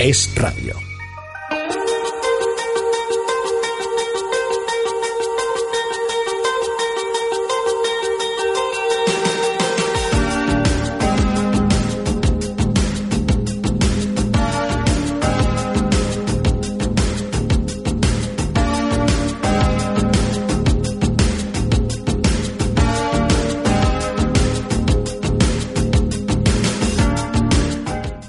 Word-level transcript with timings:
Es 0.00 0.30
radio. 0.34 0.89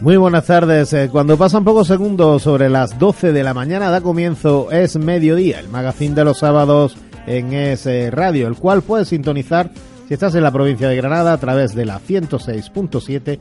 Muy 0.02 0.18
buenas 0.18 0.48
tardes. 0.48 0.94
Eh, 0.94 1.10
Cuando 1.12 1.38
pasan 1.38 1.64
pocos 1.64 1.88
segundos 1.88 2.42
sobre 2.42 2.70
las 2.70 2.98
12 2.98 3.34
de 3.34 3.44
la 3.44 3.54
mañana 3.54 3.92
da 3.92 4.02
comienzo 4.02 4.72
Es 4.72 4.96
Mediodía, 4.98 5.60
el 5.60 5.70
magazín 5.70 6.16
de 6.16 6.26
los 6.26 6.40
sábados 6.40 6.98
en 7.28 7.54
Es 7.54 7.86
eh, 7.86 8.10
Radio, 8.10 8.48
el 8.48 8.56
cual 8.56 8.82
puedes 8.82 9.10
sintonizar 9.10 9.70
si 10.08 10.16
estás 10.16 10.34
en 10.34 10.42
la 10.42 10.52
provincia 10.52 10.90
de 10.90 10.96
Granada 10.96 11.34
a 11.34 11.38
través 11.38 11.76
de 11.76 11.86
la 11.86 12.00
106.7 12.00 13.40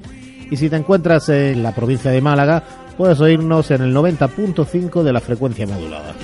y 0.51 0.57
si 0.59 0.69
te 0.69 0.77
encuentras 0.77 1.31
en 1.31 1.63
la 1.63 1.75
provincia 1.75 2.11
de 2.11 2.21
Málaga 2.21 2.63
puedes 2.99 3.19
oírnos 3.21 3.71
en 3.71 3.81
el 3.81 3.95
90.5 3.95 5.03
de 5.03 5.13
la 5.15 5.21
frecuencia 5.21 5.67
modulada. 5.67 6.15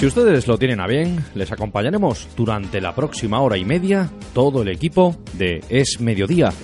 Si 0.00 0.06
ustedes 0.06 0.48
lo 0.48 0.56
tienen 0.56 0.80
a 0.80 0.86
bien, 0.86 1.22
les 1.34 1.52
acompañaremos 1.52 2.26
durante 2.34 2.80
la 2.80 2.94
próxima 2.94 3.42
hora 3.42 3.58
y 3.58 3.66
media 3.66 4.08
todo 4.32 4.62
el 4.62 4.68
equipo 4.68 5.14
de 5.34 5.62
Es 5.68 6.00
Mediodía. 6.00 6.54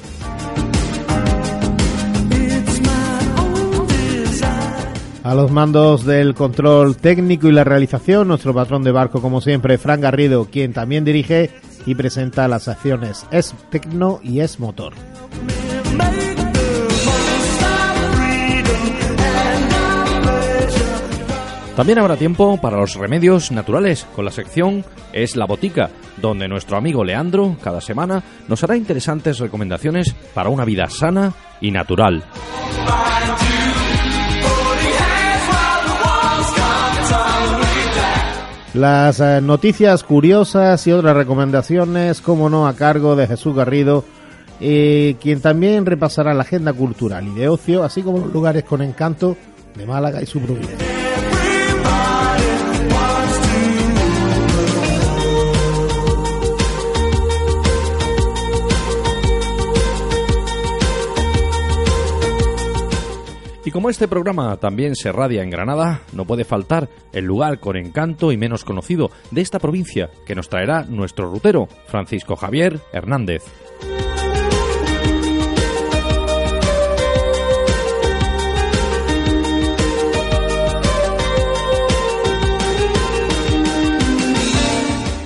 A 5.22 5.34
los 5.34 5.50
mandos 5.50 6.06
del 6.06 6.32
control 6.32 6.96
técnico 6.96 7.48
y 7.48 7.52
la 7.52 7.64
realización, 7.64 8.28
nuestro 8.28 8.54
patrón 8.54 8.82
de 8.82 8.92
barco, 8.92 9.20
como 9.20 9.42
siempre, 9.42 9.76
Fran 9.76 10.00
Garrido, 10.00 10.46
quien 10.46 10.72
también 10.72 11.04
dirige 11.04 11.50
y 11.84 11.94
presenta 11.94 12.48
las 12.48 12.68
acciones 12.68 13.26
Es 13.30 13.54
Tecno 13.68 14.18
y 14.22 14.40
Es 14.40 14.58
Motor. 14.58 14.94
También 21.77 21.98
habrá 21.98 22.16
tiempo 22.16 22.58
para 22.58 22.78
los 22.78 22.94
remedios 22.94 23.52
naturales 23.52 24.06
con 24.16 24.24
la 24.24 24.30
sección 24.30 24.82
Es 25.12 25.36
la 25.36 25.44
Botica, 25.44 25.91
donde 26.16 26.48
nuestro 26.48 26.78
amigo 26.78 27.04
Leandro 27.04 27.54
cada 27.62 27.82
semana 27.82 28.22
nos 28.48 28.64
hará 28.64 28.78
interesantes 28.78 29.38
recomendaciones 29.41 30.14
para 30.32 30.48
una 30.48 30.64
vida 30.64 30.88
sana 30.88 31.34
y 31.60 31.70
natural. 31.70 32.25
Las 38.72 39.20
eh, 39.20 39.41
noticias 39.43 40.03
curiosas 40.03 40.87
y 40.87 40.93
otras 40.93 41.14
recomendaciones, 41.14 42.22
como 42.22 42.48
no, 42.48 42.66
a 42.66 42.75
cargo 42.75 43.16
de 43.16 43.26
Jesús 43.26 43.54
Garrido, 43.54 44.03
quien 44.58 45.43
también 45.43 45.84
repasará 45.84 46.32
la 46.32 46.43
agenda 46.43 46.72
cultural 46.72 47.26
y 47.28 47.34
de 47.34 47.50
ocio, 47.50 47.84
así 47.84 48.03
como 48.03 48.20
los 48.20 48.32
lugares 48.32 48.64
con 48.64 48.81
encanto 48.81 49.37
de 49.75 49.84
Málaga 49.84 50.22
y 50.22 50.26
su 50.26 50.41
provincia. 50.41 50.95
Y 63.66 63.72
como 63.72 63.91
este 63.91 64.06
programa 64.06 64.56
también 64.59 64.94
se 64.94 65.10
radia 65.10 65.43
en 65.43 65.50
Granada, 65.50 66.03
no 66.12 66.25
puede 66.25 66.44
faltar 66.44 66.88
el 67.12 67.25
lugar 67.25 67.59
con 67.59 67.77
encanto 67.77 68.31
y 68.31 68.37
menos 68.37 68.65
conocido 68.65 69.10
de 69.32 69.41
esta 69.41 69.59
provincia 69.59 70.09
que 70.25 70.37
nos 70.37 70.49
traerá 70.49 70.84
nuestro 70.84 71.28
rutero, 71.28 71.66
Francisco 71.88 72.37
Javier 72.37 72.78
Hernández. 72.93 73.43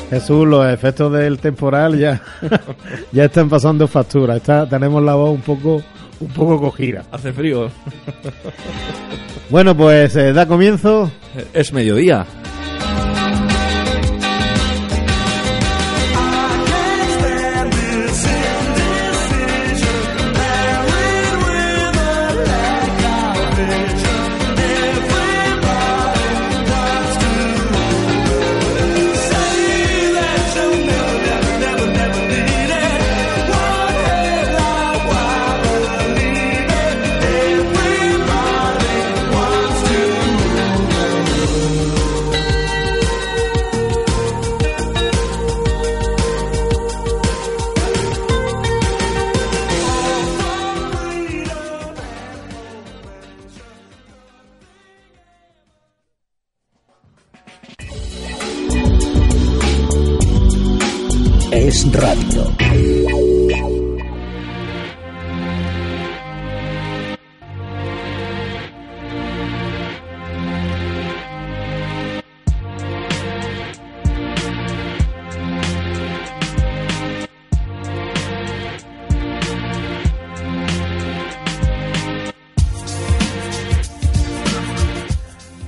Jesús, 0.09 0.47
los 0.47 0.67
efectos 0.67 1.12
del 1.12 1.39
temporal 1.39 1.99
ya, 1.99 2.23
ya 3.12 3.27
están 3.27 3.50
pasando 3.50 3.87
factura. 3.87 4.41
Tenemos 4.41 5.03
la 5.03 5.15
voz 5.15 5.31
un 5.31 5.43
poco, 5.43 5.83
un 6.20 6.28
poco 6.28 6.60
cogida. 6.60 7.04
Hace 7.10 7.32
frío. 7.32 7.70
Bueno, 9.48 9.76
pues 9.76 10.14
eh, 10.16 10.32
da 10.32 10.47
comienzo. 10.47 11.10
Es 11.53 11.72
mediodía. 11.72 12.25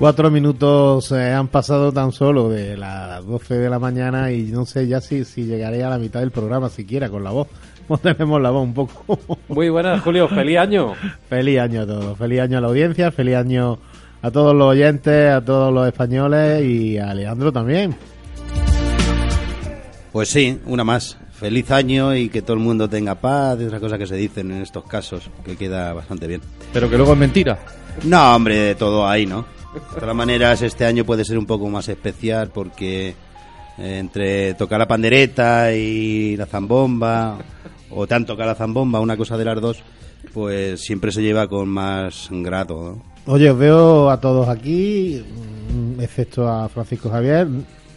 Cuatro 0.03 0.33
minutos 0.33 1.13
eh, 1.13 1.31
han 1.31 1.47
pasado 1.47 1.93
tan 1.93 2.11
solo 2.11 2.49
de 2.49 2.77
las 2.77 3.25
12 3.25 3.55
de 3.55 3.71
la 3.71 3.79
mañana 3.79 4.33
y 4.33 4.51
no 4.51 4.67
sé 4.67 4.89
ya 4.89 5.01
si, 5.01 5.25
si 5.25 5.45
llegaré 5.45 5.85
a 5.85 5.91
la 5.91 5.97
mitad 5.97 6.19
del 6.19 6.33
programa 6.33 6.69
siquiera 6.71 7.09
con 7.09 7.23
la 7.23 7.31
voz. 7.31 7.47
No 7.89 7.99
tenemos 7.99 8.43
la 8.43 8.51
voz 8.51 8.65
un 8.65 8.75
poco. 8.75 9.17
Muy 9.47 9.69
buenas, 9.69 10.01
Julio. 10.01 10.27
Feliz 10.27 10.59
año. 10.59 10.95
feliz 11.29 11.61
año 11.61 11.83
a 11.83 11.87
todos. 11.87 12.19
Feliz 12.19 12.41
año 12.41 12.59
a 12.59 12.61
la 12.61 12.67
audiencia, 12.67 13.13
feliz 13.13 13.37
año 13.37 13.79
a 14.23 14.31
todos 14.33 14.57
los 14.57 14.73
oyentes, 14.73 15.33
a 15.33 15.41
todos 15.41 15.73
los 15.73 15.87
españoles 15.87 16.65
y 16.65 16.99
a 16.99 17.15
Leandro 17.15 17.53
también. 17.53 17.95
Pues 20.11 20.31
sí, 20.31 20.59
una 20.67 20.83
más. 20.83 21.17
feliz 21.31 21.71
año 21.71 22.17
y 22.17 22.29
que 22.29 22.43
todo 22.43 22.55
el 22.55 22.63
mundo 22.65 22.89
tenga 22.89 23.15
paz, 23.15 23.61
esas 23.61 23.79
cosas 23.79 24.01
que 24.01 24.09
se 24.09 24.17
dicen 24.17 24.51
en 24.51 24.63
estos 24.63 24.83
casos, 24.83 25.31
que 25.45 25.57
queda 25.57 25.93
bastante 25.93 26.27
bien. 26.27 26.41
Pero 26.73 26.91
que 26.91 26.97
luego 26.97 27.13
es 27.13 27.19
mentira. 27.21 27.57
No, 28.03 28.35
hombre, 28.35 28.57
de 28.57 28.75
todo 28.75 29.07
ahí, 29.07 29.27
¿no? 29.27 29.62
De 29.95 30.01
todas 30.01 30.15
maneras, 30.17 30.61
este 30.63 30.85
año 30.85 31.05
puede 31.05 31.25
ser 31.25 31.39
un 31.39 31.47
poco 31.47 31.69
más 31.69 31.89
especial 31.89 32.51
porque 32.53 33.09
eh, 33.79 33.99
entre 33.99 34.55
tocar 34.55 34.79
la 34.79 34.87
pandereta 34.89 35.73
y 35.75 36.37
la 36.37 36.47
zambomba, 36.47 37.39
o 37.91 38.07
tanto 38.07 38.35
tocar 38.35 38.47
la 38.47 38.55
zambomba, 38.55 39.01
una 39.01 39.17
cosa 39.17 39.37
de 39.39 39.45
las 39.45 39.61
dos, 39.61 39.83
pues 40.35 40.81
siempre 40.81 41.11
se 41.13 41.23
lleva 41.23 41.49
con 41.49 41.69
más 41.69 42.29
grado, 42.31 42.83
¿no? 43.27 43.33
Oye, 43.33 43.51
os 43.51 43.59
veo 43.59 44.11
a 44.11 44.21
todos 44.21 44.49
aquí, 44.49 45.25
mm, 45.73 46.01
excepto 46.01 46.49
a 46.49 46.69
Francisco 46.69 47.09
Javier. 47.09 47.47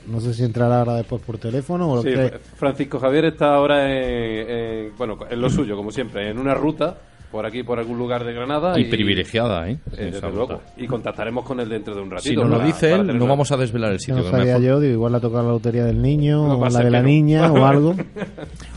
No 0.08 0.22
sé 0.22 0.36
si 0.36 0.44
entrará 0.44 0.80
ahora 0.80 0.94
después 0.98 1.20
por 1.24 1.40
teléfono 1.40 1.90
o 1.92 1.96
lo 1.96 2.02
Sí, 2.04 2.10
que... 2.10 2.40
Francisco 2.58 3.00
Javier 3.00 3.26
está 3.26 3.56
ahora 3.56 3.92
en, 3.92 4.50
en- 4.50 4.92
bueno, 4.98 5.18
en 5.28 5.42
lo 5.42 5.50
suyo, 5.50 5.76
como 5.76 5.92
siempre, 5.92 6.30
en 6.30 6.38
una 6.38 6.54
ruta 6.54 6.96
por 7.32 7.46
aquí, 7.46 7.64
por 7.64 7.80
algún 7.80 7.98
lugar 7.98 8.24
de 8.24 8.34
Granada. 8.34 8.80
Y 8.80 8.86
privilegiada, 8.86 9.70
¿eh? 9.70 9.78
eh, 9.98 10.12
desde 10.12 10.32
luego. 10.32 10.62
Y 10.78 10.88
contactaremos 10.88 11.46
con 11.46 11.60
él 11.60 11.70
dentro 11.70 11.96
de 11.96 12.02
un 12.02 12.12
ratito. 12.12 12.30
Si 12.30 12.36
nos 12.36 12.50
lo 12.50 12.60
dice 12.60 12.94
él, 12.94 13.18
no 13.18 13.28
vamos 13.28 13.52
a 13.52 13.58
desvelar 13.58 13.92
el 13.92 14.00
sitio. 14.00 14.24
no 14.24 14.30
sabía 14.30 14.58
yo, 14.60 14.80
digo, 14.80 14.94
igual 14.94 15.12
le 15.14 15.18
ha 15.18 15.22
tocado 15.22 15.44
la 15.44 15.50
lotería 15.50 15.86
del 15.86 16.02
niño 16.02 16.58
o 16.60 16.70
la 16.70 16.80
de 16.80 16.92
la 16.92 17.02
no. 17.02 17.08
niña 17.08 17.52
o 17.52 17.66
algo. 17.66 17.96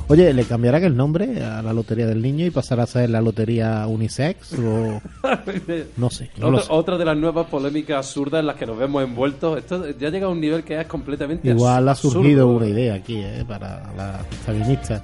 Oye, 0.09 0.33
¿le 0.33 0.45
cambiarán 0.45 0.85
el 0.85 0.97
nombre 0.97 1.43
a 1.43 1.63
la 1.63 1.73
lotería 1.73 2.07
del 2.07 2.23
niño 2.23 2.47
y 2.47 2.51
pasará 2.51 2.85
a 2.85 2.87
ser 2.87 3.11
la 3.11 3.21
lotería 3.21 3.87
unisex 3.87 4.55
o 4.55 5.01
no 5.97 6.11
sé, 6.11 6.31
no 6.39 6.51
lo 6.51 6.57
otra, 6.57 6.67
sé. 6.67 6.73
otra 6.73 6.99
de 6.99 7.05
las 7.05 7.17
nuevas 7.17 7.47
polémicas 7.47 7.99
absurdas 7.99 8.41
en 8.41 8.47
las 8.47 8.57
que 8.57 8.67
nos 8.67 8.79
vemos 8.79 9.03
envueltos. 9.03 9.59
Esto 9.59 9.91
ya 9.99 10.09
llega 10.09 10.27
a 10.27 10.31
un 10.31 10.41
nivel 10.41 10.65
que 10.65 10.81
es 10.81 10.87
completamente 10.87 11.49
Igual 11.49 11.89
ha 11.89 11.95
surgido 11.95 12.49
una 12.49 12.67
idea 12.67 12.95
aquí, 12.95 13.17
¿eh? 13.17 13.45
para 13.47 13.93
la 13.97 14.25
feminista. 14.45 15.03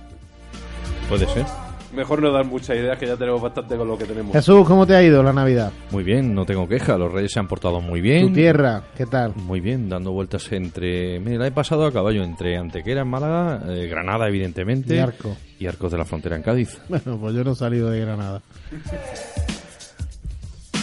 Puede 1.08 1.26
ser. 1.28 1.63
Mejor 1.94 2.20
no 2.20 2.32
dar 2.32 2.44
muchas 2.44 2.76
ideas 2.76 2.98
que 2.98 3.06
ya 3.06 3.16
tenemos 3.16 3.40
bastante 3.40 3.76
con 3.76 3.86
lo 3.86 3.96
que 3.96 4.04
tenemos. 4.04 4.32
Jesús, 4.32 4.66
¿cómo 4.66 4.86
te 4.86 4.96
ha 4.96 5.02
ido 5.02 5.22
la 5.22 5.32
Navidad? 5.32 5.72
Muy 5.90 6.02
bien, 6.02 6.34
no 6.34 6.44
tengo 6.44 6.66
queja. 6.68 6.98
Los 6.98 7.12
reyes 7.12 7.32
se 7.32 7.38
han 7.38 7.46
portado 7.46 7.80
muy 7.80 8.00
Tu 8.00 8.04
bien. 8.04 8.32
tierra, 8.32 8.82
¿qué 8.96 9.06
tal? 9.06 9.32
Muy 9.36 9.60
bien, 9.60 9.88
dando 9.88 10.10
vueltas 10.12 10.50
entre. 10.52 11.20
Mira, 11.20 11.46
he 11.46 11.52
pasado 11.52 11.86
a 11.86 11.92
caballo 11.92 12.24
entre 12.24 12.56
Antequera 12.56 13.02
en 13.02 13.08
Málaga, 13.08 13.62
eh, 13.68 13.86
Granada, 13.86 14.26
evidentemente. 14.28 14.96
Y 14.96 14.98
Arco. 14.98 15.36
Y 15.60 15.66
Arcos 15.66 15.92
de 15.92 15.98
la 15.98 16.04
Frontera 16.04 16.34
en 16.36 16.42
Cádiz. 16.42 16.78
Bueno, 16.88 17.16
pues 17.20 17.34
yo 17.34 17.44
no 17.44 17.52
he 17.52 17.56
salido 17.56 17.90
de 17.90 18.00
Granada. 18.00 18.42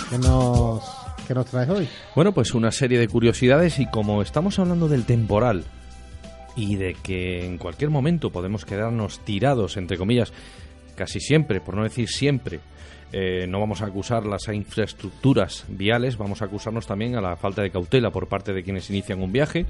¿Qué 0.09 0.17
nos, 0.17 0.83
qué 1.27 1.33
nos 1.33 1.45
traes 1.45 1.69
hoy? 1.69 1.87
Bueno, 2.15 2.33
pues 2.33 2.53
una 2.53 2.71
serie 2.71 2.99
de 2.99 3.07
curiosidades 3.07 3.79
y 3.79 3.85
como 3.87 4.21
estamos 4.21 4.59
hablando 4.59 4.87
del 4.87 5.05
temporal 5.05 5.63
y 6.55 6.75
de 6.75 6.95
que 6.95 7.45
en 7.45 7.57
cualquier 7.57 7.89
momento 7.89 8.29
podemos 8.29 8.65
quedarnos 8.65 9.19
tirados, 9.19 9.77
entre 9.77 9.97
comillas, 9.97 10.33
casi 11.01 11.19
siempre, 11.19 11.61
por 11.61 11.75
no 11.75 11.83
decir 11.83 12.07
siempre, 12.07 12.59
eh, 13.11 13.45
no 13.47 13.59
vamos 13.59 13.81
a 13.81 13.85
acusar 13.87 14.25
las 14.25 14.47
infraestructuras 14.91 15.65
viales, 15.67 16.17
vamos 16.17 16.41
a 16.41 16.45
acusarnos 16.45 16.85
también 16.87 17.15
a 17.15 17.21
la 17.21 17.35
falta 17.35 17.61
de 17.61 17.71
cautela 17.71 18.11
por 18.11 18.27
parte 18.27 18.53
de 18.53 18.63
quienes 18.63 18.89
inician 18.89 19.21
un 19.21 19.31
viaje. 19.31 19.65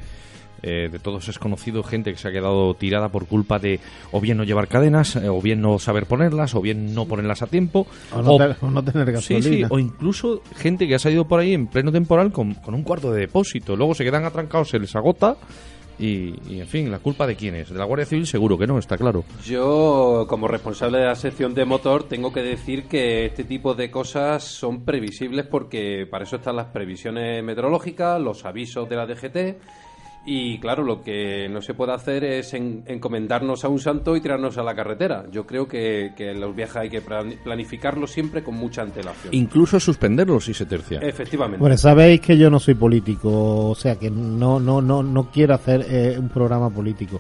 Eh, 0.64 0.90
de 0.92 1.00
todos 1.00 1.28
es 1.28 1.40
conocido 1.40 1.82
gente 1.82 2.12
que 2.12 2.20
se 2.20 2.28
ha 2.28 2.32
quedado 2.32 2.76
tirada 2.76 3.10
por 3.10 3.26
culpa 3.26 3.58
de 3.58 3.80
o 4.12 4.22
bien 4.22 4.38
no 4.38 4.44
llevar 4.44 4.68
cadenas, 4.68 5.16
eh, 5.16 5.28
o 5.28 5.42
bien 5.42 5.60
no 5.60 5.80
saber 5.80 6.06
ponerlas, 6.06 6.54
o 6.54 6.62
bien 6.62 6.94
no 6.94 7.06
ponerlas 7.08 7.42
a 7.42 7.48
tiempo, 7.48 7.88
O 8.14 8.22
no, 8.22 8.38
te- 8.38 8.64
o 8.64 8.70
no 8.70 8.84
tener 8.84 9.08
Sí, 9.08 9.34
gasolina. 9.34 9.68
sí, 9.68 9.74
o 9.74 9.80
incluso 9.80 10.44
gente 10.58 10.88
que 10.88 10.94
ha 10.94 11.00
salido 11.00 11.26
por 11.28 11.40
ahí 11.40 11.54
en 11.56 11.66
pleno 11.66 11.92
temporal 11.92 12.32
con, 12.32 12.54
con 12.56 12.76
un 12.76 12.84
cuarto 12.84 13.12
de 13.12 13.22
depósito. 13.22 13.76
Luego 13.76 13.96
se 13.96 14.04
quedan 14.04 14.24
atrancados, 14.26 14.70
se 14.70 14.78
les 14.78 14.96
agota 14.96 15.36
y, 16.02 16.60
en 16.60 16.68
fin, 16.68 16.90
¿la 16.90 17.00
culpa 17.00 17.28
de 17.28 17.36
quién 17.36 17.56
es? 17.56 17.70
¿De 17.70 17.78
la 17.78 17.86
Guardia 17.86 18.06
Civil? 18.06 18.26
Seguro 18.26 18.58
que 18.58 18.66
no, 18.66 18.80
está 18.80 18.98
claro. 18.98 19.24
Yo, 19.46 20.26
como 20.28 20.48
responsable 20.48 20.98
de 20.98 21.06
la 21.06 21.16
sección 21.16 21.54
de 21.54 21.64
motor, 21.66 22.04
tengo 22.04 22.34
que 22.34 22.42
decir 22.42 22.86
que 22.86 23.26
este 23.26 23.44
tipo 23.44 23.76
de 23.76 23.92
cosas 23.92 24.44
son 24.44 24.84
previsibles 24.84 25.46
porque 25.46 26.08
para 26.10 26.24
eso 26.24 26.38
están 26.38 26.56
las 26.56 26.68
previsiones 26.68 27.44
meteorológicas, 27.44 28.20
los 28.20 28.46
avisos 28.46 28.90
de 28.90 28.96
la 28.96 29.06
DGT. 29.06 29.62
Y 30.24 30.60
claro, 30.60 30.84
lo 30.84 31.02
que 31.02 31.50
no 31.50 31.62
se 31.64 31.74
puede 31.74 31.94
hacer 31.94 32.24
es 32.24 32.54
en- 32.54 32.84
encomendarnos 32.86 33.66
a 33.66 33.70
un 33.70 33.80
santo 33.80 34.16
y 34.16 34.22
tirarnos 34.22 34.56
a 34.60 34.64
la 34.64 34.76
carretera. 34.76 35.26
Yo 35.32 35.48
creo 35.48 35.68
que, 35.68 36.14
que 36.16 36.34
los 36.36 36.56
viajes 36.56 36.76
hay 36.76 36.90
que 36.90 37.02
plan- 37.02 37.34
planificarlos 37.44 38.12
siempre 38.12 38.44
con 38.44 38.54
mucha 38.56 38.84
antelación. 38.84 39.34
Incluso 39.34 39.80
suspenderlos 39.80 40.46
si 40.46 40.54
se 40.54 40.68
tercia. 40.68 41.00
Efectivamente. 41.00 41.60
Bueno, 41.60 41.76
sabéis 41.76 42.22
que 42.22 42.38
yo 42.38 42.52
no 42.52 42.60
soy 42.60 42.76
político, 42.76 43.70
o 43.70 43.76
sea 43.76 43.96
que 43.96 44.12
no 44.12 44.60
no 44.60 44.80
no 44.80 45.02
no 45.02 45.32
quiero 45.32 45.56
hacer 45.56 45.86
eh, 45.90 46.16
un 46.20 46.30
programa 46.30 46.70
político. 46.70 47.20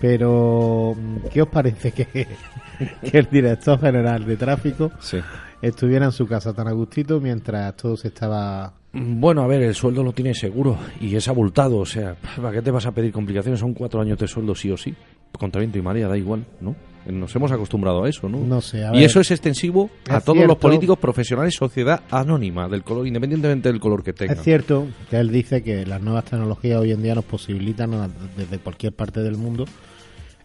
Pero, 0.00 0.94
¿qué 1.32 1.42
os 1.42 1.48
parece 1.48 1.92
que, 1.92 2.06
que 3.02 3.18
el 3.18 3.28
director 3.30 3.78
general 3.78 4.24
de 4.24 4.36
tráfico 4.36 4.90
Sí. 5.00 5.18
estuviera 5.60 6.06
en 6.06 6.12
su 6.12 6.26
casa 6.26 6.54
tan 6.54 6.66
a 6.68 6.72
gustito 6.72 7.20
mientras 7.20 7.76
todo 7.76 7.96
se 7.96 8.08
estaba... 8.08 8.72
Bueno, 8.92 9.42
a 9.42 9.46
ver, 9.46 9.62
el 9.62 9.74
sueldo 9.74 10.02
lo 10.02 10.12
tiene 10.12 10.34
seguro 10.34 10.78
y 11.00 11.14
es 11.14 11.28
abultado, 11.28 11.76
o 11.78 11.86
sea, 11.86 12.16
¿para 12.36 12.52
qué 12.52 12.62
te 12.62 12.70
vas 12.70 12.86
a 12.86 12.92
pedir 12.92 13.12
complicaciones? 13.12 13.60
Son 13.60 13.74
cuatro 13.74 14.00
años 14.00 14.18
de 14.18 14.26
sueldo 14.26 14.54
sí 14.54 14.70
o 14.70 14.76
sí. 14.76 14.94
Contra 15.38 15.60
viento 15.60 15.76
y 15.78 15.82
marea, 15.82 16.08
da 16.08 16.16
igual, 16.16 16.46
¿no? 16.62 16.74
Nos 17.06 17.34
hemos 17.36 17.52
acostumbrado 17.52 18.04
a 18.04 18.08
eso, 18.08 18.28
¿no? 18.30 18.38
No 18.38 18.60
sé, 18.62 18.84
a 18.84 18.88
y 18.90 18.96
ver. 18.96 19.02
eso 19.04 19.20
es 19.20 19.30
extensivo 19.30 19.90
a 20.08 20.20
todos 20.20 20.46
los 20.46 20.56
políticos 20.56 20.98
profesionales, 20.98 21.54
sociedad 21.54 22.00
anónima, 22.10 22.66
del 22.68 22.82
color, 22.82 23.06
independientemente 23.06 23.68
del 23.70 23.78
color 23.78 24.02
que 24.02 24.14
tengan. 24.14 24.38
Es 24.38 24.42
cierto 24.42 24.86
que 25.10 25.16
él 25.18 25.30
dice 25.30 25.62
que 25.62 25.84
las 25.86 26.00
nuevas 26.02 26.24
tecnologías 26.24 26.80
hoy 26.80 26.92
en 26.92 27.02
día 27.02 27.14
nos 27.14 27.24
posibilitan 27.24 27.92
a- 27.94 28.08
desde 28.36 28.58
cualquier 28.58 28.92
parte 28.94 29.20
del 29.20 29.36
mundo 29.36 29.66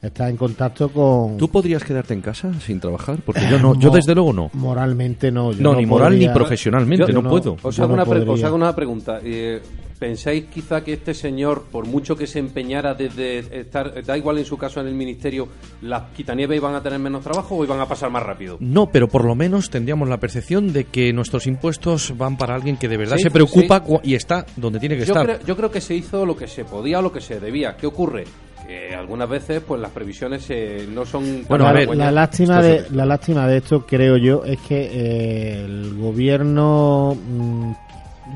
estar 0.03 0.29
en 0.29 0.37
contacto 0.37 0.89
con... 0.89 1.37
¿Tú 1.37 1.47
podrías 1.49 1.83
quedarte 1.83 2.13
en 2.13 2.21
casa 2.21 2.51
sin 2.59 2.79
trabajar? 2.79 3.17
Porque 3.25 3.41
yo 3.49 3.57
no, 3.59 3.73
yo 3.79 3.89
desde 3.89 4.13
luego 4.13 4.33
no. 4.33 4.49
Moralmente 4.53 5.31
no. 5.31 5.51
yo 5.53 5.61
No, 5.61 5.75
ni 5.75 5.85
moral 5.85 6.19
ni 6.19 6.27
profesionalmente, 6.29 7.07
Yo 7.07 7.13
no, 7.13 7.21
no- 7.21 7.29
puedo. 7.29 7.57
Os 7.63 7.79
hago, 7.79 7.87
no 7.89 7.93
una 7.95 8.05
pre- 8.05 8.29
os 8.29 8.43
hago 8.43 8.55
una 8.55 8.75
pregunta. 8.75 9.19
Eh, 9.23 9.61
¿Pensáis 9.99 10.45
quizá 10.53 10.83
que 10.83 10.91
este 10.93 11.13
señor, 11.13 11.63
por 11.71 11.87
mucho 11.87 12.17
que 12.17 12.27
se 12.27 12.37
empeñara 12.37 12.93
desde 12.93 13.61
estar, 13.61 14.03
da 14.03 14.17
igual 14.17 14.37
en 14.37 14.43
su 14.43 14.57
caso 14.57 14.81
en 14.81 14.87
el 14.87 14.95
ministerio, 14.95 15.47
las 15.81 16.09
quitanieves 16.13 16.57
iban 16.57 16.75
a 16.75 16.81
tener 16.83 16.99
menos 16.99 17.23
trabajo 17.23 17.55
o 17.55 17.63
iban 17.63 17.79
a 17.79 17.85
pasar 17.85 18.09
más 18.09 18.21
rápido? 18.21 18.57
No, 18.59 18.87
pero 18.87 19.07
por 19.07 19.23
lo 19.23 19.33
menos 19.33 19.69
tendríamos 19.69 20.09
la 20.09 20.17
percepción 20.19 20.73
de 20.73 20.83
que 20.85 21.13
nuestros 21.13 21.47
impuestos 21.47 22.17
van 22.17 22.35
para 22.35 22.53
alguien 22.53 22.75
que 22.75 22.89
de 22.89 22.97
verdad 22.97 23.15
Sí, 23.15 23.23
se 23.23 23.31
preocupa 23.31 23.81
sí. 23.87 23.93
y 24.03 24.15
está 24.15 24.45
donde 24.57 24.79
tiene 24.81 24.95
que 24.97 25.05
Yo 25.05 25.13
estar. 25.13 25.25
creo, 25.25 25.39
yo 25.47 25.55
creo 25.55 25.71
que 25.71 25.79
se 25.79 25.95
hizo 25.95 26.25
lo 26.25 26.35
que 26.35 26.47
se 26.47 26.65
podía 26.65 26.99
o 26.99 27.01
lo 27.01 27.13
que 27.13 27.21
se 27.21 27.39
debía. 27.39 27.77
¿Qué 27.77 27.87
ocurre? 27.87 28.25
Que 28.67 28.95
algunas 28.95 29.27
veces 29.29 29.61
pues 29.65 29.81
las 29.81 29.91
previsiones 29.91 30.45
eh, 30.49 30.87
no 30.89 31.05
son... 31.05 31.45
Bueno, 31.47 31.65
la, 31.65 31.69
a 31.69 31.73
ver, 31.73 31.95
la 31.95 32.11
lástima 32.11 32.61
de 32.61 32.85
la 32.91 33.05
lástima 33.05 33.45
de 33.47 33.57
esto 33.57 33.85
creo 33.85 34.17
yo 34.17 34.43
es 34.45 34.59
que 34.61 34.89
eh, 34.91 35.65
el 35.65 35.95
gobierno 35.97 37.15
mm, 37.15 37.71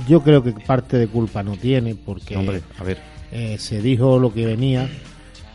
yo 0.07 0.21
creo 0.21 0.43
que 0.43 0.51
parte 0.51 0.97
de 0.97 1.07
culpa 1.07 1.43
no 1.43 1.55
tiene 1.55 1.95
porque 1.95 2.35
Hombre, 2.35 2.61
a 2.77 2.83
ver. 2.83 2.97
eh, 3.31 3.57
se 3.57 3.81
dijo 3.81 4.19
lo 4.19 4.33
que 4.33 4.45
venía. 4.45 4.89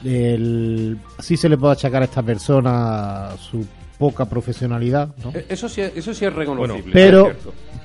El, 0.04 0.99
sí 1.20 1.37
se 1.37 1.49
le 1.49 1.56
puede 1.56 1.75
achacar 1.75 2.02
a 2.02 2.06
esta 2.06 2.23
persona 2.23 3.30
su 3.38 3.64
poca 4.02 4.25
profesionalidad 4.26 5.11
¿no? 5.23 5.30
Eh, 5.32 5.47
Eso 5.49 5.68
sí, 5.68 5.80
eso 5.80 6.12
sí 6.12 6.25
es 6.25 6.32
reconocible. 6.32 6.90
pero 6.92 7.30
es 7.30 7.37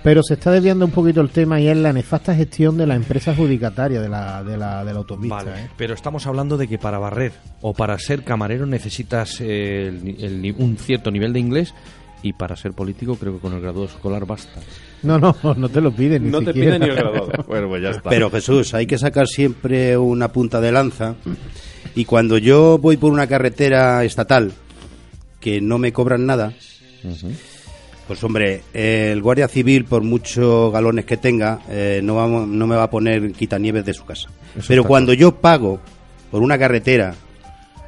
pero 0.04 0.24
se 0.24 0.34
está 0.36 0.52
desviando 0.52 0.86
un 0.86 0.92
poquito 0.92 1.22
el 1.22 1.30
tema 1.30 1.60
y 1.60 1.68
es 1.68 1.76
la 1.78 1.92
nefasta 1.94 2.34
gestión 2.34 2.76
de 2.78 2.88
la 2.88 2.96
empresa 2.96 3.32
adjudicataria 3.32 4.00
de 4.02 4.10
la, 4.10 4.44
de 4.44 4.58
la, 4.58 4.84
de 4.86 4.94
la 4.94 5.00
autopista 5.00 5.36
Vale, 5.36 5.52
¿eh? 5.52 5.70
pero 5.78 5.94
estamos 5.94 6.26
hablando 6.26 6.58
de 6.58 6.68
que 6.68 6.78
para 6.78 6.98
barrer 6.98 7.34
o 7.62 7.74
para 7.74 7.98
ser 8.00 8.24
camarero 8.24 8.66
necesitas 8.66 9.42
eh, 9.42 9.88
el 9.90 10.04
ni- 10.04 10.18
el 10.24 10.42
ni- 10.42 10.52
un 10.58 10.78
cierto 10.78 11.12
nivel 11.12 11.34
de 11.34 11.40
inglés 11.40 11.74
y 12.24 12.34
para 12.34 12.56
ser 12.56 12.72
político 12.74 13.16
creo 13.16 13.34
que 13.34 13.40
con 13.40 13.54
el 13.54 13.62
grado 13.62 13.86
escolar 13.86 14.26
basta. 14.26 14.60
no 15.04 15.20
no 15.20 15.36
no 15.58 15.70
te 15.70 15.82
lo 15.82 15.92
piden 15.92 16.24
ni 16.26 16.30
No 16.32 16.42
te 16.42 16.54
piden 16.54 16.82
ni 16.82 16.88
el 16.90 16.96
graduado. 16.96 17.32
Bueno, 17.48 17.68
pues 17.68 17.84
ya 17.84 17.90
está. 17.92 18.10
Pero 18.10 18.30
Jesús, 18.32 18.74
hay 18.74 18.88
que 18.88 18.98
sacar 18.98 19.28
siempre 19.28 19.98
una 19.98 20.32
punta 20.32 20.60
de 20.62 20.72
lanza. 20.72 21.16
Y 21.96 22.06
cuando 22.06 22.38
yo 22.38 22.78
voy 22.78 22.98
por 22.98 23.12
una 23.12 23.28
carretera 23.28 24.04
estatal 24.04 24.52
que 25.48 25.62
no 25.62 25.78
me 25.78 25.94
cobran 25.94 26.26
nada, 26.26 26.52
pues 28.06 28.22
hombre, 28.22 28.64
eh, 28.74 29.12
el 29.14 29.22
guardia 29.22 29.48
civil, 29.48 29.86
por 29.86 30.04
muchos 30.04 30.74
galones 30.74 31.06
que 31.06 31.16
tenga, 31.16 31.62
eh, 31.70 32.02
no, 32.04 32.16
vamos, 32.16 32.50
no 32.50 32.68
me 32.68 32.76
va 32.76 32.84
a 32.84 32.90
poner 32.90 33.32
quitanieves 33.32 33.86
de 33.86 33.94
su 33.94 34.04
casa. 34.04 34.28
Pero 34.68 34.84
cuando 34.84 35.14
yo 35.14 35.36
pago 35.36 35.80
por 36.30 36.42
una 36.42 36.58
carretera, 36.60 37.16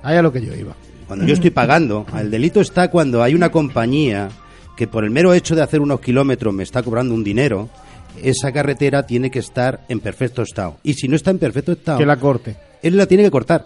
ahí 0.01 0.15
a 0.15 0.21
lo 0.21 0.31
que 0.31 0.39
yo 0.39 0.55
iba 0.55 0.73
cuando 1.05 1.25
yo 1.25 1.33
estoy 1.33 1.49
pagando, 1.49 2.05
el 2.17 2.31
delito 2.31 2.61
está 2.61 2.89
cuando 2.89 3.21
hay 3.21 3.35
una 3.35 3.51
compañía 3.51 4.29
que 4.77 4.87
por 4.87 5.03
el 5.03 5.09
mero 5.09 5.33
hecho 5.33 5.53
de 5.53 5.61
hacer 5.61 5.81
unos 5.81 5.99
kilómetros 5.99 6.53
me 6.53 6.63
está 6.63 6.81
cobrando 6.81 7.13
un 7.13 7.25
dinero, 7.25 7.67
esa 8.23 8.53
carretera 8.53 9.05
tiene 9.05 9.29
que 9.29 9.39
estar 9.39 9.81
en 9.89 9.99
perfecto 9.99 10.43
estado. 10.43 10.77
Y 10.81 10.93
si 10.93 11.09
no 11.09 11.17
está 11.17 11.31
en 11.31 11.39
perfecto 11.39 11.73
estado, 11.73 11.97
que 11.97 12.05
la 12.05 12.15
corte 12.15 12.55
él 12.81 12.95
la 12.95 13.05
tiene 13.05 13.23
que 13.23 13.31
cortar. 13.31 13.65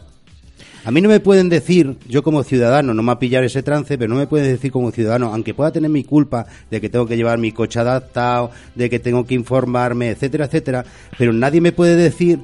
A 0.85 0.91
mí 0.91 0.99
no 0.99 1.07
me 1.07 1.21
pueden 1.21 1.47
decir, 1.47 1.95
yo 2.09 2.23
como 2.23 2.43
ciudadano, 2.43 2.93
no 2.93 3.03
me 3.03 3.07
va 3.07 3.13
a 3.13 3.19
pillar 3.19 3.41
ese 3.45 3.63
trance, 3.63 3.97
pero 3.97 4.09
no 4.09 4.19
me 4.19 4.27
pueden 4.27 4.51
decir 4.51 4.69
como 4.69 4.91
ciudadano, 4.91 5.33
aunque 5.33 5.53
pueda 5.53 5.71
tener 5.71 5.89
mi 5.89 6.03
culpa 6.03 6.45
de 6.69 6.81
que 6.81 6.89
tengo 6.89 7.07
que 7.07 7.15
llevar 7.15 7.37
mi 7.37 7.53
coche 7.53 7.79
adaptado, 7.79 8.51
de 8.75 8.89
que 8.89 8.99
tengo 8.99 9.25
que 9.25 9.33
informarme, 9.33 10.09
etcétera, 10.09 10.45
etcétera, 10.45 10.83
pero 11.17 11.31
nadie 11.31 11.61
me 11.61 11.71
puede 11.71 11.95
decir 11.95 12.39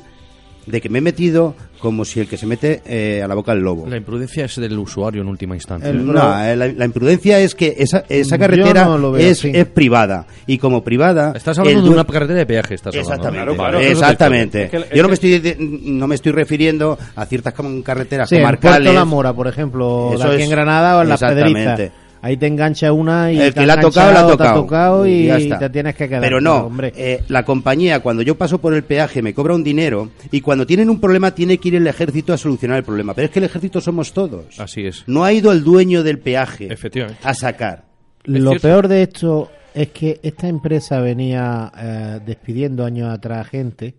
de 0.66 0.82
que 0.82 0.89
me 0.89 1.00
he 1.00 1.01
metido 1.01 1.56
como 1.80 2.04
si 2.06 2.20
el 2.20 2.28
que 2.28 2.38
se 2.38 2.46
mete 2.46 2.82
eh, 2.86 3.22
a 3.24 3.28
la 3.28 3.36
boca 3.36 3.54
del 3.54 3.63
lobo. 3.63 3.88
La 3.88 3.98
imprudencia 3.98 4.46
es 4.46 4.56
del 4.58 4.78
usuario 4.78 5.22
en 5.22 5.28
última 5.30 5.56
instancia. 5.56 5.89
El- 5.89 6.06
No, 6.06 6.44
eh, 6.44 6.56
la, 6.56 6.68
la 6.68 6.86
imprudencia 6.86 7.39
es 7.39 7.56
que 7.56 7.75
esa, 7.78 8.04
esa 8.10 8.38
carretera 8.38 8.86
no 8.86 9.16
es, 9.18 9.42
privada 9.74 10.28
y 10.46 10.58
como 10.58 10.84
privada 10.84 11.34
Estás 11.36 11.58
hablando 11.58 11.82
de 11.84 11.89
una 11.89 12.04
carretera 12.06 12.39
de 12.39 12.46
peaje, 12.46 12.75
estás 12.75 12.94
hablando. 12.94 13.13
Exactamente, 13.13 13.56
Claro, 13.56 13.56
claro. 13.56 13.80
exactamente. 13.80 14.63
Es 14.66 14.70
que- 14.72 14.78
es 14.78 14.89
Yo 14.94 15.01
no 15.04 15.08
me 15.08 15.13
estoy 15.13 15.39
de- 15.39 15.58
no 15.60 16.08
me 16.08 16.16
estoy 16.16 16.32
refiriendo 16.34 16.98
a 17.16 17.25
ciertas 17.25 17.54
como 17.54 17.82
carreteras 17.82 18.30
Sí, 18.30 18.36
en 18.36 18.42
comarcales. 18.42 18.80
Puerto 18.80 18.94
La 18.94 19.06
Mora, 19.06 19.34
por 19.34 19.48
ejemplo, 19.48 20.12
aquí 20.22 20.44
en 20.44 20.50
Granada 20.50 20.98
o 20.98 21.01
en 21.01 21.10
Las 21.10 21.22
exactamente. 21.22 21.92
Ahí 22.22 22.36
te 22.36 22.48
engancha 22.48 22.92
una 22.92 23.32
y 23.32 23.40
el 23.40 23.54
te 23.54 23.62
que 23.62 23.66
la 23.66 23.74
ha 23.74 23.80
tocado, 23.80 24.12
la 24.12 24.20
ha 24.22 24.26
te 24.26 24.32
tocado. 24.34 24.62
tocado 24.62 25.08
y, 25.08 25.28
ya 25.28 25.38
está. 25.38 25.60
te 25.60 25.70
tienes 25.70 25.96
que 25.96 26.08
quedar. 26.10 26.22
Pero 26.22 26.42
no, 26.42 26.66
hombre. 26.66 26.92
eh, 26.96 27.24
la 27.30 27.46
compañía 27.46 28.02
cuando 28.02 28.22
yo 28.24 28.36
paso 28.36 28.60
por 28.60 28.74
el 28.74 28.84
peaje 28.84 29.22
me 29.22 29.34
cobra 29.34 29.56
un 29.56 29.64
dinero 29.64 30.10
y 30.32 30.42
cuando 30.42 30.66
tienen 30.68 30.90
un 30.90 31.00
problema 31.00 31.32
tiene 31.32 31.58
que 31.60 31.70
ir 31.70 31.76
el 31.76 31.88
ejército 31.88 32.34
a 32.34 32.38
solucionar 32.38 32.78
el 32.78 32.84
problema. 32.84 33.14
Pero 33.14 33.26
es 33.28 33.32
que 33.32 33.40
el 33.40 33.46
ejército 33.46 33.80
somos 33.80 34.12
todos. 34.12 34.60
Así 34.60 34.86
es. 34.86 35.04
No 35.08 35.24
ha 35.24 35.32
ido 35.32 35.52
el 35.54 35.64
dueño 35.64 36.04
del 36.04 36.20
peaje 36.20 36.72
Efectivamente. 36.72 37.22
a 37.24 37.34
sacar. 37.34 37.86
Lo 38.26 38.60
peor 38.60 38.90
de 38.90 39.04
esto 39.04 39.50
es 39.74 39.88
que 39.90 40.20
esta 40.22 40.48
empresa 40.50 41.00
venía 41.00 41.72
eh, 41.78 42.20
despidiendo 42.26 42.84
años 42.84 43.10
atrás 43.14 43.48
gente 43.48 43.96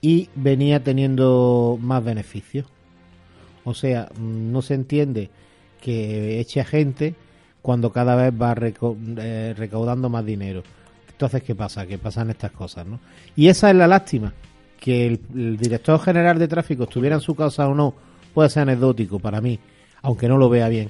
y 0.00 0.28
venía 0.36 0.84
teniendo 0.84 1.76
más 1.82 2.04
beneficios. 2.04 2.66
O 3.64 3.74
sea, 3.74 4.08
mm, 4.16 4.52
no 4.52 4.62
se 4.62 4.74
entiende 4.74 5.28
que 5.82 6.38
eche 6.38 6.60
a 6.60 6.64
gente 6.64 7.14
cuando 7.68 7.92
cada 7.92 8.16
vez 8.16 8.32
va 8.32 8.54
reco- 8.54 8.96
eh, 9.18 9.52
recaudando 9.54 10.08
más 10.08 10.24
dinero. 10.24 10.62
Entonces, 11.10 11.42
¿qué 11.42 11.54
pasa? 11.54 11.86
Que 11.86 11.98
pasan 11.98 12.30
estas 12.30 12.50
cosas, 12.50 12.86
¿no? 12.86 12.98
Y 13.36 13.48
esa 13.48 13.68
es 13.68 13.76
la 13.76 13.86
lástima, 13.86 14.32
que 14.80 15.06
el, 15.06 15.58
director 15.58 16.00
general 16.00 16.38
de 16.38 16.48
tráfico 16.48 16.84
estuviera 16.84 17.16
en 17.16 17.20
su 17.20 17.34
casa 17.34 17.68
o 17.68 17.74
no, 17.74 17.92
puede 18.32 18.48
ser 18.48 18.62
anecdótico 18.62 19.18
para 19.18 19.42
mí, 19.42 19.58
aunque 20.00 20.28
no 20.28 20.38
lo 20.38 20.48
vea 20.48 20.70
bien. 20.70 20.88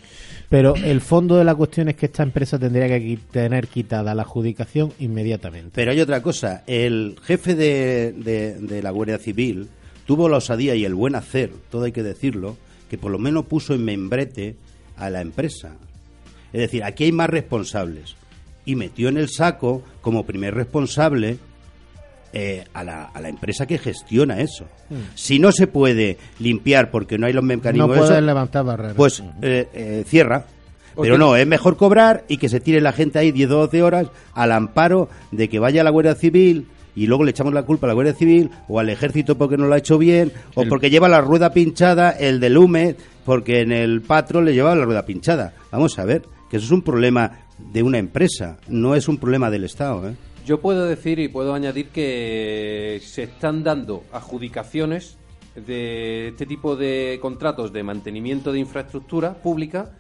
Pero 0.48 0.76
el 0.76 1.00
fondo 1.00 1.34
de 1.36 1.42
la 1.42 1.56
cuestión 1.56 1.88
es 1.88 1.96
que 1.96 2.06
esta 2.06 2.22
empresa 2.22 2.60
tendría 2.60 2.86
que 2.86 3.18
tener 3.32 3.66
quitada 3.66 4.14
la 4.14 4.22
adjudicación 4.22 4.92
inmediatamente. 5.00 5.72
Pero 5.74 5.90
hay 5.90 6.00
otra 6.00 6.22
cosa. 6.22 6.62
El 6.68 7.16
jefe 7.24 7.56
de- 7.56 8.12
de 8.12 8.82
la 8.84 8.92
Guardia 8.92 9.18
Civil 9.18 9.66
tuvo 10.06 10.28
la 10.28 10.36
osadía 10.36 10.76
y 10.76 10.84
el 10.84 10.94
buen 10.94 11.16
hacer, 11.16 11.50
todo 11.72 11.86
hay 11.86 11.92
que 11.92 12.04
decirlo, 12.04 12.56
que 12.88 12.98
por 12.98 13.10
lo 13.10 13.18
menos 13.18 13.46
puso 13.46 13.74
en 13.74 13.84
membrete 13.84 14.54
a 14.96 15.10
la 15.10 15.22
empresa. 15.22 15.74
Es 16.52 16.60
decir, 16.60 16.84
aquí 16.84 17.04
hay 17.04 17.12
más 17.12 17.28
responsables. 17.30 18.16
Y 18.64 18.74
metió 18.76 19.08
en 19.08 19.16
el 19.16 19.28
saco 19.28 19.82
como 20.00 20.24
primer 20.26 20.54
responsable 20.54 21.38
eh, 22.32 22.64
a, 22.74 22.84
la, 22.84 23.04
a 23.04 23.20
la 23.20 23.28
empresa 23.28 23.66
que 23.66 23.78
gestiona 23.78 24.40
eso. 24.40 24.66
Si 25.14 25.38
no 25.38 25.50
se 25.52 25.66
puede 25.66 26.18
limpiar 26.38 26.90
porque 26.90 27.16
no 27.18 27.26
hay 27.26 27.32
los 27.32 27.42
No 27.44 27.48
mecanismos, 27.48 27.96
puedes 27.96 28.10
eso, 28.10 28.20
levantar 28.20 28.64
barreras. 28.64 28.94
pues 28.96 29.22
eh, 29.42 29.68
eh, 29.72 30.04
cierra. 30.06 30.44
Pero 31.00 31.16
no, 31.16 31.36
es 31.36 31.46
mejor 31.46 31.76
cobrar 31.76 32.24
y 32.28 32.38
que 32.38 32.48
se 32.48 32.58
tire 32.60 32.80
la 32.80 32.92
gente 32.92 33.18
ahí 33.20 33.30
10 33.30 33.50
o 33.52 33.54
12 33.58 33.82
horas 33.84 34.08
al 34.34 34.50
amparo 34.52 35.08
de 35.30 35.48
que 35.48 35.60
vaya 35.60 35.82
a 35.82 35.84
la 35.84 35.90
Guardia 35.90 36.16
Civil 36.16 36.66
y 36.96 37.06
luego 37.06 37.22
le 37.22 37.30
echamos 37.30 37.54
la 37.54 37.62
culpa 37.62 37.86
a 37.86 37.88
la 37.88 37.94
Guardia 37.94 38.14
Civil 38.14 38.50
o 38.66 38.80
al 38.80 38.88
ejército 38.90 39.38
porque 39.38 39.56
no 39.56 39.66
lo 39.68 39.74
ha 39.74 39.78
hecho 39.78 39.96
bien 39.96 40.32
o 40.56 40.62
El- 40.62 40.68
porque 40.68 40.90
lleva 40.90 41.08
la 41.08 41.20
rueda 41.20 41.52
pinchada, 41.52 42.10
el 42.10 42.40
del 42.40 42.58
UME 42.58 42.96
porque 43.24 43.60
en 43.60 43.70
el 43.70 44.00
patro 44.02 44.42
le 44.42 44.54
llevaba 44.54 44.74
la 44.74 44.84
rueda 44.86 45.06
pinchada. 45.06 45.52
Vamos 45.70 45.96
a 46.00 46.04
ver, 46.04 46.22
que 46.48 46.56
eso 46.56 46.66
es 46.66 46.72
un 46.72 46.82
problema 46.82 47.40
de 47.58 47.82
una 47.82 47.98
empresa, 47.98 48.58
no 48.68 48.94
es 48.94 49.08
un 49.08 49.18
problema 49.18 49.50
del 49.50 49.64
Estado. 49.64 50.08
¿eh? 50.08 50.14
Yo 50.46 50.60
puedo 50.60 50.86
decir 50.86 51.18
y 51.18 51.28
puedo 51.28 51.54
añadir 51.54 51.88
que 51.88 53.00
se 53.04 53.24
están 53.24 53.62
dando 53.62 54.04
adjudicaciones 54.12 55.18
de 55.54 56.28
este 56.28 56.46
tipo 56.46 56.76
de 56.76 57.18
contratos 57.20 57.72
de 57.72 57.82
mantenimiento 57.82 58.52
de 58.52 58.60
infraestructura 58.60 59.34
pública 59.34 59.90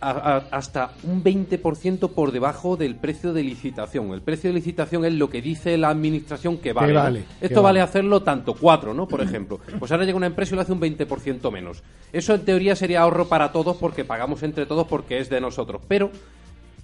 a- 0.00 0.10
a- 0.10 0.36
hasta 0.50 0.92
un 1.04 1.22
20% 1.22 2.08
por 2.10 2.32
debajo 2.32 2.76
del 2.76 2.96
precio 2.96 3.32
de 3.32 3.42
licitación. 3.42 4.12
El 4.12 4.22
precio 4.22 4.50
de 4.50 4.54
licitación 4.54 5.04
es 5.04 5.14
lo 5.14 5.30
que 5.30 5.40
dice 5.42 5.76
la 5.78 5.88
administración 5.90 6.58
que 6.58 6.72
vale. 6.72 7.24
Esto 7.40 7.62
vale 7.62 7.78
vale. 7.78 7.80
hacerlo 7.80 8.22
tanto, 8.22 8.54
cuatro, 8.54 8.94
¿no? 8.94 9.06
Por 9.08 9.20
ejemplo. 9.20 9.60
Pues 9.78 9.90
ahora 9.92 10.04
llega 10.04 10.16
una 10.16 10.26
empresa 10.26 10.54
y 10.54 10.56
lo 10.56 10.62
hace 10.62 10.72
un 10.72 10.80
20% 10.80 11.50
menos. 11.50 11.82
Eso 12.12 12.34
en 12.34 12.44
teoría 12.44 12.76
sería 12.76 13.02
ahorro 13.02 13.28
para 13.28 13.52
todos 13.52 13.76
porque 13.76 14.04
pagamos 14.04 14.42
entre 14.42 14.66
todos 14.66 14.86
porque 14.86 15.18
es 15.18 15.28
de 15.30 15.40
nosotros. 15.40 15.82
Pero 15.88 16.10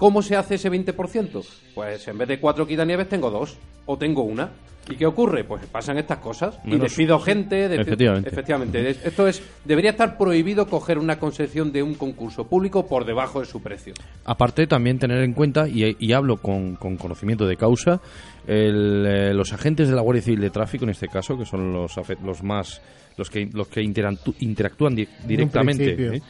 ¿Cómo 0.00 0.22
se 0.22 0.34
hace 0.34 0.54
ese 0.56 0.70
20%? 0.72 1.44
Pues 1.74 2.08
en 2.08 2.16
vez 2.18 2.26
de 2.26 2.40
cuatro 2.40 2.66
quitanieves 2.66 3.08
tengo 3.08 3.30
dos 3.30 3.56
o 3.86 3.96
tengo 3.98 4.22
una. 4.22 4.50
¿Y 4.90 4.96
qué 4.96 5.04
ocurre? 5.06 5.44
Pues 5.44 5.64
pasan 5.66 5.98
estas 5.98 6.18
cosas. 6.18 6.58
y 6.64 6.68
Menos- 6.70 6.84
despido 6.84 7.18
gente. 7.20 7.68
de- 7.68 7.76
Efectivamente. 7.82 8.30
Efectivamente. 8.30 8.90
Es- 8.90 9.04
Esto 9.04 9.28
es. 9.28 9.42
Debería 9.64 9.90
estar 9.90 10.16
prohibido 10.16 10.66
coger 10.66 10.98
una 10.98 11.18
concesión 11.18 11.70
de 11.70 11.82
un 11.82 11.94
concurso 11.94 12.44
público 12.48 12.86
por 12.88 13.04
debajo 13.04 13.40
de 13.40 13.46
su 13.46 13.62
precio. 13.62 13.92
Aparte, 14.24 14.66
también 14.66 14.98
tener 14.98 15.22
en 15.22 15.34
cuenta, 15.34 15.68
y, 15.68 15.94
y 15.98 16.12
hablo 16.12 16.38
con, 16.38 16.76
con 16.76 16.96
conocimiento 16.96 17.46
de 17.46 17.56
causa, 17.56 18.00
el, 18.48 19.04
eh, 19.06 19.34
los 19.34 19.52
agentes 19.52 19.88
de 19.88 19.94
la 19.94 20.00
Guardia 20.00 20.22
Civil 20.22 20.40
de 20.40 20.50
Tráfico, 20.50 20.84
en 20.84 20.90
este 20.90 21.08
caso, 21.08 21.38
que 21.38 21.44
son 21.44 21.72
los, 21.72 21.96
afe- 21.98 22.18
los 22.24 22.42
más 22.42 22.80
los 23.16 23.28
que, 23.28 23.48
los 23.52 23.68
que 23.68 23.82
interantu- 23.82 24.34
interactúan 24.40 24.94
di- 24.94 25.06
directamente, 25.26 25.84
principio. 25.94 26.12
¿eh? 26.14 26.22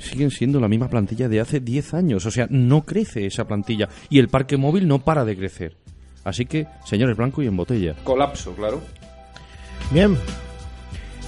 Siguen 0.00 0.30
siendo 0.30 0.60
la 0.60 0.68
misma 0.68 0.88
plantilla 0.88 1.28
de 1.28 1.40
hace 1.40 1.60
10 1.60 1.94
años. 1.94 2.26
O 2.26 2.30
sea, 2.30 2.46
no 2.50 2.84
crece 2.84 3.26
esa 3.26 3.46
plantilla. 3.46 3.88
Y 4.10 4.18
el 4.18 4.28
parque 4.28 4.56
móvil 4.56 4.86
no 4.88 5.00
para 5.00 5.24
de 5.24 5.36
crecer. 5.36 5.76
Así 6.24 6.46
que, 6.46 6.66
señores 6.84 7.16
blanco 7.16 7.42
y 7.42 7.46
en 7.46 7.56
botella. 7.56 7.94
Colapso, 8.04 8.54
claro. 8.54 8.80
Bien. 9.90 10.16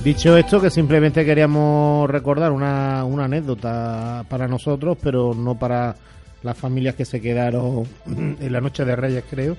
Dicho 0.05 0.37
esto, 0.37 0.61
que 0.61 0.71
simplemente 0.71 1.25
queríamos 1.25 2.09
recordar 2.09 2.53
una, 2.53 3.05
una 3.05 3.25
anécdota 3.25 4.25
para 4.29 4.49
nosotros, 4.49 4.97
pero 5.03 5.35
no 5.35 5.59
para 5.59 5.95
las 6.43 6.57
familias 6.57 6.95
que 6.95 7.05
se 7.05 7.21
quedaron 7.21 7.85
en 8.07 8.53
la 8.53 8.61
noche 8.61 8.85
de 8.85 8.97
Reyes, 8.97 9.25
creo, 9.29 9.57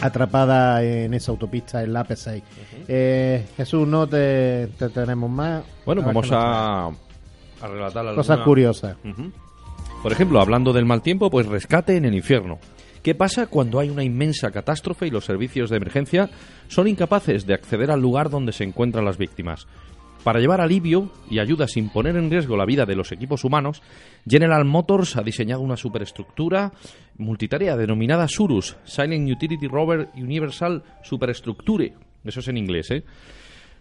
atrapadas 0.00 0.82
en 0.82 1.14
esa 1.14 1.32
autopista, 1.32 1.82
en 1.82 1.92
la 1.92 2.06
AP6. 2.06 2.42
Eh, 2.88 3.46
Jesús, 3.56 3.86
no 3.86 4.06
te, 4.06 4.68
te 4.78 4.88
tenemos 4.90 5.28
más. 5.30 5.64
Bueno, 5.84 6.02
vamos 6.02 6.30
a, 6.32 6.86
a 6.86 7.66
relatar 7.68 8.02
traes. 8.04 8.16
Cosas 8.16 8.30
alguna- 8.30 8.44
curiosas. 8.44 8.96
Ujú. 9.04 9.32
Por 10.02 10.12
ejemplo, 10.12 10.40
hablando 10.40 10.72
del 10.72 10.84
mal 10.84 11.02
tiempo, 11.02 11.30
pues 11.30 11.46
rescate 11.46 11.96
en 11.96 12.04
el 12.04 12.14
infierno. 12.14 12.58
¿Qué 13.02 13.14
pasa 13.14 13.46
cuando 13.46 13.78
hay 13.80 13.88
una 13.88 14.04
inmensa 14.04 14.50
catástrofe 14.50 15.06
y 15.06 15.10
los 15.10 15.24
servicios 15.24 15.70
de 15.70 15.76
emergencia 15.76 16.28
son 16.68 16.88
incapaces 16.88 17.46
de 17.46 17.54
acceder 17.54 17.90
al 17.90 18.00
lugar 18.00 18.30
donde 18.30 18.52
se 18.52 18.64
encuentran 18.64 19.04
las 19.04 19.16
víctimas? 19.16 19.66
Para 20.24 20.40
llevar 20.40 20.60
alivio 20.60 21.10
y 21.30 21.38
ayuda 21.38 21.68
sin 21.68 21.88
poner 21.88 22.16
en 22.16 22.30
riesgo 22.30 22.56
la 22.56 22.64
vida 22.66 22.84
de 22.84 22.96
los 22.96 23.12
equipos 23.12 23.44
humanos, 23.44 23.80
General 24.28 24.64
Motors 24.64 25.16
ha 25.16 25.22
diseñado 25.22 25.60
una 25.60 25.76
superestructura 25.76 26.72
multitarea 27.16 27.76
denominada 27.76 28.26
SURUS, 28.26 28.76
Silent 28.84 29.30
Utility 29.30 29.68
Rover 29.68 30.08
Universal 30.16 30.82
Superstructure. 31.04 31.94
Eso 32.26 32.40
es 32.40 32.48
en 32.48 32.56
inglés, 32.56 32.90
¿eh? 32.90 33.04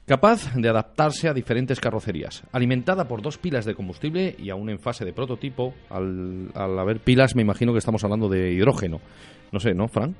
capaz 0.06 0.54
de 0.56 0.70
adaptarse 0.70 1.28
a 1.28 1.34
diferentes 1.34 1.80
carrocerías. 1.80 2.44
Alimentada 2.52 3.08
por 3.08 3.22
dos 3.22 3.38
pilas 3.38 3.66
de 3.66 3.76
combustible 3.76 4.36
y 4.38 4.50
aún 4.50 4.70
en 4.70 4.80
fase 4.80 5.04
de 5.04 5.14
prototipo, 5.14 5.74
al, 5.90 6.52
al 6.54 6.78
haber 6.78 7.00
pilas 7.00 7.36
me 7.36 7.42
imagino 7.42 7.74
que 7.74 7.80
estamos 7.80 8.04
hablando 8.04 8.30
de 8.30 8.52
hidrógeno. 8.52 9.02
No 9.52 9.60
sé, 9.60 9.74
¿no, 9.74 9.88
Fran? 9.88 10.16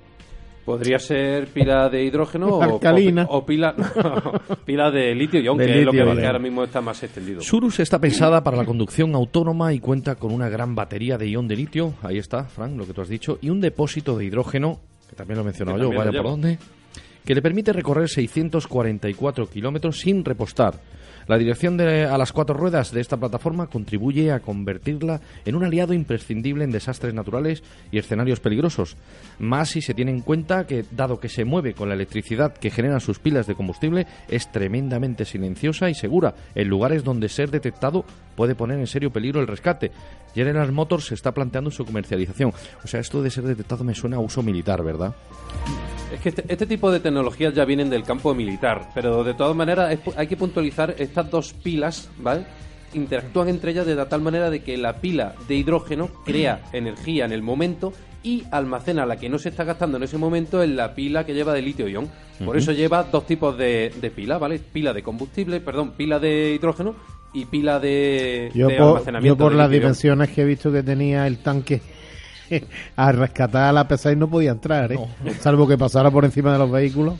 Podría 0.66 0.98
ser 0.98 1.46
pila 1.50 1.90
de 1.90 2.04
hidrógeno 2.04 2.48
o, 2.48 2.62
Alcalina. 2.64 3.28
o, 3.30 3.38
o 3.38 3.46
pila, 3.46 3.76
pila 4.66 4.90
de 4.90 5.14
litio 5.14 5.40
ion, 5.40 5.60
que 5.60 5.66
es 5.66 5.86
lo 5.86 5.92
que, 5.92 6.04
litio 6.04 6.26
ahora 6.26 6.40
mismo 6.40 6.64
está 6.64 6.82
más 6.82 7.04
extendido. 7.04 7.42
Surus 7.42 7.80
está 7.80 8.00
pensada 8.00 8.44
para 8.44 8.58
la 8.58 8.66
conducción 8.66 9.14
autónoma 9.14 9.74
y 9.74 9.80
cuenta 9.80 10.16
con 10.16 10.32
una 10.32 10.50
gran 10.50 10.74
batería 10.74 11.20
de 11.20 11.30
ion 11.30 11.48
de 11.48 11.56
litio, 11.56 11.94
ahí 12.02 12.18
está, 12.18 12.46
Fran, 12.46 12.78
lo 12.78 12.88
que 12.88 12.94
tú 12.94 13.02
has 13.02 13.10
dicho, 13.10 13.38
y 13.42 13.52
un 13.52 13.62
depósito 13.62 14.18
de 14.18 14.26
hidrógeno, 14.26 14.80
que 15.08 15.16
también 15.16 15.36
lo 15.38 15.44
he 15.44 15.46
mencionado 15.46 15.78
yo, 15.78 15.90
vaya 15.90 16.12
por 16.12 16.32
dónde, 16.32 16.58
que 17.26 17.36
le 17.36 17.42
permite 17.42 17.74
recorrer 17.74 18.08
644 18.08 19.50
kilómetros 19.50 20.00
sin 20.00 20.24
repostar. 20.24 20.80
La 21.28 21.40
dirección 21.40 21.76
de, 21.76 22.06
a 22.06 22.20
las 22.20 22.32
cuatro 22.32 22.56
ruedas 22.56 22.92
de 22.92 23.02
esta 23.02 23.18
plataforma 23.18 23.66
contribuye 23.66 24.32
a 24.32 24.42
convertirla 24.42 25.22
en 25.44 25.56
un 25.56 25.64
aliado 25.64 25.94
imprescindible 25.94 26.64
en 26.64 26.72
desastres 26.72 27.16
naturales 27.16 27.64
y 27.92 27.98
escenarios 27.98 28.40
peligrosos. 28.40 28.96
Más 29.40 29.70
si 29.70 29.82
se 29.82 29.96
tiene 29.96 30.12
en 30.12 30.22
cuenta 30.22 30.68
que, 30.68 30.86
dado 30.92 31.20
que 31.20 31.30
se 31.30 31.44
mueve 31.44 31.74
con 31.74 31.90
la 31.90 31.96
electricidad 31.96 32.54
que 32.54 32.70
generan 32.70 33.02
sus 33.02 33.18
pilas 33.18 33.48
de 33.48 33.56
combustible, 33.56 34.06
es 34.30 34.52
tremendamente 34.52 35.26
silenciosa 35.26 35.90
y 35.90 35.96
segura 35.96 36.36
en 36.54 36.68
lugares 36.68 37.04
donde 37.04 37.28
ser 37.28 37.50
detectado 37.50 38.06
puede 38.36 38.54
poner 38.54 38.78
en 38.78 38.88
serio 38.88 39.12
peligro 39.12 39.42
el 39.42 39.48
rescate. 39.48 39.92
General 40.36 40.72
Motors 40.72 41.12
está 41.12 41.32
planteando 41.34 41.72
su 41.72 41.86
comercialización. 41.86 42.54
O 42.84 42.88
sea, 42.88 43.00
esto 43.00 43.24
de 43.24 43.32
ser 43.32 43.46
detectado 43.46 43.84
me 43.84 43.96
suena 43.96 44.18
a 44.18 44.20
uso 44.20 44.44
militar, 44.44 44.84
¿verdad? 44.84 45.16
Es 46.16 46.22
que 46.22 46.30
este, 46.30 46.46
este 46.48 46.66
tipo 46.66 46.90
de 46.92 47.02
tecnologías 47.02 47.54
ya 47.54 47.66
vienen 47.66 47.90
del 47.90 48.04
campo 48.04 48.34
militar, 48.34 48.90
pero 48.96 49.24
de 49.24 49.34
todas 49.34 49.56
maneras 49.56 50.00
hay 50.16 50.28
que 50.28 50.38
puntualizar 50.38 50.96
estas 50.98 51.30
dos 51.30 51.54
pilas, 51.54 52.10
¿vale? 52.20 52.46
Interactúan 52.94 53.50
entre 53.50 53.72
ellas 53.72 53.86
de 53.86 53.98
tal 54.06 54.22
manera 54.22 54.50
de 54.50 54.62
que 54.62 54.78
la 54.78 54.94
pila 54.94 55.36
de 55.50 55.56
hidrógeno 55.56 56.10
crea 56.24 56.62
energía 56.74 57.26
en 57.26 57.34
el 57.34 57.42
momento 57.42 57.92
y 58.24 58.44
almacena 58.50 59.06
la 59.06 59.18
que 59.18 59.28
no 59.28 59.38
se 59.38 59.50
está 59.50 59.66
gastando 59.66 59.98
en 59.98 60.04
ese 60.04 60.18
momento 60.18 60.64
en 60.64 60.78
la 60.78 60.96
pila 60.96 61.26
que 61.26 61.34
lleva 61.34 61.54
de 61.54 61.62
litio-ion. 61.62 62.10
Por 62.44 62.58
eso 62.58 62.72
lleva 62.72 63.04
dos 63.04 63.28
tipos 63.28 63.58
de, 63.58 63.92
de 64.02 64.10
pila, 64.10 64.38
¿vale? 64.38 64.60
Pila 64.60 64.94
de 64.94 65.04
combustible, 65.04 65.60
perdón, 65.60 65.92
pila 65.92 66.18
de 66.18 66.54
hidrógeno 66.56 66.96
y 67.34 67.46
pila 67.46 67.80
de, 67.80 68.52
Yo 68.54 68.68
de 68.68 68.78
por, 68.78 68.88
almacenamiento. 68.88 69.28
yo 69.28 69.38
por 69.38 69.54
las 69.54 69.70
dimensiones 69.70 70.30
que 70.30 70.42
he 70.42 70.46
visto 70.46 70.72
que 70.72 70.82
tenía 70.82 71.28
el 71.28 71.40
tanque 71.40 71.82
a 72.96 73.12
rescatar 73.12 73.64
a 73.64 73.72
la 73.72 73.88
P6 73.88 74.18
no 74.18 74.30
podía 74.30 74.52
entrar, 74.52 74.92
¿eh? 74.92 75.00
Salvo 75.42 75.68
que 75.68 75.78
pasara 75.78 76.12
por 76.12 76.26
encima 76.26 76.54
de 76.54 76.60
los 76.60 76.72
vehículos. 76.72 77.16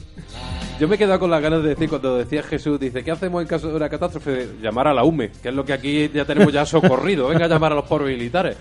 Yo 0.80 0.88
me 0.90 0.96
he 0.96 0.98
quedado 0.98 1.20
con 1.20 1.32
las 1.32 1.42
ganas 1.42 1.64
de 1.64 1.70
decir, 1.70 1.88
cuando 1.90 2.18
decía 2.18 2.44
Jesús, 2.44 2.78
dice, 2.80 3.04
¿qué 3.04 3.12
hacemos 3.12 3.42
en 3.42 3.48
caso 3.48 3.70
de 3.70 3.76
una 3.76 3.88
catástrofe? 3.88 4.50
Llamar 4.62 4.88
a 4.90 4.94
la 4.94 5.04
UME, 5.06 5.32
que 5.42 5.50
es 5.50 5.56
lo 5.56 5.64
que 5.64 5.72
aquí 5.74 6.10
ya 6.14 6.26
tenemos 6.26 6.52
ya 6.52 6.66
socorrido. 6.66 7.28
Venga 7.30 7.46
a 7.46 7.48
llamar 7.48 7.72
a 7.72 7.76
los 7.76 7.86
pobres 7.86 8.18
militares. 8.18 8.58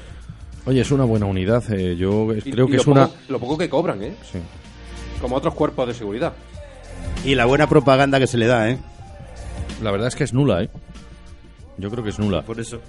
Oye, 0.67 0.81
es 0.81 0.91
una 0.93 1.05
buena 1.05 1.27
unidad. 1.27 1.63
eh, 1.73 1.97
yo 1.97 2.29
Y- 2.33 2.53
creo 2.53 2.67
y 2.69 2.71
que 2.71 2.77
es 2.77 2.87
una. 2.87 3.07
poco- 3.09 3.19
lo 3.29 3.39
poco 3.41 3.59
que 3.59 3.69
cobran, 3.69 4.03
¿eh? 4.03 4.15
Sí. 4.31 4.39
Como 5.21 5.37
otros 5.37 5.55
cuerpos 5.55 5.89
de 5.89 5.95
seguridad. 5.95 6.33
Y 7.25 7.35
la 7.35 7.47
buena 7.47 7.69
propaganda 7.69 8.19
que 8.21 8.27
se 8.27 8.39
le 8.39 8.47
da, 8.47 8.71
¿eh? 8.71 8.79
La 9.83 9.91
verdad 9.91 10.07
es 10.09 10.15
que 10.15 10.25
es 10.25 10.33
nula, 10.33 10.63
¿eh? 10.63 10.71
Yo 11.79 11.91
creo 11.91 12.05
que 12.05 12.11
es 12.11 12.19
nula. 12.21 12.43
Por 12.43 12.61
eso. 12.61 12.81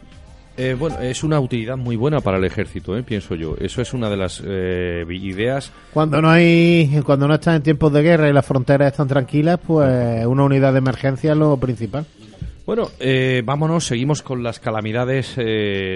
Eh, 0.57 0.73
bueno, 0.79 0.99
es 1.01 1.21
una 1.23 1.39
utilidad 1.39 1.75
muy 1.75 1.97
buena 1.97 2.21
para 2.21 2.37
el 2.37 2.45
ejército, 2.45 2.97
¿eh? 2.97 3.03
pienso 3.03 3.35
yo. 3.35 3.55
Eso 3.59 3.81
es 3.81 3.93
una 3.93 4.09
de 4.09 4.15
las 4.17 4.41
eh, 4.45 5.03
ideas. 5.09 5.71
Cuando 5.93 6.21
no 6.21 6.29
hay, 6.29 7.01
cuando 7.05 7.27
no 7.27 7.33
están 7.35 7.55
en 7.55 7.61
tiempos 7.63 7.91
de 7.91 8.01
guerra 8.01 8.29
y 8.29 8.33
las 8.33 8.45
fronteras 8.45 8.91
están 8.93 9.07
tranquilas, 9.09 9.59
pues 9.65 10.25
una 10.25 10.43
unidad 10.43 10.71
de 10.71 10.77
emergencia 10.79 11.31
es 11.33 11.37
lo 11.37 11.57
principal. 11.57 12.05
Bueno, 12.65 12.89
eh, 12.99 13.43
vámonos, 13.45 13.85
seguimos 13.85 14.21
con 14.23 14.41
las 14.43 14.59
calamidades 14.59 15.35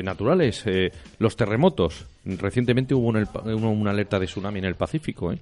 naturales, 0.03 0.61
eh, 0.65 0.91
los 1.19 1.35
terremotos. 1.37 2.05
Recientemente 2.25 2.93
hubo 2.93 3.07
un 3.07 3.17
el- 3.17 3.27
una, 3.55 3.91
alerta 3.91 4.19
de 4.19 4.25
tsunami 4.27 4.59
en 4.59 4.65
el 4.65 4.75
Pacífico. 4.75 5.31
¿eh? 5.31 5.39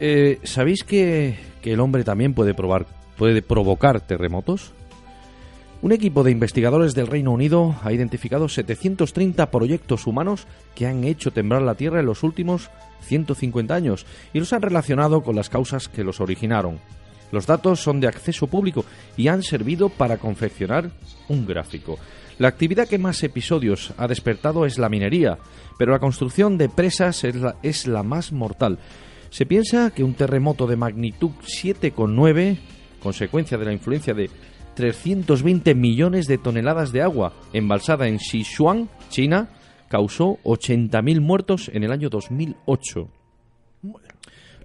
Eh, 0.00 0.38
¿Sabéis 0.42 0.82
que, 0.82 1.36
que 1.62 1.72
el 1.72 1.80
hombre 1.80 2.02
también 2.04 2.34
puede, 2.34 2.52
probar, 2.52 2.84
puede 3.16 3.42
provocar 3.42 4.00
terremotos? 4.00 4.72
Un 5.84 5.92
equipo 5.92 6.24
de 6.24 6.30
investigadores 6.30 6.94
del 6.94 7.08
Reino 7.08 7.30
Unido 7.30 7.76
ha 7.82 7.92
identificado 7.92 8.48
730 8.48 9.50
proyectos 9.50 10.06
humanos 10.06 10.46
que 10.74 10.86
han 10.86 11.04
hecho 11.04 11.30
temblar 11.30 11.60
la 11.60 11.74
Tierra 11.74 12.00
en 12.00 12.06
los 12.06 12.22
últimos 12.22 12.70
150 13.02 13.74
años 13.74 14.06
y 14.32 14.38
los 14.38 14.54
han 14.54 14.62
relacionado 14.62 15.22
con 15.22 15.36
las 15.36 15.50
causas 15.50 15.90
que 15.90 16.02
los 16.02 16.22
originaron. 16.22 16.78
Los 17.32 17.46
datos 17.46 17.80
son 17.80 18.00
de 18.00 18.06
acceso 18.06 18.46
público 18.46 18.86
y 19.18 19.28
han 19.28 19.42
servido 19.42 19.90
para 19.90 20.16
confeccionar 20.16 20.90
un 21.28 21.44
gráfico. 21.44 21.98
La 22.38 22.48
actividad 22.48 22.88
que 22.88 22.96
más 22.96 23.22
episodios 23.22 23.92
ha 23.98 24.08
despertado 24.08 24.64
es 24.64 24.78
la 24.78 24.88
minería, 24.88 25.36
pero 25.76 25.92
la 25.92 25.98
construcción 25.98 26.56
de 26.56 26.70
presas 26.70 27.24
es 27.24 27.36
la, 27.36 27.56
es 27.62 27.86
la 27.86 28.02
más 28.02 28.32
mortal. 28.32 28.78
Se 29.28 29.44
piensa 29.44 29.90
que 29.90 30.02
un 30.02 30.14
terremoto 30.14 30.66
de 30.66 30.76
magnitud 30.76 31.32
7,9, 31.42 32.56
consecuencia 33.02 33.58
de 33.58 33.66
la 33.66 33.72
influencia 33.74 34.14
de 34.14 34.30
320 34.74 35.74
millones 35.74 36.26
de 36.26 36.38
toneladas 36.38 36.92
de 36.92 37.02
agua 37.02 37.32
embalsada 37.52 38.08
en 38.08 38.18
Sichuan, 38.18 38.88
China, 39.08 39.48
causó 39.88 40.38
80.000 40.44 41.20
muertos 41.20 41.70
en 41.72 41.84
el 41.84 41.92
año 41.92 42.10
2008. 42.10 43.08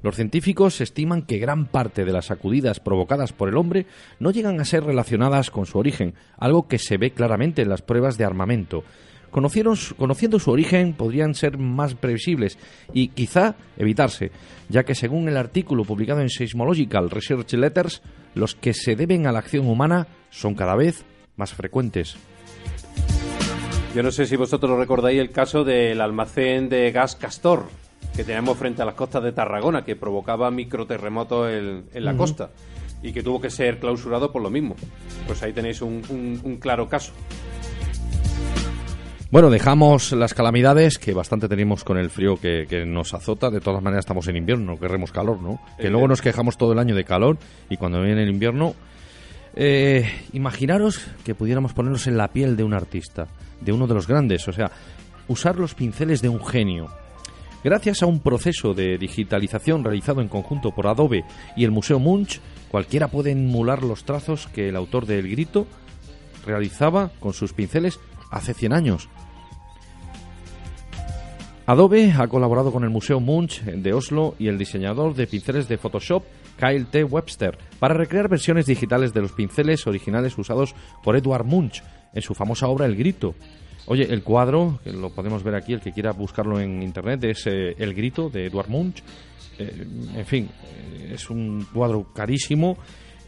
Los 0.02 0.16
científicos 0.16 0.80
estiman 0.80 1.24
que 1.24 1.40
gran 1.40 1.66
parte 1.66 2.06
de 2.06 2.14
las 2.14 2.28
sacudidas 2.28 2.80
provocadas 2.80 3.34
por 3.34 3.50
el 3.50 3.58
hombre 3.58 3.86
no 4.20 4.32
llegan 4.32 4.60
a 4.60 4.66
ser 4.66 4.84
relacionadas 4.84 5.52
con 5.52 5.66
su 5.66 5.78
origen, 5.78 6.14
algo 6.38 6.68
que 6.68 6.78
se 6.78 6.98
ve 6.98 7.12
claramente 7.12 7.62
en 7.62 7.70
las 7.70 7.82
pruebas 7.82 8.18
de 8.18 8.24
armamento. 8.24 8.84
Conocieron 9.32 9.76
conociendo 9.98 10.40
su 10.40 10.52
origen 10.52 10.94
podrían 10.94 11.36
ser 11.36 11.58
más 11.58 11.96
previsibles 11.96 12.58
y 12.94 13.10
quizá 13.10 13.56
evitarse, 13.78 14.32
ya 14.70 14.84
que 14.84 14.96
según 14.96 15.28
el 15.30 15.38
artículo 15.38 15.84
publicado 15.86 16.22
en 16.22 16.30
Seismological 16.30 17.10
Research 17.10 17.54
Letters, 17.54 18.02
los 18.36 18.56
que 18.56 18.74
se 18.74 18.96
deben 18.96 19.28
a 19.28 19.32
la 19.32 19.40
acción 19.40 19.68
humana 19.68 20.08
son 20.30 20.56
cada 20.56 20.76
vez 20.76 21.04
más 21.36 21.54
frecuentes. 21.54 22.16
Yo 23.96 24.04
no 24.04 24.12
sé 24.12 24.26
si 24.28 24.36
vosotros 24.36 24.78
recordáis 24.78 25.20
el 25.20 25.32
caso 25.32 25.64
del 25.64 26.00
almacén 26.02 26.70
de 26.70 26.92
gas 26.92 27.16
Castor 27.16 27.66
que 28.16 28.24
tenemos 28.24 28.58
frente 28.58 28.82
a 28.82 28.86
las 28.86 28.96
costas 28.96 29.24
de 29.24 29.32
Tarragona, 29.32 29.84
que 29.86 29.96
provocaba 29.96 30.52
microterremotos 30.52 31.50
en, 31.52 31.86
en 31.94 32.06
la 32.06 32.16
costa 32.18 32.50
y 33.02 33.14
que 33.14 33.24
tuvo 33.24 33.40
que 33.40 33.50
ser 33.50 33.80
clausurado 33.80 34.32
por 34.32 34.42
lo 34.42 34.50
mismo. 34.50 34.76
Pues 35.26 35.42
ahí 35.42 35.54
tenéis 35.54 35.82
un, 35.82 36.02
un- 36.10 36.40
un 36.44 36.58
claro 36.58 36.90
caso. 36.90 37.14
Bueno, 39.32 39.52
dejamos 39.52 40.12
las 40.14 40.34
calamidades 40.34 40.98
que 40.98 41.14
bastante 41.14 41.48
tenemos 41.48 41.84
con 41.84 42.00
el 42.00 42.10
frío 42.10 42.38
que, 42.38 42.66
nos 42.88 43.14
azota. 43.14 43.52
De 43.52 43.60
todas 43.60 43.84
maneras, 43.84 44.06
estamos 44.06 44.28
en 44.28 44.38
invierno, 44.38 44.74
no 44.74 44.80
queremos 44.80 45.12
calor, 45.12 45.40
¿no? 45.40 45.62
Que 45.78 45.92
luego 45.92 46.08
nos 46.08 46.24
quejamos 46.24 46.58
todo 46.58 46.74
el 46.74 46.80
año 46.80 46.96
de 46.96 47.04
calor 47.04 47.38
y 47.70 47.78
cuando 47.78 48.02
viene 48.02 48.24
el 48.24 48.30
invierno. 48.30 48.74
Eh, 49.56 50.10
imaginaros 50.34 51.06
que 51.24 51.36
pudiéramos 51.36 51.74
ponernos 51.74 52.08
en 52.08 52.18
la 52.18 52.30
piel 52.30 52.58
de 52.58 52.64
un 52.64 52.74
artista, 52.74 53.28
de 53.62 53.72
uno 53.72 53.86
de 53.86 53.94
los 53.94 54.08
grandes, 54.08 54.48
o 54.48 54.52
sea, 54.52 54.72
usar 55.28 55.58
los 55.58 55.76
pinceles 55.76 56.24
de 56.24 56.30
un 56.30 56.44
genio. 56.44 56.88
Gracias 57.64 58.02
a 58.02 58.08
un 58.08 58.22
proceso 58.22 58.74
de 58.74 58.98
digitalización 58.98 59.84
realizado 59.84 60.22
en 60.22 60.28
conjunto 60.28 60.72
por 60.72 60.88
Adobe 60.88 61.24
y 61.56 61.66
el 61.66 61.72
Museo 61.72 62.00
Munch, 62.00 62.42
cualquiera 62.72 63.10
puede 63.10 63.32
emular 63.32 63.84
los 63.84 64.06
trazos 64.06 64.48
que 64.48 64.70
el 64.70 64.76
autor 64.76 65.06
de 65.06 65.20
El 65.20 65.30
Grito 65.30 65.68
realizaba 66.48 67.12
con 67.20 67.34
sus 67.34 67.54
pinceles 67.54 68.00
hace 68.32 68.56
100 68.56 68.74
años. 68.74 69.10
Adobe 71.70 72.12
ha 72.18 72.28
colaborado 72.28 72.72
con 72.72 72.84
el 72.84 72.90
Museo 72.90 73.20
Munch 73.20 73.62
de 73.62 73.94
Oslo 73.94 74.34
y 74.40 74.48
el 74.48 74.58
diseñador 74.58 75.14
de 75.14 75.28
pinceles 75.28 75.68
de 75.68 75.78
Photoshop, 75.78 76.24
Kyle 76.58 76.88
T. 76.88 77.04
Webster, 77.04 77.60
para 77.78 77.94
recrear 77.94 78.28
versiones 78.28 78.66
digitales 78.66 79.14
de 79.14 79.22
los 79.22 79.34
pinceles 79.34 79.86
originales 79.86 80.36
usados 80.40 80.74
por 81.04 81.16
Edward 81.16 81.46
Munch 81.46 81.84
en 82.12 82.24
su 82.24 82.34
famosa 82.34 82.68
obra 82.70 82.88
El 82.88 82.96
Grito. 82.96 83.36
Oye, 83.86 84.12
el 84.12 84.24
cuadro, 84.24 84.80
que 84.84 84.92
lo 84.92 85.12
podemos 85.12 85.44
ver 85.44 85.54
aquí, 85.54 85.74
el 85.74 85.80
que 85.80 85.92
quiera 85.92 86.12
buscarlo 86.12 86.60
en 86.60 86.82
internet, 86.82 87.24
es 87.26 87.46
eh, 87.46 87.76
El 87.78 87.94
Grito 87.94 88.32
de 88.32 88.48
Edward 88.48 88.70
Munch. 88.70 89.04
Eh, 89.60 89.86
en 90.16 90.26
fin, 90.26 90.50
eh, 90.64 91.12
es 91.14 91.30
un 91.30 91.68
cuadro 91.72 92.12
carísimo, 92.16 92.80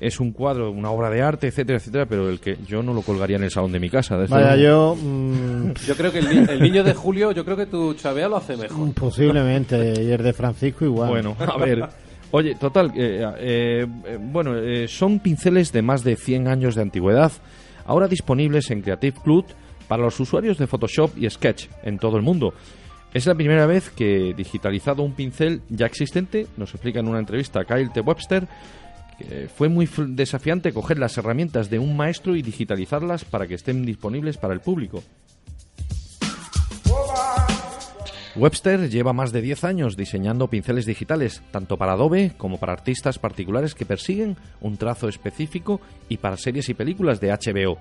es 0.01 0.19
un 0.19 0.31
cuadro, 0.33 0.71
una 0.71 0.89
obra 0.91 1.09
de 1.09 1.21
arte, 1.21 1.47
etcétera, 1.47 1.77
etcétera, 1.77 2.05
pero 2.07 2.27
el 2.29 2.39
que 2.41 2.57
yo 2.67 2.83
no 2.83 2.93
lo 2.93 3.01
colgaría 3.03 3.37
en 3.37 3.43
el 3.43 3.51
salón 3.51 3.71
de 3.71 3.79
mi 3.79 3.89
casa. 3.89 4.17
Vaya, 4.27 4.55
yo 4.57 4.95
mm, 5.01 5.71
Yo 5.87 5.95
creo 5.95 6.11
que 6.11 6.19
el, 6.19 6.27
ni- 6.29 6.51
el 6.51 6.59
niño 6.59 6.83
de 6.83 6.93
Julio, 6.93 7.31
yo 7.31 7.45
creo 7.45 7.55
que 7.55 7.67
tu 7.67 7.93
Chavea 7.93 8.27
lo 8.27 8.37
hace 8.37 8.57
mejor. 8.57 8.93
posiblemente, 8.93 10.03
y 10.03 10.11
el 10.11 10.21
de 10.23 10.33
Francisco 10.33 10.83
igual. 10.85 11.09
Bueno, 11.09 11.35
a 11.39 11.57
ver. 11.63 11.87
Oye, 12.31 12.55
total, 12.55 12.91
eh, 12.95 13.25
eh, 13.39 13.87
eh, 14.05 14.17
bueno, 14.19 14.57
eh, 14.57 14.87
son 14.87 15.19
pinceles 15.19 15.71
de 15.71 15.81
más 15.81 16.03
de 16.03 16.15
100 16.15 16.47
años 16.47 16.75
de 16.75 16.81
antigüedad, 16.81 17.31
ahora 17.85 18.07
disponibles 18.07 18.71
en 18.71 18.81
Creative 18.81 19.17
Cloud 19.23 19.45
para 19.87 20.03
los 20.03 20.17
usuarios 20.19 20.57
de 20.57 20.65
Photoshop 20.67 21.17
y 21.17 21.29
Sketch 21.29 21.67
en 21.83 21.99
todo 21.99 22.15
el 22.17 22.23
mundo. 22.23 22.53
Es 23.13 23.25
la 23.25 23.35
primera 23.35 23.65
vez 23.65 23.89
que 23.89 24.33
digitalizado 24.35 25.03
un 25.03 25.11
pincel 25.11 25.61
ya 25.67 25.85
existente, 25.85 26.47
nos 26.55 26.73
explica 26.73 27.01
en 27.01 27.09
una 27.09 27.19
entrevista 27.19 27.59
a 27.59 27.65
Kyle 27.65 27.91
T. 27.91 27.99
Webster, 27.99 28.47
que 29.23 29.47
fue 29.47 29.69
muy 29.69 29.89
desafiante 30.07 30.73
coger 30.73 30.99
las 30.99 31.17
herramientas 31.17 31.69
de 31.69 31.79
un 31.79 31.95
maestro 31.95 32.35
y 32.35 32.41
digitalizarlas 32.41 33.25
para 33.25 33.47
que 33.47 33.55
estén 33.55 33.85
disponibles 33.85 34.37
para 34.37 34.53
el 34.53 34.59
público. 34.59 35.03
Webster 38.35 38.89
lleva 38.89 39.11
más 39.11 39.33
de 39.33 39.41
10 39.41 39.63
años 39.65 39.97
diseñando 39.97 40.47
pinceles 40.47 40.85
digitales, 40.85 41.41
tanto 41.51 41.77
para 41.77 41.93
Adobe 41.93 42.31
como 42.37 42.59
para 42.59 42.71
artistas 42.71 43.19
particulares 43.19 43.75
que 43.75 43.85
persiguen 43.85 44.37
un 44.61 44.77
trazo 44.77 45.09
específico 45.09 45.81
y 46.07 46.17
para 46.17 46.37
series 46.37 46.69
y 46.69 46.73
películas 46.73 47.19
de 47.19 47.31
HBO, 47.31 47.77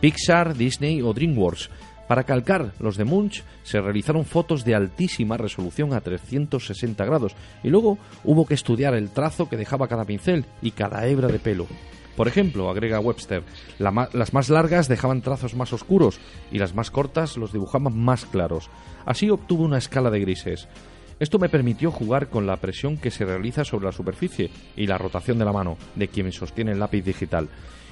Pixar, 0.00 0.56
Disney 0.56 1.02
o 1.02 1.12
DreamWorks. 1.12 1.68
Para 2.10 2.24
calcar 2.24 2.72
los 2.80 2.96
de 2.96 3.04
Munch 3.04 3.44
se 3.62 3.80
realizaron 3.80 4.24
fotos 4.24 4.64
de 4.64 4.74
altísima 4.74 5.36
resolución 5.36 5.94
a 5.94 6.00
360 6.00 7.04
grados 7.04 7.36
y 7.62 7.68
luego 7.68 7.98
hubo 8.24 8.46
que 8.46 8.54
estudiar 8.54 8.94
el 8.94 9.10
trazo 9.10 9.48
que 9.48 9.56
dejaba 9.56 9.86
cada 9.86 10.04
pincel 10.04 10.44
y 10.60 10.72
cada 10.72 11.06
hebra 11.06 11.28
de 11.28 11.38
pelo. 11.38 11.68
Por 12.16 12.26
ejemplo, 12.26 12.68
agrega 12.68 12.98
Webster, 12.98 13.44
las 13.78 14.32
más 14.32 14.50
largas 14.50 14.88
dejaban 14.88 15.22
trazos 15.22 15.54
más 15.54 15.72
oscuros 15.72 16.18
y 16.50 16.58
las 16.58 16.74
más 16.74 16.90
cortas 16.90 17.36
los 17.36 17.52
dibujaban 17.52 17.96
más 17.96 18.26
claros. 18.26 18.70
Así 19.06 19.30
obtuvo 19.30 19.62
una 19.62 19.78
escala 19.78 20.10
de 20.10 20.18
grises. 20.18 20.66
Esto 21.20 21.38
me 21.38 21.48
permitió 21.48 21.92
jugar 21.92 22.28
con 22.28 22.44
la 22.44 22.56
presión 22.56 22.96
que 22.96 23.12
se 23.12 23.24
realiza 23.24 23.64
sobre 23.64 23.86
la 23.86 23.92
superficie 23.92 24.50
y 24.74 24.88
la 24.88 24.98
rotación 24.98 25.38
de 25.38 25.44
la 25.44 25.52
mano 25.52 25.76
de 25.94 26.08
quien 26.08 26.32
sostiene 26.32 26.72
el 26.72 26.80
lápiz 26.80 27.02
digital. 27.04 27.48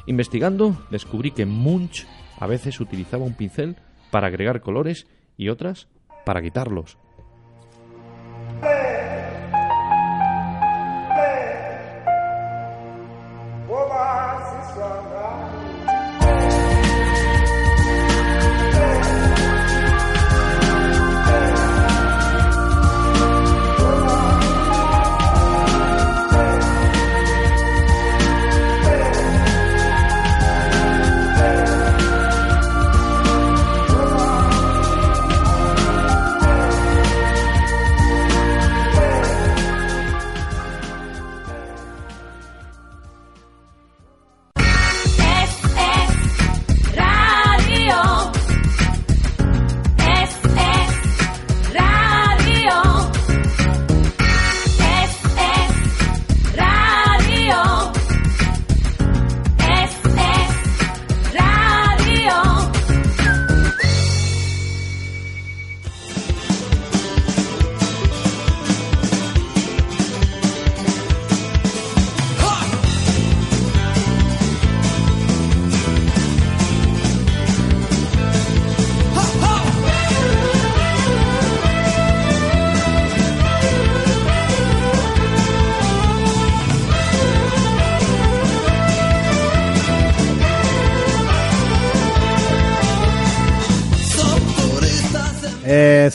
Investigando, 0.07 0.77
descubrí 0.91 1.31
que 1.31 1.47
Munch 1.47 2.05
a 2.41 2.49
veces 2.49 2.81
utilizaba 2.81 3.25
un 3.25 3.35
pincel 3.35 3.77
para 4.11 4.29
agregar 4.29 4.61
colores 4.61 5.07
y 5.37 5.49
otras 5.49 5.89
para 6.25 6.43
quitarlos. 6.43 6.99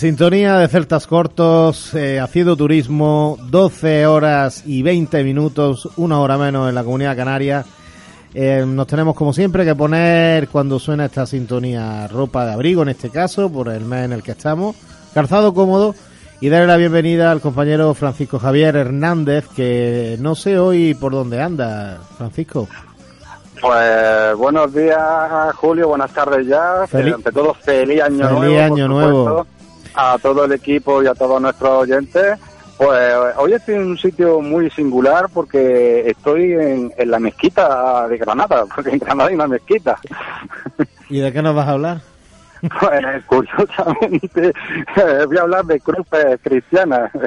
Sintonía 0.04 0.58
de 0.58 0.68
Celtas 0.68 1.08
Cortos, 1.08 1.94
eh, 1.96 2.20
haciendo 2.20 2.58
turismo, 2.58 3.38
12 3.50 4.06
horas 4.06 4.64
y 4.66 4.84
20 4.84 5.24
minutos, 5.24 5.88
una 5.96 6.20
hora 6.20 6.38
menos 6.38 6.68
en 6.68 6.76
la 6.76 6.84
comunidad 6.84 7.16
canaria. 7.16 7.64
Eh, 8.34 8.66
nos 8.68 8.86
tenemos 8.86 9.16
como 9.16 9.32
siempre 9.32 9.64
que 9.64 9.74
poner 9.76 10.50
cuando 10.50 10.78
suena 10.78 11.06
esta 11.06 11.26
sintonía 11.26 12.06
ropa 12.10 12.46
de 12.46 12.52
abrigo 12.52 12.82
en 12.82 12.90
este 12.90 13.12
caso, 13.12 13.50
por 13.50 13.70
el 13.70 13.86
mes 13.86 14.04
en 14.04 14.12
el 14.12 14.24
que 14.24 14.32
estamos, 14.34 14.76
calzado 15.14 15.54
cómodo 15.54 15.96
y 16.42 16.50
darle 16.50 16.68
la 16.68 16.76
bienvenida 16.76 17.32
al 17.32 17.40
compañero 17.40 17.94
Francisco 17.94 18.40
Javier 18.40 18.76
Hernández 18.76 19.46
que 19.56 20.18
no 20.20 20.36
sé 20.36 20.60
hoy 20.60 20.96
por 20.96 21.14
dónde 21.14 21.42
anda, 21.42 22.00
Francisco. 22.18 22.68
Pues 23.62 24.36
buenos 24.36 24.74
días, 24.74 25.00
Julio, 25.56 25.88
buenas 25.88 26.12
tardes 26.12 26.46
ya. 26.46 26.86
Feliz- 26.88 27.14
Ante 27.14 27.32
todo, 27.32 27.54
feliz 27.54 28.02
año 28.02 28.28
Feliz 28.28 28.32
nuevo. 28.34 28.54
por 28.56 28.64
año 28.64 28.88
nuevo. 28.90 29.48
A 29.96 30.18
todo 30.22 30.46
el 30.46 30.52
equipo 30.54 31.04
y 31.04 31.08
a 31.08 31.14
todos 31.14 31.42
nuestros 31.42 31.70
oyentes. 31.70 32.40
Pues 32.78 33.14
hoy 33.38 33.54
estoy 33.54 33.76
en 33.76 33.84
un 33.86 33.98
sitio 33.98 34.42
muy 34.42 34.70
singular 34.72 35.28
porque 35.34 36.10
estoy 36.10 36.54
en, 36.54 36.92
en 36.98 37.12
la 37.12 37.20
mezquita 37.20 38.08
de 38.08 38.18
Granada, 38.18 38.66
porque 38.76 38.90
en 38.90 39.00
Granada 39.00 39.30
hay 39.30 39.36
una 39.36 39.48
mezquita. 39.48 39.98
¿Y 41.10 41.20
de 41.20 41.32
qué 41.32 41.42
nos 41.42 41.56
vas 41.56 41.68
a 41.68 41.72
hablar? 41.72 41.98
Pues 42.80 43.26
curiosamente 43.26 44.54
eh, 44.96 45.26
voy 45.28 45.38
a 45.38 45.42
hablar 45.42 45.66
de 45.66 45.80
cruces 45.82 46.40
cristianas. 46.42 47.12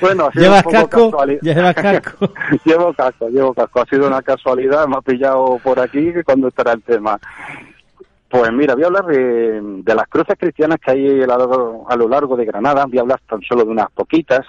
Bueno, 0.00 0.26
ha 0.26 0.32
sido 0.32 0.42
¿Llevas 0.44 0.66
un 0.66 0.72
poco 0.72 0.88
casco? 0.88 1.10
casuali- 1.10 1.38
¿Llevas 1.42 1.74
casco? 1.74 2.32
llevo 2.64 2.92
casco, 2.94 3.28
llevo 3.28 3.54
casco. 3.54 3.80
Ha 3.80 3.86
sido 3.86 4.06
una 4.06 4.22
casualidad, 4.22 4.86
me 4.86 4.96
ha 4.96 5.00
pillado 5.00 5.58
por 5.62 5.80
aquí 5.80 6.12
que 6.12 6.22
cuando 6.24 6.48
estará 6.48 6.72
el 6.72 6.82
tema. 6.82 7.18
Pues 8.28 8.52
mira, 8.52 8.74
voy 8.74 8.82
a 8.82 8.86
hablar 8.86 9.06
de, 9.06 9.60
de 9.60 9.94
las 9.94 10.08
cruces 10.08 10.36
cristianas 10.38 10.78
que 10.84 10.90
hay 10.90 11.22
a 11.22 11.26
lo, 11.26 11.88
a 11.88 11.96
lo 11.96 12.08
largo 12.08 12.36
de 12.36 12.44
Granada. 12.44 12.86
Voy 12.86 12.98
a 12.98 13.02
hablar 13.02 13.20
tan 13.28 13.40
solo 13.42 13.64
de 13.64 13.70
unas 13.70 13.90
poquitas. 13.92 14.44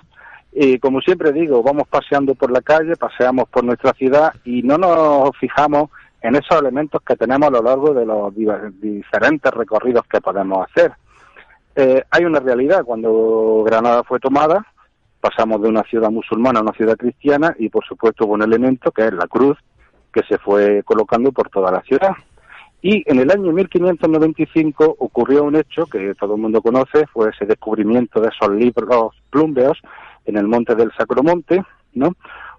Y 0.51 0.79
como 0.79 1.01
siempre 1.01 1.31
digo, 1.31 1.61
vamos 1.61 1.87
paseando 1.87 2.33
por 2.33 2.49
la 2.49 2.61
calle, 2.61 2.95
paseamos 2.95 3.47
por 3.49 3.63
nuestra 3.63 3.93
ciudad 3.93 4.33
y 4.43 4.63
no 4.63 4.77
nos 4.77 5.37
fijamos 5.37 5.91
en 6.21 6.35
esos 6.35 6.59
elementos 6.59 7.01
que 7.03 7.15
tenemos 7.15 7.47
a 7.47 7.51
lo 7.51 7.61
largo 7.61 7.93
de 7.93 8.05
los 8.05 8.33
diferentes 8.35 9.53
recorridos 9.53 10.05
que 10.07 10.19
podemos 10.19 10.65
hacer. 10.67 10.93
Eh, 11.75 12.03
hay 12.09 12.25
una 12.25 12.39
realidad, 12.39 12.83
cuando 12.83 13.63
Granada 13.63 14.03
fue 14.03 14.19
tomada, 14.19 14.65
pasamos 15.21 15.61
de 15.61 15.69
una 15.69 15.83
ciudad 15.83 16.09
musulmana 16.09 16.59
a 16.59 16.63
una 16.63 16.73
ciudad 16.73 16.97
cristiana 16.97 17.55
y 17.59 17.69
por 17.69 17.85
supuesto 17.85 18.25
hubo 18.25 18.33
un 18.33 18.41
elemento 18.41 18.91
que 18.91 19.05
es 19.05 19.13
la 19.13 19.27
cruz 19.27 19.57
que 20.11 20.23
se 20.23 20.39
fue 20.39 20.81
colocando 20.83 21.31
por 21.31 21.49
toda 21.49 21.71
la 21.71 21.81
ciudad. 21.81 22.13
Y 22.81 23.03
en 23.09 23.19
el 23.19 23.31
año 23.31 23.51
1595 23.51 24.97
ocurrió 24.99 25.43
un 25.43 25.55
hecho 25.55 25.87
que 25.87 26.13
todo 26.15 26.35
el 26.35 26.41
mundo 26.41 26.61
conoce, 26.61 27.07
fue 27.07 27.29
ese 27.29 27.45
descubrimiento 27.45 28.21
de 28.21 28.29
esos 28.29 28.53
libros 28.55 29.15
plúmbeos 29.31 29.79
en 30.25 30.37
el 30.37 30.47
monte 30.47 30.75
del 30.75 30.91
Sacromonte, 30.97 31.63
¿no? 31.93 32.15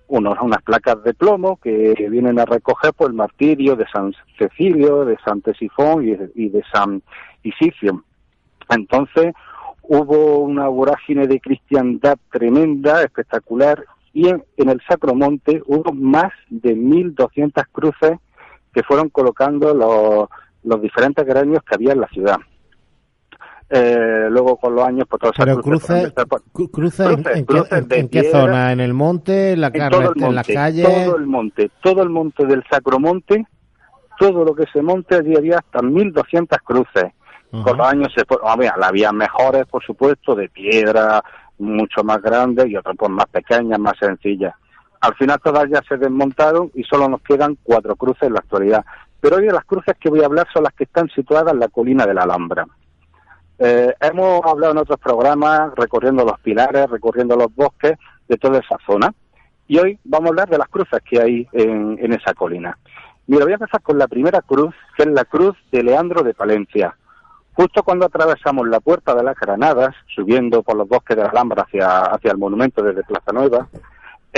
Unos, 0.09 0.39
unas 0.41 0.63
placas 0.63 1.03
de 1.05 1.15
plomo 1.15 1.59
que 1.59 1.95
vienen 2.11 2.39
a 2.39 2.47
recoger 2.47 2.95
pues, 2.95 3.11
el 3.11 3.15
martirio 3.15 3.77
de 3.77 3.87
San 3.93 4.15
Cecilio, 4.39 5.05
de 5.05 5.19
San 5.25 5.43
Tesifón 5.43 6.05
y 6.35 6.49
de, 6.49 6.63
San 6.73 7.03
Isicio. 7.43 8.03
Entonces 8.71 9.35
hubo 9.83 10.39
una 10.39 10.67
vorágine 10.69 11.27
de 11.27 11.41
cristiandad 11.41 12.19
tremenda, 12.33 13.03
espectacular, 13.03 13.85
y 14.15 14.29
en 14.29 14.69
el 14.69 14.81
Sacromonte 14.89 15.63
hubo 15.67 15.93
más 15.93 16.33
de 16.49 16.75
1.200 16.75 17.67
cruces 17.71 18.19
que 18.73 18.83
fueron 18.83 19.09
colocando 19.11 19.73
los, 19.75 20.29
los 20.65 20.81
diferentes 20.83 21.25
gremios 21.27 21.63
que 21.63 21.75
había 21.75 21.93
en 21.93 22.01
la 22.01 22.09
ciudad. 22.09 22.37
Eh, 23.71 24.29
luego 24.31 24.57
con 24.57 24.75
los 24.75 24.87
años, 24.87 25.07
pues 25.09 25.21
todas 25.21 25.35
Pero 25.37 25.61
cruces 25.61 26.13
cruces, 26.15 26.73
cruces, 26.73 27.07
en- 27.07 27.13
Cruces, 27.23 27.37
en, 27.37 27.45
cruces 27.45 27.69
qué, 27.69 27.77
en- 27.77 27.89
de 27.89 27.99
en 27.99 28.09
qué 28.09 28.21
piedra. 28.23 28.41
zona? 28.41 28.73
¿En 28.73 28.81
el 28.81 28.95
monte, 28.95 29.53
en 29.53 29.61
la 29.61 29.67
en 29.67 29.73
carre- 29.75 29.91
todo 29.91 30.13
el 30.15 30.23
en 30.23 30.35
las 30.35 30.49
monte, 30.49 30.55
calles? 30.55 30.87
todo 31.05 31.17
el 31.17 31.27
monte, 31.27 31.71
todo 31.83 32.03
el 32.03 32.09
monte 32.09 32.47
del 32.47 32.65
Sacromonte, 32.71 33.47
todo 34.19 34.45
lo 34.45 34.55
que 34.55 34.65
se 34.73 34.81
monte, 34.81 35.17
allí 35.17 35.37
había 35.37 35.59
hasta 35.59 35.81
1.200 35.81 36.59
cruces. 36.65 37.13
Con 37.51 37.79
los 37.79 37.87
años 37.87 38.09
se 38.15 38.25
había, 38.45 38.75
había 38.83 39.11
mejores, 39.13 39.65
por 39.67 39.83
supuesto, 39.83 40.35
de 40.35 40.49
piedra, 40.51 41.23
mucho 41.59 42.05
más 42.05 42.21
grandes 42.21 42.67
y 42.67 42.77
otras 42.77 42.95
pues 42.99 43.11
más 43.11 43.25
pequeñas, 43.27 43.79
más 43.79 43.95
sencillas. 43.99 44.55
Al 45.01 45.15
final 45.15 45.41
todas 45.43 45.69
ya 45.71 45.81
se 45.89 45.97
desmontaron 45.97 46.71
y 46.75 46.83
solo 46.85 47.09
nos 47.09 47.23
quedan 47.23 47.57
cuatro 47.63 47.95
cruces 47.97 48.25
en 48.25 48.35
la 48.35 48.41
actualidad. 48.41 48.85
Pero 49.21 49.37
hoy 49.37 49.47
de 49.47 49.53
las 49.53 49.65
cruces 49.65 49.97
que 49.99 50.11
voy 50.11 50.23
a 50.23 50.27
hablar 50.27 50.47
son 50.53 50.65
las 50.65 50.73
que 50.75 50.85
están 50.85 51.09
situadas 51.11 51.53
en 51.53 51.61
la 51.61 51.69
colina 51.69 52.07
de 52.07 52.15
la 52.15 52.23
Alhambra. 52.23 52.67
Eh, 53.59 53.93
hemos 54.01 54.45
hablado 54.45 54.73
en 54.73 54.79
otros 54.79 55.01
programas 55.01 55.73
recorriendo 55.77 56.25
los 56.25 56.39
pilares, 56.41 56.89
recorriendo 56.89 57.37
los 57.37 57.55
bosques 57.55 57.99
de 58.29 58.37
toda 58.37 58.59
esa 58.59 58.77
zona. 58.87 59.13
Y 59.67 59.79
hoy 59.79 59.99
vamos 60.05 60.27
a 60.27 60.31
hablar 60.31 60.49
de 60.49 60.59
las 60.59 60.69
cruces 60.69 61.01
que 61.09 61.21
hay 61.21 61.49
en, 61.53 61.99
en 62.01 62.13
esa 62.13 62.35
colina. 62.35 62.79
Mira, 63.27 63.45
voy 63.45 63.53
a 63.53 63.57
empezar 63.57 63.83
con 63.83 63.99
la 63.99 64.09
primera 64.09 64.41
cruz, 64.41 64.75
que 64.97 65.03
es 65.03 65.09
la 65.09 65.25
cruz 65.25 65.57
de 65.71 65.83
Leandro 65.83 66.23
de 66.23 66.35
Palencia. 66.35 66.97
Justo 67.53 67.83
cuando 67.83 68.07
atravesamos 68.07 68.69
la 68.69 68.79
puerta 68.79 69.15
de 69.15 69.25
las 69.25 69.37
Granadas, 69.37 69.95
subiendo 70.15 70.63
por 70.63 70.77
los 70.77 70.89
bosques 70.89 71.17
de 71.17 71.25
la 71.25 71.31
Alhambra 71.31 71.65
hacia, 71.65 72.03
hacia 72.03 72.31
el 72.31 72.39
monumento 72.39 72.83
desde 72.83 73.03
Plaza 73.03 73.33
Nueva, 73.33 73.69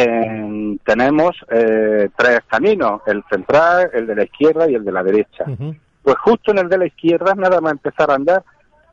eh, 0.05 0.77
tenemos 0.85 1.37
eh, 1.51 2.09
tres 2.17 2.41
caminos, 2.49 3.03
el 3.07 3.23
central, 3.31 3.91
el 3.93 4.07
de 4.07 4.15
la 4.17 4.25
izquierda 4.25 4.69
y 4.71 4.75
el 4.75 4.85
de 4.85 4.93
la 4.93 5.03
derecha. 5.03 5.45
Pues 6.03 6.17
justo 6.19 6.51
en 6.53 6.59
el 6.59 6.69
de 6.69 6.79
la 6.79 6.87
izquierda, 6.87 7.35
nada 7.35 7.61
más 7.61 7.73
empezar 7.73 8.11
a 8.11 8.15
andar, 8.15 8.43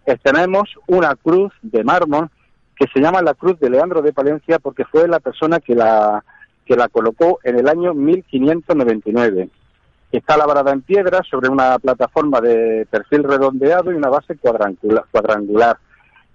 eh, 0.05 0.17
tenemos 0.21 0.69
una 0.87 1.15
cruz 1.15 1.53
de 1.61 1.83
mármol 1.83 2.29
que 2.75 2.85
se 2.93 2.99
llama 2.99 3.21
la 3.21 3.33
Cruz 3.33 3.59
de 3.59 3.69
Leandro 3.69 4.01
de 4.01 4.13
Palencia 4.13 4.59
porque 4.59 4.85
fue 4.85 5.07
la 5.07 5.19
persona 5.19 5.59
que 5.59 5.73
la, 5.73 6.23
que 6.65 6.75
la 6.75 6.87
colocó 6.89 7.39
en 7.43 7.57
el 7.57 7.67
año 7.67 7.93
1599. 7.93 9.49
Está 10.11 10.37
labrada 10.37 10.71
en 10.71 10.81
piedra 10.81 11.21
sobre 11.29 11.49
una 11.49 11.79
plataforma 11.79 12.39
de 12.39 12.85
perfil 12.89 13.23
redondeado 13.23 13.91
y 13.91 13.95
una 13.95 14.09
base 14.09 14.35
cuadrangula- 14.37 15.05
cuadrangular. 15.11 15.77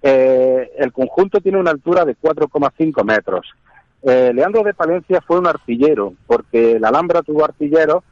Eh, 0.01 0.69
el 0.77 0.91
conjunto 0.91 1.39
tiene 1.39 1.57
una 1.59 1.71
altura 1.71 2.03
de 2.05 2.15
4,5 2.15 3.03
metros. 3.05 3.47
Eh, 4.05 4.31
Leandro 4.33 4.63
de 4.63 4.73
Palencia 4.73 5.21
fue 5.21 5.39
un 5.39 5.47
artillero, 5.47 6.13
porque 6.27 6.77
la 6.79 6.89
Alhambra 6.89 7.21
tuvo 7.21 7.45
artilleros 7.45 8.03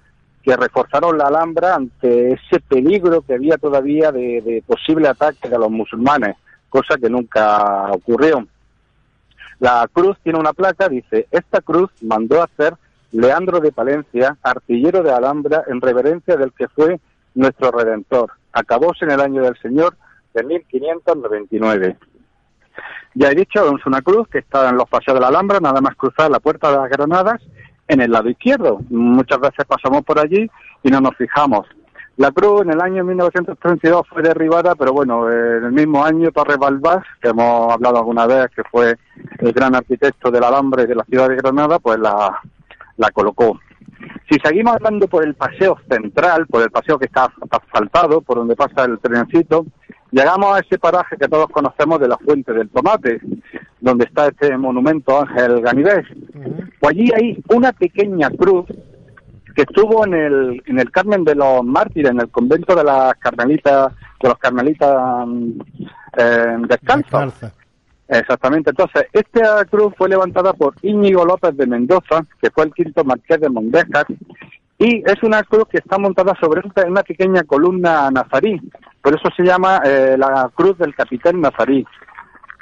que 0.42 0.56
reforzaron 0.56 1.18
la 1.18 1.28
Alhambra 1.28 1.76
ante 1.76 2.34
ese 2.34 2.60
peligro 2.62 3.22
que 3.22 3.34
había 3.34 3.58
todavía 3.58 4.12
de, 4.12 4.64
posible 4.66 5.08
ataque 5.08 5.50
de 5.50 5.60
los 5.60 5.70
musulmanes, 5.70 6.36
cosa 6.70 6.98
que 6.98 7.10
nunca 7.10 7.92
ocurrió. 7.92 8.48
La 9.60 9.88
cruz 9.92 10.18
tiene 10.24 10.40
una 10.40 10.54
placa, 10.54 10.90
dice, 10.90 11.28
esta 11.30 11.62
cruz 11.62 11.92
mandó 12.02 12.42
hacer 12.42 12.74
Leandro 13.12 13.60
de 13.60 13.72
Palencia, 13.72 14.38
artillero 14.42 15.04
de 15.04 15.12
Alhambra, 15.12 15.64
en 15.68 15.82
reverencia 15.82 16.38
del 16.38 16.54
que 16.54 16.70
fue 16.70 17.00
nuestro 17.36 17.70
Redentor. 17.70 18.32
Acabóse 18.54 19.06
en 19.06 19.12
el 19.12 19.20
año 19.20 19.44
del 19.44 19.58
Señor 19.58 19.96
de 20.34 20.44
1599. 20.44 21.98
Ya 23.14 23.30
he 23.30 23.36
dicho, 23.36 23.76
es 23.76 23.86
una 23.86 24.02
cruz 24.02 24.28
que 24.30 24.40
está 24.40 24.70
en 24.70 24.78
los 24.78 24.90
paseos 24.90 25.16
de 25.16 25.22
la 25.22 25.28
Alhambra, 25.28 25.60
nada 25.60 25.82
más 25.82 25.96
cruzar 25.96 26.32
la 26.32 26.40
puerta 26.40 26.72
de 26.72 26.78
las 26.78 26.90
Granadas, 26.90 27.42
en 27.88 28.02
el 28.02 28.12
lado 28.12 28.30
izquierdo. 28.30 28.80
Muchas 28.90 29.40
veces 29.40 29.66
pasamos 29.66 30.04
por 30.04 30.20
allí 30.20 30.50
y 30.84 30.90
no 30.90 31.02
nos 31.02 31.16
fijamos. 31.16 31.68
La 32.18 32.32
cruz 32.32 32.62
en 32.62 32.72
el 32.72 32.82
año 32.82 33.04
1932 33.04 34.08
fue 34.08 34.22
derribada, 34.22 34.76
pero 34.76 34.94
bueno, 34.94 35.30
en 35.30 35.66
el 35.66 35.72
mismo 35.72 36.04
año 36.04 36.32
Torres 36.32 36.58
Balbás, 36.58 37.04
que 37.22 37.30
hemos 37.30 37.74
hablado 37.74 37.98
alguna 37.98 38.28
vez, 38.28 38.50
que 38.56 38.64
fue 38.64 38.96
el 39.40 39.54
gran 39.54 39.76
arquitecto 39.76 40.30
de 40.30 40.40
la 40.40 40.50
Alhambra 40.50 40.84
y 40.84 40.88
de 40.88 40.96
la 40.96 41.04
ciudad 41.06 41.30
de 41.30 41.38
Granada, 41.38 41.80
pues 41.80 42.00
la, 42.00 42.40
la 42.98 43.12
colocó. 43.12 43.60
Si 44.30 44.40
seguimos 44.40 44.76
hablando 44.76 45.08
por 45.08 45.26
el 45.26 45.34
paseo 45.36 45.78
central, 45.90 46.48
por 46.48 46.64
el 46.64 46.72
paseo 46.72 46.98
que 46.98 47.06
está 47.06 47.32
asfaltado, 47.50 48.22
por 48.22 48.38
donde 48.38 48.56
pasa 48.56 48.86
el 48.86 49.00
trencito, 49.00 49.66
llegamos 50.12 50.56
a 50.56 50.60
ese 50.60 50.80
paraje 50.80 51.18
que 51.18 51.28
todos 51.28 51.48
conocemos 51.50 52.00
de 52.00 52.08
la 52.08 52.18
Fuente 52.18 52.54
del 52.54 52.70
Tomate, 52.70 53.20
donde 53.80 54.06
está 54.06 54.28
este 54.28 54.58
monumento 54.58 55.20
Ángel 55.20 55.62
Ganivés. 55.62 56.06
Pues 56.80 56.92
allí 56.96 57.12
hay 57.16 57.44
una 57.50 57.72
pequeña 57.74 58.30
cruz 58.30 58.66
que 59.56 59.64
estuvo 59.64 60.06
en 60.06 60.14
el, 60.14 60.64
en 60.66 60.80
el 60.80 60.92
Carmen 60.92 61.24
de 61.24 61.36
los 61.36 61.64
Mártires, 61.64 62.12
en 62.12 62.22
el 62.22 62.30
convento 62.30 62.76
de 62.76 62.84
las 62.84 63.16
Carmelitas, 63.16 63.94
de 64.22 64.30
los 64.30 64.38
Carmelitas 64.38 65.28
mm, 65.28 65.62
eh, 66.18 66.58
descalzos. 66.68 67.12
Descalza. 67.12 67.54
Exactamente. 68.12 68.72
Entonces, 68.72 69.06
esta 69.14 69.64
cruz 69.66 69.94
fue 69.98 70.10
levantada 70.10 70.52
por 70.52 70.76
Íñigo 70.82 71.26
López 71.26 71.56
de 71.56 71.66
Mendoza, 71.66 72.26
que 72.42 72.52
fue 72.52 72.66
el 72.66 72.74
quinto 72.74 73.06
marqués 73.06 73.40
de 73.40 73.50
Mondéjar, 73.50 74.06
y 74.78 75.02
es 75.06 75.24
una 75.24 75.44
cruz 75.44 75.66
que 75.70 75.78
está 75.78 75.98
montada 75.98 76.36
sobre 76.42 76.62
una 76.88 77.04
pequeña 77.04 77.44
columna 77.44 78.12
nazarí. 78.12 78.60
Por 79.02 79.16
eso 79.16 79.30
se 79.38 79.44
llama 79.44 79.82
eh, 79.86 80.16
la 80.18 80.52
cruz 80.54 80.78
del 80.78 80.94
capitán 80.94 81.40
nazarí. 81.40 81.86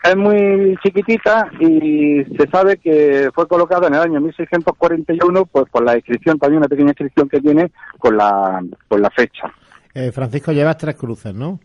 Es 0.03 0.15
muy 0.15 0.77
chiquitita 0.83 1.49
y 1.59 2.23
se 2.37 2.47
sabe 2.51 2.77
que 2.77 3.31
fue 3.33 3.47
colocada 3.47 3.87
en 3.87 3.95
el 3.95 4.01
año 4.01 4.21
1641, 4.21 5.45
pues 5.47 5.65
por 5.71 5.83
la 5.83 5.95
inscripción, 5.95 6.37
también 6.37 6.59
una 6.59 6.67
pequeña 6.67 6.89
inscripción 6.89 7.27
que 7.27 7.41
tiene 7.41 7.71
con 7.97 8.15
la, 8.15 8.61
con 8.87 9.01
la 9.01 9.09
fecha. 9.09 9.51
Eh, 9.95 10.11
Francisco, 10.11 10.51
llevas 10.51 10.77
tres 10.77 10.95
cruces, 10.95 11.33
¿no? 11.33 11.59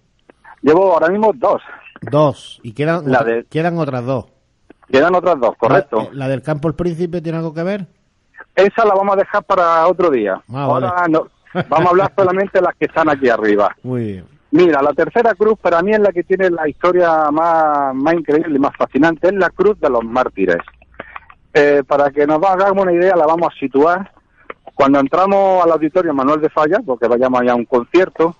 Llevo 0.64 0.92
ahora 0.94 1.08
mismo 1.08 1.30
dos. 1.34 1.62
Dos. 2.00 2.58
Y 2.62 2.72
quedan, 2.72 3.10
La 3.10 3.22
de- 3.22 3.44
quedan 3.50 3.78
otras 3.78 4.04
dos. 4.04 4.24
Quedan 4.90 5.14
otras 5.14 5.38
dos, 5.38 5.54
correcto. 5.56 6.08
La, 6.12 6.24
la 6.24 6.28
del 6.28 6.42
campo 6.42 6.68
El 6.68 6.74
Príncipe 6.74 7.20
tiene 7.20 7.38
algo 7.38 7.54
que 7.54 7.62
ver? 7.62 7.86
Esa 8.56 8.84
la 8.84 8.94
vamos 8.94 9.14
a 9.14 9.18
dejar 9.20 9.44
para 9.44 9.86
otro 9.86 10.10
día. 10.10 10.40
Ah, 10.52 10.62
ahora 10.64 10.90
vale. 10.92 11.12
no. 11.12 11.26
Vamos 11.68 11.86
a 11.86 11.90
hablar 11.90 12.12
solamente 12.16 12.58
de 12.58 12.62
las 12.62 12.74
que 12.76 12.86
están 12.86 13.08
aquí 13.08 13.28
arriba. 13.28 13.76
Muy 13.82 14.04
bien. 14.04 14.24
Mira, 14.50 14.80
la 14.82 14.92
tercera 14.92 15.34
cruz 15.34 15.58
para 15.60 15.82
mí 15.82 15.92
es 15.92 15.98
la 16.00 16.12
que 16.12 16.22
tiene 16.22 16.48
la 16.50 16.68
historia 16.68 17.30
más, 17.30 17.94
más 17.94 18.14
increíble 18.14 18.56
y 18.56 18.58
más 18.60 18.72
fascinante. 18.76 19.28
Es 19.28 19.34
la 19.34 19.50
cruz 19.50 19.78
de 19.80 19.90
los 19.90 20.02
mártires. 20.04 20.58
Eh, 21.52 21.82
para 21.86 22.10
que 22.10 22.26
nos 22.26 22.42
hagamos 22.44 22.82
una 22.82 22.92
idea, 22.92 23.16
la 23.16 23.26
vamos 23.26 23.52
a 23.54 23.58
situar. 23.58 24.12
Cuando 24.74 24.98
entramos 25.00 25.64
al 25.64 25.72
auditorio 25.72 26.12
Manuel 26.14 26.40
de 26.40 26.50
Falla, 26.50 26.78
porque 26.84 27.06
vayamos 27.08 27.40
allá 27.40 27.52
a 27.52 27.56
un 27.56 27.64
concierto, 27.64 28.34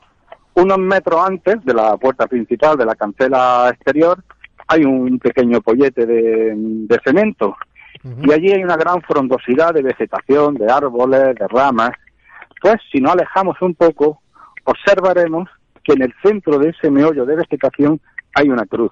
unos 0.55 0.79
metros 0.79 1.21
antes 1.27 1.65
de 1.65 1.75
la 1.75 1.97
puerta 1.97 2.27
principal 2.27 2.77
de 2.77 2.87
la 2.87 2.95
cancela 2.95 3.71
exterior, 3.71 4.23
hay 4.69 4.85
un 4.85 5.19
pequeño 5.19 5.61
pollete 5.61 6.07
de, 6.07 6.55
de 6.57 7.01
cemento. 7.05 7.57
Y 8.23 8.33
allí 8.33 8.53
hay 8.53 8.63
una 8.63 8.77
gran 8.77 9.01
frondosidad 9.01 9.73
de 9.73 9.83
vegetación, 9.83 10.55
de 10.55 10.71
árboles, 10.71 11.35
de 11.37 11.49
ramas. 11.49 11.93
Pues 12.61 12.77
si 12.93 13.01
nos 13.01 13.13
alejamos 13.13 13.61
un 13.63 13.75
poco, 13.75 14.21
observaremos 14.65 15.49
que 15.83 15.95
en 15.95 16.03
el 16.03 16.15
centro 16.23 16.59
de 16.59 16.71
ese 16.71 16.91
meollo 16.91 17.25
de 17.25 17.37
vegetación 17.37 18.01
hay 18.35 18.51
una 18.51 18.67
cruz. 18.67 18.91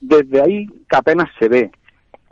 Desde 0.00 0.40
ahí 0.40 0.66
que 0.88 0.96
apenas 0.96 1.28
se 1.38 1.48
ve. 1.48 1.70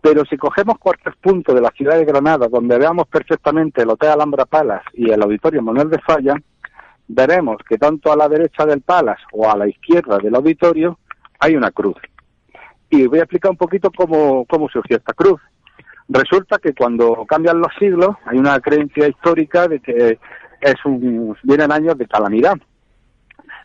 Pero 0.01 0.25
si 0.25 0.37
cogemos 0.37 0.79
cualquier 0.79 1.15
punto 1.17 1.55
de 1.55 1.61
la 1.61 1.71
ciudad 1.71 1.97
de 1.97 2.05
Granada, 2.05 2.49
donde 2.49 2.79
veamos 2.79 3.07
perfectamente 3.09 3.83
el 3.83 3.91
Hotel 3.91 4.11
Alhambra 4.11 4.45
Palace 4.45 4.85
y 4.95 5.11
el 5.11 5.23
Auditorio 5.23 5.63
Manuel 5.63 5.89
de 5.89 5.99
Falla, 6.01 6.37
veremos 7.09 7.59
que 7.69 7.79
tanto 7.79 8.13
a 8.13 8.17
la 8.17 8.29
derecha 8.29 8.65
del 8.67 8.81
Palace 8.81 9.23
o 9.33 9.51
a 9.51 9.57
la 9.57 9.69
izquierda 9.69 10.19
del 10.19 10.35
auditorio 10.35 10.99
hay 11.39 11.57
una 11.57 11.71
cruz. 11.71 11.97
Y 12.91 13.07
voy 13.07 13.19
a 13.19 13.23
explicar 13.23 13.51
un 13.51 13.57
poquito 13.57 13.91
cómo, 13.91 14.45
cómo 14.47 14.69
surgió 14.69 14.97
esta 14.97 15.13
cruz. 15.13 15.41
Resulta 16.09 16.59
que 16.59 16.75
cuando 16.75 17.25
cambian 17.27 17.61
los 17.61 17.73
siglos 17.79 18.17
hay 18.27 18.39
una 18.39 18.61
creencia 18.61 19.09
histórica 19.09 19.69
de 19.69 19.81
que 19.81 20.19
es 20.61 20.75
un, 20.85 21.37
vienen 21.43 21.73
años 21.73 21.97
de 21.99 22.07
calamidad. 22.07 22.57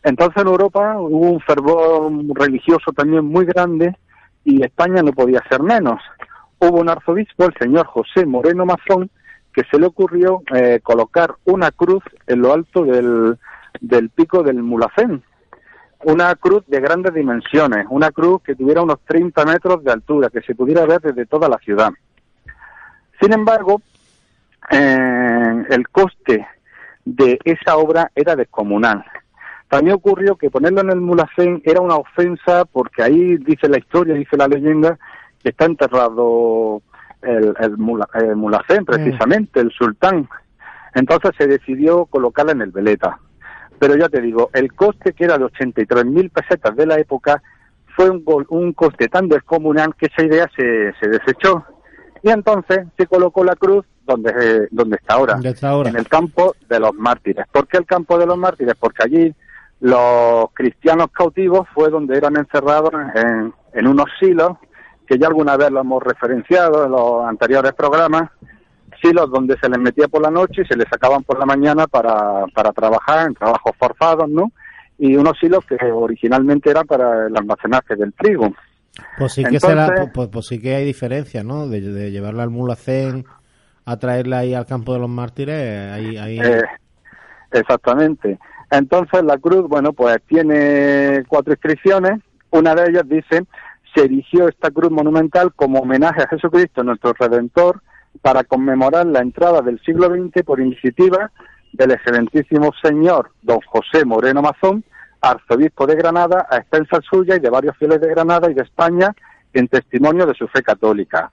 Entonces 0.04 0.42
en 0.42 0.48
Europa 0.48 0.98
hubo 1.00 1.32
un 1.32 1.40
fervor 1.42 2.12
religioso 2.36 2.92
también 2.94 3.26
muy 3.26 3.46
grande 3.46 3.96
y 4.44 4.64
España 4.64 5.02
no 5.02 5.12
podía 5.12 5.44
ser 5.50 5.62
menos. 5.62 6.02
Hubo 6.60 6.80
un 6.80 6.90
arzobispo, 6.90 7.46
el 7.46 7.54
señor 7.60 7.86
José 7.88 8.26
Moreno 8.26 8.66
Mazón, 8.66 9.10
que 9.60 9.70
se 9.70 9.78
le 9.78 9.88
ocurrió 9.88 10.42
eh, 10.56 10.80
colocar 10.82 11.36
una 11.44 11.72
cruz 11.72 12.02
en 12.28 12.42
lo 12.42 12.54
alto 12.54 12.86
del, 12.86 13.38
del 13.82 14.10
pico 14.10 14.42
del 14.42 14.64
Mulacén. 14.64 15.22
Una 16.06 16.34
cruz 16.36 16.64
de 16.68 16.80
grandes 16.80 17.14
dimensiones, 17.14 17.86
una 17.90 18.10
cruz 18.12 18.42
que 18.42 18.56
tuviera 18.56 18.82
unos 18.82 19.02
30 19.06 19.44
metros 19.44 19.84
de 19.84 19.92
altura, 19.92 20.30
que 20.30 20.40
se 20.44 20.56
pudiera 20.56 20.86
ver 20.86 21.02
desde 21.02 21.26
toda 21.26 21.50
la 21.50 21.58
ciudad. 21.58 21.90
Sin 23.20 23.34
embargo, 23.34 23.82
eh, 24.72 25.66
el 25.70 25.90
coste 25.90 26.48
de 27.04 27.38
esa 27.44 27.76
obra 27.76 28.12
era 28.16 28.38
descomunal. 28.38 29.04
También 29.68 29.98
ocurrió 29.98 30.38
que 30.38 30.50
ponerlo 30.50 30.80
en 30.80 30.92
el 30.92 31.02
Mulacén 31.02 31.62
era 31.66 31.82
una 31.82 31.98
ofensa 31.98 32.64
porque 32.64 33.04
ahí 33.04 33.36
dice 33.36 33.68
la 33.68 33.80
historia, 33.80 34.16
dice 34.16 34.38
la 34.38 34.48
leyenda, 34.48 34.98
que 35.44 35.50
está 35.50 35.66
enterrado 35.66 36.82
el, 37.22 37.54
el, 37.60 37.78
Mula- 37.78 38.10
el 38.14 38.36
Mulacén, 38.36 38.86
precisamente, 38.86 39.60
el 39.60 39.72
sultán. 39.72 40.28
Entonces 40.96 41.32
se 41.38 41.48
decidió 41.48 42.06
colocarla 42.06 42.52
en 42.54 42.62
el 42.62 42.72
Veleta. 42.72 43.20
Pero 43.78 43.96
ya 43.96 44.10
te 44.10 44.22
digo, 44.22 44.50
el 44.54 44.74
coste 44.74 45.14
que 45.14 45.26
era 45.26 45.38
de 45.38 45.46
83.000 45.46 46.32
pesetas 46.32 46.76
de 46.76 46.86
la 46.86 46.98
época 47.00 47.42
fue 47.96 48.10
un, 48.10 48.24
un 48.50 48.74
coste 48.74 49.08
tan 49.08 49.28
descomunal 49.30 49.94
que 49.96 50.08
esa 50.08 50.24
idea 50.26 50.50
se, 50.56 50.94
se 51.00 51.10
desechó. 51.10 51.64
Y 52.22 52.30
entonces 52.30 52.80
se 52.98 53.08
colocó 53.08 53.44
la 53.44 53.56
cruz 53.56 53.86
donde, 54.06 54.32
eh, 54.38 54.68
donde 54.72 54.98
está 54.98 55.14
ahora, 55.16 55.34
¿Dónde 55.36 55.50
está 55.52 55.70
ahora? 55.70 55.90
en 55.92 55.96
el 55.98 56.08
campo 56.08 56.56
de 56.68 56.80
los 56.80 56.94
mártires. 56.96 57.46
¿Por 57.52 57.68
qué 57.68 57.78
el 57.78 57.86
campo 57.86 58.18
de 58.18 58.26
los 58.26 58.38
mártires? 58.38 58.76
Porque 58.80 59.04
allí 59.06 59.34
los 59.80 60.52
cristianos 60.54 61.08
cautivos 61.14 61.68
fue 61.74 61.90
donde 61.90 62.18
eran 62.18 62.36
encerrados 62.36 62.92
en, 63.16 63.54
en 63.74 63.88
unos 63.88 64.08
silos, 64.20 64.58
que 65.10 65.18
ya 65.18 65.28
alguna 65.28 65.58
vez 65.58 65.72
lo 65.72 65.82
hemos 65.82 66.04
referenciado 66.04 66.86
en 66.86 66.92
los 66.92 67.26
anteriores 67.26 67.74
programas, 67.74 68.30
silos 69.02 69.32
donde 69.32 69.58
se 69.60 69.68
les 69.68 69.80
metía 69.80 70.08
por 70.08 70.22
la 70.22 70.30
noche 70.30 70.62
y 70.62 70.66
se 70.66 70.76
les 70.78 70.88
sacaban 70.88 71.24
por 71.24 71.40
la 71.40 71.46
mañana 71.48 71.88
para, 71.88 72.46
para 72.54 72.72
trabajar 72.72 73.28
en 73.28 73.34
trabajos 73.34 73.72
forzados, 73.80 74.30
¿no? 74.30 74.52
Y 75.00 75.16
unos 75.16 75.40
silos 75.40 75.66
que 75.66 75.78
originalmente 75.92 76.70
eran 76.70 76.86
para 76.86 77.26
el 77.28 77.36
almacenaje 77.36 77.96
del 77.96 78.14
trigo. 78.14 78.54
Pues 79.18 79.34
sí 79.34 79.42
que 79.44 79.56
Entonces- 79.56 79.70
será, 79.70 79.88
pues, 79.96 80.10
pues- 80.14 80.30
pues 80.30 80.46
sí 80.48 80.62
que 80.62 80.76
hay 80.76 80.86
diferencia, 80.86 81.44
¿no? 81.44 81.68
De, 81.68 81.82
de 81.82 82.12
llevarla 82.12 82.44
al 82.44 82.50
Mulacén 82.52 83.26
a 83.86 83.98
traerla 83.98 84.40
ahí 84.40 84.54
al 84.54 84.68
campo 84.68 84.94
de 84.94 85.00
los 85.00 85.10
mártires, 85.10 85.92
ahí, 85.92 86.18
ahí 86.18 86.40
Eh, 86.40 86.62
exactamente. 87.52 88.38
Entonces 88.70 89.24
la 89.24 89.38
cruz, 89.38 89.68
bueno, 89.68 89.94
pues 89.94 90.18
tiene 90.28 91.24
cuatro 91.28 91.54
inscripciones. 91.54 92.20
Una 92.52 92.76
de 92.76 92.90
ellas 92.90 93.04
dice, 93.08 93.44
se 93.94 94.06
erigió 94.06 94.48
esta 94.48 94.72
cruz 94.72 94.92
monumental 94.92 95.54
como 95.56 95.80
homenaje 95.80 96.24
a 96.24 96.28
Jesucristo, 96.28 96.84
nuestro 96.84 97.14
Redentor, 97.14 97.82
para 98.22 98.44
conmemorar 98.44 99.06
la 99.06 99.20
entrada 99.20 99.62
del 99.62 99.80
siglo 99.82 100.08
XX 100.08 100.44
por 100.44 100.60
iniciativa 100.60 101.32
del 101.74 101.92
excelentísimo 101.92 102.72
señor 102.82 103.32
don 103.42 103.60
José 103.68 104.04
Moreno 104.06 104.42
Mazón, 104.42 104.84
arzobispo 105.22 105.86
de 105.86 105.96
Granada, 105.96 106.48
a 106.50 106.58
expensas 106.58 107.02
suya 107.10 107.36
y 107.36 107.40
de 107.40 107.50
varios 107.50 107.78
fieles 107.78 108.02
de 108.02 108.10
Granada 108.10 108.50
y 108.50 108.54
de 108.54 108.64
España, 108.64 109.14
en 109.54 109.68
testimonio 109.68 110.26
de 110.26 110.34
su 110.34 110.48
fe 110.48 110.62
católica. 110.62 111.32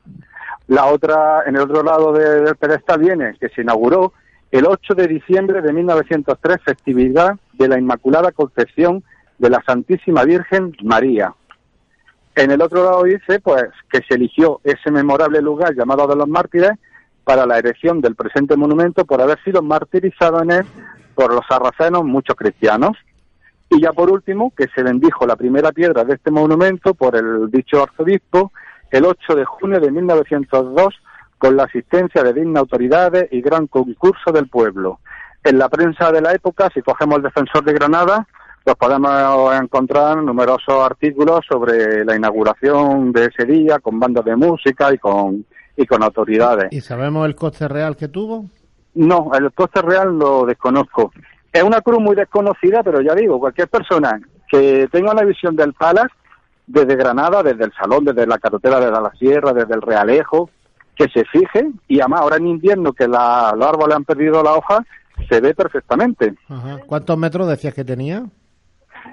La 0.68 0.86
otra, 0.86 1.42
en 1.46 1.56
el 1.56 1.62
otro 1.62 1.82
lado 1.82 2.12
de- 2.12 2.42
del 2.42 2.56
pedestal 2.56 3.00
viene 3.00 3.36
que 3.38 3.48
se 3.50 3.62
inauguró 3.62 4.12
el 4.50 4.66
8 4.66 4.94
de 4.94 5.06
diciembre 5.06 5.62
de 5.62 5.72
1903, 5.72 6.58
festividad 6.64 7.36
de 7.52 7.68
la 7.68 7.78
Inmaculada 7.78 8.32
Concepción 8.32 9.02
de 9.38 9.50
la 9.50 9.62
Santísima 9.66 10.24
Virgen 10.24 10.74
María. 10.82 11.32
En 12.37 12.51
el 12.51 12.61
otro 12.61 12.85
lado 12.85 13.03
dice, 13.05 13.40
pues, 13.40 13.64
que 13.90 14.03
se 14.07 14.14
eligió 14.14 14.61
ese 14.62 14.90
memorable 14.90 15.40
lugar 15.40 15.75
llamado 15.75 16.07
de 16.07 16.16
los 16.16 16.29
mártires 16.29 16.72
para 17.25 17.46
la 17.46 17.57
erección 17.57 18.03
del 18.03 18.14
presente 18.14 18.57
monumento 18.57 19.07
por 19.07 19.22
haber 19.22 19.42
sido 19.42 19.62
martirizado 19.62 20.42
en 20.42 20.51
él 20.51 20.66
por 21.14 21.33
los 21.33 21.46
sarracenos 21.49 22.05
muchos 22.05 22.37
cristianos. 22.37 22.92
Y 23.70 23.81
ya 23.81 23.92
por 23.92 24.11
último, 24.11 24.53
que 24.55 24.66
se 24.75 24.83
bendijo 24.83 25.27
la 25.27 25.35
primera 25.35 25.72
piedra 25.72 26.05
de 26.05 26.14
este 26.14 26.31
monumento 26.31 26.92
por 26.92 27.16
el 27.16 27.51
dicho 27.51 27.83
arzobispo 27.83 28.53
el 28.90 29.07
8 29.07 29.35
de 29.35 29.44
junio 29.46 29.81
de 29.81 29.90
1902 29.90 30.94
con 31.38 31.57
la 31.57 31.64
asistencia 31.64 32.22
de 32.22 32.35
dignas 32.35 32.61
autoridades 32.61 33.29
y 33.33 33.40
gran 33.40 33.66
concurso 33.66 34.31
del 34.31 34.49
pueblo. 34.49 35.01
En 35.42 35.59
la 35.59 35.70
prensa 35.70 36.12
de 36.12 36.20
la 36.20 36.35
época, 36.35 36.68
si 36.75 36.83
cogemos 36.83 37.16
el 37.16 37.22
defensor 37.22 37.64
de 37.64 37.72
Granada, 37.72 38.29
pues 38.66 38.76
podemos 38.79 39.55
encontrar 39.61 40.20
numerosos 40.24 40.74
artículos 40.85 41.38
sobre 41.48 42.05
la 42.05 42.16
inauguración 42.16 43.12
de 43.12 43.26
ese 43.26 43.44
día 43.46 43.79
con 43.79 44.00
bandas 44.00 44.24
de 44.24 44.35
música 44.35 44.92
y 44.92 44.98
con, 44.98 45.46
y 45.76 45.87
con 45.87 46.02
autoridades. 46.02 46.72
¿Y 46.72 46.81
sabemos 46.81 47.26
el 47.26 47.37
coste 47.37 47.68
real 47.68 47.96
que 47.96 48.09
tuvo? 48.09 48.46
No, 48.94 49.31
el 49.38 49.52
coste 49.52 49.83
real 49.83 50.18
lo 50.18 50.44
desconozco. 50.46 51.12
Es 51.52 51.62
una 51.62 51.81
cruz 51.81 52.00
muy 52.00 52.16
desconocida, 52.16 52.83
pero 52.83 53.00
ya 53.00 53.14
digo, 53.14 53.38
cualquier 53.38 53.68
persona 53.68 54.20
que 54.50 54.88
tenga 54.90 55.12
una 55.12 55.22
visión 55.22 55.55
del 55.55 55.72
Palace, 55.72 56.12
desde 56.66 56.96
Granada, 56.96 57.44
desde 57.44 57.66
el 57.66 57.72
Salón, 57.81 58.05
desde 58.05 58.26
la 58.26 58.38
carretera 58.38 58.81
de 58.81 58.90
la 58.90 59.12
Sierra, 59.16 59.52
desde 59.52 59.74
el 59.76 59.83
Realejo, 59.83 60.50
que 60.96 61.07
se 61.14 61.24
fije, 61.26 61.68
y 61.87 62.00
además 62.00 62.22
ahora 62.22 62.37
en 62.38 62.48
invierno 62.48 62.92
que 62.92 63.07
la- 63.07 63.55
los 63.57 63.64
árboles 63.68 63.94
han 63.94 64.05
perdido 64.05 64.42
la 64.42 64.55
hoja, 64.55 64.85
se 65.29 65.40
ve 65.40 65.55
perfectamente. 65.55 66.35
Ajá. 66.48 66.79
¿Cuántos 66.85 67.16
metros 67.16 67.46
decías 67.46 67.72
que 67.72 67.85
tenía? 67.85 68.24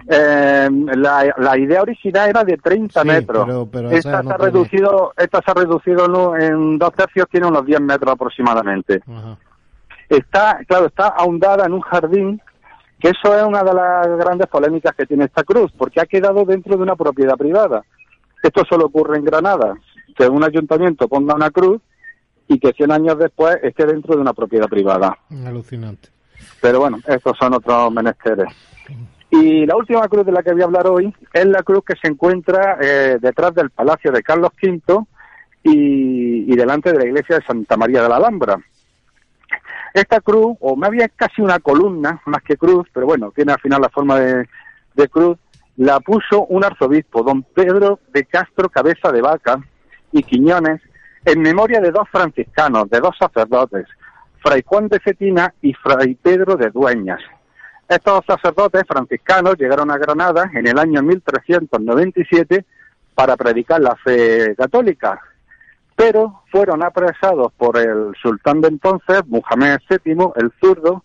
Eh, 0.10 0.70
la, 0.98 1.34
la 1.38 1.58
idea 1.58 1.82
original 1.82 2.30
era 2.30 2.44
de 2.44 2.58
30 2.58 3.02
Sí, 3.02 3.08
metros. 3.08 3.46
pero- 3.46 3.66
pero 3.72 3.90
esa 3.92 3.98
esta, 3.98 4.24
no 4.24 4.30
se 4.30 4.36
ha 4.36 4.38
reducido, 4.38 5.14
esta 5.18 5.42
se 5.42 5.52
ha 5.52 5.54
reducido 5.54 6.36
en 6.38 6.78
dos 6.78 6.94
tercios, 6.94 7.28
tiene 7.30 7.48
unos 7.48 7.66
10 7.66 7.80
metros 7.82 8.12
aproximadamente. 8.14 9.02
Ajá. 9.08 9.38
está, 10.10 10.60
claro, 10.68 10.88
está 10.88 11.08
ahondada 11.08 11.66
en 11.66 11.74
un 11.74 11.82
jardín, 11.82 12.42
que 13.00 13.10
eso 13.10 13.36
es 13.36 13.44
una 13.44 13.64
de 13.64 13.74
las 13.74 14.08
grandes 14.18 14.48
polémicas 14.48 14.94
que 14.96 15.06
tiene 15.06 15.26
esta 15.26 15.44
cruz, 15.44 15.72
porque 15.78 16.02
ha 16.02 16.06
quedado 16.06 16.44
dentro 16.46 16.76
de 16.78 16.84
una 16.84 16.96
propiedad 16.96 17.36
privada. 17.36 17.84
Esto 18.44 18.64
solo 18.70 18.86
ocurre 18.86 19.18
en 19.18 19.26
Granada, 19.26 19.74
que 20.16 20.28
un 20.28 20.44
ayuntamiento 20.44 21.08
ponga 21.08 21.34
una 21.34 21.50
cruz 21.50 21.82
y 22.48 22.60
que 22.60 22.74
100 22.74 22.92
años 22.92 23.18
después 23.18 23.58
esté 23.64 23.86
dentro 23.86 24.16
de 24.16 24.22
una 24.22 24.34
propiedad 24.34 24.68
privada. 24.68 25.18
Alucinante. 25.46 26.10
Pero 26.62 26.80
bueno, 26.82 27.00
estos 27.08 27.38
son 27.38 27.54
otros 27.54 27.92
menesteres. 27.92 28.48
Y 29.36 29.66
la 29.66 29.76
última 29.76 30.08
cruz 30.08 30.28
de 30.28 30.32
la 30.32 30.44
que 30.44 30.54
voy 30.54 30.62
a 30.62 30.66
hablar 30.66 30.86
hoy 30.86 31.12
es 31.34 31.46
la 31.48 31.64
cruz 31.64 31.84
que 31.84 31.96
se 32.00 32.08
encuentra 32.08 32.78
eh, 32.80 33.18
detrás 33.20 33.56
del 33.56 33.72
Palacio 33.72 34.12
de 34.12 34.22
Carlos 34.22 34.52
V 34.62 35.08
y, 35.64 36.56
delante 36.56 36.92
de 36.92 37.00
la 37.00 37.06
iglesia 37.06 37.40
de 37.40 37.46
Santa 37.46 37.76
María 37.76 38.04
de 38.04 38.10
la 38.10 38.18
Alhambra. 38.18 38.60
Esta 39.92 40.22
cruz, 40.22 40.56
o 40.60 40.76
más 40.76 40.92
bien 40.92 41.12
casi 41.16 41.42
una 41.42 41.58
columna, 41.58 42.22
más 42.28 42.44
que 42.44 42.58
cruz, 42.58 42.88
pero 42.94 43.08
bueno, 43.08 43.32
tiene 43.36 43.54
al 43.54 43.60
final 43.60 43.82
la 43.82 43.90
forma 43.90 44.20
de, 44.20 44.48
de 44.94 45.08
cruz, 45.08 45.40
la 45.78 46.00
puso 46.00 46.46
un 46.46 46.64
arzobispo, 46.64 47.24
don 47.24 47.42
Pedro 47.42 48.02
de 48.14 48.26
Castro 48.26 48.70
Cabeza 48.70 49.12
de 49.12 49.22
Vaca 49.22 49.58
y 50.12 50.22
Quiñones, 50.22 50.80
en 51.26 51.42
memoria 51.42 51.80
de 51.80 51.90
dos 51.90 52.08
franciscanos, 52.12 52.88
de 52.88 53.00
dos 53.00 53.18
sacerdotes, 53.18 53.88
Fray 54.44 54.62
Juan 54.64 54.90
de 54.90 55.00
Cetina 55.00 55.56
y 55.60 55.74
Fray 55.74 56.14
Pedro 56.14 56.56
de 56.56 56.70
Dueñas. 56.70 57.22
Estos 57.96 58.26
sacerdotes 58.26 58.84
franciscanos 58.88 59.56
llegaron 59.58 59.92
a 59.92 59.98
Granada 59.98 60.50
en 60.54 60.66
el 60.68 60.80
año 60.80 61.02
1397 61.04 62.66
para 63.14 63.36
predicar 63.38 63.82
la 63.82 63.96
fe 64.04 64.56
católica, 64.56 65.20
pero 65.96 66.42
fueron 66.52 66.84
apresados 66.84 67.52
por 67.58 67.78
el 67.78 68.14
sultán 68.22 68.62
de 68.62 68.70
entonces, 68.70 69.22
Muhammad 69.28 69.80
VII, 69.90 70.16
el 70.38 70.52
zurdo, 70.60 71.04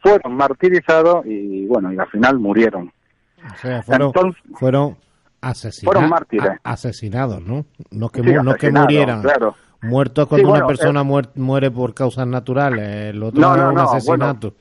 fueron 0.00 0.34
martirizados 0.36 1.26
y 1.26 1.66
bueno, 1.66 1.92
y 1.92 1.98
al 1.98 2.08
final 2.08 2.38
murieron. 2.38 2.92
O 3.52 3.56
sea, 3.56 3.82
fueron, 3.82 4.06
Entonces- 4.08 4.42
fueron 4.54 4.96
asesina- 5.40 5.92
Fueron 5.92 6.08
mártires. 6.10 6.52
asesinados, 6.64 7.42
¿no? 7.42 7.66
No 7.90 8.08
que, 8.08 8.22
Sí, 8.22 8.32
no 8.42 8.54
que 8.54 8.70
murieran. 8.70 9.22
claro. 9.22 9.54
Muertos 9.82 10.28
cuando 10.28 10.46
Sí, 10.46 10.48
bueno, 10.50 10.64
una 10.64 10.68
persona 10.68 11.00
eh, 11.00 11.04
muer- 11.04 11.30
muere 11.34 11.70
por 11.70 11.92
causas 11.92 12.26
naturales. 12.26 13.12
El 13.14 13.22
otro 13.22 13.40
No, 13.40 13.56
no, 13.56 13.70
un 13.72 13.78
asesinato. 13.80 14.54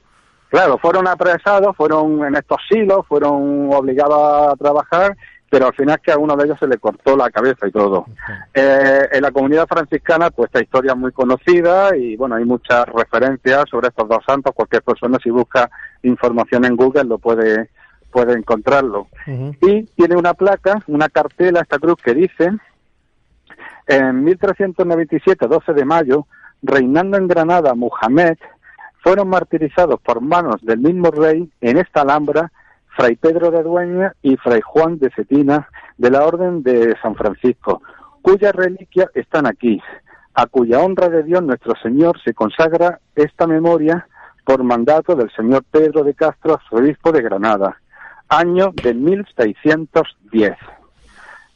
Claro, 0.52 0.78
fueron 0.78 1.08
apresados, 1.08 1.76
fueron 1.78 2.26
en 2.26 2.36
estos 2.36 2.58
silos, 2.70 3.08
fueron 3.08 3.74
obligados 3.74 4.52
a 4.52 4.56
trabajar, 4.58 5.16
pero 5.50 5.68
al 5.68 5.74
final 5.74 6.02
que 6.02 6.12
a 6.12 6.18
uno 6.18 6.36
de 6.36 6.44
ellos 6.44 6.60
se 6.60 6.68
le 6.68 6.78
cortó 6.78 7.16
la 7.16 7.30
cabeza 7.30 7.68
y 7.68 7.72
todo. 7.72 8.06
Eh, 8.54 9.08
en 9.14 9.22
la 9.22 9.32
comunidad 9.32 9.66
franciscana, 9.66 10.30
pues 10.30 10.50
esta 10.50 10.62
historia 10.62 10.92
es 10.92 10.98
muy 10.98 11.14
conocida 11.14 11.96
y 11.96 12.18
bueno, 12.18 12.36
hay 12.36 12.44
muchas 12.44 12.86
referencias 12.88 13.64
sobre 13.72 13.88
estos 13.88 14.10
dos 14.10 14.26
santos. 14.28 14.54
Cualquier 14.54 14.84
persona 14.84 15.18
si 15.24 15.30
busca 15.30 15.70
información 16.04 16.66
en 16.66 16.76
Google 16.76 17.06
lo 17.06 17.18
puede 17.18 17.70
puede 18.12 18.34
encontrarlo. 18.34 19.08
Y 19.62 19.84
tiene 19.84 20.18
una 20.18 20.34
placa, 20.34 20.84
una 20.88 21.08
cartela, 21.08 21.62
esta 21.62 21.80
cruz 21.80 21.96
que 22.04 22.14
dice, 22.14 22.52
en 23.88 24.24
1397, 24.26 25.48
12 25.48 25.74
de 25.74 25.86
mayo, 25.86 26.28
reinando 26.62 27.18
en 27.18 27.30
Granada 27.30 27.74
Muhammad, 27.74 28.36
fueron 29.02 29.30
martirizados 29.30 30.00
por 30.02 30.22
manos 30.22 30.62
del 30.62 30.80
mismo 30.80 31.12
rey 31.12 31.50
en 31.62 31.78
esta 31.78 32.02
alhambra 32.02 32.52
Fray 32.96 33.16
Pedro 33.16 33.52
de 33.52 33.64
Dueña 33.64 34.14
y 34.22 34.38
Fray 34.38 34.62
Juan 34.62 35.00
de 35.00 35.10
Cetina 35.16 35.68
de 35.98 36.12
la 36.12 36.26
Orden 36.26 36.64
de 36.64 36.96
San 37.02 37.16
Francisco, 37.16 37.82
cuyas 38.22 38.54
reliquias 38.54 39.10
están 39.16 39.48
aquí, 39.48 39.82
a 40.34 40.46
cuya 40.46 40.80
honra 40.80 41.10
de 41.10 41.24
Dios 41.24 41.42
nuestro 41.44 41.74
Señor 41.82 42.22
se 42.24 42.34
consagra 42.34 43.00
esta 43.16 43.48
memoria 43.48 44.08
por 44.44 44.64
mandato 44.64 45.16
del 45.16 45.32
señor 45.36 45.64
Pedro 45.70 46.04
de 46.04 46.16
Castro, 46.16 46.56
arzobispo 46.56 47.12
de 47.12 47.22
Granada, 47.22 47.78
año 48.28 48.72
de 48.84 48.94
1610 48.94 50.58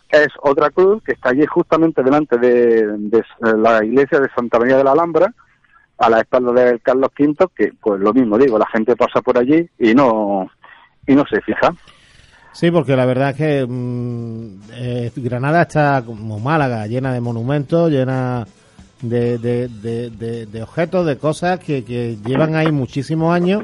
es 0.10 0.28
otra 0.42 0.70
cruz 0.70 1.04
que 1.04 1.14
está 1.14 1.30
allí 1.30 1.46
justamente 1.46 2.04
delante 2.04 2.38
de, 2.38 2.88
de 2.98 3.24
la 3.58 3.84
iglesia 3.84 4.20
de 4.20 4.30
Santa 4.36 4.60
María 4.60 4.78
de 4.78 4.84
la 4.84 4.92
Alhambra, 4.92 5.34
a 5.98 6.10
la 6.10 6.20
espalda 6.20 6.52
de 6.52 6.80
Carlos 6.80 7.10
V, 7.18 7.36
que 7.56 7.74
pues 7.82 8.00
lo 8.02 8.14
mismo 8.14 8.38
digo, 8.38 8.58
la 8.60 8.68
gente 8.68 8.96
pasa 8.96 9.22
por 9.22 9.38
allí 9.38 9.70
y 9.80 9.94
no 9.94 10.50
y 11.08 11.16
no 11.16 11.24
se 11.30 11.40
fija. 11.42 11.74
Sí, 12.54 12.72
porque 12.72 12.96
la 12.96 13.06
verdad 13.06 13.32
es 13.32 13.36
que 13.36 13.66
mm, 13.68 14.60
eh, 14.74 15.12
Granada 15.18 15.64
está 15.64 16.02
como 16.06 16.40
Málaga, 16.40 16.88
llena 16.88 17.14
de 17.14 17.22
monumentos, 17.22 17.92
llena 17.92 18.46
de, 19.02 19.38
de, 19.38 19.68
de- 20.10 20.46
de 20.46 20.64
objetos, 20.64 21.06
de 21.06 21.18
cosas 21.18 21.60
que, 21.60 21.84
que 21.84 22.18
llevan 22.26 22.56
ahí 22.56 22.72
muchísimos 22.72 23.34
años 23.36 23.62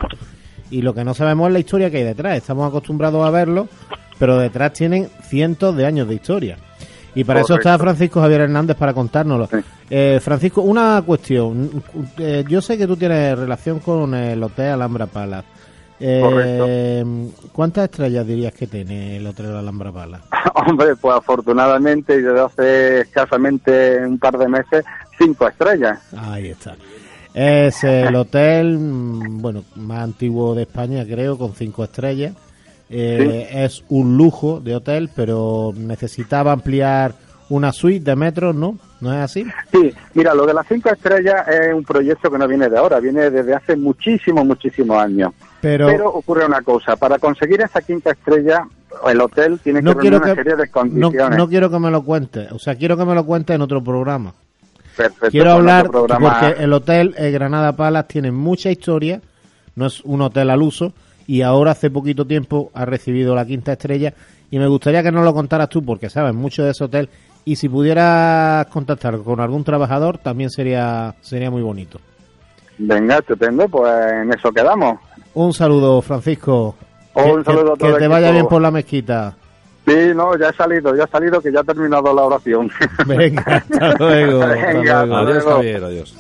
y 0.70 0.82
lo 0.82 0.94
que 0.94 1.04
no 1.04 1.14
sabemos 1.14 1.48
es 1.48 1.54
la 1.54 1.60
historia 1.60 1.90
que 1.90 1.98
hay 1.98 2.04
detrás. 2.04 2.38
Estamos 2.38 2.68
acostumbrados 2.68 3.26
a 3.26 3.32
verlo, 3.32 3.68
pero 4.20 4.38
detrás 4.38 4.74
tienen 4.74 5.10
cientos 5.24 5.76
de 5.76 5.86
años 5.86 6.08
de 6.08 6.16
historia. 6.16 6.58
Y 7.16 7.24
para 7.24 7.42
eso 7.42 7.56
está. 7.56 7.78
Francisco 7.78 8.22
Javier 8.22 8.42
Hernández 8.42 8.78
para 8.78 8.94
contárnoslo. 8.94 9.48
Sí. 9.48 9.58
Eh, 9.90 10.20
Francisco, 10.22 10.62
una 10.62 11.02
cuestión. 11.06 11.84
Eh, 12.18 12.44
yo 12.48 12.62
sé 12.62 12.78
que 12.78 12.88
tú 12.88 12.96
tienes 12.96 13.38
relación 13.38 13.80
con 13.80 14.14
el 14.14 14.42
Hotel 14.42 14.72
Alhambra 14.72 15.08
Palace. 15.08 15.48
Eh, 16.00 17.04
¿Cuántas 17.52 17.86
estrellas 17.86 18.26
dirías 18.26 18.54
que 18.54 18.66
tiene 18.66 19.18
el 19.18 19.28
Hotel 19.28 19.56
Alhambra 19.56 19.92
Palace? 19.92 20.24
Hombre, 20.56 20.96
pues 20.96 21.16
afortunadamente 21.16 22.22
desde 22.22 22.40
hace 22.40 23.02
escasamente 23.02 24.06
un 24.06 24.18
par 24.18 24.38
de 24.38 24.48
meses, 24.48 24.86
cinco 25.18 25.48
estrellas. 25.48 26.00
Ahí 26.18 26.48
está. 26.48 26.76
Es 27.34 27.84
el 27.84 28.14
hotel, 28.16 28.78
mm, 28.78 29.42
bueno, 29.42 29.64
más 29.76 30.04
antiguo 30.04 30.54
de 30.54 30.64
España, 30.64 31.06
creo, 31.06 31.38
con 31.38 31.54
cinco 31.54 31.84
estrellas. 31.84 32.34
Eh, 32.92 33.48
Es 33.66 33.84
un 33.90 34.18
lujo 34.18 34.60
de 34.60 34.76
hotel, 34.76 35.10
pero 35.16 35.74
necesitaba 35.76 36.52
ampliar 36.52 37.14
una 37.50 37.72
suite 37.72 38.04
de 38.12 38.16
metros, 38.16 38.56
¿no? 38.56 38.78
¿No 39.02 39.12
es 39.14 39.20
así? 39.20 39.46
Sí, 39.72 39.92
mira, 40.14 40.34
lo 40.34 40.46
de 40.46 40.54
las 40.54 40.66
cinco 40.68 40.90
estrellas 40.90 41.48
es 41.48 41.74
un 41.74 41.84
proyecto 41.84 42.30
que 42.32 42.38
no 42.38 42.48
viene 42.48 42.70
de 42.70 42.78
ahora, 42.78 43.00
viene 43.00 43.30
desde 43.30 43.54
hace 43.56 43.76
muchísimos, 43.76 44.46
muchísimos 44.46 44.98
años. 44.98 45.32
Pero, 45.60 45.88
Pero 45.88 46.10
ocurre 46.10 46.46
una 46.46 46.62
cosa, 46.62 46.96
para 46.96 47.18
conseguir 47.20 47.62
esa 47.62 47.82
quinta 47.82 48.12
estrella, 48.12 48.66
el 49.08 49.20
hotel 49.22 49.60
tiene 49.64 49.82
no 49.82 49.92
que 49.96 50.02
reunir 50.10 50.16
una 50.22 50.30
que 50.30 50.36
serie 50.36 50.56
de 50.56 50.70
condiciones. 50.70 51.38
no 51.38 51.48
quiero 51.50 51.70
que 51.70 51.80
me 51.80 51.92
lo 51.92 52.04
cuentes, 52.04 52.52
o 52.52 52.60
sea, 52.60 52.76
quiero 52.76 52.96
que 52.96 53.06
me 53.06 53.16
lo 53.16 53.26
cuentes 53.26 53.56
en 53.56 53.62
otro 53.62 53.84
programa. 53.84 54.34
Perfecto, 54.96 55.30
Quiero 55.32 55.52
hablar 55.54 55.90
programa- 55.90 56.40
porque 56.40 56.64
el 56.64 56.74
hotel 56.74 57.16
eh, 57.18 57.32
Granada 57.32 57.76
Palace 57.76 58.08
tiene 58.10 58.32
mucha 58.32 58.70
historia, 58.70 59.22
no 59.76 59.88
es 59.88 60.02
un 60.02 60.22
hotel 60.22 60.50
al 60.50 60.62
uso 60.62 60.94
y 61.32 61.44
ahora 61.44 61.72
hace 61.72 61.90
poquito 61.90 62.26
tiempo 62.26 62.72
ha 62.74 62.84
recibido 62.84 63.34
la 63.34 63.46
quinta 63.46 63.72
estrella 63.72 64.14
y 64.50 64.60
me 64.60 64.68
gustaría 64.68 65.02
que 65.02 65.14
nos 65.14 65.24
lo 65.24 65.34
contaras 65.34 65.70
tú 65.70 65.82
porque 65.82 66.10
sabes 66.10 66.34
mucho 66.34 66.64
de 66.64 66.72
ese 66.72 66.84
hotel 66.84 67.08
y 67.46 67.56
si 67.56 67.70
pudieras 67.70 68.66
contactar 68.68 69.18
con 69.20 69.40
algún 69.40 69.64
trabajador 69.64 70.18
también 70.18 70.50
sería 70.50 71.16
sería 71.22 71.50
muy 71.50 71.62
bonito. 71.62 72.00
Venga, 72.78 73.20
estupendo, 73.20 73.70
pues 73.70 73.94
en 74.12 74.34
eso 74.34 74.52
quedamos. 74.52 75.00
Un 75.34 75.54
saludo, 75.54 76.02
Francisco. 76.02 76.76
Un 77.14 77.38
Que- 77.38 77.44
saludo 77.46 77.74
a 77.74 77.76
que, 77.78 77.80
todo 77.86 77.94
que 77.94 78.00
te 78.00 78.08
vaya 78.10 78.32
bien 78.32 78.48
por 78.48 78.62
la 78.62 78.72
mezquita. 78.72 79.36
Sí, 79.88 79.96
no, 80.14 80.38
ya 80.38 80.50
he 80.50 80.54
salido, 80.54 80.94
ya 80.96 81.06
he 81.06 81.08
salido, 81.08 81.40
que 81.42 81.52
ya 81.52 81.62
ha 81.62 81.64
terminado 81.64 82.14
la 82.14 82.24
oración. 82.24 82.70
Venga, 83.08 83.42
hasta 83.48 83.94
luego. 84.00 84.42
hasta 84.44 84.56
Venga, 84.68 85.06
luego. 85.06 85.16
hasta 85.16 85.20
Adiós, 85.20 85.44
luego. 85.44 85.52
Javier, 85.58 85.84
adiós. 85.86 86.16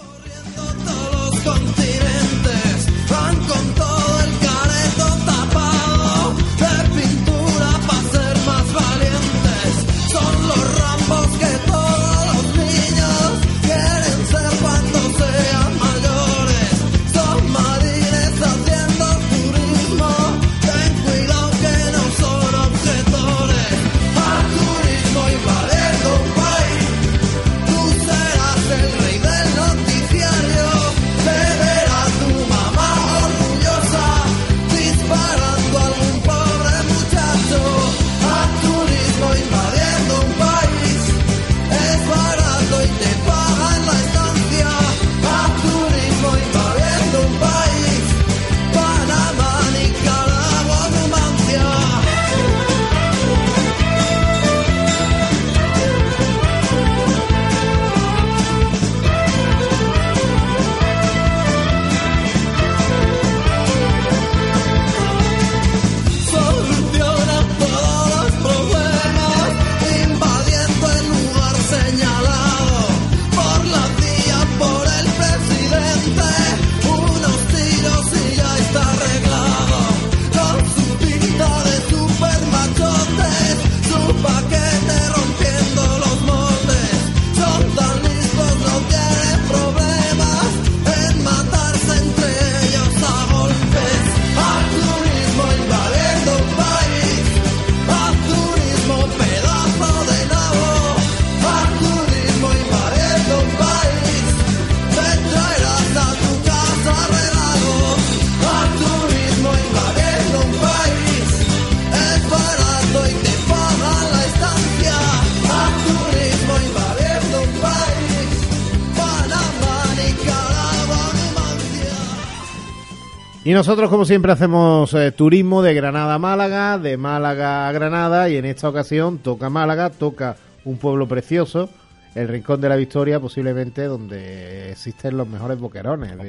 Y 123.51 123.53
nosotros, 123.53 123.89
como 123.89 124.05
siempre, 124.05 124.31
hacemos 124.31 124.93
eh, 124.93 125.11
turismo 125.11 125.61
de 125.61 125.73
Granada 125.73 126.13
a 126.13 126.17
Málaga, 126.19 126.77
de 126.77 126.95
Málaga 126.95 127.67
a 127.67 127.71
Granada, 127.73 128.29
y 128.29 128.37
en 128.37 128.45
esta 128.45 128.69
ocasión 128.69 129.17
toca 129.17 129.49
Málaga, 129.49 129.89
toca 129.89 130.37
un 130.63 130.77
pueblo 130.77 131.05
precioso, 131.05 131.69
el 132.15 132.29
Rincón 132.29 132.61
de 132.61 132.69
la 132.69 132.77
Victoria, 132.77 133.19
posiblemente 133.19 133.83
donde 133.83 134.71
existen 134.71 135.17
los 135.17 135.27
mejores 135.27 135.59
boquerones 135.59 136.17
de, 136.17 136.23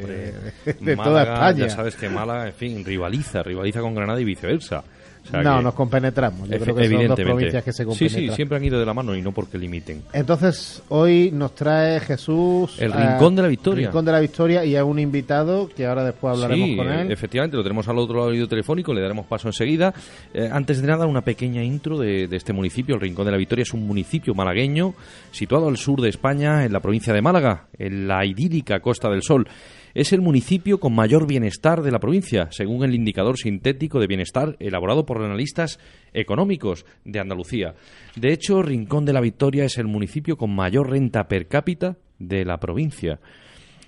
de- 0.65 0.73
de 0.81 0.97
toda 0.97 1.23
España. 1.35 1.67
Ya 1.69 1.71
sabes 1.71 1.95
que 1.95 2.09
Málaga, 2.09 2.49
en 2.49 2.55
fin, 2.55 2.85
rivaliza, 2.85 3.45
rivaliza 3.45 3.79
con 3.83 3.95
Granada 3.95 4.21
y 4.21 4.25
viceversa. 4.25 4.83
O 5.25 5.31
sea 5.31 5.43
no, 5.43 5.63
nos 5.63 5.75
compenetramos. 5.75 6.49
Yo 6.49 6.59
creo 6.59 6.75
que 6.75 6.89
son 6.89 7.07
dos 7.09 7.21
provincias 7.21 7.63
que 7.65 7.73
se 7.73 7.83
sí, 7.85 7.89
compenetran. 7.89 8.23
sí, 8.31 8.35
siempre 8.35 8.57
han 8.57 8.65
ido 8.65 8.79
de 8.81 8.85
la 8.87 8.93
mano 8.93 9.15
y 9.15 9.23
no 9.23 9.33
porque 9.33 9.57
limiten. 9.57 10.03
Entonces, 10.13 10.83
hoy 10.89 11.31
nos 11.33 11.55
trae 11.55 12.01
Jesús... 12.01 12.77
El 12.81 12.93
a- 12.93 13.13
Rincón 13.13 13.37
de 13.37 13.43
la 13.43 13.49
Victoria. 13.49 13.87
Rincón 13.87 14.05
de 14.05 14.13
la 14.13 14.21
Victoria 14.21 14.65
y 14.65 14.77
a 14.77 14.85
un 14.85 14.99
invitado 14.99 15.69
que 15.69 15.87
ahora 15.87 16.05
después 16.05 16.35
hablaremos 16.35 16.69
Sí, 16.69 16.77
con 16.77 16.89
él. 16.91 17.11
efectivamente, 17.13 17.57
lo 17.57 17.63
tenemos 17.63 17.87
al 17.89 17.99
otro 17.99 18.17
lado 18.17 18.29
del 18.29 18.39
hilo 18.39 18.49
telefónico, 18.49 18.93
le 18.93 19.01
daremos 19.01 19.27
paso 19.27 19.49
enseguida. 19.49 19.95
Eh, 20.35 20.49
antes 20.53 20.81
de 20.83 20.89
nada, 20.89 21.07
una 21.07 21.23
pequeña 21.23 21.63
intro 21.63 21.99
de, 21.99 22.27
de 22.27 22.37
este 22.37 22.53
municipio. 22.53 22.97
El 22.97 23.01
Rincón 23.01 23.25
de 23.25 23.31
la 23.33 23.39
Victoria 23.39 23.63
es 23.63 23.73
un 23.73 23.87
municipio 23.87 24.35
malagueño 24.35 24.95
situado 25.31 25.69
al 25.69 25.77
sur 25.77 26.01
de 26.01 26.09
España, 26.09 26.65
en 26.65 26.73
la 26.73 26.81
provincia 26.81 27.13
de 27.13 27.23
Málaga, 27.23 27.67
en 27.79 28.09
la 28.09 28.25
idílica 28.27 28.81
Costa 28.81 29.09
del 29.09 29.23
Sol. 29.23 29.47
Es 29.95 30.13
el 30.13 30.23
municipio 30.23 30.81
con 30.81 30.95
mayor 30.95 31.27
bienestar 31.27 31.83
de 31.83 31.91
la 31.91 32.01
provincia, 32.01 32.49
según 32.51 32.83
el 32.83 32.95
indicador 32.95 33.37
sintético 33.37 34.01
de 34.01 34.07
bienestar 34.07 34.57
elaborado 34.59 35.05
por 35.05 35.23
analistas 35.23 35.79
económicos 36.15 36.87
de 37.05 37.21
Andalucía. 37.21 37.75
De 38.17 38.33
hecho, 38.33 38.63
Rincón 38.63 39.05
de 39.05 39.13
la 39.13 39.21
Victoria 39.21 39.65
es 39.65 39.77
el 39.77 39.87
municipio 39.87 40.37
con 40.37 40.55
mayor 40.55 40.91
renta 40.91 41.29
per 41.29 41.47
cápita 41.47 41.97
de 42.19 42.45
la 42.45 42.59
provincia. 42.59 43.21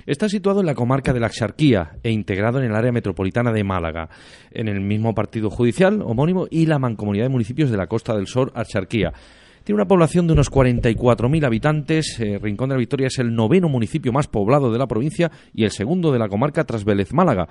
Está 0.06 0.28
situado 0.28 0.60
en 0.60 0.66
la 0.66 0.74
comarca 0.74 1.14
de 1.14 1.20
la 1.20 1.28
Axarquía 1.28 1.96
e 2.02 2.10
integrado 2.10 2.58
en 2.58 2.66
el 2.66 2.76
área 2.76 2.92
metropolitana 2.92 3.52
de 3.52 3.64
Málaga, 3.64 4.10
en 4.50 4.68
el 4.68 4.80
mismo 4.80 5.14
partido 5.14 5.48
judicial 5.48 6.02
homónimo 6.02 6.46
y 6.50 6.66
la 6.66 6.78
mancomunidad 6.78 7.24
de 7.24 7.30
municipios 7.30 7.70
de 7.70 7.78
la 7.78 7.86
Costa 7.86 8.14
del 8.14 8.26
Sol, 8.26 8.52
Axarquía. 8.54 9.14
Tiene 9.64 9.76
una 9.76 9.88
población 9.88 10.26
de 10.26 10.34
unos 10.34 10.52
44.000 10.52 11.46
habitantes. 11.46 12.20
eh, 12.20 12.38
Rincón 12.38 12.68
de 12.68 12.74
la 12.74 12.80
Victoria 12.80 13.06
es 13.06 13.18
el 13.18 13.34
noveno 13.34 13.70
municipio 13.70 14.12
más 14.12 14.28
poblado 14.28 14.70
de 14.70 14.78
la 14.78 14.86
provincia 14.86 15.32
y 15.54 15.64
el 15.64 15.70
segundo 15.70 16.12
de 16.12 16.18
la 16.18 16.28
comarca 16.28 16.64
tras 16.64 16.84
Vélez 16.84 17.14
Málaga. 17.14 17.48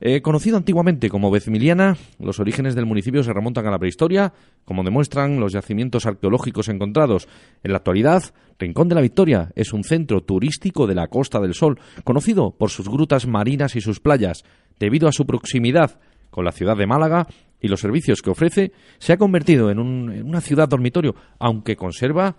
Eh, 0.00 0.22
conocido 0.22 0.58
antiguamente 0.58 1.08
como 1.08 1.28
Vezmiliana, 1.28 1.96
los 2.20 2.38
orígenes 2.38 2.76
del 2.76 2.86
municipio 2.86 3.24
se 3.24 3.32
remontan 3.32 3.66
a 3.66 3.72
la 3.72 3.80
prehistoria, 3.80 4.32
como 4.64 4.84
demuestran 4.84 5.40
los 5.40 5.54
yacimientos 5.54 6.06
arqueológicos 6.06 6.68
encontrados. 6.68 7.26
En 7.64 7.72
la 7.72 7.78
actualidad, 7.78 8.22
Rincón 8.60 8.88
de 8.88 8.94
la 8.94 9.00
Victoria 9.00 9.50
es 9.56 9.72
un 9.72 9.82
centro 9.82 10.22
turístico 10.22 10.86
de 10.86 10.94
la 10.94 11.08
Costa 11.08 11.40
del 11.40 11.54
Sol, 11.54 11.80
conocido 12.04 12.52
por 12.52 12.70
sus 12.70 12.88
grutas 12.88 13.26
marinas 13.26 13.74
y 13.74 13.80
sus 13.80 13.98
playas. 13.98 14.44
Debido 14.78 15.08
a 15.08 15.12
su 15.12 15.26
proximidad 15.26 15.98
con 16.30 16.44
la 16.44 16.52
ciudad 16.52 16.76
de 16.76 16.86
Málaga 16.86 17.26
y 17.60 17.68
los 17.68 17.80
servicios 17.80 18.22
que 18.22 18.30
ofrece, 18.30 18.72
se 18.98 19.12
ha 19.12 19.16
convertido 19.16 19.70
en, 19.70 19.78
un- 19.78 20.12
en 20.12 20.26
una 20.26 20.40
ciudad 20.40 20.68
dormitorio, 20.68 21.14
aunque 21.38 21.76
conserva 21.76 22.36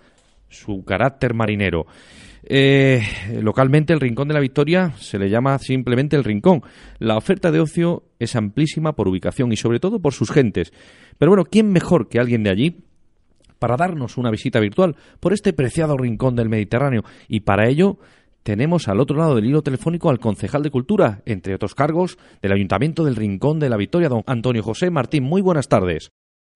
su 0.49 0.83
carácter 0.85 1.33
marinero. 1.33 1.85
Eh, 2.49 3.01
localmente 3.41 3.91
el 3.91 3.99
Rincón 3.99 4.29
de 4.29 4.33
la 4.33 4.39
Victoria 4.39 4.93
se 4.97 5.19
le 5.19 5.29
llama 5.29 5.57
simplemente 5.59 6.15
el 6.15 6.23
Rincón. 6.23 6.61
La 6.99 7.17
oferta 7.17 7.51
de 7.51 7.59
ocio 7.59 8.03
es 8.19 8.35
amplísima 8.37 8.93
por 8.93 9.07
ubicación 9.09 9.51
y 9.51 9.57
sobre 9.57 9.79
todo 9.81 9.99
por 9.99 10.13
sus 10.13 10.31
gentes. 10.31 10.71
Pero 11.17 11.31
bueno, 11.31 11.43
¿quién 11.43 11.71
mejor 11.71 12.07
que 12.07 12.19
alguien 12.19 12.43
de 12.43 12.49
allí 12.51 12.77
para 13.59 13.75
darnos 13.75 14.17
una 14.17 14.29
visita 14.31 14.59
virtual 14.59 14.95
por 15.19 15.33
este 15.33 15.51
preciado 15.51 15.97
rincón 15.97 16.35
del 16.37 16.47
Mediterráneo? 16.47 17.03
Y 17.27 17.41
para 17.41 17.67
ello 17.67 17.97
tenemos 18.47 18.87
al 18.87 19.01
otro 19.01 19.17
lado 19.17 19.35
del 19.35 19.43
hilo 19.43 19.61
telefónico 19.61 20.09
al 20.09 20.19
concejal 20.19 20.63
de 20.63 20.71
Cultura, 20.71 21.21
entre 21.25 21.53
otros 21.53 21.75
cargos, 21.75 22.17
del 22.41 22.53
Ayuntamiento 22.53 23.03
del 23.03 23.17
Rincón 23.17 23.59
de 23.59 23.67
la 23.67 23.75
Victoria, 23.75 24.07
don 24.07 24.23
Antonio 24.25 24.63
José 24.63 24.89
Martín. 24.89 25.25
Muy 25.25 25.41
buenas 25.41 25.67
tardes. 25.67 26.13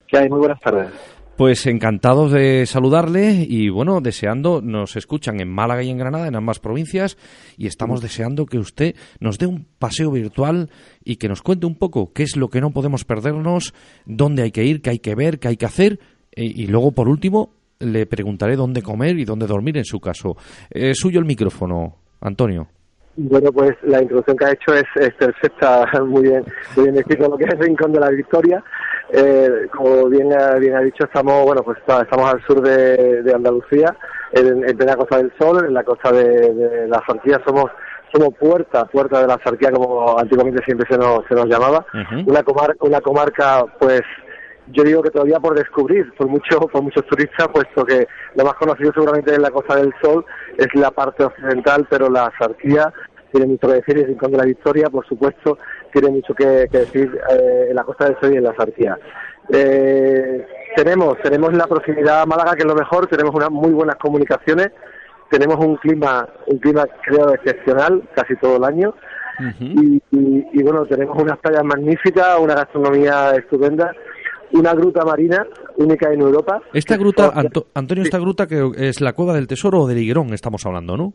¿Qué 0.07 0.19
hay? 0.19 0.29
Muy 0.29 0.39
buenas 0.39 0.61
tardes. 0.61 0.87
Pues 1.35 1.67
encantados 1.67 2.31
de 2.31 2.65
saludarle 2.65 3.45
y 3.45 3.67
bueno, 3.67 3.99
deseando, 3.99 4.61
nos 4.61 4.95
escuchan 4.95 5.41
en 5.41 5.49
Málaga 5.49 5.83
y 5.83 5.89
en 5.89 5.97
Granada, 5.97 6.29
en 6.29 6.37
ambas 6.37 6.59
provincias, 6.59 7.17
y 7.57 7.67
estamos 7.67 7.99
deseando 7.99 8.45
que 8.45 8.57
usted 8.57 8.95
nos 9.19 9.37
dé 9.37 9.47
un 9.47 9.67
paseo 9.77 10.11
virtual 10.11 10.69
y 11.03 11.17
que 11.17 11.27
nos 11.27 11.41
cuente 11.41 11.65
un 11.65 11.75
poco 11.75 12.13
qué 12.13 12.23
es 12.23 12.37
lo 12.37 12.47
que 12.47 12.61
no 12.61 12.71
podemos 12.71 13.03
perdernos, 13.03 13.73
dónde 14.05 14.43
hay 14.43 14.51
que 14.51 14.63
ir, 14.63 14.81
qué 14.81 14.91
hay 14.91 14.99
que 14.99 15.13
ver, 15.13 15.39
qué 15.39 15.49
hay 15.49 15.57
que 15.57 15.65
hacer, 15.65 15.99
y, 16.33 16.63
y 16.63 16.67
luego 16.67 16.93
por 16.93 17.09
último 17.09 17.60
le 17.81 18.05
preguntaré 18.05 18.55
dónde 18.55 18.81
comer 18.81 19.17
y 19.17 19.25
dónde 19.25 19.47
dormir 19.47 19.77
en 19.77 19.85
su 19.85 19.99
caso. 19.99 20.35
Eh, 20.69 20.93
suyo 20.93 21.19
el 21.19 21.25
micrófono, 21.25 21.95
Antonio. 22.21 22.67
Bueno, 23.17 23.51
pues 23.51 23.71
la 23.83 24.01
introducción 24.01 24.37
que 24.37 24.45
ha 24.45 24.51
hecho 24.51 24.73
es, 24.73 24.85
es 24.95 25.13
perfecta, 25.15 25.85
muy 26.05 26.23
bien, 26.23 26.43
muy 26.75 26.85
bien 26.85 26.95
descrito 26.95 27.27
lo 27.29 27.37
que 27.37 27.43
es 27.45 27.53
el 27.53 27.59
Rincón 27.59 27.91
de 27.91 27.99
la 27.99 28.09
Victoria. 28.09 28.63
Eh, 29.13 29.67
como 29.75 30.07
bien 30.07 30.31
ha, 30.31 30.55
bien 30.55 30.73
ha 30.75 30.81
dicho, 30.81 31.03
estamos 31.03 31.43
bueno 31.43 31.61
pues 31.63 31.77
estamos 31.79 32.33
al 32.33 32.41
sur 32.45 32.61
de, 32.61 33.21
de 33.21 33.33
Andalucía, 33.33 33.93
en, 34.31 34.63
en 34.67 34.77
plena 34.77 34.95
Costa 34.95 35.17
del 35.17 35.33
Sol, 35.37 35.65
en 35.65 35.73
la 35.73 35.83
costa 35.83 36.13
de, 36.13 36.53
de 36.53 36.87
la 36.87 37.01
Sarquía 37.05 37.41
somos 37.45 37.65
somos 38.13 38.33
puerta, 38.37 38.85
puerta 38.85 39.21
de 39.21 39.27
la 39.27 39.37
Sarquía 39.43 39.71
como 39.71 40.17
antiguamente 40.17 40.63
siempre 40.63 40.87
se 40.89 40.97
nos, 40.97 41.25
se 41.27 41.35
nos 41.35 41.45
llamaba, 41.47 41.85
Ujú. 41.93 42.29
una 42.29 42.43
comar, 42.43 42.75
una 42.79 43.01
comarca 43.01 43.65
pues 43.79 44.01
yo 44.71 44.83
digo 44.83 45.01
que 45.01 45.09
todavía 45.11 45.39
por 45.39 45.55
descubrir 45.55 46.13
por 46.15 46.27
muchos 46.27 46.57
por 46.71 46.81
muchos 46.81 47.05
turistas 47.05 47.47
puesto 47.49 47.85
que 47.85 48.07
lo 48.35 48.43
más 48.45 48.53
conocido 48.55 48.91
seguramente 48.93 49.33
en 49.35 49.41
la 49.41 49.51
Costa 49.51 49.75
del 49.75 49.93
Sol 50.01 50.25
es 50.57 50.67
la 50.73 50.91
parte 50.91 51.23
occidental 51.23 51.87
pero 51.89 52.09
la 52.09 52.31
Sarquía 52.39 52.91
tiene 53.31 53.47
mucho 53.47 53.67
que 53.67 53.75
decir 53.75 53.97
y 53.97 54.01
el 54.01 54.07
Rincón 54.07 54.31
de 54.31 54.37
la 54.37 54.45
Victoria 54.45 54.89
por 54.89 55.05
supuesto 55.07 55.57
tiene 55.93 56.09
mucho 56.09 56.33
que, 56.33 56.67
que 56.71 56.79
decir 56.79 57.19
eh, 57.31 57.67
en 57.69 57.75
la 57.75 57.83
Costa 57.83 58.05
del 58.05 58.17
Sol 58.19 58.33
y 58.33 58.37
en 58.37 58.43
la 58.43 58.55
Sarquía. 58.55 58.97
Eh, 59.53 60.45
tenemos 60.75 61.17
tenemos 61.23 61.53
la 61.53 61.67
proximidad 61.67 62.21
a 62.21 62.25
Málaga 62.25 62.53
que 62.53 62.59
es 62.61 62.65
lo 62.65 62.75
mejor 62.75 63.07
tenemos 63.07 63.33
unas 63.35 63.49
muy 63.51 63.71
buenas 63.71 63.95
comunicaciones 63.97 64.71
tenemos 65.29 65.57
un 65.63 65.75
clima 65.77 66.27
un 66.47 66.57
clima 66.59 66.85
creo 67.03 67.33
excepcional 67.33 68.03
casi 68.15 68.35
todo 68.37 68.57
el 68.57 68.63
año. 68.63 68.93
Y, 69.59 69.95
y- 70.11 70.47
y, 70.53 70.61
bueno, 70.61 70.85
tenemos 70.85 71.19
unas 71.19 71.39
playas 71.39 71.63
magníficas, 71.63 72.37
una 72.39 72.53
gastronomía 72.53 73.31
estupenda, 73.31 73.91
una 74.53 74.73
gruta 74.73 75.03
marina 75.05 75.45
única 75.77 76.11
en 76.13 76.21
Europa. 76.21 76.61
Esta 76.73 76.97
gruta, 76.97 77.31
Anto- 77.33 77.67
Antonio, 77.73 78.03
esta 78.03 78.19
gruta 78.19 78.47
que 78.47 78.71
es 78.77 79.01
la 79.01 79.13
Cueva 79.13 79.33
del 79.33 79.47
Tesoro 79.47 79.81
o 79.81 79.87
del 79.87 79.97
Higuerón, 79.99 80.33
estamos 80.33 80.65
hablando, 80.65 80.97
¿no? 80.97 81.13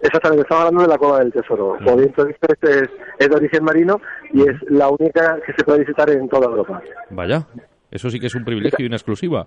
Exactamente, 0.00 0.42
estamos 0.42 0.64
hablando 0.64 0.82
de 0.82 0.88
la 0.88 0.98
Cueva 0.98 1.18
del 1.18 1.32
Tesoro. 1.32 1.76
Como 1.84 1.96
bien 1.96 2.12
tú 2.14 2.24
dices, 2.24 2.40
es, 2.62 2.88
es 3.18 3.28
de 3.28 3.36
origen 3.36 3.62
marino 3.64 4.00
y 4.32 4.42
es 4.42 4.56
la 4.70 4.88
única 4.88 5.38
que 5.44 5.52
se 5.52 5.62
puede 5.64 5.80
visitar 5.80 6.08
en 6.10 6.26
toda 6.28 6.46
Europa. 6.46 6.82
Vaya, 7.10 7.46
eso 7.90 8.08
sí 8.08 8.18
que 8.18 8.28
es 8.28 8.34
un 8.34 8.44
privilegio 8.44 8.82
y 8.82 8.86
una 8.86 8.96
exclusiva. 8.96 9.46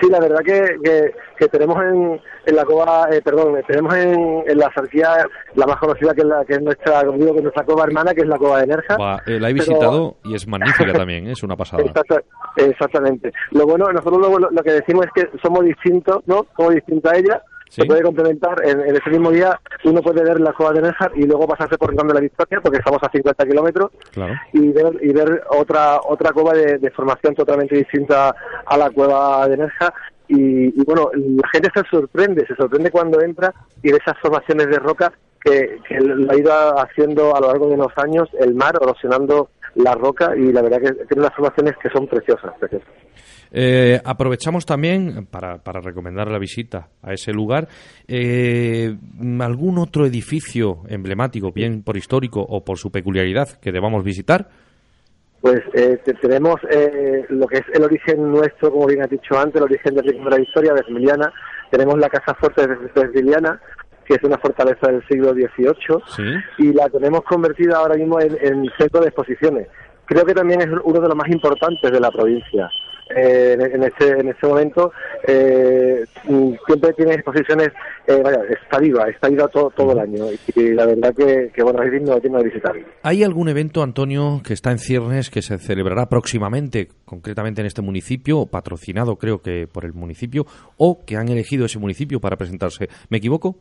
Sí, 0.00 0.08
la 0.10 0.20
verdad 0.20 0.40
que, 0.44 0.76
que, 0.84 1.14
que 1.38 1.48
tenemos 1.48 1.76
en, 1.82 2.20
en 2.46 2.56
la 2.56 2.64
cova, 2.64 3.08
eh, 3.10 3.20
perdón, 3.24 3.60
tenemos 3.66 3.94
en, 3.94 4.42
en 4.46 4.58
la 4.58 4.70
Sarquía 4.74 5.26
la 5.54 5.66
más 5.66 5.76
conocida 5.78 6.14
que 6.14 6.20
es, 6.20 6.26
la, 6.26 6.44
que 6.44 6.52
es 6.54 6.62
nuestra, 6.62 7.04
como 7.04 7.18
digo, 7.18 7.32
que 7.32 7.38
es 7.38 7.42
nuestra 7.44 7.64
cova 7.64 7.84
hermana, 7.84 8.14
que 8.14 8.20
es 8.20 8.26
la 8.28 8.38
cova 8.38 8.60
de 8.60 8.66
Nerja. 8.68 8.96
Va, 8.96 9.20
eh, 9.26 9.40
la 9.40 9.50
he 9.50 9.52
Pero- 9.54 9.54
visitado 9.54 10.16
y 10.24 10.34
es 10.34 10.46
magnífica 10.46 10.92
también, 10.92 11.26
¿eh? 11.26 11.32
es 11.32 11.42
una 11.42 11.56
pasada. 11.56 11.82
Exacta- 11.82 12.22
exactamente. 12.56 13.32
Lo 13.50 13.66
bueno, 13.66 13.90
nosotros 13.92 14.20
lo, 14.20 14.38
lo 14.50 14.62
que 14.62 14.72
decimos 14.72 15.06
es 15.06 15.12
que 15.24 15.38
somos 15.42 15.64
distintos, 15.64 16.22
¿no? 16.26 16.46
Somos 16.56 16.74
distintos 16.74 17.12
a 17.12 17.16
ella. 17.16 17.42
Sí. 17.70 17.80
Se 17.82 17.86
puede 17.86 18.02
complementar 18.02 18.60
en, 18.64 18.80
en 18.80 18.96
ese 18.96 19.08
mismo 19.10 19.30
día. 19.30 19.58
Uno 19.84 20.02
puede 20.02 20.22
ver 20.24 20.40
la 20.40 20.52
cueva 20.52 20.72
de 20.72 20.82
Néjar 20.82 21.12
y 21.14 21.22
luego 21.24 21.46
pasarse 21.46 21.78
por 21.78 21.88
Rincón 21.90 22.08
de 22.08 22.14
la 22.14 22.20
Victoria, 22.20 22.60
porque 22.60 22.78
estamos 22.78 23.00
a 23.02 23.10
50 23.10 23.46
kilómetros, 23.46 23.90
Claro. 24.12 24.34
y 24.52 24.68
ver, 24.72 24.98
y 25.00 25.12
ver 25.12 25.42
otra 25.50 26.00
otra 26.04 26.32
cueva 26.32 26.52
de, 26.52 26.78
de 26.78 26.90
formación 26.90 27.34
totalmente 27.34 27.76
distinta 27.76 28.34
a 28.66 28.76
la 28.76 28.90
cueva 28.90 29.46
de 29.48 29.56
Nerja. 29.56 29.94
Y, 30.26 30.80
y 30.80 30.84
bueno, 30.84 31.10
la 31.14 31.48
gente 31.48 31.70
se 31.74 31.82
sorprende, 31.88 32.46
se 32.46 32.54
sorprende 32.56 32.90
cuando 32.90 33.20
entra 33.20 33.52
y 33.82 33.90
ve 33.90 33.98
esas 33.98 34.18
formaciones 34.20 34.66
de 34.68 34.78
roca 34.78 35.12
que, 35.42 35.78
que 35.88 35.98
lo 36.00 36.30
ha 36.30 36.36
ido 36.36 36.52
haciendo 36.78 37.34
a 37.34 37.40
lo 37.40 37.46
largo 37.48 37.68
de 37.68 37.76
los 37.76 37.92
años 37.96 38.28
el 38.38 38.54
mar, 38.54 38.76
erosionando 38.80 39.48
la 39.76 39.94
roca 39.94 40.36
y 40.36 40.52
la 40.52 40.62
verdad 40.62 40.80
que 40.80 40.92
tiene 41.06 41.22
unas 41.22 41.34
formaciones 41.34 41.76
que 41.78 41.88
son 41.90 42.06
preciosas, 42.08 42.52
preciosas. 42.58 42.88
Eh, 43.52 44.00
aprovechamos 44.04 44.64
también 44.64 45.26
para, 45.26 45.58
para 45.58 45.80
recomendar 45.80 46.30
la 46.30 46.38
visita 46.38 46.88
a 47.02 47.12
ese 47.12 47.32
lugar. 47.32 47.68
eh, 48.08 48.94
¿Algún 49.40 49.78
otro 49.78 50.06
edificio 50.06 50.82
emblemático, 50.88 51.50
bien 51.52 51.82
por 51.82 51.96
histórico 51.96 52.40
o 52.40 52.64
por 52.64 52.78
su 52.78 52.90
peculiaridad, 52.90 53.48
que 53.60 53.72
debamos 53.72 54.04
visitar? 54.04 54.48
Pues 55.40 55.60
eh, 55.74 55.98
te- 56.04 56.14
tenemos 56.14 56.56
eh, 56.70 57.24
lo 57.30 57.46
que 57.46 57.58
es 57.58 57.64
el 57.72 57.82
origen 57.82 58.30
nuestro, 58.30 58.70
como 58.70 58.86
bien 58.86 59.02
has 59.02 59.10
dicho 59.10 59.38
antes, 59.38 59.56
el 59.56 59.62
origen 59.64 59.94
de 59.94 60.02
Rincón 60.02 60.24
de 60.30 60.36
la 60.36 60.42
Historia, 60.42 60.74
de 60.74 60.82
Emiliana. 60.88 61.32
Tenemos 61.70 61.98
la 61.98 62.08
Casa 62.08 62.34
Fuerte 62.34 62.66
de 62.66 62.76
Vesmiliana, 62.94 63.58
que 64.04 64.14
es 64.14 64.22
una 64.22 64.36
fortaleza 64.38 64.90
del 64.92 65.02
siglo 65.08 65.32
XVIII, 65.32 66.02
Sí. 66.16 66.22
y 66.58 66.72
la 66.74 66.88
tenemos 66.90 67.22
convertida 67.22 67.78
ahora 67.78 67.94
mismo 67.96 68.20
en, 68.20 68.36
en 68.42 68.64
centro 68.78 69.00
de 69.00 69.06
exposiciones. 69.06 69.66
Creo 70.04 70.24
que 70.26 70.34
también 70.34 70.60
es 70.60 70.68
uno 70.84 71.00
de 71.00 71.08
los 71.08 71.16
más 71.16 71.28
importantes 71.30 71.90
de 71.90 72.00
la 72.00 72.10
provincia. 72.10 72.68
Eh, 73.16 73.56
en, 73.58 73.82
este, 73.82 74.08
en 74.08 74.28
este 74.28 74.46
momento 74.46 74.92
eh, 75.26 76.04
mm, 76.24 76.52
siempre 76.64 76.92
tiene 76.92 77.14
exposiciones, 77.14 77.70
eh, 78.06 78.20
vaya, 78.22 78.40
está 78.62 78.78
viva, 78.78 79.08
está 79.08 79.28
viva 79.28 79.48
todo, 79.48 79.70
todo 79.70 79.92
el 79.92 79.98
año. 79.98 80.26
Y, 80.54 80.72
la 80.74 80.86
verdad 80.86 81.14
que, 81.14 81.50
que 81.52 81.62
bueno, 81.62 81.82
es 81.82 81.90
digno, 81.90 82.18
digno 82.20 82.38
de 82.38 82.44
visitar. 82.44 82.72
¿Hay 83.02 83.24
algún 83.24 83.48
evento, 83.48 83.82
Antonio, 83.82 84.40
que 84.46 84.52
está 84.52 84.70
en 84.70 84.78
ciernes, 84.78 85.30
que 85.30 85.42
se 85.42 85.58
celebrará 85.58 86.08
próximamente, 86.08 86.88
concretamente 87.04 87.60
en 87.60 87.66
este 87.66 87.82
municipio, 87.82 88.46
patrocinado 88.46 89.16
creo 89.16 89.42
que 89.42 89.66
por 89.66 89.84
el 89.84 89.92
municipio, 89.92 90.46
o 90.76 91.04
que 91.04 91.16
han 91.16 91.28
elegido 91.28 91.66
ese 91.66 91.78
municipio 91.78 92.20
para 92.20 92.36
presentarse? 92.36 92.88
¿Me 93.08 93.18
equivoco? 93.18 93.56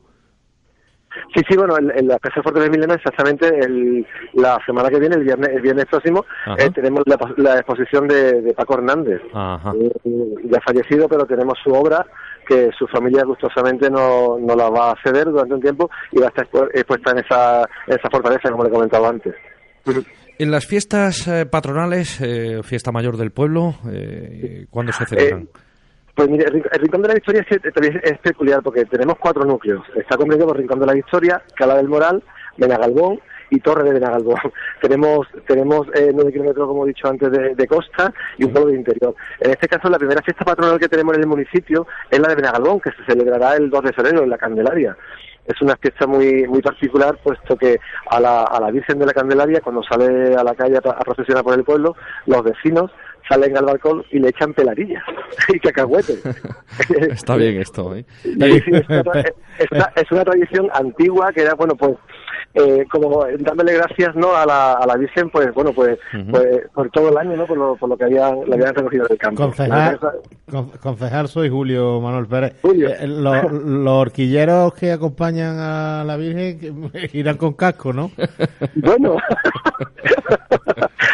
Sí, 1.36 1.42
sí, 1.50 1.58
bueno, 1.58 1.78
en, 1.78 1.92
en 1.98 2.08
la 2.08 2.20
Casa 2.20 2.42
Fuerte 2.44 2.62
de 2.62 2.70
Milena, 2.70 2.94
exactamente 2.96 3.48
el, 3.48 4.06
la 4.34 4.58
semana 4.66 4.90
que 4.90 5.00
viene, 5.00 5.16
el 5.16 5.24
viernes, 5.24 5.50
el 5.50 5.62
viernes 5.62 5.86
próximo, 5.86 6.26
eh, 6.58 6.70
tenemos 6.74 7.04
la, 7.06 7.18
la 7.38 7.56
exposición 7.58 8.08
de, 8.08 8.42
de 8.42 8.54
Paco 8.54 8.76
Hernández. 8.76 9.22
Ajá. 9.34 9.74
Eh, 9.80 9.92
ya 10.46 10.60
fallecido, 10.66 11.08
pero 11.10 11.26
tenemos 11.26 11.56
su 11.64 11.72
obra 11.72 12.06
que 12.48 12.70
su 12.78 12.88
familia 12.88 13.24
gustosamente 13.26 13.90
no, 13.92 14.38
no 14.40 14.56
la 14.56 14.70
va 14.70 14.92
a 14.92 14.96
ceder 15.04 15.26
durante 15.26 15.54
un 15.54 15.62
tiempo 15.62 15.90
y 16.12 16.20
va 16.20 16.26
a 16.26 16.30
estar 16.30 16.48
expu- 16.50 16.70
expuesta 16.74 17.12
en 17.12 17.20
esa, 17.20 17.60
en 17.88 18.00
esa 18.00 18.10
fortaleza, 18.12 18.50
como 18.50 18.64
le 18.64 18.70
comentaba 18.72 19.10
antes. 19.10 19.36
En 20.38 20.52
las 20.52 20.66
fiestas 20.66 21.28
eh, 21.28 21.46
patronales, 21.46 22.20
eh, 22.22 22.62
fiesta 22.64 22.92
mayor 22.92 23.18
del 23.18 23.32
pueblo, 23.32 23.76
eh, 23.92 24.66
¿cuándo 24.70 24.92
se 24.94 25.06
celebran? 25.06 25.50
Pues 26.20 26.30
mire, 26.30 26.44
el, 26.48 26.52
Rin- 26.52 26.70
el 26.70 26.82
Rincón 26.82 27.02
de 27.02 27.08
la 27.08 27.14
Victoria 27.14 27.46
es, 27.50 27.74
también 27.74 28.02
es 28.04 28.18
peculiar 28.18 28.62
porque 28.62 28.84
tenemos 28.84 29.16
cuatro 29.18 29.46
núcleos. 29.46 29.86
Está 29.96 30.18
comprendido 30.18 30.50
por 30.50 30.58
Rincón 30.58 30.82
de 30.82 30.86
la 30.86 30.92
Victoria, 30.92 31.42
Cala 31.56 31.78
del 31.78 31.88
Moral, 31.88 32.22
Benagalbón 32.58 33.22
y 33.50 33.62
Torre 33.62 33.86
de 33.86 33.94
Benagalbón. 33.94 34.36
tenemos 34.82 35.28
tenemos 35.48 35.88
eh, 35.94 36.12
nueve 36.14 36.34
kilómetros, 36.34 36.68
como 36.68 36.84
he 36.84 36.90
dicho 36.90 37.08
antes, 37.08 37.32
de, 37.32 37.68
costa 37.68 38.14
y 38.38 38.44
un 38.44 38.52
pueblo 38.52 38.72
de 38.72 38.80
interior. 38.80 39.16
En 39.40 39.52
este 39.52 39.70
caso, 39.70 39.90
la 39.90 39.98
primera 39.98 40.22
fiesta 40.22 40.44
patronal 40.44 40.78
que 40.78 40.90
tenemos 40.90 41.16
en 41.16 41.22
el 41.22 41.28
municipio 41.28 41.88
es 42.12 42.20
la 42.20 42.28
de 42.28 42.36
Benagalbón, 42.36 42.82
que 42.82 42.92
se 42.92 43.06
celebrará 43.06 43.56
el 43.56 43.70
2 43.70 43.82
de 43.82 43.94
febrero 43.94 44.22
en 44.22 44.30
la 44.30 44.38
Candelaria. 44.38 44.98
Es 45.46 45.62
una 45.62 45.78
fiesta 45.78 46.06
muy 46.06 46.46
muy 46.50 46.62
particular, 46.62 47.18
puesto 47.24 47.56
que 47.56 47.80
a 48.12 48.20
la, 48.20 48.70
Virgen 48.74 49.00
de 49.00 49.06
la 49.06 49.14
Candelaria, 49.14 49.62
cuando 49.62 49.84
sale 49.84 50.36
a 50.36 50.44
la 50.44 50.54
calle 50.54 50.78
a 50.78 51.00
procesionar 51.00 51.46
por 51.46 51.54
el 51.54 51.64
pueblo, 51.64 51.96
los 52.26 52.44
vecinos 52.44 52.92
salen 53.30 53.56
al 53.58 53.66
balcón 53.66 54.04
y 54.12 54.20
le 54.20 54.30
echan 54.30 54.54
pelarillas 54.54 55.04
y 55.54 55.60
cacahuetes. 55.60 56.22
Está 57.12 57.36
bien 57.36 57.58
esto, 57.62 57.96
¿eh? 57.96 58.04
Sí, 58.24 58.32
sí, 58.34 58.72
es, 58.74 58.90
una, 58.90 59.04
tra- 59.04 59.34
es 59.60 59.72
una- 59.72 59.92
es 59.96 60.12
una 60.12 60.26
tradición 60.26 60.68
antigua 60.74 61.32
que 61.32 61.42
era, 61.44 61.54
bueno, 61.54 61.76
pues, 61.76 61.96
eh, 62.56 62.84
como 62.92 63.26
dándole 63.40 63.74
gracias, 63.74 64.16
¿no? 64.16 64.36
A 64.36 64.44
la, 64.46 64.74
a 64.74 64.88
la 64.88 64.96
Virgen, 64.98 65.30
pues, 65.30 65.54
bueno, 65.54 65.72
pues, 65.72 66.00
pues, 66.32 66.68
por 66.74 66.90
todo 66.90 67.10
el 67.10 67.18
año, 67.18 67.38
¿no? 67.38 67.46
Por 67.46 67.58
lo, 67.58 67.76
por 67.76 67.88
lo 67.90 67.96
que 67.98 68.06
habían, 68.06 68.40
le 68.48 68.56
habían 68.56 68.74
recogido 68.74 69.06
del 69.08 69.18
campo. 69.20 69.44
Concejal, 69.44 70.00
con- 70.50 70.70
concejal 70.82 71.28
soy 71.28 71.50
Julio 71.50 72.02
Manuel 72.02 72.26
Pérez. 72.26 72.56
Julio. 72.64 72.90
Eh, 72.90 73.06
los, 73.08 73.52
los 73.52 73.94
horquilleros 73.94 74.74
que 74.74 74.92
acompañan 74.92 75.58
a 75.60 76.04
la 76.04 76.18
Virgen 76.18 76.92
irán 77.14 77.38
con 77.38 77.54
casco, 77.54 77.94
¿no? 77.94 78.10
Bueno, 78.76 79.18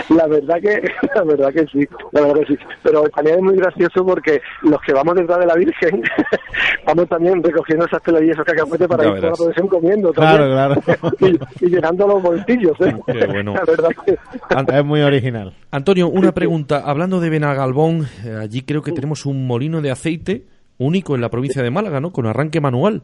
la 0.09 0.27
verdad 0.27 0.55
que, 0.61 0.81
la 1.15 1.23
verdad 1.23 1.53
que 1.53 1.65
sí, 1.67 1.87
la 2.11 2.21
verdad 2.21 2.41
que 2.47 2.55
sí. 2.55 2.59
Pero 2.83 3.03
también 3.09 3.37
es 3.37 3.41
muy 3.43 3.55
gracioso 3.55 4.05
porque 4.05 4.41
los 4.63 4.81
que 4.81 4.93
vamos 4.93 5.15
detrás 5.15 5.39
de 5.39 5.45
la 5.45 5.55
Virgen 5.55 6.03
vamos 6.85 7.07
también 7.09 7.41
recogiendo 7.43 7.85
esas 7.85 8.01
peladillas, 8.01 8.33
esos 8.35 8.45
cacahuetes 8.45 8.87
para 8.87 9.03
Ya 9.03 9.09
ir 9.09 9.15
por 9.15 9.21
la 9.21 9.27
verás. 9.29 9.37
procesión 9.39 9.67
comiendo. 9.67 10.13
Claro, 10.13 10.55
también. 10.55 10.97
claro. 10.99 11.15
y, 11.59 11.65
y 11.65 11.69
llenando 11.69 12.07
los 12.07 12.21
bolsillos, 12.21 12.79
¿eh? 12.81 12.95
Qué 13.07 13.25
bueno. 13.27 13.53
La 13.53 13.63
verdad 13.65 13.89
que... 14.05 14.17
Es 14.77 14.85
muy 14.85 15.01
original. 15.01 15.53
Antonio, 15.71 16.07
una 16.09 16.31
pregunta. 16.33 16.81
Hablando 16.85 17.19
de 17.19 17.29
Benagalbón, 17.29 18.07
eh, 18.25 18.37
allí 18.41 18.61
creo 18.61 18.81
que 18.81 18.91
tenemos 18.91 19.25
un 19.25 19.47
molino 19.47 19.81
de 19.81 19.91
aceite 19.91 20.45
único 20.77 21.15
en 21.15 21.21
la 21.21 21.29
provincia 21.29 21.63
de 21.63 21.71
Málaga, 21.71 21.99
¿no? 22.01 22.11
Con 22.11 22.25
arranque 22.25 22.59
manual. 22.61 23.03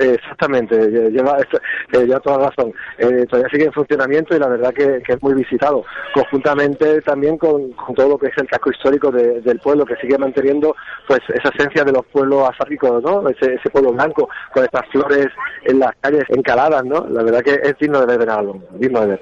Exactamente, 0.00 0.76
lle- 0.76 1.10
lleva, 1.10 1.38
eh, 1.40 2.06
lleva 2.06 2.20
toda 2.20 2.48
razón. 2.48 2.72
Eh, 2.98 3.26
todavía 3.28 3.50
sigue 3.50 3.64
en 3.66 3.72
funcionamiento 3.72 4.34
y 4.34 4.38
la 4.38 4.48
verdad 4.48 4.72
que, 4.72 5.02
es 5.06 5.22
muy 5.22 5.34
visitado, 5.34 5.84
conjuntamente 6.14 7.02
también 7.02 7.36
con, 7.36 7.72
todo 7.94 8.08
lo 8.08 8.18
que 8.18 8.28
es 8.28 8.38
el 8.38 8.46
casco 8.48 8.70
histórico 8.70 9.10
de- 9.10 9.42
del 9.42 9.58
pueblo, 9.58 9.84
que 9.84 9.96
sigue 9.96 10.16
manteniendo 10.16 10.74
pues 11.06 11.20
esa 11.28 11.50
esencia 11.50 11.84
de 11.84 11.92
los 11.92 12.06
pueblos 12.06 12.48
asáricos, 12.48 13.02
¿no? 13.02 13.28
Ese, 13.28 13.54
ese 13.54 13.68
pueblo 13.70 13.92
blanco, 13.92 14.28
con 14.54 14.64
estas 14.64 14.86
flores 14.90 15.26
en 15.64 15.78
las 15.80 15.92
calles 16.00 16.24
encaladas, 16.28 16.84
¿no? 16.84 17.06
La 17.10 17.22
verdad 17.22 17.42
que 17.42 17.60
es 17.62 17.76
digno 17.78 18.00
de 18.00 18.06
ver 18.06 18.22
en 18.22 18.30
algo, 18.30 18.62
digno 18.78 19.00
de 19.02 19.06
ver. 19.08 19.20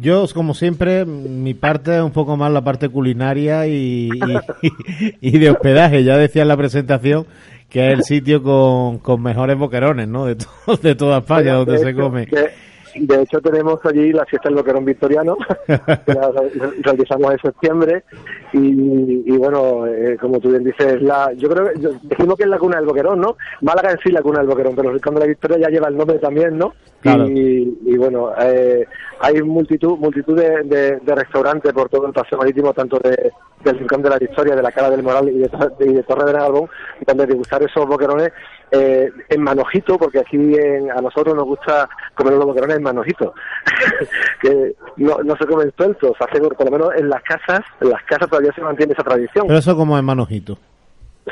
Yo, 0.00 0.24
como 0.32 0.54
siempre, 0.54 1.04
mi 1.04 1.54
parte 1.54 1.96
es 1.96 2.02
un 2.02 2.12
poco 2.12 2.36
más 2.36 2.52
la 2.52 2.62
parte 2.62 2.88
culinaria 2.88 3.66
y, 3.66 4.08
y 5.20 5.38
de 5.38 5.50
hospedaje. 5.50 6.04
Ya 6.04 6.16
decía 6.16 6.42
en 6.42 6.48
la 6.48 6.56
presentación 6.56 7.26
que 7.68 7.88
es 7.88 7.92
el 7.94 8.02
sitio 8.04 8.42
con, 8.42 8.98
con 8.98 9.22
mejores 9.22 9.56
boquerones, 9.58 10.08
¿no? 10.08 10.24
De, 10.26 10.36
to- 10.36 10.76
de 10.82 10.94
toda 10.94 11.18
España, 11.18 11.54
donde 11.54 11.72
De 11.72 11.78
se 11.78 11.94
come. 11.94 12.26
De, 12.26 12.50
de 13.06 13.22
hecho, 13.22 13.40
tenemos 13.40 13.84
allí 13.84 14.12
la 14.12 14.24
fiesta 14.26 14.48
del 14.48 14.56
Boquerón 14.58 14.84
Victoriano, 14.84 15.36
que 15.66 16.14
la 16.14 16.30
re- 16.30 16.50
realizamos 16.82 17.32
en 17.32 17.38
septiembre. 17.38 18.04
Y, 18.52 19.22
y 19.26 19.36
bueno, 19.36 19.86
eh, 19.86 20.16
como 20.20 20.40
tú 20.40 20.50
bien 20.50 20.64
dices, 20.64 21.00
la, 21.02 21.32
yo 21.34 21.48
creo 21.48 21.72
que 21.72 21.80
yo- 21.80 21.90
decimos 22.02 22.36
que 22.36 22.44
es 22.44 22.48
la 22.48 22.58
cuna 22.58 22.76
del 22.78 22.86
Boquerón, 22.86 23.20
¿no? 23.20 23.36
Málaga 23.62 23.90
en 23.92 23.98
sí 23.98 24.10
la 24.10 24.22
cuna 24.22 24.38
del 24.38 24.48
Boquerón, 24.48 24.74
pero 24.74 24.88
el 24.88 24.94
Rincón 24.94 25.14
de 25.14 25.20
la 25.20 25.26
Victoria 25.26 25.58
ya 25.58 25.68
lleva 25.68 25.88
el 25.88 25.96
nombre 25.96 26.18
también, 26.18 26.56
¿no? 26.56 26.72
Claro. 27.00 27.28
Y, 27.28 27.78
y 27.86 27.96
bueno, 27.96 28.30
eh, 28.40 28.86
hay 29.20 29.42
multitud 29.42 29.98
multitud 29.98 30.36
de, 30.36 30.62
de- 30.64 30.96
de 30.98 31.14
restaurantes 31.14 31.72
por 31.72 31.88
todo 31.88 32.06
el 32.06 32.12
paseo 32.12 32.38
marítimo, 32.38 32.72
tanto 32.72 32.98
de, 32.98 33.30
del 33.64 33.78
Rincón 33.78 34.02
de 34.02 34.10
la 34.10 34.18
Victoria, 34.18 34.56
de 34.56 34.62
la 34.62 34.72
Cara 34.72 34.90
del 34.90 35.02
Moral 35.02 35.28
y 35.28 35.38
de, 35.38 35.50
y 35.80 35.92
de 35.92 36.02
Torre 36.04 36.24
de 36.24 36.32
Nalgón, 36.38 36.68
donde 37.06 37.26
degustar 37.26 37.62
esos 37.62 37.86
boquerones 37.86 38.30
eh, 38.70 39.10
en 39.28 39.42
manojito, 39.42 39.98
porque 39.98 40.20
aquí 40.20 40.36
en- 40.36 40.90
a 40.90 41.00
nosotros 41.00 41.34
nos 41.34 41.44
gusta 41.44 41.88
comer 42.14 42.34
los 42.34 42.44
boquerones 42.46 42.76
en 42.76 42.82
manojito, 42.82 43.34
que 44.40 44.74
no, 44.96 45.18
no 45.24 45.36
se 45.36 45.46
comen 45.46 45.72
sueltos, 45.76 46.12
por 46.18 46.64
lo 46.64 46.70
menos 46.70 46.94
en 46.96 47.08
las 47.08 47.22
casas, 47.22 47.60
en 47.80 47.90
las 47.90 48.02
casas 48.04 48.28
todavía 48.28 48.52
se 48.52 48.60
mantiene 48.60 48.92
esa 48.92 49.02
tradición. 49.02 49.46
Pero 49.46 49.58
eso 49.58 49.76
como 49.76 49.96
es 49.96 50.02
manojito. 50.04 50.58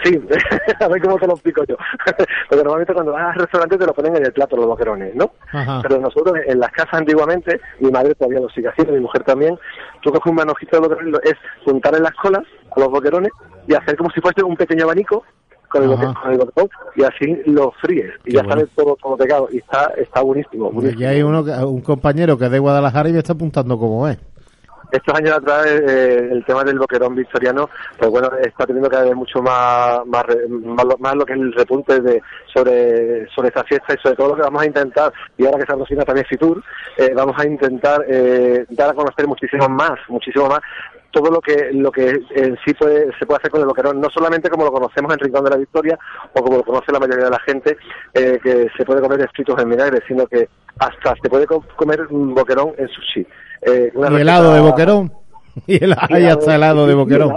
Sí, 0.04 0.20
a 0.80 0.88
ver 0.88 1.00
cómo 1.00 1.16
te 1.18 1.26
lo 1.26 1.32
explico 1.32 1.64
yo. 1.64 1.76
Porque 2.48 2.62
normalmente 2.62 2.92
cuando 2.92 3.12
vas 3.12 3.34
al 3.34 3.40
restaurante 3.40 3.78
te 3.78 3.86
lo 3.86 3.94
ponen 3.94 4.16
en 4.16 4.26
el 4.26 4.32
plato 4.32 4.54
los 4.56 4.66
boquerones, 4.66 5.14
¿no? 5.14 5.32
Ajá. 5.52 5.80
Pero 5.82 5.98
nosotros 5.98 6.36
en 6.46 6.60
las 6.60 6.70
casas 6.72 6.92
antiguamente, 6.94 7.60
mi 7.80 7.90
madre 7.90 8.14
todavía 8.14 8.40
lo 8.40 8.50
sigue 8.50 8.68
haciendo, 8.68 8.92
mi 8.92 9.00
mujer 9.00 9.24
también, 9.24 9.58
tú 10.02 10.10
coges 10.12 10.26
un 10.30 10.36
manojito 10.36 10.76
de 10.80 10.88
boquerones, 10.88 11.20
es 11.24 11.34
juntar 11.64 11.94
en 11.96 12.02
las 12.02 12.12
colas 12.12 12.42
a 12.76 12.80
los 12.80 12.90
boquerones 12.90 13.30
y 13.66 13.74
hacer 13.74 13.96
como 13.96 14.10
si 14.10 14.20
fuese 14.20 14.42
un 14.44 14.54
pequeño 14.56 14.84
abanico 14.84 15.24
con 15.68 15.82
el, 15.82 15.90
con 15.96 16.32
el 16.32 16.38
boquerón 16.38 16.68
y 16.94 17.02
así 17.04 17.42
lo 17.46 17.70
fríes 17.80 18.12
y 18.24 18.30
Qué 18.30 18.36
ya 18.36 18.42
bueno. 18.42 18.54
sale 18.60 18.66
todo, 18.74 18.96
todo 19.02 19.16
pegado 19.16 19.48
y 19.50 19.58
está, 19.58 19.92
está 19.96 20.22
buenísimo. 20.22 20.70
buenísimo. 20.70 20.98
Aquí 20.98 21.04
hay 21.04 21.22
uno, 21.22 21.40
un 21.68 21.80
compañero 21.80 22.36
que 22.38 22.46
es 22.46 22.50
de 22.50 22.58
Guadalajara 22.58 23.08
y 23.08 23.12
me 23.12 23.18
está 23.18 23.32
apuntando 23.34 23.78
cómo 23.78 24.08
es. 24.08 24.18
estos 24.92 25.14
años 25.18 25.32
atrás 25.36 25.66
eh, 25.66 26.28
el 26.30 26.44
tema 26.44 26.62
del 26.62 26.78
boquerón 26.78 27.16
victoriano 27.16 27.68
pues 27.98 28.08
bueno 28.08 28.30
está 28.40 28.64
teniendo 28.66 28.88
cada 28.88 29.02
vez 29.04 29.14
mucho 29.16 29.42
más 29.42 29.98
más, 30.06 30.24
más, 30.48 30.84
lo, 30.84 30.96
más 30.98 31.14
lo 31.16 31.24
que 31.26 31.32
es 31.32 31.40
el 31.40 31.52
repunte 31.52 32.00
de 32.00 32.22
sobre 32.54 33.26
sobre 33.34 33.48
esta 33.48 33.64
fiesta 33.64 33.94
y 33.94 34.00
sobre 34.00 34.14
todo 34.16 34.28
lo 34.28 34.36
que 34.36 34.42
vamos 34.42 34.62
a 34.62 34.66
intentar 34.66 35.12
y 35.36 35.44
ahora 35.44 35.58
que 35.58 35.66
se 35.66 35.72
aproxima 35.72 36.04
también 36.04 36.26
Fitur 36.28 36.62
eh, 36.98 37.10
vamos 37.16 37.34
a 37.36 37.44
intentar 37.46 38.04
eh, 38.08 38.64
dar 38.70 38.90
a 38.90 38.94
conocer 38.94 39.26
muchísimo 39.26 39.68
más 39.68 39.98
muchísimo 40.08 40.46
más 40.46 40.60
todo 41.10 41.30
lo 41.30 41.40
que 41.40 41.70
lo 41.72 41.90
que 41.90 42.08
en 42.34 42.56
sí 42.64 42.74
puede, 42.78 43.06
se 43.18 43.26
puede 43.26 43.38
hacer 43.38 43.50
con 43.50 43.60
el 43.60 43.66
boquerón, 43.66 44.00
no 44.00 44.08
solamente 44.10 44.48
como 44.50 44.64
lo 44.64 44.72
conocemos 44.72 45.12
en 45.12 45.18
Rincón 45.20 45.44
de 45.44 45.50
la 45.50 45.56
Victoria 45.56 45.98
o 46.34 46.42
como 46.42 46.58
lo 46.58 46.62
conoce 46.64 46.92
la 46.92 46.98
mayoría 47.00 47.24
de 47.26 47.30
la 47.30 47.40
gente, 47.40 47.76
eh, 48.14 48.38
que 48.42 48.68
se 48.76 48.84
puede 48.84 49.00
comer 49.00 49.28
fritos 49.34 49.60
en 49.62 49.70
vinagre, 49.70 50.00
sino 50.06 50.26
que 50.26 50.48
hasta 50.78 51.14
se 51.22 51.28
puede 51.28 51.46
co- 51.46 51.64
comer 51.76 52.02
un 52.10 52.34
boquerón 52.34 52.72
en 52.78 52.88
sushi. 52.88 53.26
Eh, 53.62 53.90
una 53.94 54.10
Y 54.18 54.20
helado 54.22 54.52
de 54.54 54.60
boquerón. 54.60 55.12
Y 55.66 55.82
el- 55.82 55.96
hay 56.10 56.26
hasta 56.26 56.54
helado 56.56 56.86
de 56.86 56.92
boquerón. 56.94 57.32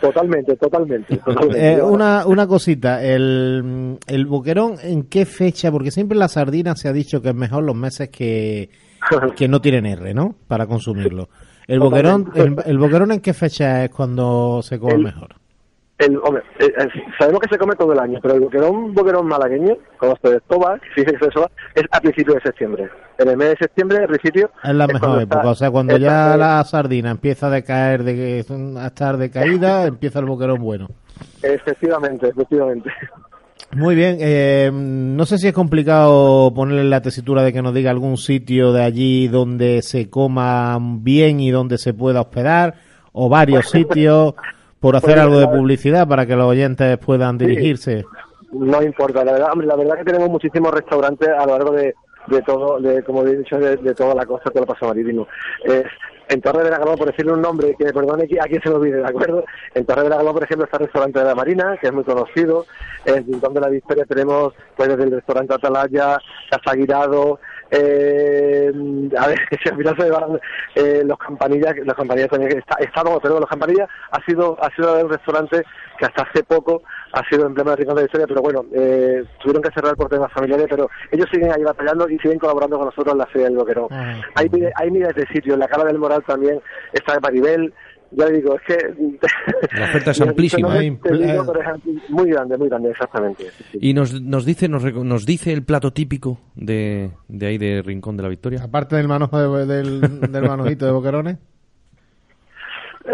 Totalmente, 0.00 0.56
totalmente. 0.56 1.16
totalmente. 1.24 1.74
Eh, 1.74 1.80
una, 1.80 2.26
una 2.26 2.46
cosita, 2.48 3.00
el, 3.04 3.98
el 4.08 4.26
boquerón, 4.26 4.74
¿en 4.82 5.04
qué 5.04 5.24
fecha? 5.26 5.70
Porque 5.70 5.92
siempre 5.92 6.18
la 6.18 6.26
sardina 6.26 6.74
se 6.74 6.88
ha 6.88 6.92
dicho 6.92 7.22
que 7.22 7.28
es 7.28 7.34
mejor 7.36 7.62
los 7.62 7.76
meses 7.76 8.08
que, 8.08 8.68
que 9.36 9.46
no 9.46 9.60
tienen 9.60 9.86
R, 9.86 10.12
¿no? 10.12 10.34
Para 10.48 10.66
consumirlo. 10.66 11.28
El 11.66 11.80
boquerón, 11.80 12.30
el, 12.34 12.56
el 12.64 12.78
boquerón, 12.78 13.12
¿en 13.12 13.20
qué 13.20 13.32
fecha 13.34 13.84
es 13.84 13.90
cuando 13.90 14.60
se 14.62 14.78
come 14.78 14.94
El- 14.94 15.02
mejor? 15.04 15.28
El, 15.98 16.16
hombre, 16.24 16.42
eh, 16.58 16.72
eh, 16.76 16.88
sabemos 17.16 17.40
que 17.42 17.48
se 17.48 17.58
come 17.58 17.76
todo 17.76 17.92
el 17.92 17.98
año, 18.00 18.18
pero 18.20 18.34
el 18.34 18.40
boquerón, 18.40 18.92
boquerón 18.92 19.24
malagueño, 19.28 19.76
como 19.98 20.16
se 20.20 20.30
destoba, 20.30 20.80
es 20.96 21.84
a 21.92 22.00
principios 22.00 22.36
de 22.36 22.40
septiembre. 22.42 22.90
En 23.18 23.28
el 23.28 23.36
mes 23.36 23.50
de 23.50 23.56
septiembre, 23.58 23.98
al 23.98 24.08
principio... 24.08 24.50
Es 24.64 24.74
la 24.74 24.84
es 24.86 24.92
mejor 24.94 25.00
cuando 25.08 25.20
época. 25.20 25.38
está- 25.38 25.50
O 25.50 25.54
sea, 25.54 25.70
cuando 25.70 25.96
ya 25.98 26.36
la 26.36 26.64
sardina 26.64 27.12
empieza 27.12 27.46
a 27.46 27.50
decaer, 27.50 28.02
de 28.02 28.44
a 28.80 28.86
estar 28.86 29.16
decaída, 29.16 29.86
empieza 29.86 30.18
el 30.18 30.24
boquerón 30.24 30.60
bueno. 30.60 30.88
Efectivamente, 31.40 32.28
efectivamente. 32.28 32.90
Muy 33.74 33.94
bien, 33.94 34.18
eh, 34.20 34.70
no 34.72 35.24
sé 35.24 35.38
si 35.38 35.48
es 35.48 35.54
complicado 35.54 36.52
ponerle 36.54 36.84
la 36.84 37.00
tesitura 37.00 37.42
de 37.42 37.54
que 37.54 37.62
nos 37.62 37.72
diga 37.72 37.90
algún 37.90 38.18
sitio 38.18 38.70
de 38.72 38.82
allí 38.82 39.28
donde 39.28 39.80
se 39.80 40.10
coma 40.10 40.78
bien 40.80 41.40
y 41.40 41.50
donde 41.50 41.78
se 41.78 41.94
pueda 41.94 42.20
hospedar, 42.20 42.74
o 43.12 43.30
varios 43.30 43.66
sitios, 43.70 44.34
por 44.78 44.96
hacer 44.96 45.12
Pues, 45.14 45.22
algo 45.22 45.38
de 45.38 45.48
publicidad 45.48 46.06
para 46.06 46.26
que 46.26 46.36
los 46.36 46.46
oyentes 46.46 46.98
puedan 46.98 47.38
dirigirse. 47.38 48.04
no 48.52 48.82
importa. 48.82 49.24
La 49.24 49.32
verdad, 49.32 49.48
hombre, 49.52 49.66
la 49.66 49.76
verdad 49.76 49.96
que 49.96 50.04
tenemos 50.04 50.28
muchísimos 50.28 50.70
restaurantes 50.72 51.28
a 51.30 51.46
lo 51.46 51.52
largo 51.52 51.72
de, 51.72 51.94
de 52.26 52.42
todo, 52.42 52.78
de, 52.78 53.02
como 53.04 53.22
he 53.26 53.36
dicho, 53.36 53.56
de, 53.58 53.76
de 53.76 53.94
toda 53.94 54.14
la 54.14 54.26
costa, 54.26 54.50
todo 54.50 54.64
el 54.64 54.68
paso 54.68 54.86
marítimo. 54.88 55.26
Eh, 55.64 55.84
en 56.32 56.40
Torre 56.40 56.64
de 56.64 56.70
la 56.70 56.78
Galón, 56.78 56.96
por 56.96 57.08
decirle 57.08 57.32
un 57.32 57.42
nombre, 57.42 57.74
que 57.78 57.92
perdone 57.92 58.26
que- 58.26 58.40
a 58.40 58.44
quien 58.44 58.62
se 58.62 58.68
me 58.70 58.76
olvide, 58.76 58.98
¿de 58.98 59.06
acuerdo? 59.06 59.44
En 59.74 59.84
Torre 59.84 60.04
de 60.04 60.08
la 60.08 60.16
Galón, 60.16 60.32
por 60.32 60.44
ejemplo, 60.44 60.64
está 60.64 60.78
el 60.78 60.84
restaurante 60.84 61.18
de 61.18 61.24
la 61.26 61.34
Marina, 61.34 61.76
que 61.80 61.88
es 61.88 61.92
muy 61.92 62.04
conocido. 62.04 62.64
En 63.04 63.26
Rincón 63.26 63.54
de 63.54 63.60
la 63.60 63.68
Victoria 63.68 64.04
tenemos, 64.06 64.54
pues, 64.76 64.88
desde 64.88 65.04
el 65.04 65.10
restaurante 65.12 65.54
Atalaya, 65.54 66.18
Casa 66.50 66.74
Guirado, 66.74 67.38
eh, 67.72 68.72
a 69.18 69.26
ver, 69.28 69.38
si 69.62 69.68
al 69.68 69.76
final 69.76 69.96
se 69.98 70.10
van, 70.10 70.40
eh, 70.74 71.02
los 71.04 71.18
campanillas, 71.18 71.74
los 71.84 71.94
campanillas 71.96 72.30
también, 72.30 72.58
está, 72.58 72.76
está 72.80 73.02
como, 73.02 73.20
pero 73.20 73.40
los 73.40 73.48
campanillas 73.48 73.88
ha 74.10 74.22
sido, 74.24 74.56
ha 74.62 74.70
sido 74.74 75.04
un 75.04 75.10
restaurante 75.10 75.62
que 75.98 76.06
hasta 76.06 76.22
hace 76.22 76.42
poco 76.44 76.82
ha 77.12 77.22
sido 77.28 77.46
emblema 77.46 77.70
de 77.72 77.76
Rincón 77.78 77.96
de 77.96 78.02
la 78.02 78.06
Historia, 78.06 78.26
pero 78.26 78.42
bueno, 78.42 78.64
eh, 78.74 79.24
tuvieron 79.40 79.62
que 79.62 79.70
cerrar 79.72 79.94
por 79.96 80.08
temas 80.08 80.32
familiares, 80.32 80.66
pero 80.70 80.88
ellos 81.10 81.26
siguen 81.32 81.52
ahí 81.52 81.62
batallando 81.62 82.08
y 82.08 82.18
siguen 82.18 82.38
colaborando 82.38 82.76
con 82.76 82.86
nosotros 82.86 83.12
en 83.12 83.18
la 83.18 83.26
Feria 83.26 83.48
del 83.48 83.56
Boquerón. 83.58 83.88
Hay, 84.34 84.48
mil- 84.48 84.70
hay 84.76 84.90
miles 84.90 85.14
de 85.14 85.26
sitios, 85.26 85.54
en 85.54 85.60
la 85.60 85.68
Cala 85.68 85.84
del 85.84 85.98
Moral 85.98 86.22
también 86.26 86.60
está 86.92 87.14
de 87.14 87.20
Maribel, 87.20 87.74
ya 88.16 88.26
digo, 88.28 88.54
es 88.56 88.62
que... 88.62 88.76
La 89.78 89.84
oferta 89.86 90.10
es 90.12 90.20
amplísima, 90.20 90.76
¿eh? 90.78 90.98
digo, 91.10 91.52
es 91.54 92.10
muy 92.10 92.30
grande, 92.30 92.56
muy 92.58 92.68
grande, 92.68 92.90
exactamente. 92.90 93.44
sí, 93.50 93.64
sí. 93.72 93.78
Y 93.80 93.94
nos, 93.94 94.20
nos 94.20 94.44
dice 94.44 94.68
nos, 94.68 94.82
reco- 94.84 95.04
nos 95.04 95.24
dice 95.26 95.52
el 95.52 95.62
plato 95.64 95.92
típico 95.92 96.38
de, 96.54 97.10
de 97.28 97.46
ahí 97.46 97.58
de 97.58 97.82
Rincón 97.82 98.16
de 98.16 98.22
la 98.22 98.28
Victoria. 98.28 98.62
Aparte 98.64 98.96
del 98.96 99.08
manojo 99.08 99.38
de- 99.38 99.66
del, 99.66 100.00
del 100.32 100.42
manojito 100.48 100.86
de 100.86 100.92
boquerones. 100.92 101.38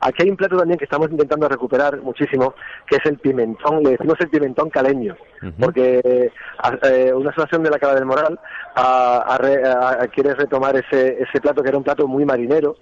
Aquí 0.00 0.22
hay 0.22 0.30
un 0.30 0.36
plato 0.36 0.56
también 0.56 0.78
que 0.78 0.84
estamos 0.84 1.10
intentando 1.10 1.48
recuperar 1.48 2.00
muchísimo, 2.02 2.54
que 2.86 2.96
es 2.96 3.06
el 3.06 3.18
pimentón, 3.18 3.82
le 3.82 3.90
decimos 3.92 4.16
el 4.20 4.28
pimentón 4.28 4.70
caleño, 4.70 5.16
porque 5.58 6.00
eh, 6.04 6.30
a- 6.58 6.78
eh, 6.88 7.12
una 7.12 7.30
asociación 7.30 7.62
de 7.64 7.70
la 7.70 7.78
Cala 7.78 7.94
del 7.94 8.04
Moral 8.04 8.38
a- 8.76 9.24
a 9.26 9.38
re- 9.38 9.66
a- 9.66 10.02
a- 10.02 10.08
quiere 10.08 10.34
retomar 10.34 10.76
ese, 10.76 11.20
ese 11.22 11.40
plato 11.40 11.62
que 11.62 11.68
era 11.70 11.78
un 11.78 11.84
plato 11.84 12.06
muy 12.06 12.24
marinero. 12.24 12.76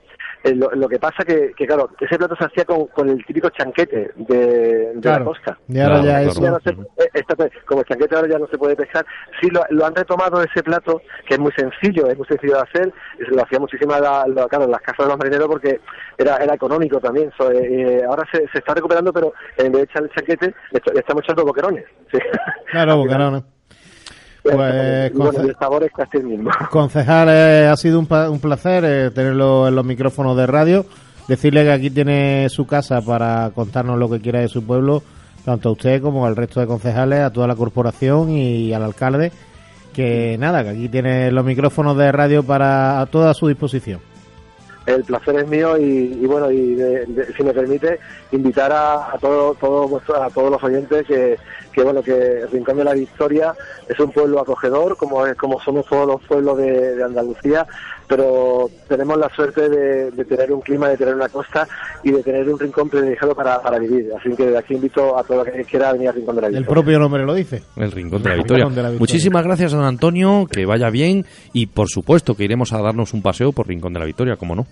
Eh, 0.45 0.55
lo, 0.55 0.71
lo 0.73 0.89
que 0.89 0.99
pasa 0.99 1.25
que, 1.25 1.53
que, 1.57 1.67
claro, 1.67 1.91
ese 1.99 2.17
plato 2.19 2.37
se 2.37 2.45
hacía 2.45 2.65
con, 2.65 2.87
con 2.89 3.09
el 3.09 3.25
típico 3.25 3.49
chanquete 3.51 4.13
de, 4.15 4.37
de 4.95 5.01
Claro. 5.01 5.19
la 5.21 5.25
costa. 5.25 5.59
Y 5.69 5.81
ahora 5.81 5.97
ya 6.03 6.23
Ya 6.23 6.23
eso. 6.23 6.41
no 6.43 6.57
eh, 6.57 7.09
esta- 7.15 7.35
como 7.67 7.81
el 7.81 7.87
chanquete 7.87 8.15
ahora 8.15 8.29
ya 8.29 8.39
no 8.39 8.47
se 8.47 8.59
puede 8.59 8.77
pescar, 8.77 9.05
sí 9.41 9.49
lo, 9.51 9.63
lo 9.71 9.87
han 9.87 9.95
retomado 9.95 10.43
ese 10.43 10.63
plato, 10.63 11.01
que 11.27 11.35
es 11.35 11.41
muy 11.41 11.53
sencillo, 11.53 12.07
es 12.09 12.17
muy 12.17 12.27
sencillo 12.27 12.55
de 12.57 12.61
hacer, 12.63 12.93
y 13.21 13.25
se 13.25 13.31
lo 13.31 13.43
hacía 13.43 13.59
muchísimo 13.59 13.93
la, 13.99 14.25
lo- 14.27 14.47
claro, 14.49 14.65
en 14.67 14.71
las 14.71 14.81
casas 14.83 15.07
de 15.07 15.11
los 15.11 15.19
marineros 15.19 15.49
porque 15.49 15.81
era, 16.19 16.37
era 16.37 16.55
económico 16.55 17.01
también. 17.01 17.33
So, 17.37 17.51
eh, 17.51 17.67
eh, 18.01 18.03
ahora 18.09 18.25
se, 18.33 18.47
se 18.49 18.59
está 18.59 18.75
recuperando, 18.75 19.13
pero 19.13 19.33
en 19.57 19.73
vez 19.73 19.83
de 19.83 19.85
echar 19.85 20.03
el 20.05 20.11
chanquete, 20.11 20.55
le, 20.71 20.79
echa- 20.79 20.93
le 20.93 21.01
estamos 21.01 21.23
echando 21.25 21.45
boquerones. 21.45 21.85
Sí. 22.13 22.19
Claro, 22.71 22.97
boquerones. 22.99 23.43
Pues, 24.53 25.11
Y 25.13 25.17
bueno, 25.17 25.33
conce- 25.33 25.49
el 25.49 25.57
sabor 25.59 25.83
es 25.85 25.93
casi 25.93 26.17
el 26.19 26.25
mismo. 26.25 26.51
Concejal, 26.71 27.29
eh, 27.31 27.67
ha 27.69 27.77
sido 27.77 27.99
un, 27.99 28.07
pa- 28.07 28.31
un 28.31 28.39
placer 28.41 28.85
eh, 28.87 29.11
tenerlo 29.11 29.69
en 29.69 29.75
los 29.75 29.85
micrófonos 29.85 30.37
de 30.37 30.47
radio. 30.47 30.87
Decirle 31.29 31.65
que 31.65 31.73
aquí 31.73 31.91
tiene 31.91 32.49
su 32.49 32.67
casa 32.67 33.01
para 33.01 33.51
contarnos 33.55 33.99
lo 33.99 34.09
que 34.09 34.21
quiera 34.21 34.41
de 34.41 34.49
su 34.49 34.65
pueblo, 34.65 35.03
tanto 35.45 35.71
a 35.71 35.73
usted 35.73 36.01
como 36.01 36.25
al 36.27 36.37
resto 36.37 36.61
de 36.61 36.67
concejales, 36.69 37.21
a 37.21 37.31
toda 37.33 37.49
la 37.49 37.57
corporación 37.57 38.31
y 38.31 38.73
al 38.73 38.85
alcalde. 38.85 39.33
Que 39.93 40.37
nada, 40.39 40.63
que 40.63 40.69
aquí 40.71 40.89
tiene 40.89 41.33
los 41.33 41.45
micrófonos 41.45 41.97
de 41.97 42.13
radio 42.13 42.43
para 42.45 43.01
a 43.01 43.07
toda 43.07 43.33
su 43.35 43.49
disposición. 43.49 43.99
El 44.87 45.03
placer 45.03 45.37
es 45.37 45.49
mío 45.49 45.77
y, 45.77 46.25
bueno, 46.27 46.51
y 46.51 46.77
si 47.37 47.43
me 47.43 47.53
permite, 47.53 47.99
invitar 48.31 48.73
a, 48.73 48.95
a, 48.95 49.15
a 49.15 49.19
todos 49.19 50.51
los 50.51 50.63
oyentes 50.63 51.07
que, 51.07 51.83
bueno 51.83 52.03
que 52.03 52.47
Rincón 52.53 52.79
de 52.79 52.85
la 52.85 52.95
Victoria 52.95 53.55
es 53.89 53.99
un 54.01 54.13
pueblo 54.13 54.41
acogedor, 54.41 54.97
como 54.97 55.25
como 55.37 55.61
somos 55.61 55.87
todos 55.87 56.07
los 56.07 56.23
pueblos 56.23 56.57
de 56.59 57.03
Andalucía, 57.03 57.67
pero 58.09 58.71
tenemos 58.89 59.19
la 59.19 59.29
suerte 59.35 59.69
de, 59.69 60.11
de 60.11 60.25
tener 60.25 60.53
un 60.53 60.61
clima, 60.61 60.89
de 60.89 60.97
tener 60.97 61.15
una 61.15 61.29
costa 61.29 61.67
y 62.03 62.11
de 62.13 62.23
tener 62.23 62.49
un 62.49 62.59
rincón 62.59 62.89
privilegiado 62.89 63.35
para, 63.35 63.61
para 63.61 63.79
vivir. 63.79 64.09
Así 64.19 64.35
que 64.37 64.47
de 64.47 64.59
aquí 64.59 64.75
invito 64.75 65.19
a 65.19 65.25
todo 65.25 65.45
el 65.45 65.53
que 65.53 65.65
quiera 65.65 65.93
venir 65.93 66.09
a 66.09 66.13
Rincón 66.13 66.37
de 66.37 66.43
la 66.43 66.47
El 66.49 66.55
Victoria. 66.59 66.75
propio 66.75 66.99
nombre 66.99 67.25
lo 67.25 67.35
dice. 67.35 67.63
El 67.77 67.91
Rincón 67.93 68.23
de 68.23 68.29
la 68.29 68.35
El 68.35 68.41
Victoria. 68.41 68.65
Rincón 68.65 68.77
de 68.77 68.83
la 68.83 68.89
Victoria. 68.91 69.13
Muchísimas 69.13 69.45
gracias, 69.45 69.73
don 69.73 69.85
Antonio, 69.85 70.47
que 70.51 70.67
vaya 70.67 70.91
bien 70.91 71.25
y 71.53 71.67
por 71.67 71.89
supuesto 71.89 72.35
que 72.35 72.45
iremos 72.45 72.73
a 72.73 72.81
darnos 72.81 73.13
un 73.15 73.23
paseo 73.23 73.53
por 73.53 73.67
Rincón 73.67 73.93
de 73.93 74.01
la 74.01 74.07
Victoria, 74.07 74.37
como 74.37 74.55
no. 74.55 74.67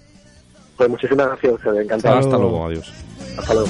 Pues 0.76 0.89
muchísimas 0.89 1.26
gracias 1.28 1.53
a 1.53 1.55
ustedes, 1.57 1.85
encantado. 1.85 2.18
Hasta 2.18 2.37
luego, 2.39 2.66
adiós. 2.66 2.93
Hasta 3.39 3.55
luego. 3.55 3.68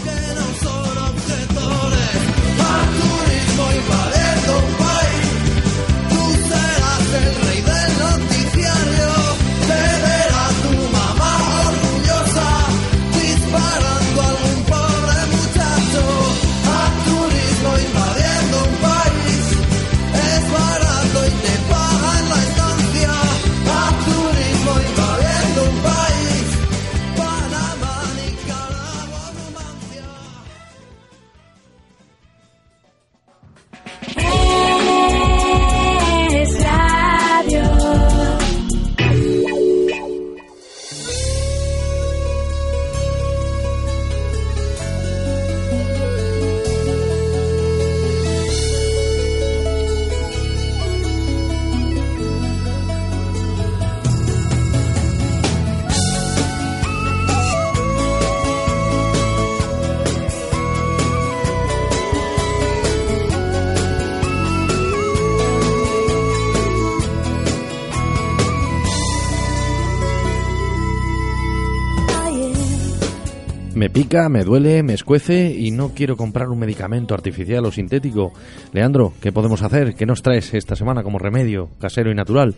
Pica, 73.95 74.29
me 74.29 74.43
duele, 74.43 74.83
me 74.83 74.93
escuece 74.93 75.55
y 75.57 75.71
no 75.71 75.91
quiero 75.95 76.17
comprar 76.17 76.49
un 76.49 76.59
medicamento 76.59 77.15
artificial 77.15 77.65
o 77.65 77.71
sintético. 77.71 78.33
Leandro, 78.73 79.13
¿qué 79.23 79.31
podemos 79.31 79.63
hacer? 79.63 79.95
¿Qué 79.95 80.05
nos 80.05 80.21
traes 80.21 80.53
esta 80.53 80.75
semana 80.75 81.05
como 81.05 81.21
remedio 81.21 81.71
casero 81.81 82.11
y 82.11 82.15
natural? 82.15 82.57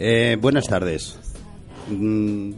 Eh, 0.00 0.38
buenas 0.40 0.66
tardes. 0.66 1.18
Mm, 1.90 2.52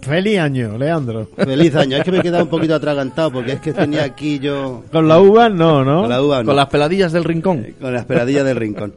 Feliz 0.00 0.38
año, 0.38 0.78
Leandro. 0.78 1.28
feliz 1.36 1.74
año. 1.74 1.98
Es 1.98 2.04
que 2.04 2.12
me 2.12 2.18
he 2.18 2.22
quedado 2.22 2.44
un 2.44 2.50
poquito 2.50 2.74
atragantado 2.76 3.30
porque 3.32 3.52
es 3.52 3.60
que 3.60 3.74
tenía 3.74 4.04
aquí 4.04 4.38
yo... 4.38 4.84
Con 4.90 5.08
la 5.08 5.20
uva, 5.20 5.50
no, 5.50 5.84
¿no? 5.84 6.02
Con 6.02 6.10
la 6.10 6.22
uva, 6.22 6.42
no. 6.42 6.46
Con 6.46 6.56
las 6.56 6.68
peladillas 6.68 7.12
del 7.12 7.24
rincón. 7.24 7.74
Con 7.78 7.92
la 7.92 7.98
esperadilla 7.98 8.42
del 8.42 8.56
rincón. 8.56 8.94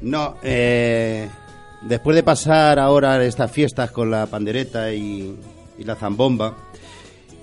No, 0.00 0.36
eh, 0.42 1.28
después 1.82 2.16
de 2.16 2.22
pasar 2.24 2.80
ahora 2.80 3.22
estas 3.22 3.52
fiestas 3.52 3.92
con 3.92 4.10
la 4.10 4.26
pandereta 4.26 4.92
y, 4.92 5.36
y 5.80 5.84
la 5.84 5.96
zambomba 5.96 6.56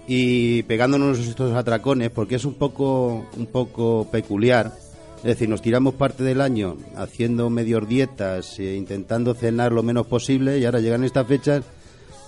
y 0.07 0.63
pegándonos 0.63 1.19
estos 1.19 1.53
atracones, 1.53 2.09
porque 2.11 2.35
es 2.35 2.45
un 2.45 2.53
poco, 2.53 3.25
un 3.35 3.47
poco 3.47 4.07
peculiar. 4.09 4.71
Es 5.17 5.23
decir, 5.23 5.49
nos 5.49 5.61
tiramos 5.61 5.95
parte 5.95 6.23
del 6.23 6.39
año 6.39 6.77
haciendo 6.95 7.49
medio 7.49 7.81
dietas 7.81 8.57
e 8.59 8.75
intentando 8.75 9.33
cenar 9.33 9.73
lo 9.73 9.83
menos 9.83 10.07
posible 10.07 10.59
y 10.59 10.65
ahora 10.65 10.79
llegan 10.79 11.03
estas 11.03 11.27
fechas 11.27 11.65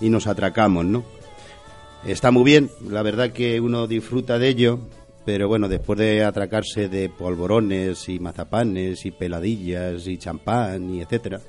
y 0.02 0.10
nos 0.10 0.28
atracamos, 0.28 0.86
¿no? 0.86 1.04
Está 2.06 2.32
muy 2.32 2.44
bien, 2.44 2.70
la 2.90 3.04
verdad 3.04 3.32
que 3.32 3.60
uno 3.62 3.86
disfruta 3.88 4.40
de 4.40 4.50
ello, 4.50 4.80
pero 5.26 5.48
bueno, 5.48 5.68
después 5.68 6.00
de 6.00 6.24
atracarse 6.24 6.90
de 6.90 7.10
polvorones 7.10 8.10
y 8.10 8.20
mazapanes 8.20 9.06
y 9.06 9.12
peladillas 9.12 10.08
y 10.08 10.18
champán 10.18 10.96
y 10.96 11.02
etcétera, 11.02 11.40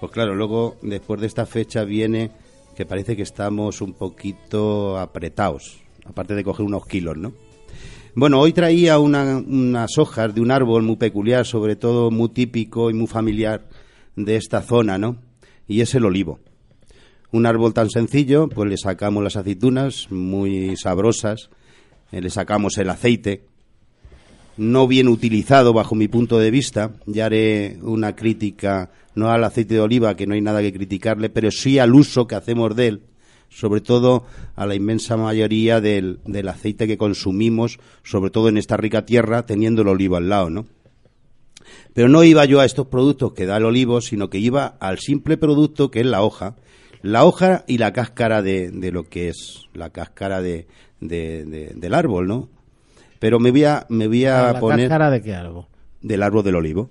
pues 0.00 0.12
claro, 0.12 0.34
luego 0.34 0.76
después 0.82 1.20
de 1.20 1.28
esta 1.28 1.46
fecha 1.46 1.84
viene 1.84 2.30
que 2.78 2.86
parece 2.86 3.16
que 3.16 3.22
estamos 3.22 3.80
un 3.80 3.92
poquito 3.92 4.98
apretados, 4.98 5.80
aparte 6.04 6.36
de 6.36 6.44
coger 6.44 6.64
unos 6.64 6.86
kilos, 6.86 7.16
¿no? 7.16 7.32
Bueno, 8.14 8.38
hoy 8.38 8.52
traía 8.52 9.00
una- 9.00 9.38
unas 9.38 9.98
hojas 9.98 10.32
de 10.32 10.40
un 10.40 10.52
árbol 10.52 10.84
muy 10.84 10.94
peculiar, 10.94 11.44
sobre 11.44 11.74
todo 11.74 12.12
muy 12.12 12.28
típico 12.28 12.88
y 12.88 12.94
muy 12.94 13.08
familiar 13.08 13.66
de 14.14 14.36
esta 14.36 14.62
zona, 14.62 14.96
¿no? 14.96 15.16
Y 15.66 15.80
es 15.80 15.92
el 15.96 16.04
olivo. 16.04 16.38
Un 17.32 17.46
árbol 17.46 17.74
tan 17.74 17.90
sencillo, 17.90 18.48
pues 18.48 18.70
le 18.70 18.76
sacamos 18.76 19.24
las 19.24 19.34
aceitunas 19.34 20.06
muy 20.12 20.76
sabrosas 20.76 21.50
eh, 22.12 22.20
le 22.20 22.30
sacamos 22.30 22.78
el 22.78 22.90
aceite, 22.90 23.42
no 24.58 24.86
bien 24.86 25.08
utilizado 25.08 25.72
bajo 25.72 25.94
mi 25.94 26.08
punto 26.08 26.38
de 26.38 26.50
vista. 26.50 26.92
Ya 27.06 27.26
haré 27.26 27.78
una 27.82 28.14
crítica, 28.14 28.90
no 29.14 29.30
al 29.30 29.42
aceite 29.44 29.74
de 29.74 29.80
oliva, 29.80 30.14
que 30.16 30.26
no 30.26 30.34
hay 30.34 30.40
nada 30.42 30.60
que 30.60 30.72
criticarle, 30.72 31.30
pero 31.30 31.50
sí 31.50 31.78
al 31.78 31.94
uso 31.94 32.26
que 32.26 32.34
hacemos 32.34 32.76
de 32.76 32.88
él, 32.88 33.02
sobre 33.48 33.80
todo 33.80 34.24
a 34.56 34.66
la 34.66 34.74
inmensa 34.74 35.16
mayoría 35.16 35.80
del, 35.80 36.18
del 36.26 36.48
aceite 36.48 36.86
que 36.86 36.98
consumimos, 36.98 37.78
sobre 38.02 38.30
todo 38.30 38.48
en 38.48 38.58
esta 38.58 38.76
rica 38.76 39.06
tierra, 39.06 39.46
teniendo 39.46 39.82
el 39.82 39.88
olivo 39.88 40.16
al 40.16 40.28
lado, 40.28 40.50
¿no? 40.50 40.66
Pero 41.94 42.08
no 42.08 42.22
iba 42.24 42.44
yo 42.44 42.60
a 42.60 42.64
estos 42.64 42.86
productos 42.86 43.32
que 43.32 43.46
da 43.46 43.56
el 43.56 43.64
olivo, 43.64 44.00
sino 44.00 44.30
que 44.30 44.38
iba 44.38 44.66
al 44.80 44.98
simple 44.98 45.36
producto 45.36 45.90
que 45.90 46.00
es 46.00 46.06
la 46.06 46.22
hoja. 46.22 46.56
La 47.02 47.24
hoja 47.24 47.64
y 47.68 47.78
la 47.78 47.92
cáscara 47.92 48.42
de, 48.42 48.70
de 48.70 48.90
lo 48.90 49.04
que 49.04 49.28
es 49.28 49.66
la 49.74 49.90
cáscara 49.90 50.40
de, 50.42 50.66
de- 51.00 51.44
de- 51.44 51.72
del 51.76 51.94
árbol, 51.94 52.26
¿no? 52.26 52.48
Pero 53.18 53.38
me 53.40 53.50
voy 53.50 53.64
a, 53.64 53.86
me 53.88 54.06
voy 54.06 54.24
a 54.26 54.52
¿La 54.52 54.60
poner 54.60 54.88
cáscara 54.88 55.10
de 55.10 55.22
qué 55.22 55.34
algo? 55.34 55.68
del 56.00 56.22
árbol 56.22 56.44
del 56.44 56.54
olivo. 56.56 56.90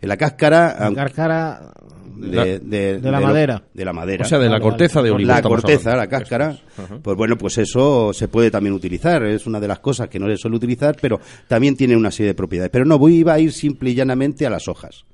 En 0.00 0.08
la 0.08 0.16
cáscara 0.16 0.76
La 0.90 0.94
cáscara 0.94 1.72
de, 2.16 2.58
de- 2.60 3.00
de 3.00 3.10
la 3.10 3.20
lo- 3.20 3.26
madera. 3.26 3.62
de 3.72 3.84
la 3.84 3.92
madera. 3.92 4.24
O 4.24 4.28
sea, 4.28 4.38
de 4.38 4.48
la 4.48 4.60
corteza 4.60 5.02
de 5.02 5.10
olivo. 5.10 5.28
la 5.28 5.42
corteza, 5.42 5.96
la 5.96 6.06
cáscara, 6.06 6.50
es. 6.50 6.60
Pues 7.02 7.16
bueno, 7.16 7.36
pues 7.36 7.58
eso 7.58 8.12
se 8.12 8.28
puede 8.28 8.50
también 8.50 8.74
utilizar. 8.74 9.22
Es 9.24 9.46
una 9.46 9.60
de 9.60 9.68
las 9.68 9.80
cosas 9.80 10.08
que 10.08 10.18
no 10.18 10.26
se 10.28 10.36
suele 10.36 10.56
utilizar, 10.56 10.96
pero 11.00 11.20
también 11.48 11.76
tiene 11.76 11.96
una 11.96 12.10
serie 12.10 12.28
de 12.28 12.34
propiedades. 12.34 12.70
Pero 12.70 12.84
no, 12.84 12.98
voy 12.98 13.16
iba 13.16 13.32
a 13.34 13.40
ir 13.40 13.52
simple 13.52 13.90
y 13.90 13.94
llanamente 13.94 14.46
a 14.46 14.50
las 14.50 14.68
hojas. 14.68 15.04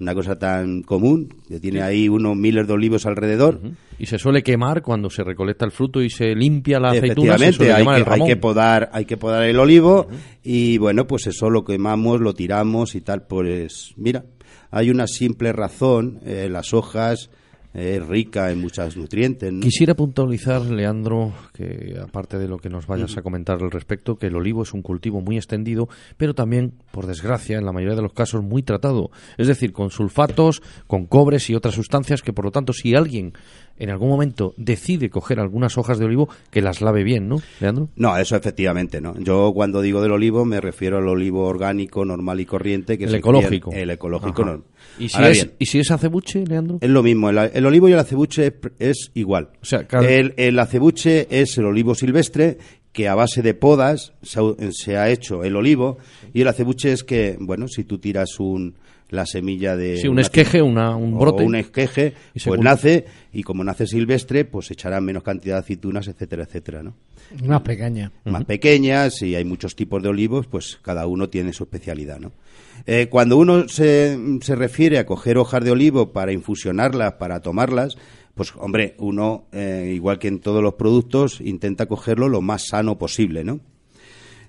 Una 0.00 0.14
cosa 0.14 0.38
tan 0.38 0.82
común, 0.82 1.28
que 1.46 1.60
tiene 1.60 1.82
ahí 1.82 2.08
unos 2.08 2.34
miles 2.36 2.66
de 2.66 2.72
olivos 2.72 3.04
alrededor. 3.06 3.60
Y 4.00 4.06
se 4.06 4.18
suele 4.18 4.42
quemar 4.42 4.80
cuando 4.80 5.10
se 5.10 5.22
recolecta 5.22 5.66
el 5.66 5.72
fruto 5.72 6.00
y 6.00 6.08
se 6.08 6.34
limpia 6.34 6.80
la 6.80 6.92
aceituna. 6.92 7.36
se 7.36 7.52
suele 7.52 7.72
hay 7.74 7.80
el 7.80 7.86
que, 7.86 7.92
hay 7.92 8.02
ramón. 8.02 8.28
que 8.28 8.36
podar, 8.36 8.88
hay 8.94 9.04
que 9.04 9.18
podar 9.18 9.42
el 9.42 9.58
olivo 9.58 10.08
y 10.42 10.78
bueno, 10.78 11.06
pues 11.06 11.26
eso 11.26 11.50
lo 11.50 11.64
quemamos, 11.64 12.18
lo 12.18 12.32
tiramos 12.32 12.94
y 12.94 13.02
tal. 13.02 13.26
Pues 13.26 13.92
mira, 13.98 14.24
hay 14.70 14.88
una 14.88 15.06
simple 15.06 15.52
razón, 15.52 16.18
eh, 16.24 16.48
las 16.50 16.72
hojas 16.72 17.28
eh, 17.72 17.98
es 18.00 18.06
rica 18.06 18.50
en 18.50 18.60
muchos 18.60 18.96
nutrientes. 18.96 19.52
¿no? 19.52 19.60
Quisiera 19.60 19.94
puntualizar, 19.94 20.62
Leandro, 20.62 21.32
que 21.52 21.96
aparte 22.02 22.38
de 22.38 22.48
lo 22.48 22.58
que 22.58 22.68
nos 22.68 22.86
vayas 22.86 23.16
a 23.16 23.22
comentar 23.22 23.62
al 23.62 23.70
respecto, 23.70 24.16
que 24.16 24.26
el 24.26 24.36
olivo 24.36 24.62
es 24.62 24.72
un 24.72 24.82
cultivo 24.82 25.20
muy 25.20 25.36
extendido, 25.36 25.88
pero 26.16 26.34
también, 26.34 26.72
por 26.90 27.06
desgracia, 27.06 27.58
en 27.58 27.64
la 27.64 27.72
mayoría 27.72 27.96
de 27.96 28.02
los 28.02 28.12
casos 28.12 28.42
muy 28.42 28.62
tratado. 28.62 29.10
Es 29.38 29.46
decir, 29.46 29.72
con 29.72 29.90
sulfatos, 29.90 30.62
con 30.86 31.06
cobres 31.06 31.48
y 31.50 31.54
otras 31.54 31.74
sustancias 31.74 32.22
que, 32.22 32.32
por 32.32 32.44
lo 32.44 32.50
tanto, 32.50 32.72
si 32.72 32.94
alguien 32.94 33.34
en 33.80 33.90
algún 33.90 34.08
momento 34.08 34.54
decide 34.56 35.10
coger 35.10 35.40
algunas 35.40 35.76
hojas 35.76 35.98
de 35.98 36.04
olivo, 36.04 36.28
que 36.50 36.60
las 36.62 36.80
lave 36.80 37.02
bien, 37.02 37.28
¿no, 37.28 37.36
Leandro? 37.60 37.88
No, 37.96 38.16
eso 38.16 38.36
efectivamente, 38.36 39.00
¿no? 39.00 39.18
Yo 39.18 39.50
cuando 39.52 39.82
digo 39.82 40.00
del 40.00 40.12
olivo 40.12 40.44
me 40.44 40.60
refiero 40.60 40.98
al 40.98 41.08
olivo 41.08 41.46
orgánico, 41.46 42.04
normal 42.04 42.38
y 42.40 42.46
corriente, 42.46 42.96
que 42.98 43.04
el 43.04 43.10
es 43.10 43.16
ecológico. 43.16 43.72
El, 43.72 43.90
ecológico, 43.90 44.42
Ajá. 44.42 44.52
no. 44.52 44.64
¿Y 44.98 45.08
si, 45.08 45.16
Ahora 45.16 45.30
es, 45.30 45.36
bien, 45.44 45.52
¿Y 45.58 45.66
si 45.66 45.78
es 45.80 45.90
acebuche, 45.90 46.44
Leandro? 46.46 46.78
es 46.80 46.90
lo 46.90 47.02
mismo, 47.02 47.30
el, 47.30 47.38
el 47.52 47.66
olivo 47.66 47.88
y 47.88 47.92
el 47.92 47.98
acebuche 47.98 48.46
es, 48.46 48.52
es 48.78 49.10
igual. 49.14 49.48
O 49.60 49.64
sea, 49.64 49.86
cada- 49.88 50.08
el, 50.08 50.34
el 50.36 50.58
acebuche 50.58 51.26
es 51.30 51.56
el 51.58 51.64
olivo 51.64 51.94
silvestre 51.94 52.58
que 52.92 53.08
a 53.08 53.14
base 53.14 53.40
de 53.40 53.54
podas 53.54 54.12
se 54.22 54.40
ha, 54.40 54.42
se 54.72 54.96
ha 54.96 55.08
hecho 55.10 55.44
el 55.44 55.56
olivo 55.56 55.98
y 56.34 56.40
el 56.42 56.48
acebuche 56.48 56.92
es 56.92 57.04
que, 57.04 57.36
bueno, 57.40 57.68
si 57.68 57.84
tú 57.84 57.98
tiras 57.98 58.40
un 58.40 58.74
la 59.10 59.26
semilla 59.26 59.76
de 59.76 59.96
Sí, 59.98 60.06
un 60.08 60.12
una 60.14 60.22
esqueje, 60.22 60.62
una- 60.62 60.96
un 60.96 61.14
o 61.14 61.18
brote. 61.18 61.44
un 61.44 61.54
esqueje, 61.56 62.14
Y 62.34 62.40
se 62.40 62.48
pues 62.48 62.60
nace 62.60 63.04
y 63.32 63.42
como 63.42 63.62
nace 63.64 63.86
silvestre, 63.86 64.44
pues 64.44 64.70
echarán 64.70 65.04
menos 65.04 65.22
cantidad 65.22 65.56
de 65.56 65.60
aceitunas, 65.60 66.08
etcétera, 66.08 66.44
etcétera, 66.44 66.82
¿no? 66.82 66.94
Más 67.46 67.60
pequeña. 67.62 68.10
más 68.24 68.44
pequeñas 68.44 69.22
y 69.22 69.34
hay 69.34 69.44
muchos 69.44 69.76
tipos 69.76 70.02
de 70.02 70.08
olivos, 70.08 70.46
pues 70.46 70.78
cada 70.82 71.06
uno 71.06 71.28
tiene 71.28 71.52
su 71.52 71.64
especialidad, 71.64 72.18
¿no? 72.18 72.32
Eh, 72.86 73.08
cuando 73.10 73.36
uno 73.36 73.68
se, 73.68 74.18
se 74.40 74.54
refiere 74.56 74.98
a 74.98 75.06
coger 75.06 75.36
hojas 75.38 75.62
de 75.64 75.70
olivo 75.70 76.12
para 76.12 76.32
infusionarlas, 76.32 77.12
para 77.14 77.40
tomarlas, 77.40 77.96
pues 78.34 78.52
hombre, 78.56 78.94
uno, 78.98 79.44
eh, 79.52 79.92
igual 79.94 80.18
que 80.18 80.28
en 80.28 80.38
todos 80.40 80.62
los 80.62 80.74
productos, 80.74 81.40
intenta 81.42 81.86
cogerlo 81.86 82.28
lo 82.28 82.40
más 82.40 82.68
sano 82.68 82.96
posible, 82.96 83.44
¿no? 83.44 83.60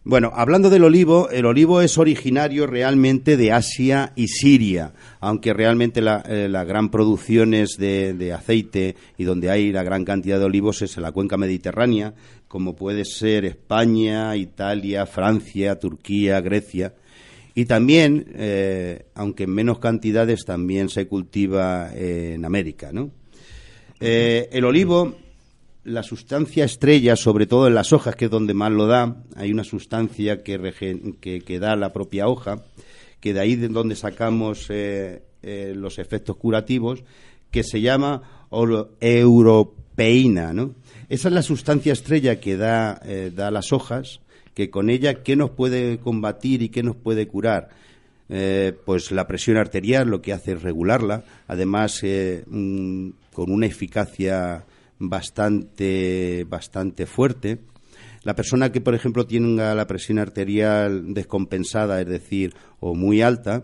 Bueno, 0.03 0.31
hablando 0.33 0.71
del 0.71 0.83
olivo, 0.83 1.29
el 1.29 1.45
olivo 1.45 1.79
es 1.79 1.99
originario 1.99 2.65
realmente 2.65 3.37
de 3.37 3.51
Asia 3.51 4.13
y 4.15 4.29
Siria, 4.29 4.93
aunque 5.19 5.53
realmente 5.53 6.01
la, 6.01 6.23
eh, 6.27 6.49
gran 6.49 6.89
producciones 6.89 7.77
de, 7.77 8.15
de 8.15 8.33
aceite 8.33 8.95
y 9.19 9.25
donde 9.25 9.51
hay 9.51 9.71
la 9.71 9.83
gran 9.83 10.03
cantidad 10.03 10.39
de 10.39 10.45
olivos 10.45 10.81
es 10.81 10.97
en 10.97 11.03
la 11.03 11.11
cuenca 11.11 11.37
mediterránea, 11.37 12.15
como 12.47 12.75
puede 12.75 13.05
ser 13.05 13.45
España, 13.45 14.35
Italia, 14.35 15.05
Francia, 15.05 15.77
Turquía, 15.77 16.41
Grecia. 16.41 16.95
Y 17.53 17.65
también, 17.65 18.25
eh, 18.33 19.05
aunque 19.13 19.43
en 19.43 19.51
menos 19.51 19.77
cantidades, 19.77 20.45
también 20.45 20.89
se 20.89 21.07
cultiva 21.07 21.91
en 21.93 22.43
América. 22.43 22.91
Eh, 23.99 24.49
el 24.51 24.65
olivo, 24.65 25.15
la 25.83 26.03
sustancia 26.03 26.63
estrella, 26.63 27.15
sobre 27.15 27.47
todo 27.47 27.67
en 27.67 27.73
las 27.73 27.91
hojas, 27.91 28.15
que 28.15 28.25
es 28.25 28.31
donde 28.31 28.53
más 28.53 28.71
lo 28.71 28.85
da, 28.87 29.23
hay 29.35 29.51
una 29.51 29.63
sustancia 29.63 30.43
que, 30.43 31.13
que, 31.19 31.59
da 31.59 31.75
la 31.75 31.91
propia 31.91 32.27
hoja, 32.27 32.63
que 33.19 33.33
de 33.33 33.39
ahí 33.39 33.55
de 33.55 33.67
donde 33.67 33.95
sacamos 33.95 34.67
eh, 34.69 35.23
eh, 35.41 35.73
los 35.75 35.97
efectos 35.97 36.37
curativos, 36.37 37.03
que 37.49 37.63
se 37.63 37.81
llama 37.81 38.47
europeína, 38.99 40.53
¿no? 40.53 40.75
Esa 41.09 41.27
es 41.27 41.33
la 41.33 41.41
sustancia 41.41 41.93
estrella 41.93 42.39
que 42.39 42.55
da, 42.55 43.01
eh, 43.03 43.31
da 43.35 43.51
las 43.51 43.73
hojas, 43.73 44.21
que 44.53 44.69
con 44.69 44.89
ella, 44.89 45.23
¿qué 45.23 45.35
nos 45.35 45.49
puede 45.49 45.97
combatir 45.97 46.61
y 46.61 46.69
qué 46.69 46.83
nos 46.83 46.95
puede 46.95 47.27
curar? 47.27 47.69
Pues 48.85 49.11
la 49.11 49.27
presión 49.27 49.57
arterial 49.57 50.07
lo 50.07 50.21
que 50.21 50.31
hace 50.31 50.53
es 50.53 50.61
regularla, 50.61 51.25
además 51.47 52.01
con 52.01 53.51
una 53.51 53.65
eficacia 53.65 54.63
bastante, 55.01 56.45
bastante 56.47 57.05
fuerte. 57.05 57.59
La 58.23 58.35
persona 58.35 58.71
que, 58.71 58.81
por 58.81 58.93
ejemplo, 58.93 59.25
tenga 59.25 59.73
la 59.73 59.87
presión 59.87 60.19
arterial 60.19 61.13
descompensada, 61.13 61.99
es 62.01 62.07
decir, 62.07 62.53
o 62.79 62.93
muy 62.93 63.21
alta, 63.21 63.63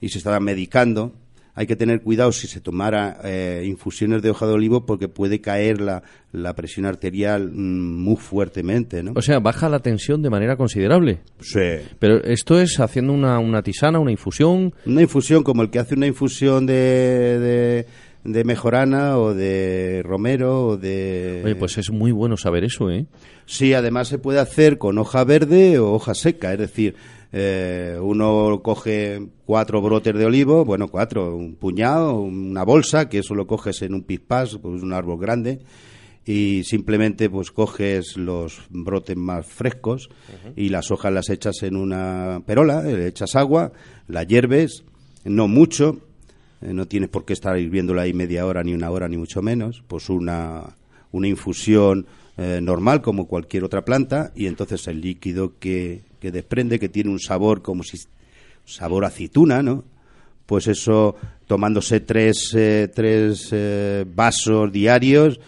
y 0.00 0.08
se 0.08 0.18
está 0.18 0.38
medicando, 0.40 1.14
hay 1.54 1.66
que 1.66 1.76
tener 1.76 2.02
cuidado 2.02 2.32
si 2.32 2.48
se 2.48 2.60
tomara 2.60 3.18
eh, 3.24 3.62
infusiones 3.64 4.22
de 4.22 4.30
hoja 4.30 4.46
de 4.46 4.52
olivo 4.52 4.84
porque 4.84 5.08
puede 5.08 5.40
caer 5.40 5.80
la, 5.80 6.02
la 6.32 6.54
presión 6.54 6.84
arterial 6.84 7.52
mm, 7.52 8.02
muy 8.02 8.16
fuertemente, 8.16 9.02
¿no? 9.02 9.12
O 9.14 9.22
sea, 9.22 9.38
baja 9.38 9.68
la 9.68 9.78
tensión 9.78 10.20
de 10.20 10.30
manera 10.30 10.56
considerable. 10.56 11.20
Sí. 11.40 11.78
Pero 12.00 12.22
esto 12.24 12.60
es 12.60 12.80
haciendo 12.80 13.12
una, 13.12 13.38
una 13.38 13.62
tisana, 13.62 14.00
una 14.00 14.10
infusión. 14.10 14.74
Una 14.84 15.02
infusión 15.02 15.44
como 15.44 15.62
el 15.62 15.70
que 15.70 15.78
hace 15.78 15.94
una 15.94 16.08
infusión 16.08 16.66
de, 16.66 16.74
de, 16.74 17.86
de 18.24 18.42
mejorana 18.44 19.18
o 19.18 19.34
de 19.34 20.02
romero 20.02 20.66
o 20.66 20.76
de... 20.76 21.42
Oye, 21.44 21.54
pues 21.54 21.76
es 21.78 21.90
muy 21.90 22.10
bueno 22.10 22.36
saber 22.36 22.64
eso, 22.64 22.90
¿eh? 22.90 23.06
Sí, 23.46 23.74
además 23.74 24.08
se 24.08 24.18
puede 24.18 24.40
hacer 24.40 24.78
con 24.78 24.98
hoja 24.98 25.24
verde 25.24 25.78
o 25.78 25.92
hoja 25.92 26.14
seca, 26.14 26.52
es 26.52 26.58
decir, 26.58 26.94
eh, 27.32 27.98
uno 28.00 28.60
coge 28.62 29.28
cuatro 29.44 29.82
brotes 29.82 30.14
de 30.14 30.24
olivo, 30.24 30.64
bueno, 30.64 30.88
cuatro, 30.88 31.36
un 31.36 31.56
puñado, 31.56 32.18
una 32.20 32.64
bolsa, 32.64 33.08
que 33.08 33.18
eso 33.18 33.34
lo 33.34 33.46
coges 33.46 33.82
en 33.82 33.92
un 33.92 34.04
pispás, 34.04 34.56
pues 34.56 34.82
un 34.82 34.94
árbol 34.94 35.20
grande, 35.20 35.60
y 36.24 36.62
simplemente 36.64 37.28
pues 37.28 37.50
coges 37.50 38.16
los 38.16 38.60
brotes 38.70 39.16
más 39.16 39.46
frescos 39.46 40.08
y 40.56 40.70
las 40.70 40.90
hojas 40.90 41.12
las 41.12 41.28
echas 41.28 41.62
en 41.62 41.76
una 41.76 42.42
perola, 42.46 42.82
le 42.82 43.06
echas 43.06 43.34
agua, 43.36 43.72
la 44.08 44.22
hierves, 44.22 44.84
no 45.24 45.48
mucho, 45.48 46.00
eh, 46.64 46.72
no 46.72 46.86
tienes 46.86 47.10
por 47.10 47.24
qué 47.24 47.32
estar 47.34 47.58
hirviéndola 47.58 48.02
ahí 48.02 48.12
media 48.12 48.46
hora, 48.46 48.64
ni 48.64 48.74
una 48.74 48.90
hora, 48.90 49.08
ni 49.08 49.16
mucho 49.16 49.42
menos, 49.42 49.82
pues 49.86 50.08
una, 50.08 50.76
una 51.12 51.28
infusión 51.28 52.06
eh, 52.36 52.58
normal 52.60 53.02
como 53.02 53.28
cualquier 53.28 53.62
otra 53.62 53.84
planta 53.84 54.32
y 54.34 54.46
entonces 54.46 54.88
el 54.88 55.00
líquido 55.00 55.58
que, 55.60 56.02
que 56.18 56.32
desprende, 56.32 56.80
que 56.80 56.88
tiene 56.88 57.10
un 57.10 57.20
sabor 57.20 57.62
como 57.62 57.84
si 57.84 57.98
sabor 58.64 59.04
aceituna, 59.04 59.62
¿no? 59.62 59.84
Pues 60.46 60.66
eso, 60.66 61.16
tomándose 61.46 62.00
tres, 62.00 62.52
eh, 62.54 62.90
tres 62.92 63.48
eh, 63.52 64.04
vasos 64.14 64.72
diarios, 64.72 65.38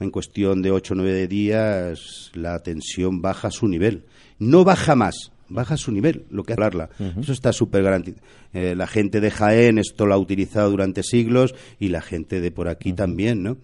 en 0.00 0.10
cuestión 0.10 0.62
de 0.62 0.70
ocho 0.70 0.94
o 0.94 0.96
nueve 0.96 1.28
días, 1.28 2.30
la 2.34 2.58
tensión 2.60 3.20
baja 3.20 3.48
a 3.48 3.52
su 3.52 3.68
nivel. 3.68 4.04
No 4.38 4.64
baja 4.64 4.94
más, 4.94 5.32
baja 5.50 5.76
su 5.76 5.92
nivel, 5.92 6.24
lo 6.30 6.42
que 6.44 6.54
hablarla. 6.54 6.88
Eso 7.20 7.32
está 7.32 7.52
súper 7.52 7.82
garantizado. 7.82 8.24
Eh, 8.54 8.74
la 8.74 8.86
gente 8.86 9.20
de 9.20 9.30
Jaén 9.30 9.78
esto 9.78 10.06
lo 10.06 10.14
ha 10.14 10.18
utilizado 10.18 10.70
durante 10.70 11.02
siglos 11.02 11.54
y 11.78 11.88
la 11.88 12.00
gente 12.00 12.40
de 12.40 12.50
por 12.50 12.68
aquí 12.68 12.92
también, 12.94 13.42
¿no? 13.42 13.58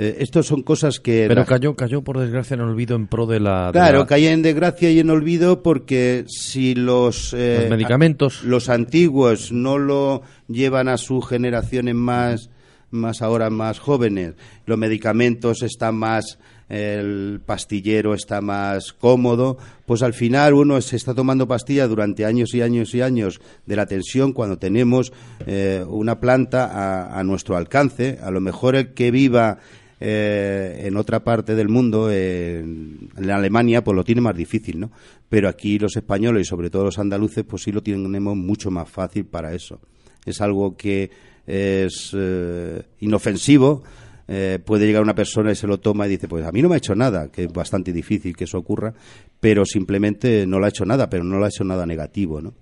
Eh, 0.00 0.18
estos 0.20 0.46
son 0.46 0.62
cosas 0.62 1.00
que... 1.00 1.24
Pero 1.26 1.40
la- 1.40 1.46
cayó, 1.46 1.74
cayó 1.74 2.02
por 2.02 2.20
desgracia 2.20 2.54
en 2.54 2.60
olvido 2.60 2.94
en 2.94 3.08
pro 3.08 3.26
de 3.26 3.40
la. 3.40 3.66
de 3.66 3.72
Claro, 3.72 3.98
la- 4.00 4.06
cae 4.06 4.30
en 4.30 4.42
desgracia 4.42 4.90
y 4.92 5.00
en 5.00 5.10
olvido 5.10 5.60
porque 5.62 6.24
si 6.28 6.76
los, 6.76 7.34
eh, 7.34 7.58
Los 7.62 7.70
medicamentos. 7.70 8.42
a- 8.42 8.46
los 8.46 8.68
antiguos 8.68 9.50
no 9.50 9.76
lo 9.78 10.22
llevan 10.46 10.86
a 10.88 10.98
sus 10.98 11.26
generaciones 11.26 11.96
más, 11.96 12.48
más 12.92 13.22
ahora 13.22 13.50
más 13.50 13.80
jóvenes, 13.80 14.34
los 14.66 14.78
medicamentos 14.78 15.62
están 15.64 15.96
más 15.96 16.38
el 16.68 17.40
pastillero 17.44 18.14
está 18.14 18.40
más 18.40 18.92
cómodo, 18.92 19.58
pues 19.86 20.02
al 20.02 20.14
final 20.14 20.54
uno 20.54 20.80
se 20.80 20.96
está 20.96 21.14
tomando 21.14 21.48
pastillas 21.48 21.88
durante 21.88 22.24
años 22.24 22.54
y 22.54 22.62
años 22.62 22.94
y 22.94 23.00
años 23.00 23.40
de 23.66 23.76
la 23.76 23.86
tensión 23.86 24.32
cuando 24.32 24.58
tenemos 24.58 25.12
eh, 25.46 25.84
una 25.88 26.20
planta 26.20 26.66
a, 26.66 27.18
a 27.18 27.24
nuestro 27.24 27.56
alcance. 27.56 28.18
A 28.22 28.30
lo 28.30 28.40
mejor 28.40 28.76
el 28.76 28.94
que 28.94 29.10
viva 29.10 29.58
eh, 30.00 30.82
en 30.84 30.96
otra 30.96 31.24
parte 31.24 31.56
del 31.56 31.68
mundo, 31.68 32.10
en, 32.10 33.10
Alemania, 33.16 33.82
pues 33.82 33.96
lo 33.96 34.04
tiene 34.04 34.20
más 34.20 34.36
difícil, 34.36 34.78
¿no? 34.78 34.92
Pero 35.28 35.48
aquí 35.48 35.78
los 35.78 35.96
españoles 35.96 36.42
y 36.42 36.48
sobre 36.48 36.70
todo 36.70 36.84
los 36.84 36.98
andaluces, 36.98 37.44
pues 37.44 37.62
sí 37.62 37.72
lo 37.72 37.82
tenemos 37.82 38.36
mucho 38.36 38.70
más 38.70 38.88
fácil 38.88 39.24
para 39.24 39.54
eso. 39.54 39.80
Es 40.24 40.40
algo 40.40 40.76
que 40.76 41.10
es 41.46 42.12
eh, 42.16 42.82
inofensivo. 43.00 43.82
Eh, 44.28 44.58
puede 44.64 44.86
llegar 44.86 45.02
una 45.02 45.14
persona 45.14 45.50
y 45.50 45.56
se 45.56 45.66
lo 45.66 45.78
toma 45.78 46.06
y 46.06 46.10
dice, 46.10 46.28
pues 46.28 46.44
a 46.44 46.52
mí 46.52 46.62
no 46.62 46.68
me 46.68 46.74
ha 46.74 46.78
hecho 46.78 46.94
nada, 46.94 47.28
que 47.30 47.44
es 47.44 47.52
bastante 47.52 47.92
difícil 47.92 48.36
que 48.36 48.44
eso 48.44 48.58
ocurra, 48.58 48.94
pero 49.40 49.64
simplemente 49.64 50.46
no 50.46 50.60
le 50.60 50.66
ha 50.66 50.68
hecho 50.68 50.84
nada, 50.84 51.08
pero 51.08 51.24
no 51.24 51.38
le 51.38 51.46
ha 51.46 51.48
hecho 51.48 51.64
nada 51.64 51.86
negativo, 51.86 52.40
¿no? 52.40 52.54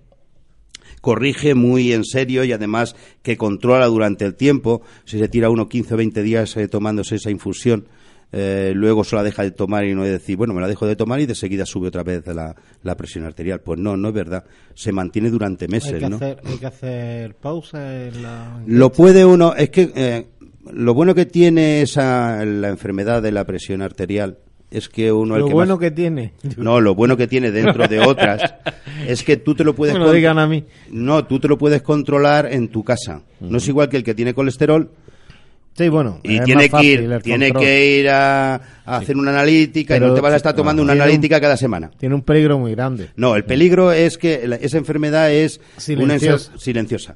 corrige 1.01 1.53
muy 1.53 1.93
en 1.93 2.03
serio 2.03 2.43
y 2.43 2.51
además 2.51 2.95
que 3.21 3.37
controla 3.37 3.85
durante 3.85 4.25
el 4.25 4.35
tiempo. 4.35 4.81
Si 5.05 5.19
se 5.19 5.27
tira 5.27 5.49
uno 5.49 5.69
15 5.69 5.93
o 5.93 5.97
20 5.97 6.23
días 6.23 6.57
eh, 6.57 6.67
tomándose 6.67 7.15
esa 7.15 7.29
infusión, 7.29 7.87
eh, 8.31 8.73
luego 8.75 9.05
se 9.05 9.15
la 9.15 9.23
deja 9.23 9.43
de 9.43 9.51
tomar 9.51 9.85
y 9.85 9.95
no 9.95 10.03
de 10.03 10.11
decir, 10.11 10.35
bueno, 10.35 10.53
me 10.53 10.59
la 10.59 10.67
dejo 10.67 10.85
de 10.85 10.97
tomar 10.97 11.21
y 11.21 11.25
de 11.25 11.35
seguida 11.35 11.65
sube 11.65 11.87
otra 11.87 12.03
vez 12.03 12.27
la, 12.27 12.55
la 12.83 12.97
presión 12.97 13.23
arterial. 13.23 13.61
Pues 13.61 13.79
no, 13.79 13.95
no 13.95 14.09
es 14.09 14.13
verdad. 14.13 14.43
Se 14.73 14.91
mantiene 14.91 15.29
durante 15.29 15.67
meses, 15.67 15.93
hay, 15.93 15.99
que 15.99 16.09
¿no? 16.09 16.17
hacer, 16.17 16.41
hay 16.43 16.57
que 16.57 16.65
hacer 16.65 17.35
pausa 17.35 18.05
en 18.05 18.23
la... 18.23 18.61
Lo 18.65 18.91
puede 18.91 19.23
uno, 19.23 19.53
es 19.55 19.69
que 19.69 19.91
eh, 19.95 20.27
lo 20.73 20.93
bueno 20.93 21.13
que 21.15 21.25
tiene 21.25 21.81
esa, 21.81 22.43
la 22.45 22.69
enfermedad 22.69 23.21
de 23.21 23.31
la 23.31 23.45
presión 23.45 23.81
arterial 23.81 24.37
es 24.69 24.89
que 24.89 25.11
uno 25.11 25.35
el 25.35 25.41
Lo 25.41 25.47
que 25.47 25.53
bueno 25.53 25.75
más- 25.75 25.79
que 25.81 25.91
tiene. 25.91 26.33
no, 26.57 26.81
lo 26.81 26.93
bueno 26.95 27.15
que 27.15 27.27
tiene 27.27 27.51
dentro 27.51 27.87
de 27.87 27.99
otras 28.01 28.41
es 29.07 29.23
que 29.23 29.37
tú 29.37 29.55
te 29.55 29.63
lo 29.63 29.73
puedes 29.75 29.95
No 29.95 30.05
lo 30.05 30.11
digan 30.11 30.39
a 30.39 30.47
mí. 30.47 30.65
No, 30.91 31.25
tú 31.25 31.39
te 31.39 31.47
lo 31.47 31.57
puedes 31.57 31.81
controlar 31.81 32.51
en 32.51 32.67
tu 32.67 32.83
casa. 32.83 33.21
No 33.39 33.57
es 33.59 33.67
igual 33.67 33.87
que 33.89 33.97
el 33.97 34.03
que 34.03 34.13
tiene 34.13 34.33
colesterol 34.33 34.89
Sí, 35.77 35.89
bueno. 35.89 36.19
y 36.23 36.39
tiene 36.39 36.69
que 36.69 36.83
ir, 36.83 36.99
el 37.01 37.21
tiene 37.21 37.51
que 37.51 37.99
ir 37.99 38.09
a, 38.09 38.55
a 38.55 38.97
hacer 38.97 39.15
una 39.15 39.29
analítica 39.29 39.95
y 39.95 39.99
Pero 39.99 40.07
no 40.09 40.15
te 40.15 40.21
vas 40.21 40.33
a 40.33 40.37
estar 40.37 40.55
tomando 40.55 40.81
una 40.81 40.93
tiene 40.93 41.03
un- 41.03 41.09
analítica 41.09 41.39
cada 41.39 41.55
semana. 41.55 41.91
Tiene 41.99 42.15
un 42.15 42.23
peligro 42.23 42.57
muy 42.57 42.71
grande. 42.71 43.09
No, 43.15 43.35
el 43.35 43.43
peligro 43.45 43.91
es 43.91 44.17
que 44.17 44.47
la- 44.47 44.55
esa 44.55 44.79
enfermedad 44.79 45.31
es 45.31 45.59
una 45.59 45.79
Silenciosa. 46.17 46.51
enfer- 46.51 46.57
silenciosa. 46.59 47.15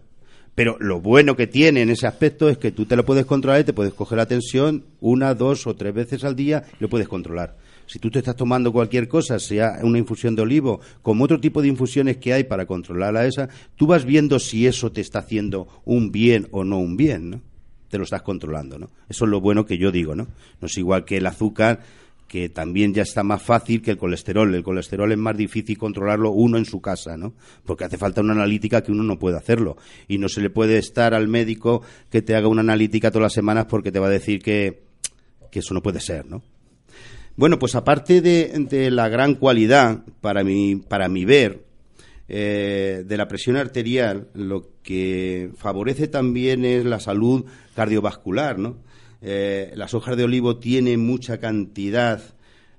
Pero 0.56 0.78
lo 0.80 1.00
bueno 1.00 1.36
que 1.36 1.48
tiene 1.48 1.82
en 1.82 1.90
ese 1.90 2.08
aspecto 2.08 2.50
es 2.50 2.58
que 2.58 2.72
tú 2.72 2.86
te 2.86 2.96
lo 2.96 3.06
puedes 3.06 3.26
controlar 3.26 3.62
y 3.62 3.64
te 3.64 3.74
puedes 3.74 3.94
coger 3.94 4.18
la 4.18 4.26
tensión 4.26 4.84
una, 5.00 5.34
dos 5.34 5.66
o 5.66 5.76
tres 5.76 5.94
veces 5.94 6.24
al 6.24 6.36
día 6.36 6.64
lo 6.80 6.90
puedes 6.90 7.08
controlar. 7.08 7.56
Si 7.88 8.00
tú 8.00 8.10
te 8.10 8.20
estás 8.20 8.36
tomando 8.36 8.72
cualquier 8.72 9.08
cosa, 9.08 9.40
sea 9.40 9.80
una 9.84 9.98
infusión 9.98 10.36
de 10.36 10.42
olivo, 10.44 10.80
como 11.02 11.26
otro 11.26 11.40
tipo 11.40 11.62
de 11.62 11.68
infusiones 11.68 12.18
que 12.18 12.34
hay 12.34 12.44
para 12.46 12.66
controlar 12.66 13.18
a 13.18 13.26
esa, 13.26 13.50
tú 13.76 13.88
vas 13.88 14.06
viendo 14.06 14.40
si 14.40 14.66
eso 14.66 14.92
te 14.92 15.02
está 15.02 15.20
haciendo 15.20 15.68
un 15.84 16.12
bien 16.12 16.48
o 16.52 16.64
no 16.64 16.80
un 16.80 16.96
bien, 16.96 17.30
¿no? 17.30 17.42
Te 17.90 17.98
lo 17.98 18.06
estás 18.06 18.22
controlando, 18.22 18.80
¿no? 18.80 18.90
Eso 19.10 19.26
es 19.26 19.32
lo 19.32 19.42
bueno 19.42 19.66
que 19.66 19.78
yo 19.78 19.92
digo, 19.92 20.16
¿no? 20.16 20.28
No 20.62 20.68
es 20.68 20.78
igual 20.78 21.04
que 21.04 21.18
el 21.18 21.26
azúcar, 21.26 21.82
que 22.32 22.48
también 22.48 22.94
ya 22.94 23.02
está 23.02 23.24
más 23.24 23.44
fácil 23.44 23.82
que 23.82 23.92
el 23.92 23.98
colesterol. 23.98 24.56
El 24.56 24.64
colesterol 24.64 25.12
es 25.12 25.18
más 25.18 25.36
difícil 25.36 25.78
controlarlo 25.78 26.32
uno 26.32 26.58
en 26.58 26.64
su 26.64 26.80
casa, 26.80 27.18
¿no? 27.18 27.34
Porque 27.66 27.84
hace 27.84 27.98
falta 27.98 28.22
una 28.22 28.32
analítica 28.32 28.82
que 28.82 28.94
uno 28.94 29.04
no 29.04 29.20
puede 29.20 29.36
hacerlo. 29.36 29.76
Y 30.08 30.18
no 30.18 30.30
se 30.30 30.40
le 30.40 30.50
puede 30.50 30.78
estar 30.78 31.14
al 31.14 31.28
médico 31.28 31.82
que 32.10 32.22
te 32.22 32.34
haga 32.34 32.48
una 32.48 32.62
analítica 32.62 33.12
todas 33.12 33.24
las 33.24 33.34
semanas 33.34 33.66
porque 33.66 33.92
te 33.92 34.00
va 34.00 34.08
a 34.08 34.12
decir 34.12 34.42
que, 34.42 34.82
que 35.52 35.60
eso 35.60 35.74
no 35.74 35.84
puede 35.84 36.00
ser, 36.00 36.26
¿no? 36.26 36.42
Bueno, 37.36 37.60
pues 37.60 37.76
aparte 37.76 38.22
de, 38.22 38.92
la 38.92 39.10
gran 39.10 39.36
cualidad, 39.36 40.00
para 40.22 40.46
mi, 40.46 40.78
para 40.78 41.10
mi 41.10 41.26
ver, 41.26 41.66
eh, 42.30 43.04
de 43.06 43.18
la 43.18 43.28
presión 43.28 43.58
arterial, 43.58 44.30
lo 44.34 44.70
que 44.84 45.50
favorece 45.58 46.08
también 46.08 46.64
es 46.64 46.86
la 46.86 47.02
salud 47.02 47.44
cardiovascular, 47.76 48.58
¿no? 48.58 48.78
Eh, 49.22 49.72
las 49.76 49.94
hojas 49.94 50.18
de 50.18 50.24
olivo 50.24 50.58
tienen 50.58 51.06
mucha 51.06 51.40
cantidad 51.40 52.22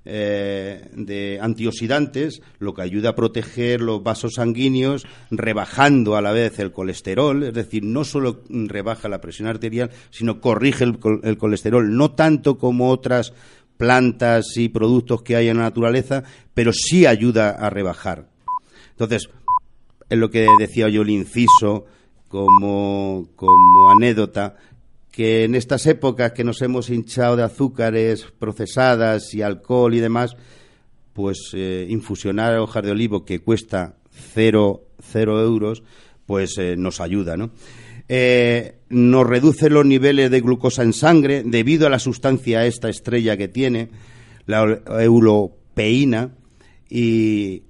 eh, 0.05 0.89
de 0.93 1.39
antioxidantes, 1.41 2.41
lo 2.59 2.73
que 2.73 2.81
ayuda 2.81 3.11
a 3.11 3.15
proteger 3.15 3.79
los 3.79 4.03
vasos 4.03 4.33
sanguíneos, 4.35 5.05
rebajando 5.31 6.17
a 6.17 6.21
la 6.21 6.33
vez 6.33 6.59
el 6.59 6.73
colesterol, 6.73 7.43
es 7.43 7.53
decir, 7.53 7.83
no 7.83 8.03
solo 8.03 8.41
rebaja 8.49 9.07
la 9.07 9.21
presión 9.21 9.47
arterial, 9.47 9.91
sino 10.09 10.41
corrige 10.41 10.83
el 10.83 11.37
colesterol, 11.37 11.95
no 11.95 12.11
tanto 12.11 12.57
como 12.57 12.89
otras 12.89 13.33
plantas 13.77 14.57
y 14.57 14.69
productos 14.69 15.23
que 15.23 15.37
hay 15.37 15.47
en 15.47 15.57
la 15.57 15.63
naturaleza, 15.63 16.23
pero 16.53 16.73
sí 16.73 17.05
ayuda 17.05 17.51
a 17.51 17.69
rebajar. 17.69 18.27
Entonces, 18.91 19.29
es 20.09 20.17
lo 20.17 20.29
que 20.29 20.47
decía 20.59 20.89
yo 20.89 21.01
el 21.01 21.09
inciso 21.09 21.85
como, 22.27 23.27
como 23.35 23.91
anécdota, 23.91 24.57
que 25.13 25.43
en 25.43 25.53
estas 25.53 25.85
épocas 25.85 26.31
que 26.31 26.43
nos 26.43 26.63
hemos 26.63 26.89
hinchado 26.89 27.35
de 27.35 27.43
azúcares 27.43 28.25
procesadas 28.39 29.31
y 29.35 29.43
alcohol 29.43 29.93
y 29.93 29.99
demás, 29.99 30.35
pues 31.13 31.51
eh, 31.53 31.85
infusionar 31.87 32.57
hojas 32.57 32.83
de 32.83 32.91
olivo 32.91 33.23
que 33.23 33.37
cuesta 33.37 33.95
cero, 34.09 34.87
cero 34.99 35.39
euros, 35.39 35.83
pues 36.25 36.57
eh, 36.57 36.75
nos 36.77 36.99
ayuda, 36.99 37.37
¿no? 37.37 37.51
Eh, 38.09 38.79
nos 38.89 39.27
reduce 39.27 39.69
los 39.69 39.85
niveles 39.85 40.31
de 40.31 40.41
glucosa 40.41 40.81
en 40.81 40.93
sangre 40.93 41.43
debido 41.45 41.85
a 41.85 41.91
la 41.91 41.99
sustancia 41.99 42.65
esta 42.65 42.89
estrella 42.89 43.37
que 43.37 43.47
tiene, 43.47 43.89
la 44.47 44.81
europeína, 44.99 46.31
y 46.89 47.61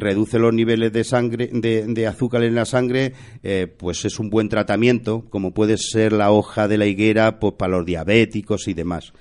reduce 0.00 0.38
los 0.38 0.52
niveles 0.52 0.92
de 0.92 1.04
sangre 1.04 1.48
de, 1.52 2.06
azúcar 2.06 2.42
en 2.42 2.54
la 2.54 2.64
sangre 2.64 3.12
eh, 3.42 3.66
pues 3.66 4.04
es 4.04 4.18
un 4.18 4.30
buen 4.30 4.48
tratamiento 4.48 5.24
como 5.30 5.52
puede 5.52 5.76
ser 5.78 6.12
la 6.12 6.30
hoja 6.30 6.68
de 6.68 6.78
la 6.78 6.86
higuera 6.86 7.38
pues 7.40 7.54
para 7.54 7.76
los 7.76 7.86
diabéticos 7.86 8.68
y 8.68 8.74
demás. 8.74 9.12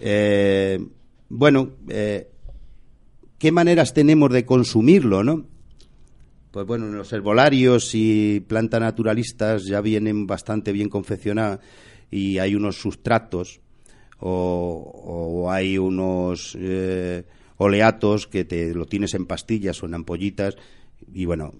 Eh, 0.00 0.78
bueno 1.28 1.70
eh, 1.88 2.28
qué 3.38 3.52
maneras 3.52 3.94
tenemos 3.94 4.30
de 4.30 4.44
consumirlo 4.44 5.22
no 5.22 5.46
pues 6.50 6.66
bueno, 6.68 6.86
los 6.86 7.12
herbolarios 7.12 7.96
y 7.96 8.38
plantas 8.38 8.80
naturalistas 8.80 9.64
ya 9.64 9.80
vienen 9.80 10.24
bastante 10.24 10.70
bien 10.70 10.88
confeccionadas 10.88 11.58
y 12.12 12.38
hay 12.38 12.54
unos 12.54 12.76
sustratos 12.76 13.60
o, 14.20 15.40
o 15.42 15.50
hay 15.50 15.78
unos 15.78 16.56
eh, 16.60 17.24
oleatos 17.56 18.26
que 18.26 18.44
te 18.44 18.74
lo 18.74 18.86
tienes 18.86 19.14
en 19.14 19.26
pastillas 19.26 19.82
o 19.82 19.86
en 19.86 19.94
ampollitas 19.94 20.56
y 21.12 21.24
bueno, 21.24 21.54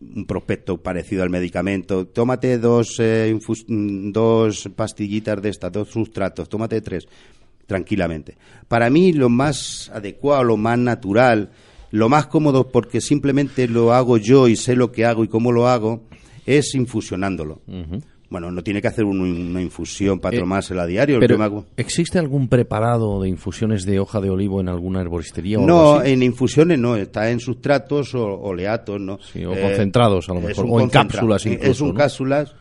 un 0.00 0.26
prospecto 0.26 0.78
parecido 0.78 1.22
al 1.22 1.30
medicamento. 1.30 2.06
Tómate 2.06 2.58
dos, 2.58 2.96
eh, 3.00 3.36
mm, 3.66 4.12
dos 4.12 4.68
pastillitas 4.76 5.42
de 5.42 5.48
estas, 5.48 5.72
dos 5.72 5.88
sustratos, 5.88 6.48
tómate 6.48 6.80
tres 6.80 7.08
tranquilamente. 7.66 8.36
Para 8.66 8.88
mí 8.88 9.12
lo 9.12 9.28
más 9.28 9.90
adecuado, 9.92 10.42
lo 10.42 10.56
más 10.56 10.78
natural, 10.78 11.50
lo 11.90 12.08
más 12.08 12.26
cómodo 12.26 12.68
porque 12.68 13.00
simplemente 13.00 13.68
lo 13.68 13.92
hago 13.92 14.16
yo 14.16 14.48
y 14.48 14.56
sé 14.56 14.74
lo 14.74 14.90
que 14.90 15.04
hago 15.04 15.22
y 15.22 15.28
cómo 15.28 15.52
lo 15.52 15.68
hago, 15.68 16.02
es 16.46 16.74
infusionándolo. 16.74 17.60
Bueno, 18.30 18.50
no 18.50 18.62
tiene 18.62 18.82
que 18.82 18.88
hacer 18.88 19.04
un- 19.04 19.20
una 19.22 19.62
infusión 19.62 20.20
para 20.20 20.36
Eh, 20.36 20.40
tomársela 20.40 20.82
a 20.82 20.86
diario. 20.86 21.18
Pero, 21.18 21.64
¿existe 21.78 22.18
algún 22.18 22.48
preparado 22.48 23.22
de 23.22 23.28
infusiones 23.30 23.86
de 23.86 23.98
hoja 24.00 24.20
de 24.20 24.28
olivo 24.28 24.60
en 24.60 24.68
alguna 24.68 25.00
herboristería 25.00 25.58
o 25.58 25.62
algo 25.62 25.74
No, 25.74 25.94
así? 26.00 26.10
en 26.12 26.22
infusiones 26.22 26.78
no, 26.78 26.96
está 26.96 27.30
en 27.30 27.40
sustratos 27.40 28.14
o 28.14 28.24
oleatos, 28.26 29.00
¿no? 29.00 29.18
Sí, 29.32 29.44
o 29.46 29.50
concentrados, 29.58 30.28
a 30.28 30.34
lo 30.34 30.40
es 30.40 30.46
mejor, 30.48 30.64
un 30.66 30.70
o 30.72 30.80
en 30.80 30.90
cápsulas 30.90 31.46
Es 31.46 31.52
incluso, 31.54 31.84
un 31.84 31.90
¿no? 31.92 31.96
cápsulas. 31.96 32.54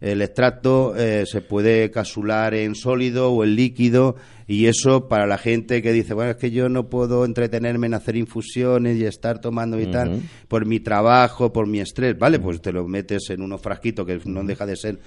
El 0.00 0.22
extracto 0.22 0.94
eh, 0.96 1.24
se 1.26 1.40
puede 1.40 1.90
capsular 1.90 2.54
en 2.54 2.76
sólido 2.76 3.32
o 3.32 3.42
en 3.42 3.56
líquido 3.56 4.14
y 4.46 4.66
eso 4.66 5.08
para 5.08 5.26
la 5.26 5.38
gente 5.38 5.82
que 5.82 5.92
dice, 5.92 6.14
bueno, 6.14 6.30
es 6.30 6.36
que 6.36 6.52
yo 6.52 6.68
no 6.68 6.88
puedo 6.88 7.24
entretenerme 7.24 7.88
en 7.88 7.94
hacer 7.94 8.16
infusiones 8.16 8.96
y 8.96 9.04
estar 9.04 9.40
tomando 9.40 9.80
y 9.80 9.86
tal 9.86 10.22
por 10.46 10.66
mi 10.66 10.78
trabajo, 10.80 11.52
por 11.52 11.66
mi 11.66 11.80
estrés, 11.80 12.16
¿vale? 12.16 12.38
Pues 12.38 12.60
te 12.62 12.72
lo 12.72 12.86
metes 12.86 13.28
en 13.30 13.42
unos 13.42 13.60
frasquitos 13.60 14.06
que 14.06 14.20
no 14.24 14.44
deja 14.44 14.66
de 14.66 14.76
ser 14.76 14.98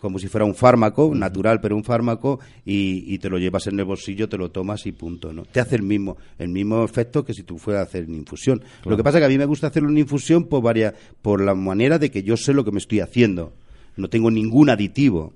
como 0.00 0.18
si 0.18 0.28
fuera 0.28 0.44
un 0.44 0.54
fármaco, 0.54 1.14
natural, 1.14 1.60
pero 1.60 1.76
un 1.76 1.84
fármaco, 1.84 2.40
y, 2.64 3.04
y 3.12 3.18
te 3.18 3.28
lo 3.28 3.38
llevas 3.38 3.66
en 3.66 3.78
el 3.78 3.84
bolsillo, 3.84 4.28
te 4.28 4.38
lo 4.38 4.50
tomas 4.50 4.86
y 4.86 4.92
punto, 4.92 5.32
¿no? 5.32 5.44
Te 5.44 5.60
hace 5.60 5.76
el 5.76 5.82
mismo, 5.82 6.16
el 6.38 6.48
mismo 6.48 6.82
efecto 6.82 7.24
que 7.24 7.34
si 7.34 7.42
tú 7.42 7.58
fueras 7.58 7.80
a 7.80 7.84
hacer 7.84 8.06
una 8.06 8.16
infusión. 8.16 8.62
Lo 8.84 8.96
que 8.96 9.04
pasa 9.04 9.18
es 9.18 9.22
que 9.22 9.26
a 9.26 9.28
mí 9.28 9.36
me 9.36 9.44
gusta 9.44 9.66
hacerlo 9.66 9.90
en 9.90 9.98
infusión 9.98 10.44
por 10.44 10.62
varias, 10.62 10.94
por 11.20 11.42
la 11.42 11.54
manera 11.54 11.98
de 11.98 12.10
que 12.10 12.22
yo 12.22 12.36
sé 12.38 12.54
lo 12.54 12.64
que 12.64 12.72
me 12.72 12.78
estoy 12.78 13.00
haciendo. 13.00 13.52
No 14.00 14.08
tengo 14.08 14.30
ningún 14.30 14.70
aditivo. 14.70 15.32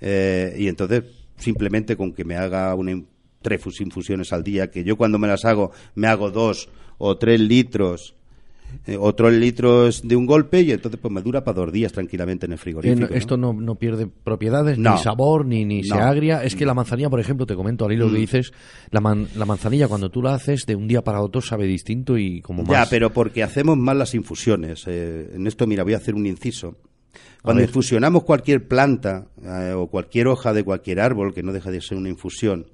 Eh, 0.00 0.54
y 0.58 0.68
entonces, 0.68 1.04
simplemente 1.36 1.96
con 1.96 2.12
que 2.12 2.24
me 2.24 2.36
haga 2.36 2.74
una, 2.74 3.00
tres 3.42 3.60
fus- 3.60 3.80
infusiones 3.80 4.32
al 4.32 4.42
día, 4.44 4.70
que 4.70 4.84
yo 4.84 4.96
cuando 4.96 5.18
me 5.18 5.26
las 5.28 5.44
hago, 5.44 5.70
me 5.94 6.06
hago 6.06 6.30
dos 6.30 6.68
o 6.98 7.16
tres 7.16 7.40
litros 7.40 8.14
eh, 8.86 8.98
otros 9.00 9.32
litros 9.32 10.06
de 10.06 10.14
un 10.14 10.26
golpe 10.26 10.60
y 10.60 10.72
entonces 10.72 11.00
pues 11.00 11.10
me 11.10 11.22
dura 11.22 11.42
para 11.42 11.54
dos 11.62 11.72
días 11.72 11.90
tranquilamente 11.90 12.44
en 12.44 12.52
el 12.52 12.56
Eh, 12.58 12.60
frigorífico. 12.60 13.14
Esto 13.14 13.38
no, 13.38 13.54
no 13.54 13.76
pierde 13.76 14.06
propiedades, 14.06 14.76
ni 14.78 14.84
sabor, 14.98 15.46
ni, 15.46 15.64
ni 15.64 15.84
se 15.84 15.94
agria. 15.94 16.44
Es 16.44 16.54
que 16.54 16.66
la 16.66 16.74
manzanilla, 16.74 17.08
por 17.08 17.18
ejemplo, 17.18 17.46
te 17.46 17.54
comento 17.56 17.86
al 17.86 17.92
hilo 17.92 18.08
que 18.08 18.18
Mm. 18.18 18.20
dices, 18.20 18.52
la, 18.90 19.00
man- 19.00 19.26
la 19.36 19.46
manzanilla 19.46 19.88
cuando 19.88 20.10
tú 20.10 20.20
la 20.20 20.34
haces 20.34 20.66
de 20.66 20.76
un 20.76 20.86
día 20.86 21.02
para 21.02 21.22
otro 21.22 21.40
sabe 21.40 21.64
distinto 21.66 22.18
y 22.18 22.42
como 22.42 22.62
más... 22.62 22.70
Ya, 22.70 22.86
pero 22.90 23.10
porque 23.10 23.42
hacemos 23.42 23.78
mal 23.78 23.98
las 23.98 24.14
infusiones. 24.14 24.84
Eh, 24.86 25.30
en 25.34 25.46
esto, 25.46 25.66
mira, 25.66 25.82
voy 25.82 25.94
a 25.94 25.96
hacer 25.96 26.14
un 26.14 26.26
inciso. 26.26 26.76
Cuando 27.42 27.62
infusionamos 27.62 28.24
cualquier 28.24 28.66
planta 28.66 29.26
eh, 29.42 29.72
o 29.74 29.86
cualquier 29.86 30.28
hoja 30.28 30.52
de 30.52 30.64
cualquier 30.64 31.00
árbol, 31.00 31.32
que 31.32 31.42
no 31.42 31.52
deja 31.52 31.70
de 31.70 31.80
ser 31.80 31.96
una 31.96 32.08
infusión, 32.08 32.66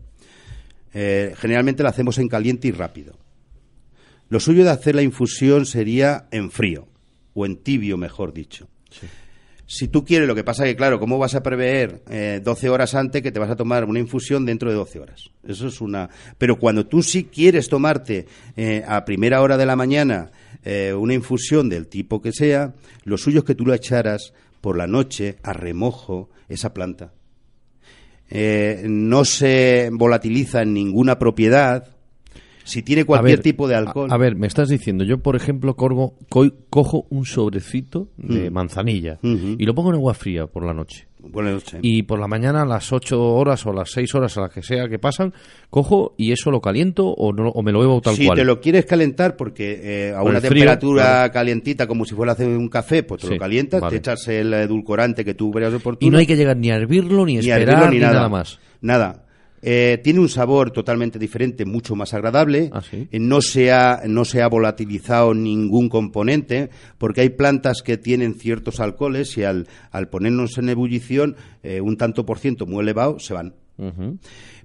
eh, 0.93 1.35
generalmente 1.37 1.83
la 1.83 1.91
hacemos 1.91 2.19
en 2.19 2.29
caliente 2.29 2.69
y 2.69 2.73
rápido. 2.73 3.15
Lo 4.29 4.41
suyo 4.41 4.65
de 4.65 4.71
hacer 4.71 4.95
la 4.95 5.03
infusión 5.03 5.67
sería 5.67 6.27
en 6.31 6.51
frío, 6.51 6.89
o 7.35 7.47
en 7.47 7.57
tibio, 7.57 7.97
mejor 7.97 8.33
dicho. 8.33 8.69
Si 9.67 9.89
tú 9.89 10.05
quieres, 10.05 10.29
lo 10.29 10.35
que 10.35 10.45
pasa 10.45 10.65
que, 10.65 10.77
claro, 10.77 11.01
¿cómo 11.01 11.19
vas 11.19 11.35
a 11.35 11.43
prever 11.43 12.03
eh, 12.09 12.41
12 12.43 12.69
horas 12.69 12.95
antes 12.95 13.23
que 13.23 13.33
te 13.33 13.39
vas 13.39 13.51
a 13.51 13.57
tomar 13.57 13.85
una 13.85 13.99
infusión 13.99 14.45
dentro 14.45 14.71
de 14.71 14.77
12 14.77 15.01
horas? 15.01 15.31
Eso 15.47 15.69
es 15.69 15.81
una... 15.81 16.11
Pero 16.37 16.59
cuando 16.59 16.87
tú 16.87 17.03
sí 17.03 17.25
quieres 17.25 17.69
tomarte 17.69 18.27
eh, 18.57 18.85
a 18.87 19.05
primera 19.05 19.41
hora 19.41 19.57
de 19.57 19.67
la 19.67 19.75
mañana 19.75 20.31
eh, 20.65 20.93
una 20.93 21.15
infusión 21.15 21.69
del 21.69 21.87
tipo 21.87 22.21
que 22.21 22.33
sea, 22.33 22.75
lo 23.05 23.19
suyo 23.19 23.41
es 23.41 23.45
que 23.45 23.55
tú 23.55 23.65
lo 23.67 23.75
echaras 23.75 24.33
por 24.61 24.77
la 24.77 24.87
noche 24.87 25.37
a 25.43 25.53
remojo 25.53 26.31
esa 26.49 26.73
planta. 26.73 27.13
Eh, 28.31 28.85
no 28.89 29.25
se 29.25 29.91
volatiliza 29.93 30.63
en 30.63 30.75
ninguna 30.75 31.19
propiedad. 31.19 31.94
Si 32.65 32.83
tiene 32.83 33.05
cualquier 33.05 33.35
A 33.35 33.37
ver, 33.37 33.43
tipo 33.43 33.69
de 33.69 33.75
alcohol... 33.77 34.11
A, 34.11 34.15
a 34.15 34.19
ver, 34.19 34.37
me 34.37 34.47
estás 34.47 34.69
diciendo, 34.69 35.05
yo 35.05 35.19
por 35.19 35.37
ejemplo 35.37 35.77
corgo, 35.77 36.15
co- 36.29 36.51
cojo 36.71 37.07
un 37.11 37.27
sobrecito 37.27 38.09
de 38.17 38.51
Mm. 38.51 38.53
manzanilla 38.55 39.19
Ujú. 39.23 39.57
y 39.59 39.65
lo 39.67 39.75
pongo 39.75 39.91
en 39.91 39.97
agua 39.97 40.15
fría 40.15 40.47
por 40.47 40.65
la 40.65 40.73
noche. 40.75 41.07
Buenas 41.27 41.55
noches. 41.55 41.81
Y 41.83 42.03
por 42.03 42.19
la 42.21 42.27
mañana 42.29 42.63
a 42.63 42.67
las 42.67 42.93
8 42.93 43.19
horas 43.35 43.65
o 43.65 43.73
las 43.73 43.91
6 43.93 44.15
horas 44.15 44.37
a 44.37 44.43
las 44.43 44.51
que 44.53 44.63
sea 44.63 44.89
que 44.89 44.99
pasan, 44.99 45.33
cojo 45.71 46.15
y 46.19 46.33
eso 46.33 46.51
lo 46.51 46.61
caliento 46.61 47.07
o, 47.09 47.33
no, 47.33 47.49
o 47.49 47.63
me 47.63 47.73
lo 47.73 47.81
bebo 47.81 48.01
tal 48.03 48.15
si 48.15 48.27
cual. 48.27 48.39
te 48.39 48.45
lo 48.45 48.61
quieres 48.61 48.85
calentar 48.85 49.35
porque 49.37 49.81
eh, 50.09 50.13
a 50.15 50.21
Por 50.21 50.31
una 50.31 50.41
frío, 50.41 50.51
temperatura 50.51 51.03
claro. 51.05 51.33
calientita 51.33 51.87
como 51.87 52.05
si 52.05 52.15
fuera 52.15 52.33
a 52.33 52.35
hacer 52.35 52.49
un 52.49 52.69
café, 52.69 53.03
pues 53.05 53.23
te 53.23 53.29
Sí, 53.29 53.33
lo 53.35 53.39
calientas, 53.41 53.81
vale. 53.81 53.93
te 53.93 53.99
echas 53.99 54.29
el 54.29 54.53
edulcorante 54.53 55.25
que 55.25 55.33
tú 55.35 55.51
veas 55.51 55.73
oportuno. 55.73 56.07
Y 56.07 56.11
no 56.11 56.19
hay 56.19 56.27
que 56.27 56.37
llegar 56.37 56.57
ni 56.59 56.71
a 56.71 56.77
hervirlo, 56.77 57.25
ni, 57.25 57.35
ni 57.35 57.39
esperar, 57.41 57.85
hervirlo, 57.85 57.91
ni, 57.91 57.99
nada. 58.01 58.29
más. 58.29 58.59
Nada. 58.83 59.24
Eh, 59.67 59.99
tiene 60.05 60.21
un 60.21 60.29
sabor 60.29 60.71
totalmente 60.73 61.19
diferente, 61.19 61.65
mucho 61.65 61.97
más 61.97 62.13
agradable. 62.13 62.69
Ah, 62.73 62.83
sí. 62.83 63.09
Eh, 63.11 63.19
no, 63.19 63.41
se 63.41 63.73
ha, 63.73 64.03
no 64.07 64.27
se 64.27 64.43
ha 64.43 64.49
volatilizado 64.49 65.33
ningún 65.33 65.89
componente, 65.89 66.69
porque 66.99 67.23
hay 67.23 67.31
plantas 67.31 67.81
que 67.83 67.97
tienen 67.97 68.35
ciertos 68.35 68.79
alcoholes 68.79 69.39
y 69.39 69.45
al, 69.45 69.67
al 69.91 70.09
ponernos 70.11 70.59
en 70.59 70.69
ebullición, 70.69 71.37
eh, 71.63 71.81
un 71.81 71.97
tanto 71.97 72.27
por 72.27 72.39
ciento 72.39 72.67
muy 72.67 72.83
elevado, 72.83 73.19
se 73.19 73.33
van. 73.33 73.55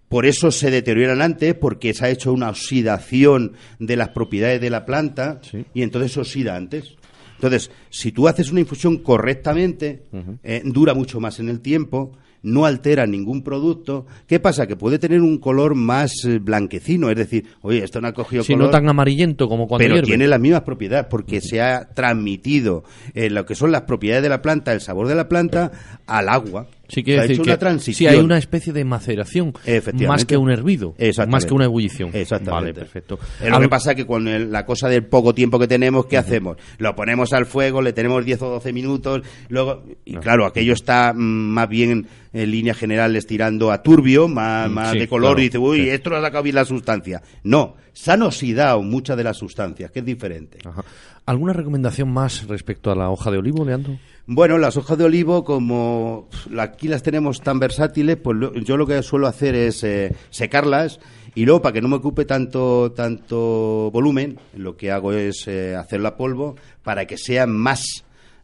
Por 0.09 0.25
eso 0.25 0.51
se 0.51 0.69
deterioran 0.71 1.21
antes, 1.21 1.53
porque 1.53 1.93
se 1.93 2.05
ha 2.05 2.09
hecho 2.09 2.33
una 2.33 2.49
oxidación 2.49 3.53
de 3.79 3.95
las 3.95 4.09
propiedades 4.09 4.59
de 4.59 4.69
la 4.69 4.85
planta 4.85 5.39
Sí. 5.43 5.65
y 5.73 5.81
entonces 5.83 6.11
se 6.13 6.19
oxida 6.19 6.55
antes. 6.55 6.95
Entonces, 7.35 7.71
si 7.89 8.11
tú 8.11 8.27
haces 8.27 8.51
una 8.51 8.59
infusión 8.59 8.97
correctamente, 8.97 10.03
eh, 10.43 10.61
dura 10.65 10.93
mucho 10.93 11.19
más 11.21 11.39
en 11.39 11.47
el 11.47 11.61
tiempo, 11.61 12.11
no 12.41 12.65
altera 12.65 13.05
ningún 13.05 13.43
producto. 13.43 14.05
¿Qué 14.27 14.39
pasa? 14.39 14.67
Que 14.67 14.75
puede 14.75 14.99
tener 14.99 15.21
un 15.21 15.37
color 15.37 15.75
más 15.75 16.11
eh, 16.25 16.39
blanquecino, 16.39 17.09
es 17.09 17.15
decir, 17.17 17.45
oye, 17.61 17.83
esto 17.83 18.01
no 18.01 18.07
ha 18.07 18.13
cogido 18.13 18.43
Si 18.43 18.53
color 18.53 18.67
no 18.67 18.71
tan 18.71 18.87
amarillento 18.89 19.47
como 19.47 19.67
cuando 19.67 19.83
pero 19.83 19.95
hierve. 19.95 20.07
tiene 20.07 20.27
las 20.27 20.39
mismas 20.39 20.61
propiedades 20.61 21.07
porque 21.09 21.41
se 21.41 21.61
ha 21.61 21.89
transmitido 21.93 22.83
eh, 23.13 23.29
lo 23.29 23.45
que 23.45 23.55
son 23.55 23.71
las 23.71 23.83
propiedades 23.83 24.23
de 24.23 24.29
la 24.29 24.41
planta, 24.41 24.73
el 24.73 24.81
sabor 24.81 25.07
de 25.07 25.15
la 25.15 25.27
planta, 25.27 25.71
al 26.05 26.29
agua. 26.29 26.67
Sí, 26.89 26.95
Se 26.95 27.03
quiere 27.03 27.19
ha 27.19 27.21
decir 27.23 27.35
hecho 27.35 27.43
que 27.43 27.49
una 27.49 27.55
sí 27.55 27.59
transición. 27.59 28.13
hay 28.13 28.19
una 28.19 28.37
especie 28.37 28.73
de 28.73 28.83
maceración, 28.83 29.53
Efectivamente. 29.63 30.07
más 30.07 30.25
que 30.25 30.35
un 30.37 30.49
hervido, 30.51 30.95
más 31.27 31.45
que 31.45 31.53
una 31.53 31.65
ebullición. 31.65 32.09
Exactamente. 32.13 32.51
Vale, 32.51 32.73
perfecto. 32.73 33.19
Es 33.41 33.47
lo 33.49 33.55
Al- 33.57 33.61
que 33.61 33.69
pasa 33.69 33.95
que 33.95 34.05
con 34.05 34.27
el- 34.27 34.51
la 34.51 34.65
cosa 34.65 34.89
del 34.89 35.05
poco 35.05 35.33
tiempo 35.33 35.59
que 35.59 35.67
tenemos, 35.67 36.07
¿qué 36.07 36.17
hacemos? 36.17 36.57
Lo 36.79 36.95
ponemos 36.95 37.31
al 37.33 37.45
fuego, 37.45 37.81
le 37.81 37.93
tenemos 37.93 38.25
10 38.25 38.41
o 38.41 38.49
12 38.49 38.73
minutos, 38.73 39.21
luego, 39.49 39.83
y 40.03 40.15
claro, 40.17 40.45
aquello 40.45 40.73
está 40.73 41.13
mm, 41.13 41.17
más 41.19 41.69
bien 41.69 42.07
en 42.33 42.51
líneas 42.51 42.77
generales 42.77 43.25
tirando 43.27 43.71
a 43.71 43.81
turbio, 43.83 44.27
más, 44.27 44.69
Mm, 44.69 44.73
más 44.73 44.91
sí, 44.91 44.99
de 44.99 45.07
color, 45.07 45.29
claro, 45.31 45.41
y 45.41 45.43
dice, 45.45 45.57
uy, 45.59 45.77
sí. 45.83 45.89
esto 45.89 46.09
no 46.09 46.15
ha 46.17 46.21
sacado 46.21 46.43
bien 46.43 46.55
la 46.55 46.65
sustancia. 46.65 47.21
No, 47.43 47.75
se 47.93 48.11
han 48.11 48.21
oxidado 48.23 48.81
muchas 48.81 49.15
de 49.17 49.23
las 49.23 49.37
sustancias, 49.37 49.91
que 49.91 49.99
es 49.99 50.05
diferente. 50.05 50.57
Ajá. 50.65 50.83
¿Alguna 51.25 51.53
recomendación 51.53 52.11
más 52.11 52.47
respecto 52.47 52.91
a 52.91 52.95
la 52.95 53.09
hoja 53.11 53.29
de 53.29 53.37
olivo, 53.37 53.63
Leandro? 53.63 53.97
Bueno, 54.31 54.59
las 54.59 54.77
hojas 54.77 54.95
de 54.99 55.05
olivo, 55.05 55.43
como 55.43 56.29
aquí 56.59 56.87
las 56.87 57.01
tenemos 57.01 57.41
tan 57.41 57.57
versátiles, 57.57 58.15
pues 58.17 58.37
yo 58.63 58.77
lo 58.77 58.85
que 58.85 59.01
suelo 59.01 59.25
hacer 59.25 59.55
es 59.55 59.83
eh, 59.83 60.13
secarlas 60.29 60.99
y 61.33 61.45
luego, 61.45 61.63
para 61.63 61.73
que 61.73 61.81
no 61.81 61.87
me 61.87 61.95
ocupe 61.95 62.25
tanto, 62.25 62.91
tanto 62.91 63.89
volumen, 63.91 64.39
lo 64.55 64.77
que 64.77 64.91
hago 64.91 65.13
es 65.13 65.47
eh, 65.47 65.75
hacerla 65.75 66.15
polvo 66.15 66.55
para 66.83 67.07
que 67.07 67.17
sea 67.17 67.47
más, 67.47 67.83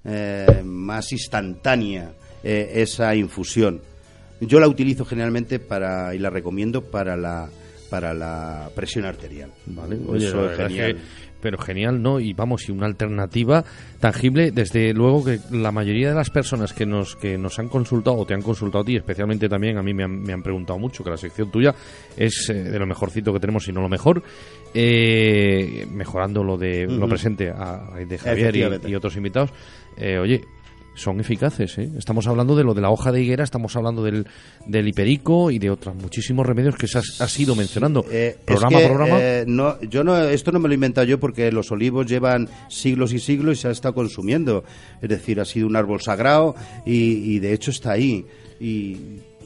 eh, 0.03 0.63
más 0.65 1.11
instantánea 1.11 2.13
eh, 2.43 2.71
esa 2.77 3.15
infusión. 3.15 3.79
Yo 4.41 4.59
la 4.59 4.67
utilizo 4.67 5.05
generalmente 5.05 5.59
para, 5.59 6.15
y 6.15 6.17
la 6.17 6.31
recomiendo 6.31 6.81
para 6.81 7.15
la, 7.15 7.47
para 7.91 8.15
la 8.15 8.71
presión 8.75 9.05
arterial. 9.05 9.51
Vale, 9.67 9.99
Eso 10.17 10.41
la 10.47 10.51
es 10.53 10.57
genial. 10.57 10.95
que- 10.95 11.25
pero 11.45 11.59
genial, 11.59 12.01
¿no? 12.01 12.19
Y 12.19 12.33
vamos, 12.33 12.67
y 12.67 12.71
una 12.71 12.87
alternativa 12.87 13.63
tangible, 13.99 14.49
desde 14.49 14.95
luego 14.95 15.23
que 15.23 15.37
la 15.51 15.71
mayoría 15.71 16.09
de 16.09 16.15
las 16.15 16.31
personas 16.31 16.73
que 16.73 16.87
nos 16.87 17.15
que 17.15 17.37
nos 17.37 17.59
han 17.59 17.69
consultado 17.69 18.17
o 18.17 18.25
te 18.25 18.33
han 18.33 18.41
consultado 18.41 18.81
a 18.81 18.83
ti, 18.83 18.95
especialmente 18.95 19.47
también 19.47 19.77
a 19.77 19.83
mí 19.83 19.93
me 19.93 20.05
han, 20.05 20.23
me 20.23 20.33
han 20.33 20.41
preguntado 20.41 20.79
mucho, 20.79 21.03
que 21.03 21.11
la 21.11 21.17
sección 21.17 21.51
tuya 21.51 21.75
es 22.17 22.49
eh, 22.49 22.55
de 22.55 22.79
lo 22.79 22.87
mejorcito 22.87 23.31
que 23.31 23.39
tenemos, 23.39 23.63
si 23.63 23.71
no 23.71 23.79
lo 23.79 23.89
mejor, 23.89 24.23
eh, 24.73 25.85
mejorando 25.91 26.43
lo 26.43 26.57
de 26.57 26.87
lo 26.87 27.07
presente 27.07 27.51
a 27.51 27.91
raíz 27.91 28.09
de 28.09 28.17
Javier 28.17 28.81
y 28.87 28.95
otros 28.95 29.15
invitados. 29.15 29.51
Eh, 29.97 30.17
oye, 30.17 30.41
son 30.95 31.19
eficaces, 31.19 31.77
¿eh? 31.77 31.89
Estamos 31.97 32.25
hablando 32.27 32.55
de 32.55 32.63
lo 32.63 32.73
de 32.73 32.81
la 32.81 32.89
hoja 32.89 33.11
de 33.11 33.21
higuera, 33.21 33.43
estamos 33.43 33.75
hablando 33.75 34.03
del, 34.03 34.25
del 34.65 34.87
hiperico 34.87 35.51
y 35.51 35.59
de 35.59 35.69
otros 35.69 35.95
muchísimos 35.95 36.45
remedios 36.45 36.75
que 36.75 36.87
se 36.87 36.97
has, 36.97 37.21
has 37.21 37.39
ido 37.39 37.55
mencionando. 37.55 38.05
Eh, 38.09 38.37
es 38.39 38.43
programa 38.45 38.77
que, 38.79 38.85
programa. 38.87 39.17
eh, 39.19 39.43
no, 39.47 39.79
yo 39.81 40.03
no, 40.03 40.17
esto 40.17 40.51
no 40.51 40.59
me 40.59 40.67
lo 40.67 40.73
he 40.73 40.75
inventado 40.75 41.05
yo 41.05 41.19
porque 41.19 41.51
los 41.51 41.71
olivos 41.71 42.05
llevan 42.07 42.49
siglos 42.69 43.13
y 43.13 43.19
siglos 43.19 43.57
y 43.57 43.61
se 43.61 43.67
ha 43.67 43.71
estado 43.71 43.93
consumiendo. 43.93 44.63
Es 45.01 45.09
decir, 45.09 45.39
ha 45.39 45.45
sido 45.45 45.67
un 45.67 45.75
árbol 45.75 46.01
sagrado 46.01 46.55
y, 46.85 47.35
y 47.35 47.39
de 47.39 47.53
hecho 47.53 47.71
está 47.71 47.91
ahí. 47.91 48.25
Y, 48.59 48.97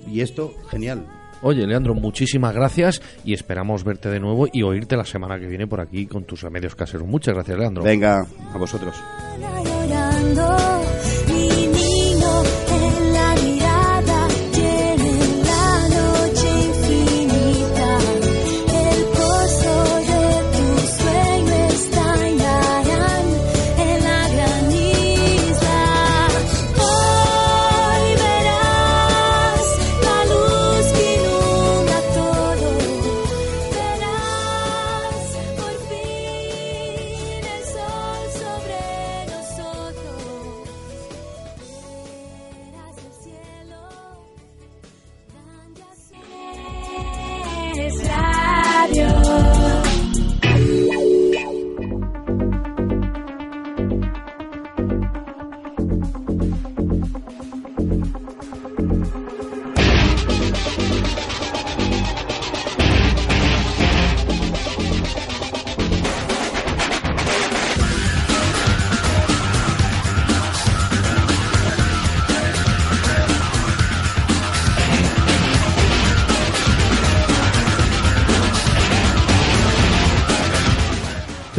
y 0.07 0.21
esto, 0.21 0.53
genial. 0.69 1.05
Oye, 1.41 1.65
Leandro, 1.65 1.93
muchísimas 1.93 2.53
gracias 2.53 3.01
y 3.23 3.33
esperamos 3.33 3.83
verte 3.83 4.09
de 4.09 4.19
nuevo 4.19 4.47
y 4.51 4.63
oírte 4.63 4.97
la 4.97 5.05
semana 5.05 5.39
que 5.39 5.47
viene 5.47 5.67
por 5.67 5.81
aquí 5.81 6.05
con 6.05 6.25
tus 6.25 6.41
remedios 6.41 6.75
caseros. 6.75 7.07
Muchas 7.07 7.33
gracias, 7.33 7.57
Leandro. 7.57 7.83
Venga, 7.83 8.25
a 8.53 8.57
vosotros. 8.57 8.95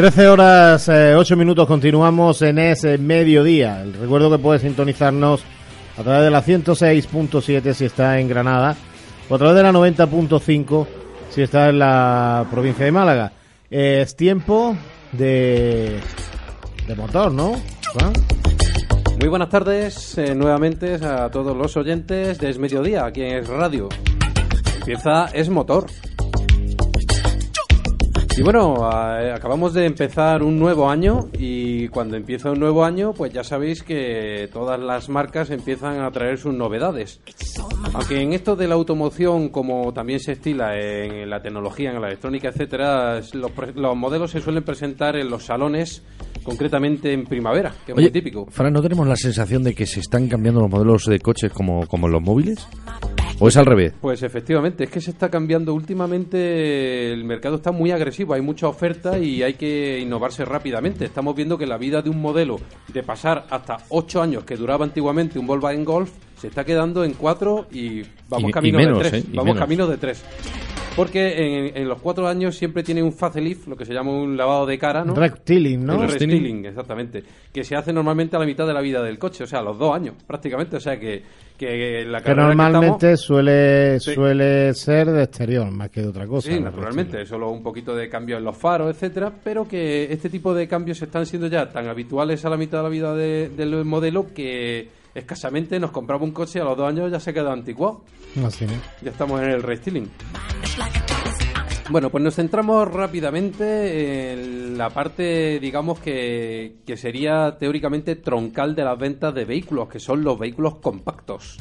13 0.01 0.29
horas, 0.29 0.89
eh, 0.89 1.15
8 1.15 1.37
minutos, 1.37 1.67
continuamos 1.67 2.41
en 2.41 2.59
ese 2.59 2.97
mediodía. 2.97 3.85
Recuerdo 4.01 4.31
que 4.31 4.39
puedes 4.39 4.63
sintonizarnos 4.63 5.43
a 5.99 6.03
través 6.03 6.23
de 6.23 6.31
la 6.31 6.43
106.7 6.43 7.75
si 7.75 7.85
está 7.85 8.19
en 8.19 8.27
Granada 8.27 8.77
o 9.29 9.35
a 9.35 9.37
través 9.37 9.57
de 9.57 9.63
la 9.63 9.73
90.5 9.73 10.87
si 11.29 11.43
está 11.43 11.69
en 11.69 11.81
la 11.81 12.47
provincia 12.51 12.87
de 12.87 12.93
Málaga. 12.93 13.33
Eh, 13.71 14.01
es 14.01 14.17
tiempo 14.17 14.75
de, 15.13 16.01
de 16.87 16.95
motor, 16.95 17.31
¿no? 17.31 17.61
Juan? 17.93 18.15
Muy 19.21 19.29
buenas 19.29 19.51
tardes 19.51 20.17
eh, 20.17 20.35
nuevamente 20.35 20.95
a 20.95 21.29
todos 21.31 21.55
los 21.55 21.77
oyentes 21.77 22.39
de 22.39 22.49
Es 22.49 22.59
Mediodía, 22.59 23.05
aquí 23.05 23.21
en 23.21 23.45
Radio. 23.45 23.91
Empieza 24.79 25.27
Es 25.27 25.51
Motor. 25.51 25.85
Y 28.37 28.43
bueno, 28.43 28.85
a- 28.87 29.35
acabamos 29.35 29.75
de 29.75 29.85
empezar 29.85 30.43
un 30.43 30.59
nuevo 30.59 30.89
año 30.89 31.29
y 31.39 31.89
cuando 31.89 32.17
empieza 32.17 32.51
un 32.51 32.59
nuevo 32.61 32.85
año, 32.85 33.13
pues 33.13 33.33
ya 33.35 33.45
sabéis 33.45 33.83
que 33.83 34.49
todas 34.53 34.81
las 34.81 35.09
marcas 35.11 35.51
empiezan 35.51 36.01
a 36.01 36.11
traer 36.11 36.39
sus 36.39 36.55
novedades. 36.55 37.21
Aunque 37.93 38.23
en 38.23 38.33
esto 38.33 38.57
de 38.57 38.67
la 38.69 38.77
automoción, 38.77 39.51
como 39.51 39.93
también 39.93 40.21
se 40.21 40.33
estila 40.33 40.79
en 40.79 41.29
la 41.29 41.43
tecnología, 41.43 41.91
en 41.91 42.01
la 42.01 42.07
electrónica, 42.07 42.49
etcétera, 42.49 43.21
los, 43.35 43.51
los 43.75 43.97
modelos 43.97 44.31
se 44.31 44.41
suelen 44.41 44.63
presentar 44.63 45.17
en 45.17 45.29
los 45.29 45.45
salones, 45.45 46.03
concretamente 46.43 47.13
en 47.13 47.25
primavera, 47.25 47.75
que 47.85 47.93
es 47.93 47.97
muy 47.97 48.11
típico. 48.11 48.47
Fran, 48.51 48.73
¿no 48.73 48.81
tenemos 48.81 49.07
la 49.07 49.17
sensación 49.17 49.63
de 49.65 49.75
que 49.75 49.85
se 49.85 50.01
están 50.01 50.29
cambiando 50.29 50.61
los 50.63 50.71
modelos 50.71 51.05
de 51.05 51.19
coches 51.19 51.53
como, 51.53 51.87
como 51.87 52.07
en 52.07 52.13
los 52.15 52.23
móviles? 52.23 52.67
¿O 53.41 53.49
es 53.49 53.57
al 53.57 53.67
revés? 53.67 53.95
Pues 54.01 54.23
efectivamente, 54.23 54.85
es 54.85 54.91
que 54.91 55.01
se 55.01 55.11
está 55.11 55.29
cambiando 55.31 55.73
últimamente, 55.75 57.13
el 57.13 57.25
mercado 57.25 57.57
está 57.57 57.73
muy 57.73 57.91
agresivo, 57.91 58.35
hay 58.35 58.43
mucha 58.43 58.69
oferta 58.69 59.19
y 59.19 59.43
hay 59.43 59.55
que 59.55 59.99
innovarse 59.99 60.45
rápidamente. 60.45 61.05
Estamos 61.07 61.35
viendo 61.35 61.57
que 61.57 61.67
la 61.67 61.79
vida 61.79 62.03
de 62.03 62.11
un 62.11 62.21
modelo 62.21 62.61
de 62.93 63.03
pasar 63.03 63.47
hasta 63.51 63.79
8 63.89 64.23
años 64.23 64.45
que 64.45 64.57
duraba 64.57 64.85
antiguamente 64.85 65.39
un 65.39 65.47
Volkswagen 65.47 65.85
Golf 65.85 66.11
se 66.39 66.49
está 66.49 66.65
quedando 66.65 67.05
en 67.05 67.15
4 67.15 67.67
y 67.73 68.03
vamos 68.29 68.47
Y- 68.47 68.49
y 68.49 68.53
camino 68.53 68.79
menos, 68.79 69.03
de 69.03 69.11
3. 69.11 69.25
¿eh? 69.25 69.27
Vamos 69.31 69.45
menos. 69.47 69.59
camino 69.61 69.87
de 69.87 69.97
3. 69.97 70.25
Porque 71.01 71.69
en, 71.69 71.77
en 71.77 71.89
los 71.89 72.01
4 72.03 72.29
años 72.29 72.57
siempre 72.57 72.83
tiene 72.83 73.03
un 73.03 73.13
facelift, 73.13 73.67
lo 73.69 73.77
que 73.77 73.87
se 73.87 73.95
llama 73.95 74.11
un 74.13 74.37
lavado 74.37 74.67
de 74.67 74.79
cara, 74.79 75.03
¿no? 75.03 75.15
Restyling, 75.15 75.85
¿no? 75.87 76.05
El 76.05 76.67
exactamente. 76.67 77.25
Que 77.53 77.65
se 77.65 77.75
hace 77.75 77.93
normalmente 77.93 78.37
a 78.37 78.39
la 78.39 78.45
mitad 78.45 78.67
de 78.67 78.75
la 78.75 78.81
vida 78.83 79.03
del 79.03 79.19
coche, 79.19 79.45
o 79.45 79.47
sea, 79.47 79.61
a 79.61 79.63
los 79.63 79.79
dos 79.79 79.95
años, 79.95 80.15
prácticamente. 80.27 80.77
O 80.77 80.81
sea, 80.81 81.01
que, 81.01 81.23
que 81.57 82.05
la 82.07 82.19
Que 82.19 82.25
carrera 82.27 82.49
normalmente 82.49 83.13
estamos- 83.13 83.21
suele, 83.21 83.99
Sí. 84.01 84.15
suele 84.15 84.75
ser 84.75 85.11
de 85.11 85.23
exterior 85.23 85.71
más 85.71 85.89
que 85.91 86.03
de 86.03 86.09
otra 86.09 86.27
cosa. 86.27 86.51
Sí, 86.53 86.61
naturalmente, 86.61 87.25
solo 87.25 87.51
un 87.51 87.63
poquito 87.63 87.95
de 87.97 88.09
cambio 88.09 88.37
en 88.37 88.45
los 88.45 88.57
faros, 88.57 88.91
etcétera, 88.95 89.33
pero 89.43 89.67
que 89.67 90.13
este 90.13 90.29
tipo 90.29 90.53
de 90.53 90.69
cambios 90.69 91.01
están 91.01 91.25
siendo 91.25 91.47
ya 91.49 91.69
tan 91.71 91.89
habituales 91.89 92.45
a 92.45 92.51
la 92.51 92.57
mitad 92.57 92.79
de 92.79 92.83
la 92.85 92.89
vida 92.91 93.15
de- 93.15 93.49
del 93.49 93.85
modelo 93.85 94.27
que 94.35 95.00
escasamente 95.15 95.79
nos 95.81 95.91
compramos 95.91 96.29
un 96.29 96.35
coche 96.35 96.59
y 96.59 96.63
a 96.63 96.65
los 96.65 96.77
dos 96.77 96.89
años 96.89 97.11
ya 97.11 97.21
se 97.21 97.33
queda 97.33 97.53
anticuado. 97.53 98.03
Así, 98.45 98.67
¿no? 98.67 98.73
Ya 99.03 99.11
estamos 99.11 99.41
en 99.41 99.51
el 99.51 99.63
restyling. 99.63 100.11
Bueno, 101.91 102.09
pues 102.11 102.23
nos 102.23 102.37
centramos 102.37 102.89
rápidamente 102.93 104.33
en 104.33 104.79
la 104.79 104.91
parte, 104.91 105.59
digamos, 105.59 105.99
que, 105.99 106.77
que 106.87 106.97
sería 106.97 107.57
teóricamente 107.59 108.15
troncal 108.15 108.77
de 108.77 108.85
las 108.85 108.97
ventas 108.97 109.35
de 109.35 109.45
vehículos, 109.45 109.89
que 109.89 109.99
son 109.99 110.23
los 110.23 110.39
vehículos 110.39 110.77
compactos. 110.77 111.59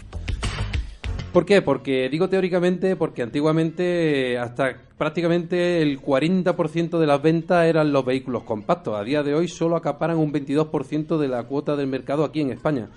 ¿Por 1.33 1.45
qué? 1.45 1.61
Porque 1.61 2.09
digo 2.09 2.27
teóricamente 2.27 2.95
porque 2.95 3.21
antiguamente 3.21 4.39
hasta 4.39 4.77
prácticamente 4.97 5.81
el 5.81 6.01
40% 6.01 6.97
de 6.97 7.05
las 7.05 7.21
ventas 7.21 7.65
eran 7.65 7.91
los 7.91 8.03
vehículos 8.03 8.43
compactos. 8.43 8.99
A 8.99 9.03
día 9.03 9.21
de 9.21 9.35
hoy 9.35 9.47
solo 9.47 9.75
acaparan 9.75 10.17
un 10.17 10.33
22% 10.33 11.17
de 11.19 11.27
la 11.27 11.43
cuota 11.43 11.75
del 11.75 11.85
mercado 11.85 12.23
aquí 12.23 12.41
en 12.41 12.51
España. 12.51 12.89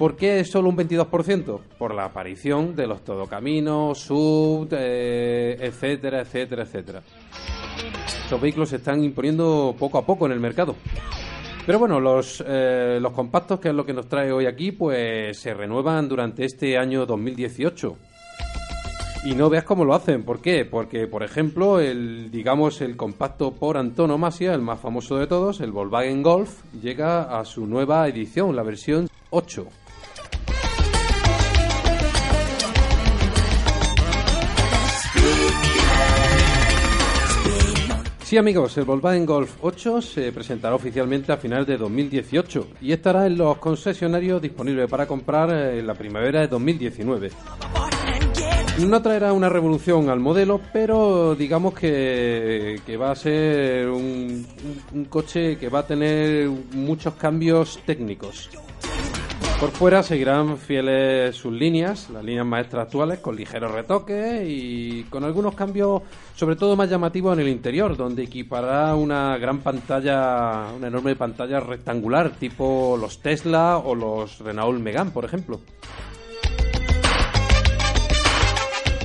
¿Por 0.00 0.16
qué 0.16 0.42
solo 0.46 0.70
un 0.70 0.78
22%? 0.78 1.60
Por 1.76 1.94
la 1.94 2.06
aparición 2.06 2.74
de 2.74 2.86
los 2.86 3.04
todocaminos, 3.04 3.98
sub, 3.98 4.66
eh, 4.70 5.58
etcétera, 5.60 6.22
etcétera, 6.22 6.62
etcétera. 6.62 7.02
Estos 8.24 8.40
vehículos 8.40 8.70
se 8.70 8.76
están 8.76 9.04
imponiendo 9.04 9.76
poco 9.78 9.98
a 9.98 10.06
poco 10.06 10.24
en 10.24 10.32
el 10.32 10.40
mercado. 10.40 10.74
Pero 11.66 11.78
bueno, 11.78 12.00
los, 12.00 12.42
eh, 12.48 12.98
los 12.98 13.12
compactos, 13.12 13.60
que 13.60 13.68
es 13.68 13.74
lo 13.74 13.84
que 13.84 13.92
nos 13.92 14.08
trae 14.08 14.32
hoy 14.32 14.46
aquí, 14.46 14.72
pues 14.72 15.38
se 15.38 15.52
renuevan 15.52 16.08
durante 16.08 16.46
este 16.46 16.78
año 16.78 17.04
2018. 17.04 17.94
Y 19.26 19.34
no 19.34 19.50
veas 19.50 19.64
cómo 19.64 19.84
lo 19.84 19.92
hacen. 19.92 20.22
¿Por 20.22 20.40
qué? 20.40 20.64
Porque, 20.64 21.08
por 21.08 21.22
ejemplo, 21.22 21.78
el, 21.78 22.30
digamos, 22.30 22.80
el 22.80 22.96
compacto 22.96 23.52
por 23.52 23.76
antonomasia, 23.76 24.54
el 24.54 24.62
más 24.62 24.80
famoso 24.80 25.18
de 25.18 25.26
todos, 25.26 25.60
el 25.60 25.72
Volkswagen 25.72 26.22
Golf, 26.22 26.62
llega 26.80 27.38
a 27.38 27.44
su 27.44 27.66
nueva 27.66 28.08
edición, 28.08 28.56
la 28.56 28.62
versión 28.62 29.10
8. 29.28 29.66
Sí, 38.30 38.38
amigos, 38.38 38.78
el 38.78 38.84
Volkswagen 38.84 39.26
Golf 39.26 39.56
8 39.60 40.00
se 40.00 40.30
presentará 40.30 40.76
oficialmente 40.76 41.32
a 41.32 41.36
finales 41.36 41.66
de 41.66 41.76
2018 41.76 42.68
y 42.80 42.92
estará 42.92 43.26
en 43.26 43.36
los 43.36 43.58
concesionarios 43.58 44.40
disponible 44.40 44.86
para 44.86 45.04
comprar 45.08 45.50
eh, 45.50 45.80
en 45.80 45.86
la 45.88 45.94
primavera 45.94 46.38
de 46.38 46.46
2019. 46.46 47.32
No 48.86 49.02
traerá 49.02 49.32
una 49.32 49.48
revolución 49.48 50.10
al 50.10 50.20
modelo, 50.20 50.60
pero 50.72 51.34
digamos 51.34 51.74
que, 51.74 52.80
va 53.02 53.10
a 53.10 53.16
ser 53.16 53.88
un 53.88 54.46
coche 55.08 55.58
que 55.58 55.68
va 55.68 55.80
a 55.80 55.86
tener 55.88 56.48
muchos 56.72 57.14
cambios 57.14 57.80
técnicos. 57.84 58.48
Por 59.60 59.72
fuera 59.72 60.02
seguirán 60.02 60.56
fieles 60.56 61.36
sus 61.36 61.52
líneas, 61.52 62.08
las 62.08 62.24
líneas 62.24 62.46
maestras 62.46 62.86
actuales, 62.86 63.18
con 63.18 63.36
ligeros 63.36 63.70
retoques 63.70 64.42
y 64.48 65.02
con 65.10 65.22
algunos 65.22 65.54
cambios, 65.54 66.00
sobre 66.34 66.56
todo 66.56 66.76
más 66.76 66.88
llamativos 66.88 67.34
en 67.34 67.40
el 67.40 67.48
interior, 67.48 67.94
donde 67.94 68.22
equipará 68.22 68.94
una 68.94 69.36
gran 69.36 69.58
pantalla, 69.58 70.72
una 70.74 70.86
enorme 70.86 71.14
pantalla 71.14 71.60
rectangular, 71.60 72.30
tipo 72.30 72.96
los 72.98 73.20
Tesla 73.20 73.76
o 73.76 73.94
los 73.94 74.38
Renault 74.38 74.80
Megane, 74.80 75.10
por 75.10 75.26
ejemplo. 75.26 75.60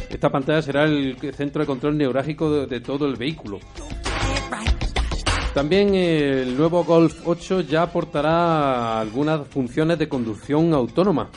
Esta 0.09 0.29
pantalla 0.29 0.61
será 0.61 0.85
el 0.85 1.17
centro 1.33 1.63
de 1.63 1.65
control 1.65 1.97
neurálgico 1.97 2.49
de, 2.49 2.67
de 2.67 2.79
todo 2.79 3.07
el 3.07 3.17
vehículo. 3.17 3.59
También 5.55 5.95
el 5.95 6.57
nuevo 6.57 6.83
Golf 6.83 7.21
8 7.23 7.61
ya 7.61 7.83
aportará 7.83 8.99
algunas 8.99 9.47
funciones 9.47 9.97
de 9.97 10.09
conducción 10.09 10.73
autónoma. 10.73 11.29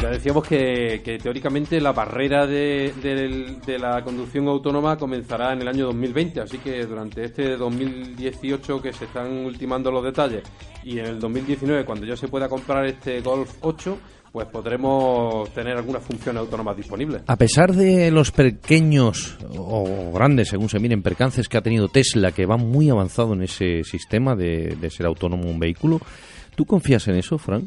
Ya 0.00 0.08
decíamos 0.08 0.48
que, 0.48 1.18
teóricamente 1.22 1.78
la 1.78 1.92
barrera 1.92 2.46
de 2.46 3.76
la 3.78 4.02
conducción 4.02 4.48
autónoma 4.48 4.96
comenzará 4.96 5.52
en 5.52 5.60
el 5.60 5.68
año 5.68 5.84
2020, 5.84 6.40
así 6.40 6.56
que 6.56 6.86
durante 6.86 7.22
este 7.24 7.58
2018 7.58 8.80
que 8.80 8.94
se 8.94 9.04
están 9.04 9.30
ultimando 9.44 9.90
los 9.90 10.02
detalles 10.02 10.42
y 10.82 10.98
en 10.98 11.04
el 11.04 11.20
2019 11.20 11.84
cuando 11.84 12.06
ya 12.06 12.16
se 12.16 12.28
pueda 12.28 12.48
comprar 12.48 12.86
este 12.86 13.20
Golf 13.20 13.56
8, 13.60 13.98
pues 14.34 14.48
podremos 14.48 15.48
tener 15.50 15.76
algunas 15.76 16.02
funciones 16.02 16.40
autónomas 16.40 16.76
disponibles. 16.76 17.22
A 17.28 17.36
pesar 17.36 17.72
de 17.72 18.10
los 18.10 18.32
pequeños 18.32 19.38
o 19.56 20.10
grandes, 20.12 20.48
según 20.48 20.68
se 20.68 20.80
miren, 20.80 21.02
percances 21.02 21.48
que 21.48 21.56
ha 21.56 21.60
tenido 21.60 21.86
Tesla, 21.86 22.32
que 22.32 22.44
va 22.44 22.56
muy 22.56 22.90
avanzado 22.90 23.34
en 23.34 23.44
ese 23.44 23.84
sistema 23.84 24.34
de, 24.34 24.74
de 24.74 24.90
ser 24.90 25.06
autónomo 25.06 25.48
un 25.48 25.60
vehículo, 25.60 26.00
¿tú 26.56 26.64
confías 26.64 27.06
en 27.06 27.14
eso, 27.14 27.38
Frank? 27.38 27.66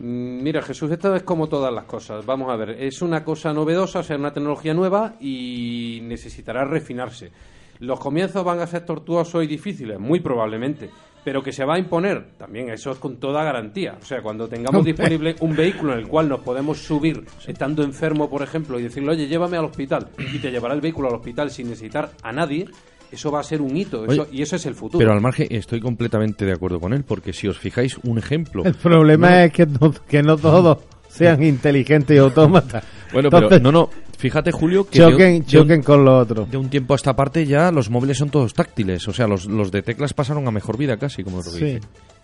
Mm, 0.00 0.42
Mira, 0.42 0.62
Jesús, 0.62 0.90
esto 0.90 1.14
es 1.14 1.22
como 1.22 1.48
todas 1.48 1.72
las 1.72 1.84
cosas. 1.84 2.26
Vamos 2.26 2.50
a 2.50 2.56
ver, 2.56 2.70
es 2.70 3.00
una 3.00 3.22
cosa 3.22 3.52
novedosa, 3.52 4.00
o 4.00 4.02
sea, 4.02 4.16
una 4.16 4.32
tecnología 4.32 4.74
nueva 4.74 5.14
y 5.20 6.00
necesitará 6.02 6.64
refinarse. 6.64 7.30
¿Los 7.78 8.00
comienzos 8.00 8.42
van 8.42 8.58
a 8.58 8.66
ser 8.66 8.84
tortuosos 8.84 9.44
y 9.44 9.46
difíciles? 9.46 10.00
Muy 10.00 10.18
probablemente. 10.18 10.90
Pero 11.28 11.42
que 11.42 11.52
se 11.52 11.62
va 11.62 11.74
a 11.74 11.78
imponer, 11.78 12.24
también 12.38 12.70
eso 12.70 12.90
es 12.90 12.96
con 12.96 13.18
toda 13.18 13.44
garantía. 13.44 13.98
O 14.00 14.04
sea, 14.06 14.22
cuando 14.22 14.48
tengamos 14.48 14.82
disponible 14.82 15.36
un 15.40 15.54
vehículo 15.54 15.92
en 15.92 15.98
el 15.98 16.08
cual 16.08 16.26
nos 16.26 16.40
podemos 16.40 16.78
subir 16.78 17.22
estando 17.46 17.82
enfermo, 17.82 18.30
por 18.30 18.40
ejemplo, 18.40 18.80
y 18.80 18.84
decirle, 18.84 19.10
oye, 19.10 19.26
llévame 19.28 19.58
al 19.58 19.66
hospital, 19.66 20.08
y 20.32 20.38
te 20.38 20.50
llevará 20.50 20.72
el 20.74 20.80
vehículo 20.80 21.08
al 21.08 21.16
hospital 21.16 21.50
sin 21.50 21.68
necesitar 21.68 22.12
a 22.22 22.32
nadie, 22.32 22.64
eso 23.12 23.30
va 23.30 23.40
a 23.40 23.42
ser 23.42 23.60
un 23.60 23.76
hito. 23.76 24.06
eso- 24.06 24.22
Oye, 24.22 24.30
y 24.38 24.40
eso 24.40 24.56
es 24.56 24.64
el 24.64 24.74
futuro. 24.74 25.00
Pero 25.00 25.12
al 25.12 25.20
margen 25.20 25.48
estoy 25.50 25.80
completamente 25.80 26.46
de 26.46 26.52
acuerdo 26.52 26.80
con 26.80 26.94
él, 26.94 27.04
porque 27.04 27.34
si 27.34 27.46
os 27.46 27.58
fijáis, 27.58 27.98
un 28.04 28.16
ejemplo... 28.16 28.64
El 28.64 28.72
problema 28.76 29.28
No. 29.28 29.36
es 29.36 29.52
que 29.52 29.66
no, 29.66 29.92
que 30.08 30.22
no 30.22 30.38
todos 30.38 30.78
sean 31.08 31.42
inteligentes 31.42 32.16
y 32.16 32.18
autómatas. 32.18 32.84
Bueno, 33.12 33.28
pero 33.28 33.60
no, 33.60 33.90
fíjate 34.18 34.52
Julio 34.52 34.86
que 34.86 35.00
de- 35.00 35.10
choquen, 35.10 35.32
de 35.32 35.38
un- 35.38 35.44
choquen 35.46 35.82
con 35.82 36.04
lo 36.04 36.18
otro. 36.18 36.44
de 36.44 36.56
un 36.58 36.68
tiempo 36.68 36.92
a 36.92 36.96
esta 36.96 37.16
parte 37.16 37.46
ya 37.46 37.72
los 37.72 37.88
móviles 37.88 38.18
son 38.18 38.28
todos 38.28 38.52
táctiles, 38.52 39.08
o 39.08 39.12
sea, 39.14 39.26
los, 39.26 39.46
los 39.46 39.72
de 39.72 39.80
teclas 39.82 40.12
pasaron 40.12 40.46
a 40.46 40.50
mejor 40.50 40.76
vida 40.76 40.96
casi, 40.98 41.24
como 41.24 41.38
lo 41.38 41.44
que 41.44 41.50
Sí. 41.50 41.64
dice. 41.64 41.80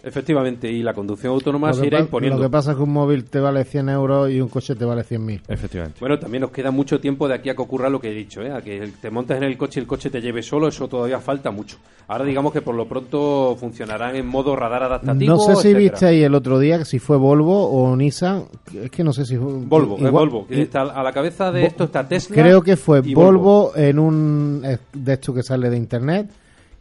Efectivamente, 0.06 0.70
y 0.70 0.82
la 0.82 0.92
conducción 0.92 1.32
autónoma 1.32 1.68
Lo 1.68 1.74
se 1.74 1.86
irá 1.86 1.98
imponiendo. 1.98 2.36
lo 2.36 2.44
que 2.44 2.50
pasa 2.50 2.72
es 2.72 2.76
que 2.76 2.82
un 2.82 2.92
móvil 2.92 3.24
te 3.24 3.40
vale 3.40 3.64
100 3.64 3.88
euros 3.88 4.30
y 4.30 4.38
un 4.38 4.50
coche 4.50 4.74
te 4.74 4.84
vale 4.84 5.02
100.000. 5.02 5.40
Efectivamente. 5.48 5.96
Bueno, 5.98 6.18
también 6.18 6.42
nos 6.42 6.50
queda 6.50 6.70
mucho 6.70 7.00
tiempo 7.00 7.26
de 7.26 7.32
aquí 7.36 7.48
a 7.48 7.54
que 7.54 7.62
ocurra 7.62 7.88
lo 7.88 7.98
que 7.98 8.10
he 8.10 8.14
dicho, 8.14 8.42
¿eh? 8.42 8.52
a 8.52 8.60
que 8.60 8.86
te 9.00 9.10
montes 9.10 9.38
en 9.38 9.44
el 9.44 9.56
coche 9.56 9.80
y 9.80 9.82
el 9.82 9.86
coche 9.86 10.10
te 10.10 10.20
lleve 10.20 10.42
solo, 10.42 10.68
eso 10.68 10.88
todavía 10.88 11.20
falta 11.20 11.50
mucho. 11.50 11.78
Ahora 12.06 12.26
digamos 12.26 12.52
que 12.52 12.60
por 12.60 12.74
lo 12.74 12.86
pronto 12.86 13.56
funcionarán 13.58 14.14
en 14.14 14.26
modo 14.26 14.54
radar 14.54 14.82
adaptativo. 14.82 15.36
No 15.36 15.40
sé 15.40 15.52
si 15.54 15.68
etcétera. 15.68 15.78
viste 15.78 16.06
ahí 16.06 16.22
el 16.22 16.34
otro 16.34 16.58
día 16.58 16.76
que 16.76 16.84
si 16.84 16.98
fue 16.98 17.16
Volvo 17.16 17.70
o 17.70 17.96
Nissan. 17.96 18.44
Es 18.82 18.90
que 18.90 19.02
no 19.02 19.14
sé 19.14 19.24
si 19.24 19.38
fue. 19.38 19.54
Volvo, 19.54 19.96
es 19.96 20.10
Volvo. 20.10 20.46
que 20.46 20.60
está 20.60 20.82
a 20.82 21.02
la 21.02 21.12
cabeza 21.12 21.50
de 21.50 21.62
Vo- 21.62 21.66
esto 21.84 21.98
está 21.98 22.08
Tesla. 22.08 22.34
Creo 22.34 22.62
que 22.62 22.76
fue 22.76 23.00
y 23.04 23.14
Volvo, 23.14 23.72
en 23.76 23.98
un 23.98 24.62
eh, 24.64 24.78
de 24.92 25.12
esto 25.12 25.32
que 25.34 25.42
sale 25.42 25.70
de 25.70 25.76
internet, 25.76 26.30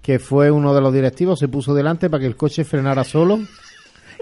que 0.01 0.19
fue 0.19 0.51
uno 0.51 0.73
de 0.73 0.81
los 0.81 0.93
directivos, 0.93 1.39
se 1.39 1.47
puso 1.47 1.73
delante 1.73 2.09
para 2.09 2.21
que 2.21 2.27
el 2.27 2.35
coche 2.35 2.63
frenara 2.63 3.03
solo. 3.03 3.39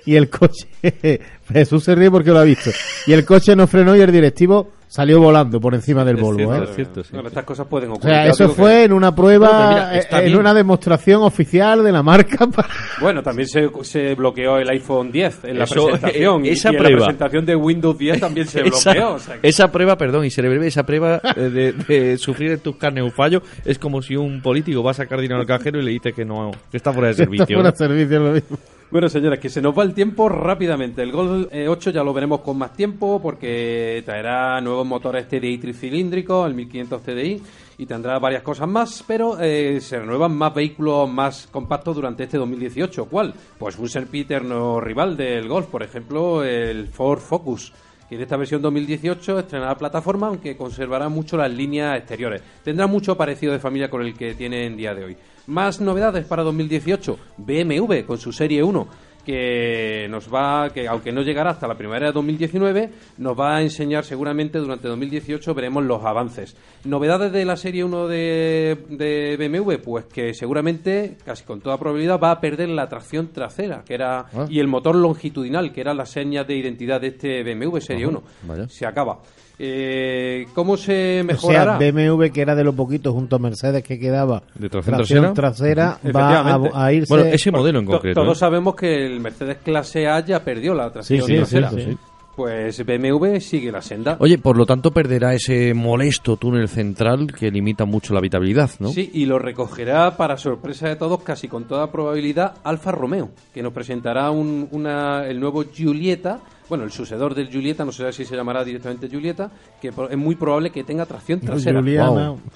Y 0.06 0.16
el 0.16 0.30
coche, 0.30 0.68
Jesús 1.54 1.84
se 1.84 1.94
ríe 1.94 2.10
porque 2.10 2.32
lo 2.32 2.40
ha 2.40 2.44
visto. 2.44 2.72
Y 3.06 3.14
el 3.14 3.24
coche 3.24 3.56
no 3.56 3.68
frenó 3.68 3.96
y 3.96 4.02
el 4.02 4.12
directivo 4.12 4.72
salió 4.92 5.22
volando 5.22 5.62
por 5.62 5.74
encima 5.74 6.04
del 6.04 6.18
Es 6.18 6.22
Volvo. 6.22 6.38
cierto, 6.40 6.56
¿eh? 6.64 6.66
es 6.70 6.76
cierto, 6.76 7.04
sí. 7.06 7.10
Bueno, 7.14 7.30
estas 7.30 7.46
cosas 7.46 7.66
pueden 7.68 7.92
O 7.92 7.94
ocurrir. 7.94 8.14
sea, 8.14 8.26
Ya 8.26 8.32
os 8.32 8.36
eso 8.36 8.44
digo 8.44 8.56
que- 8.56 8.62
fue 8.62 8.84
en 8.84 8.92
una 8.94 9.16
prueba, 9.16 9.70
mira, 9.70 9.98
eh, 9.98 10.08
en 10.12 10.26
bien. 10.26 10.38
una 10.38 10.54
demostración 10.54 11.24
oficial 11.24 11.82
de 11.82 11.92
la 11.94 12.04
marca. 12.04 12.46
para- 12.54 12.68
Bueno, 13.00 13.24
también 13.24 13.48
se, 13.48 13.70
se 13.84 14.16
bloqueó 14.16 14.58
el 14.58 14.70
iPhone 14.70 15.10
10 15.12 15.46
en 15.46 15.60
la 15.60 15.64
Eso, 15.64 15.86
presentación. 15.86 16.44
eh, 16.46 16.50
y- 16.50 16.52
esa 16.52 16.70
y 16.72 16.76
en 16.76 16.78
prueba. 16.78 17.00
la 17.00 17.06
presentación 17.06 17.46
de 17.46 17.56
Windows 17.56 17.98
10 17.98 18.20
también 18.20 18.48
se 18.48 18.62
Esa, 18.68 18.92
bloqueó. 18.92 19.14
o 19.14 19.20
sea 19.20 19.40
que- 19.40 19.48
esa 19.48 19.72
prueba, 19.72 19.98
perdón, 19.98 20.26
y 20.26 20.30
se 20.30 20.42
le 20.42 20.50
breve, 20.50 20.68
esa 20.68 20.86
prueba 20.86 21.22
eh, 21.38 21.40
de, 21.40 21.72
de 21.72 22.18
sufrir 22.18 22.52
en 22.52 22.60
tus 22.60 22.76
carnes 22.76 23.04
un 23.06 23.12
fallo 23.14 23.42
es 23.64 23.80
como 23.80 24.02
si 24.02 24.18
un 24.18 24.42
político 24.42 24.84
va 24.84 24.92
a 24.92 24.96
sacar 24.96 25.22
dinero 25.22 25.40
al 25.40 25.48
cajero 25.48 25.80
y 25.80 25.84
le 25.86 25.92
dice 25.92 26.12
que 26.12 26.26
no, 26.26 26.52
que 26.70 26.76
está 26.76 26.92
fuera 26.92 27.08
de 27.08 27.14
servicio. 27.16 27.44
Está 27.46 27.54
fuera 27.56 27.72
de 27.72 27.78
servicio 27.78 28.20
lo 28.20 28.32
mismo. 28.34 28.58
Bueno, 28.92 29.08
señores, 29.08 29.40
que 29.40 29.48
se 29.48 29.62
nos 29.62 29.74
va 29.78 29.84
el 29.84 29.94
tiempo 29.94 30.28
rápidamente. 30.28 31.02
El 31.02 31.14
Gol 31.14 31.48
eh, 31.54 31.70
8 31.70 31.92
ya 31.92 32.04
lo 32.04 32.14
veremos 32.14 32.42
con 32.42 32.58
más 32.58 32.74
tiempo 32.74 33.22
porque 33.22 34.04
traerá 34.06 34.60
nuevos 34.60 34.81
motores 34.86 35.28
TDI 35.28 35.58
tricilíndricos, 35.58 36.48
el 36.48 36.54
1500 36.56 37.02
TDI, 37.04 37.42
y 37.78 37.86
tendrá 37.86 38.20
varias 38.20 38.44
cosas 38.44 38.68
más, 38.68 39.04
pero 39.08 39.40
eh, 39.40 39.80
se 39.82 40.00
renuevan 40.00 40.36
más 40.36 40.54
vehículos 40.54 41.10
más 41.10 41.48
compactos 41.48 41.96
durante 41.96 42.24
este 42.24 42.38
2018. 42.38 43.06
¿Cuál? 43.06 43.34
Pues 43.58 43.78
un 43.80 43.90
serpiterno 43.90 44.80
rival 44.80 45.18
del 45.18 45.48
Golf, 45.48 45.68
por 45.68 45.84
ejemplo, 45.84 46.44
el 46.44 46.88
Ford 46.88 47.20
Focus 47.20 47.74
que 48.12 48.16
en 48.16 48.24
esta 48.24 48.36
versión 48.36 48.62
2018 48.62 49.40
estrenará 49.40 49.78
plataforma, 49.78 50.28
aunque 50.28 50.58
conservará 50.58 51.08
mucho 51.08 51.38
las 51.38 51.50
líneas 51.50 51.98
exteriores. 51.98 52.42
Tendrá 52.62 52.86
mucho 52.86 53.16
parecido 53.16 53.54
de 53.54 53.60
familia 53.60 53.90
con 53.90 54.02
el 54.02 54.14
que 54.18 54.34
tiene 54.34 54.66
en 54.66 54.76
día 54.76 54.94
de 54.94 55.06
hoy. 55.06 55.18
Más 55.48 55.80
novedades 55.80 56.26
para 56.26 56.44
2018. 56.44 57.18
BMW 57.38 58.02
con 58.06 58.18
su 58.18 58.34
Serie 58.34 58.64
1 58.64 58.88
que 59.26 60.08
nos 60.10 60.34
va, 60.34 60.70
que 60.74 60.88
aunque 60.88 61.12
no 61.12 61.22
llegará 61.22 61.52
hasta 61.52 61.68
la 61.68 61.76
primavera 61.76 62.08
de 62.08 62.14
2019, 62.14 62.90
nos 63.18 63.40
va 63.40 63.58
a 63.58 63.62
enseñar 63.62 64.04
seguramente 64.04 64.58
durante 64.60 64.88
2018 64.88 65.54
veremos 65.54 65.84
los 65.84 66.04
avances. 66.04 66.56
Novedades 66.86 67.32
de 67.32 67.46
la 67.46 67.56
serie 67.58 67.84
1 67.84 68.08
de, 68.08 68.78
de 68.90 69.38
BMW, 69.38 69.76
pues 69.84 70.06
que 70.06 70.34
seguramente, 70.34 71.18
casi 71.26 71.44
con 71.44 71.62
toda 71.62 71.78
probabilidad, 71.78 72.20
va 72.20 72.32
a 72.32 72.42
perder 72.42 72.70
la 72.70 72.88
tracción 72.90 73.28
trasera, 73.32 73.84
que 73.86 73.94
era 73.94 74.26
Ah. 74.34 74.46
y 74.50 74.60
el 74.60 74.68
motor 74.68 74.96
longitudinal, 74.96 75.72
que 75.74 75.82
eran 75.82 75.98
las 75.98 76.10
señas 76.10 76.48
de 76.48 76.56
identidad 76.56 77.02
de 77.02 77.08
este 77.08 77.44
BMW 77.44 77.80
Serie 77.80 78.06
Ajá, 78.06 78.12
1. 78.18 78.24
vaya. 78.48 78.68
Se 78.70 78.86
acaba. 78.86 79.20
Eh, 79.60 80.48
¿Cómo 80.56 80.76
se 80.78 81.22
O 81.22 81.24
mejorará? 81.24 81.78
sea, 81.78 81.92
BMW, 81.92 82.30
que 82.32 82.42
era 82.42 82.56
de 82.56 82.64
lo 82.64 82.74
poquito 82.74 83.14
junto 83.14 83.36
a 83.36 83.40
Mercedes 83.40 83.84
que 83.84 84.00
quedaba 84.00 84.42
¿De 84.56 84.70
tracción 84.70 85.34
trasera, 85.34 86.00
va 86.16 86.40
a, 86.40 86.86
a 86.86 86.94
irse. 86.94 87.14
Bueno, 87.14 87.30
ese 87.30 87.52
modelo 87.52 87.80
en 87.80 87.86
To- 87.86 87.92
concreto. 87.92 88.22
Todos 88.22 88.38
¿eh? 88.38 88.40
sabemos 88.40 88.76
que 88.76 89.06
el 89.06 89.20
Mercedes 89.20 89.58
clase 89.64 90.08
A 90.08 90.20
ya 90.26 90.44
perdió 90.44 90.74
la 90.74 90.92
tracción 90.92 91.22
Sí, 91.22 91.26
sí, 91.28 91.36
trasera. 91.38 91.70
sí, 91.72 91.82
sí. 91.92 91.98
Pues 92.36 92.86
BMW 92.86 93.40
sigue 93.40 93.72
la 93.72 93.82
senda. 93.82 94.16
Oye, 94.20 94.38
por 94.38 94.58
lo 94.58 94.66
tanto 94.66 94.92
perderá 94.92 95.34
ese 95.34 95.74
molesto 95.74 96.38
túnel 96.38 96.70
central 96.70 97.28
que 97.38 97.52
limita 97.52 97.86
mucho 97.86 98.14
la 98.14 98.20
habitabilidad, 98.20 98.70
¿no? 98.80 98.90
Sí, 98.90 99.12
y 99.14 99.26
lo 99.26 99.38
recogerá 99.38 100.16
para 100.16 100.38
sorpresa 100.38 100.88
de 100.88 100.96
todos, 100.96 101.22
casi 101.24 101.48
con 101.50 101.66
toda 101.66 101.92
probabilidad, 101.92 102.56
Alfa 102.64 102.92
Romeo, 102.92 103.30
que 103.54 103.62
nos 103.62 103.74
presentará 103.74 104.32
un- 104.32 104.68
una, 104.72 105.28
el 105.28 105.40
nuevo 105.40 105.64
Giulietta, 105.64 106.40
bueno, 106.70 106.86
el 106.86 106.92
sucedor 106.92 107.36
del 107.36 107.50
Giulietta, 107.50 107.84
no 107.84 107.92
sé 107.92 108.12
si 108.14 108.24
se 108.24 108.36
llamará 108.36 108.64
directamente 108.64 109.10
Giulietta, 109.10 109.52
que 109.82 109.90
es 109.90 110.18
muy 110.18 110.36
probable 110.36 110.70
que 110.70 110.86
tenga 110.86 111.06
tracción 111.06 111.42
trasera. 111.42 111.80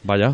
Vaya. 0.03 0.33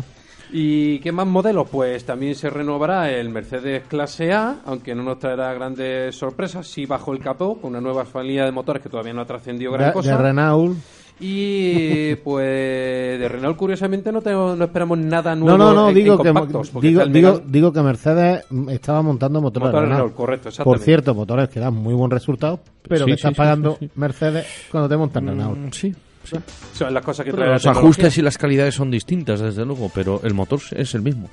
¿Y 0.54 0.98
qué 0.98 1.12
más 1.12 1.26
modelos? 1.26 1.68
Pues 1.70 2.04
también 2.04 2.34
se 2.34 2.50
renovará 2.50 3.10
el 3.10 3.30
Mercedes 3.30 3.84
Clase 3.88 4.32
A, 4.32 4.56
aunque 4.66 4.94
no 4.94 5.02
nos 5.02 5.18
traerá 5.18 5.52
grandes 5.54 6.14
sorpresas, 6.14 6.66
sí 6.66 6.84
bajo 6.84 7.12
el 7.12 7.20
capó, 7.20 7.58
con 7.58 7.70
una 7.70 7.80
nueva 7.80 8.04
familia 8.04 8.44
de 8.44 8.52
motores 8.52 8.82
que 8.82 8.88
todavía 8.90 9.14
no 9.14 9.22
ha 9.22 9.26
trascendido 9.26 9.72
gran 9.72 9.88
de, 9.88 9.92
cosa. 9.94 10.16
de 10.16 10.22
Renault. 10.22 10.76
Y 11.20 12.14
pues 12.24 13.18
de 13.18 13.28
Renault, 13.30 13.56
curiosamente, 13.56 14.12
no, 14.12 14.20
tengo- 14.20 14.54
no 14.56 14.64
esperamos 14.64 14.98
nada 14.98 15.34
No, 15.34 15.44
nuevo. 15.44 15.58
no, 15.58 15.72
no, 15.74 15.88
en- 15.88 15.94
digo 15.94 16.14
en 16.14 16.22
que, 16.22 16.28
compactos, 16.32 16.70
porque 16.70 16.88
digo, 16.88 17.06
digo, 17.06 17.42
digo 17.46 17.72
que 17.72 17.80
Mercedes 17.80 18.44
estaba 18.70 19.00
montando 19.02 19.40
motores 19.40 19.68
Motores 19.68 19.88
Renault. 19.88 20.12
Renault, 20.12 20.14
correcto, 20.16 20.64
Por 20.64 20.78
cierto, 20.80 21.14
motores 21.14 21.48
que 21.48 21.60
dan 21.60 21.74
muy 21.74 21.94
buen 21.94 22.10
resultado, 22.10 22.60
pero 22.82 23.04
Sí, 23.06 23.12
que 23.12 23.12
sí, 23.12 23.14
estás 23.14 23.30
sí, 23.32 23.36
pagando 23.36 23.70
sí, 23.78 23.86
sí. 23.86 23.90
Mercedes 23.94 24.46
cuando 24.70 24.88
te 24.88 24.96
montan 24.98 25.26
Renault. 25.28 25.58
Mm, 25.58 25.70
Sí. 25.70 25.94
Son 26.72 26.94
las 26.94 27.04
cosas 27.04 27.26
que 27.26 27.32
trae 27.32 27.48
los 27.48 27.66
ajustes 27.66 28.16
y 28.18 28.22
las 28.22 28.38
calidades 28.38 28.74
son 28.74 28.90
distintas, 28.90 29.40
desde 29.40 29.64
luego, 29.64 29.90
pero 29.94 30.20
el 30.24 30.34
motor 30.34 30.60
es 30.72 30.94
el 30.94 31.02
mismo. 31.02 31.28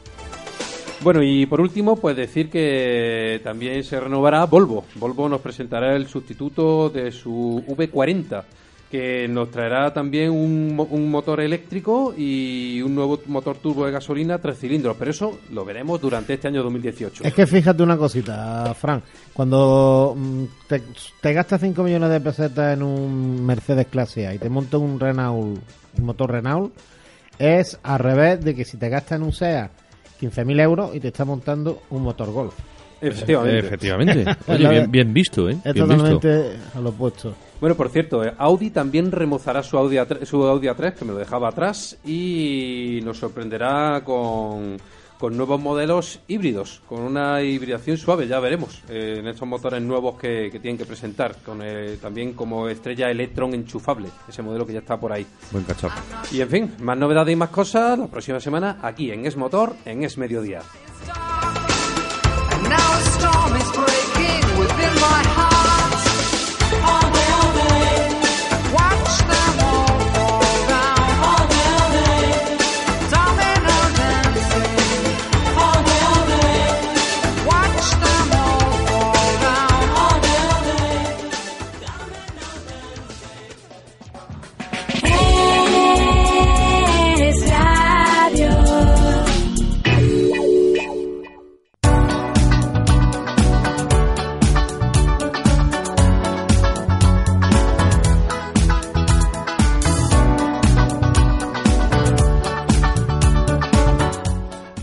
Bueno, 1.02 1.24
y 1.24 1.46
por 1.46 1.62
último, 1.62 1.96
pues 1.96 2.18
decir 2.18 2.50
que 2.50 3.40
también 3.42 3.84
se 3.84 4.00
renovará 4.00 4.46
Volvo. 4.46 4.84
Volvo 4.96 5.30
nos 5.30 5.40
presentará 5.40 5.96
el 5.96 6.08
sustituto 6.08 6.90
de 6.90 7.12
su 7.12 7.64
V40, 7.68 8.44
que 8.90 9.28
nos 9.28 9.52
traerá 9.52 9.94
también 9.94 10.32
un, 10.32 10.76
mo- 10.76 10.88
un 10.90 11.12
motor 11.12 11.42
eléctrico 11.42 12.14
y 12.18 12.82
un 12.82 12.96
nuevo 12.96 13.20
motor 13.28 13.58
turbo 13.58 13.86
de 13.86 13.92
gasolina 13.92 14.40
tres 14.40 14.58
cilindros. 14.58 14.96
Pero 14.98 15.12
eso 15.12 15.40
lo 15.52 15.64
veremos 15.64 16.02
durante 16.02 16.34
este 16.34 16.48
año 16.48 16.64
2018. 16.64 17.24
Es 17.24 17.34
que 17.34 17.46
fíjate 17.46 17.84
una 17.84 17.98
cosita, 17.98 18.74
Fran. 18.74 19.04
Cuando 19.34 20.16
mm, 20.18 20.44
te, 20.68 20.82
te 21.22 21.34
gastas 21.34 21.62
5 21.62 21.84
millones 21.84 22.10
de 22.10 22.20
pesetas 22.20 22.74
en 22.76 22.82
un 22.84 23.46
Mercedes 23.46 23.86
clase 23.88 24.26
A 24.28 24.34
y 24.34 24.40
te 24.40 24.50
montas 24.50 24.80
un 24.82 25.00
Renault, 25.00 25.60
un 25.98 26.06
motor 26.06 26.32
Renault, 26.32 26.74
es 27.38 27.80
al 27.84 28.00
revés 28.00 28.44
de 28.44 28.56
que 28.56 28.66
si 28.66 28.78
te 28.78 28.90
gastas 28.90 29.18
en 29.20 29.24
un 29.24 29.32
SEA 29.34 29.70
15.000 30.20 30.62
euros 30.62 30.96
y 30.96 31.00
te 31.00 31.10
está 31.10 31.26
montando 31.26 31.84
un 31.92 32.02
motor 32.02 32.32
Golf. 32.32 32.56
Efectivamente. 33.02 33.60
Efectivamente. 33.68 34.26
Oye, 34.52 34.68
bien, 34.68 34.92
bien 34.92 35.14
visto, 35.14 35.48
¿eh? 35.48 35.58
Es 35.64 35.74
Bien 35.74 35.88
visto. 35.88 36.20
totalmente 36.20 36.58
a 36.76 36.82
lo 36.82 36.90
opuesto. 36.90 37.36
Bueno, 37.60 37.76
por 37.76 37.90
cierto, 37.90 38.24
eh, 38.24 38.34
Audi 38.38 38.70
también 38.70 39.12
remozará 39.12 39.62
su 39.64 39.78
Audi, 39.78 39.98
A3, 39.98 40.26
su 40.26 40.44
Audi 40.44 40.68
A3, 40.68 40.94
que 40.94 41.06
me 41.06 41.12
lo 41.12 41.18
dejaba 41.18 41.50
atrás, 41.50 41.98
y 42.06 43.02
nos 43.04 43.18
sorprenderá 43.18 44.02
con, 44.06 44.78
con 45.20 45.36
nuevos 45.36 45.60
modelos 45.60 46.22
híbridos, 46.30 46.82
con 46.88 47.02
una 47.02 47.42
hibridación 47.42 47.98
suave, 47.98 48.28
ya 48.28 48.40
veremos, 48.40 48.82
eh, 48.88 49.18
en 49.20 49.28
estos 49.28 49.46
motores 49.46 49.82
nuevos 49.82 50.18
que, 50.18 50.50
que 50.50 50.60
tienen 50.60 50.78
que 50.78 50.86
presentar, 50.86 51.36
con 51.46 51.62
eh, 51.62 51.98
también 52.02 52.32
como 52.32 52.70
estrella 52.70 53.12
Electron 53.12 53.54
enchufable, 53.54 54.08
ese 54.30 54.42
modelo 54.42 54.66
que 54.66 54.74
ya 54.74 54.80
está 54.80 54.98
por 54.98 55.12
ahí. 55.12 55.28
Buen 55.52 55.66
cacharro. 55.66 56.02
Y 56.32 56.40
en 56.40 56.50
fin, 56.50 56.76
más 56.80 56.98
novedades 56.98 57.34
y 57.34 57.36
más 57.36 57.50
cosas 57.50 58.00
la 58.00 58.08
próxima 58.08 58.40
semana 58.40 58.78
aquí 58.82 59.12
en 59.12 59.26
Es 59.26 59.36
Motor, 59.36 59.76
en 59.84 60.04
Es 60.04 60.18
Mediodía. 60.18 60.62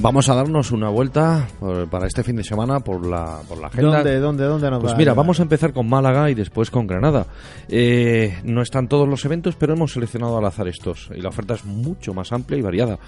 Vamos 0.07 0.29
a 0.29 0.37
darnos 0.37 0.71
una 0.71 0.89
vuelta 0.89 1.49
por- 1.59 1.89
para 1.91 2.07
este 2.07 2.23
fin 2.23 2.37
de 2.37 2.45
semana 2.45 2.79
por 2.79 3.05
la, 3.05 3.41
por 3.49 3.59
la 3.61 3.67
agenda. 3.67 3.97
¿Dónde, 3.97 4.21
dónde, 4.21 4.45
dónde 4.45 4.71
nos 4.71 4.81
Pues 4.81 4.93
va 4.93 4.97
mira, 4.99 5.15
vamos 5.15 5.41
a 5.41 5.43
empezar 5.43 5.73
con 5.73 5.89
Málaga 5.89 6.31
y 6.31 6.35
después 6.35 6.71
con 6.71 6.87
Granada. 6.87 7.27
Eh, 7.69 8.39
no 8.45 8.63
están 8.63 8.87
todos 8.87 9.09
los 9.09 9.25
eventos, 9.25 9.57
pero 9.57 9.73
hemos 9.75 9.93
seleccionado 9.95 10.39
al 10.39 10.45
azar 10.45 10.69
estos. 10.69 11.11
Y 11.13 11.21
la 11.21 11.31
oferta 11.31 11.55
es 11.55 11.65
mucho 11.65 12.15
más 12.15 12.31
amplia 12.31 12.57
y 12.57 12.63
variada. 12.63 13.01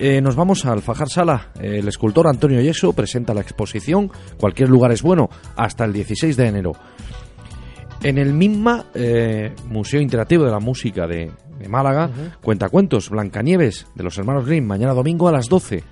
Eh, 0.00 0.20
nos 0.20 0.34
vamos 0.34 0.66
al 0.66 0.82
Fajar 0.82 1.08
Sala. 1.08 1.52
Eh, 1.60 1.78
el 1.78 1.86
escultor 1.86 2.26
Antonio 2.26 2.60
Yeso 2.60 2.92
presenta 2.92 3.34
la 3.34 3.40
exposición 3.42 4.10
Cualquier 4.36 4.68
lugar 4.68 4.90
es 4.90 5.02
bueno 5.02 5.30
hasta 5.54 5.84
el 5.84 5.92
16 5.92 6.36
de 6.36 6.46
enero. 6.48 6.72
En 8.02 8.18
el 8.18 8.32
MIMA, 8.32 8.86
eh, 8.94 9.54
Museo 9.68 10.00
Interactivo 10.00 10.44
de 10.44 10.50
la 10.50 10.58
Música 10.58 11.06
de, 11.06 11.30
de 11.60 11.68
Málaga, 11.68 12.10
Cuentacuentos, 12.42 13.10
Blancanieves, 13.10 13.86
de 13.94 14.02
los 14.02 14.18
hermanos 14.18 14.44
Grimm, 14.44 14.66
mañana 14.66 14.92
domingo 14.92 15.28
a 15.28 15.32
las 15.32 15.48
12. 15.48 15.84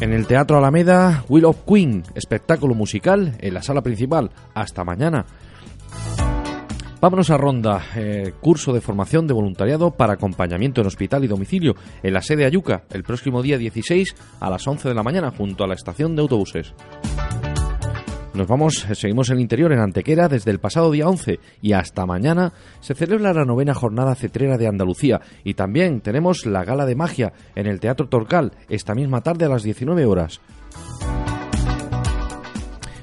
En 0.00 0.12
el 0.12 0.28
Teatro 0.28 0.58
Alameda, 0.58 1.24
Will 1.28 1.44
of 1.44 1.62
Queen, 1.66 2.04
espectáculo 2.14 2.72
musical 2.72 3.34
en 3.40 3.52
la 3.52 3.62
sala 3.62 3.82
principal. 3.82 4.30
Hasta 4.54 4.84
mañana. 4.84 5.26
Vámonos 7.00 7.30
a 7.30 7.36
Ronda, 7.36 7.82
eh, 7.96 8.32
curso 8.40 8.72
de 8.72 8.80
formación 8.80 9.26
de 9.26 9.34
voluntariado 9.34 9.90
para 9.90 10.12
acompañamiento 10.12 10.80
en 10.80 10.86
hospital 10.86 11.24
y 11.24 11.28
domicilio 11.28 11.74
en 12.02 12.14
la 12.14 12.22
sede 12.22 12.44
Ayuca, 12.44 12.84
el 12.90 13.02
próximo 13.02 13.42
día 13.42 13.58
16 13.58 14.14
a 14.38 14.50
las 14.50 14.66
11 14.66 14.88
de 14.88 14.94
la 14.94 15.02
mañana 15.02 15.32
junto 15.36 15.64
a 15.64 15.66
la 15.66 15.74
estación 15.74 16.14
de 16.14 16.22
autobuses. 16.22 16.74
Nos 18.38 18.46
vamos, 18.46 18.86
seguimos 18.92 19.30
el 19.30 19.40
interior, 19.40 19.72
en 19.72 19.80
Antequera, 19.80 20.28
desde 20.28 20.52
el 20.52 20.60
pasado 20.60 20.92
día 20.92 21.08
11 21.08 21.40
y 21.60 21.72
hasta 21.72 22.06
mañana 22.06 22.52
se 22.78 22.94
celebra 22.94 23.32
la 23.32 23.44
novena 23.44 23.74
jornada 23.74 24.14
cetrera 24.14 24.56
de 24.56 24.68
Andalucía 24.68 25.20
y 25.42 25.54
también 25.54 26.00
tenemos 26.02 26.46
la 26.46 26.62
gala 26.62 26.86
de 26.86 26.94
magia 26.94 27.32
en 27.56 27.66
el 27.66 27.80
Teatro 27.80 28.08
Torcal 28.08 28.52
esta 28.68 28.94
misma 28.94 29.22
tarde 29.22 29.46
a 29.46 29.48
las 29.48 29.64
19 29.64 30.06
horas. 30.06 30.40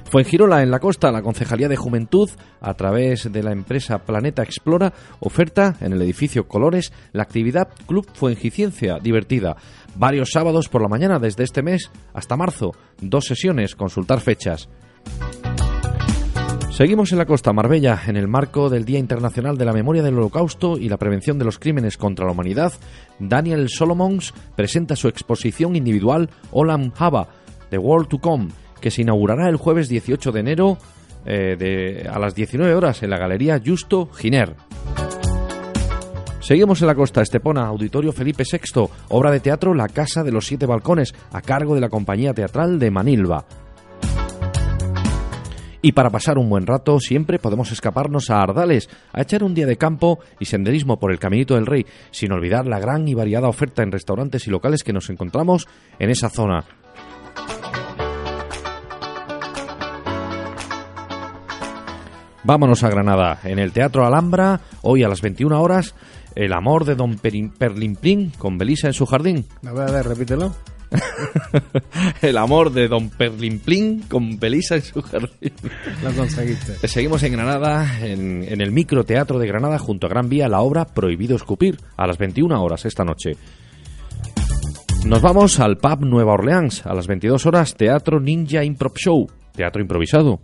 Fuengirola, 0.06 0.62
en 0.62 0.70
la 0.70 0.78
costa, 0.78 1.12
la 1.12 1.20
Concejalía 1.20 1.68
de 1.68 1.76
Juventud, 1.76 2.30
a 2.62 2.72
través 2.72 3.30
de 3.30 3.42
la 3.42 3.52
empresa 3.52 3.98
Planeta 3.98 4.42
Explora, 4.42 4.94
oferta 5.20 5.76
en 5.82 5.92
el 5.92 6.00
edificio 6.00 6.48
Colores 6.48 6.94
la 7.12 7.24
actividad 7.24 7.68
Club 7.86 8.06
Fuengiciencia 8.14 8.96
divertida. 9.02 9.56
Varios 9.96 10.30
sábados 10.32 10.70
por 10.70 10.80
la 10.80 10.88
mañana 10.88 11.18
desde 11.18 11.44
este 11.44 11.62
mes 11.62 11.90
hasta 12.14 12.38
marzo. 12.38 12.72
Dos 13.02 13.26
sesiones, 13.26 13.74
consultar 13.74 14.20
fechas. 14.20 14.70
Seguimos 16.76 17.10
en 17.10 17.16
la 17.16 17.24
costa 17.24 17.54
Marbella, 17.54 18.02
en 18.06 18.16
el 18.16 18.28
marco 18.28 18.68
del 18.68 18.84
Día 18.84 18.98
Internacional 18.98 19.56
de 19.56 19.64
la 19.64 19.72
Memoria 19.72 20.02
del 20.02 20.18
Holocausto 20.18 20.76
y 20.76 20.90
la 20.90 20.98
Prevención 20.98 21.38
de 21.38 21.46
los 21.46 21.58
Crímenes 21.58 21.96
contra 21.96 22.26
la 22.26 22.32
Humanidad. 22.32 22.74
Daniel 23.18 23.70
Solomons 23.70 24.34
presenta 24.54 24.94
su 24.94 25.08
exposición 25.08 25.74
individual 25.74 26.28
Olam 26.50 26.92
Haba, 26.98 27.28
The 27.70 27.78
World 27.78 28.08
to 28.08 28.18
Come, 28.18 28.48
que 28.78 28.90
se 28.90 29.00
inaugurará 29.00 29.48
el 29.48 29.56
jueves 29.56 29.88
18 29.88 30.32
de 30.32 30.40
enero 30.40 30.76
eh, 31.24 32.06
a 32.12 32.18
las 32.18 32.34
19 32.34 32.74
horas 32.74 33.02
en 33.02 33.08
la 33.08 33.16
Galería 33.18 33.58
Justo 33.64 34.10
Giner. 34.12 34.54
Seguimos 36.40 36.82
en 36.82 36.88
la 36.88 36.94
costa, 36.94 37.22
Estepona, 37.22 37.66
Auditorio 37.66 38.12
Felipe 38.12 38.44
VI, 38.44 38.88
obra 39.08 39.30
de 39.30 39.40
teatro 39.40 39.72
La 39.72 39.88
Casa 39.88 40.22
de 40.22 40.30
los 40.30 40.46
Siete 40.46 40.66
Balcones, 40.66 41.14
a 41.32 41.40
cargo 41.40 41.74
de 41.74 41.80
la 41.80 41.88
compañía 41.88 42.34
teatral 42.34 42.78
de 42.78 42.90
Manilva. 42.90 43.46
Y 45.86 45.92
para 45.92 46.10
pasar 46.10 46.36
un 46.36 46.50
buen 46.50 46.66
rato, 46.66 46.98
siempre 46.98 47.38
podemos 47.38 47.70
escaparnos 47.70 48.28
a 48.28 48.42
Ardales, 48.42 48.90
a 49.12 49.22
echar 49.22 49.44
un 49.44 49.54
día 49.54 49.66
de 49.66 49.76
campo 49.76 50.18
y 50.40 50.46
senderismo 50.46 50.98
por 50.98 51.12
el 51.12 51.20
Caminito 51.20 51.54
del 51.54 51.64
Rey, 51.64 51.86
sin 52.10 52.32
olvidar 52.32 52.66
la 52.66 52.80
gran 52.80 53.06
y 53.06 53.14
variada 53.14 53.46
oferta 53.46 53.84
en 53.84 53.92
restaurantes 53.92 54.48
y 54.48 54.50
locales 54.50 54.82
que 54.82 54.92
nos 54.92 55.10
encontramos 55.10 55.68
en 56.00 56.10
esa 56.10 56.28
zona. 56.28 56.64
Vámonos 62.42 62.82
a 62.82 62.90
Granada, 62.90 63.38
en 63.44 63.60
el 63.60 63.70
Teatro 63.70 64.04
Alhambra, 64.04 64.62
hoy 64.82 65.04
a 65.04 65.08
las 65.08 65.20
21 65.20 65.62
horas, 65.62 65.94
El 66.34 66.52
amor 66.52 66.84
de 66.84 66.96
Don 66.96 67.16
Perlimplín 67.16 68.32
con 68.36 68.58
Belisa 68.58 68.88
en 68.88 68.92
su 68.92 69.06
jardín. 69.06 69.46
A 69.64 69.72
ver, 69.72 69.88
a 69.88 69.92
ver, 69.92 70.08
repítelo. 70.08 70.52
El 72.22 72.36
amor 72.36 72.72
de 72.72 72.88
Don 72.88 73.10
Perlimplín 73.10 74.02
con 74.08 74.38
Belisa 74.38 74.76
en 74.76 74.82
su 74.82 75.02
jardín. 75.02 75.52
Lo 76.02 76.12
conseguiste. 76.12 76.88
Seguimos 76.88 77.22
en 77.22 77.32
Granada, 77.32 78.00
en, 78.00 78.44
en 78.48 78.60
el 78.60 78.72
microteatro 78.72 79.38
de 79.38 79.46
Granada, 79.46 79.78
junto 79.78 80.06
a 80.06 80.10
Gran 80.10 80.28
Vía, 80.28 80.48
la 80.48 80.60
obra 80.60 80.84
Prohibido 80.84 81.36
Escupir, 81.36 81.78
a 81.96 82.06
las 82.06 82.18
21 82.18 82.62
horas 82.62 82.84
esta 82.84 83.04
noche. 83.04 83.32
Nos 85.06 85.22
vamos 85.22 85.60
al 85.60 85.78
pub 85.78 86.04
Nueva 86.04 86.32
Orleans, 86.32 86.84
a 86.84 86.92
las 86.92 87.06
22 87.06 87.46
horas, 87.46 87.76
Teatro 87.76 88.18
Ninja 88.18 88.64
Improv 88.64 88.94
Show, 88.96 89.28
teatro 89.52 89.80
improvisado. 89.80 90.40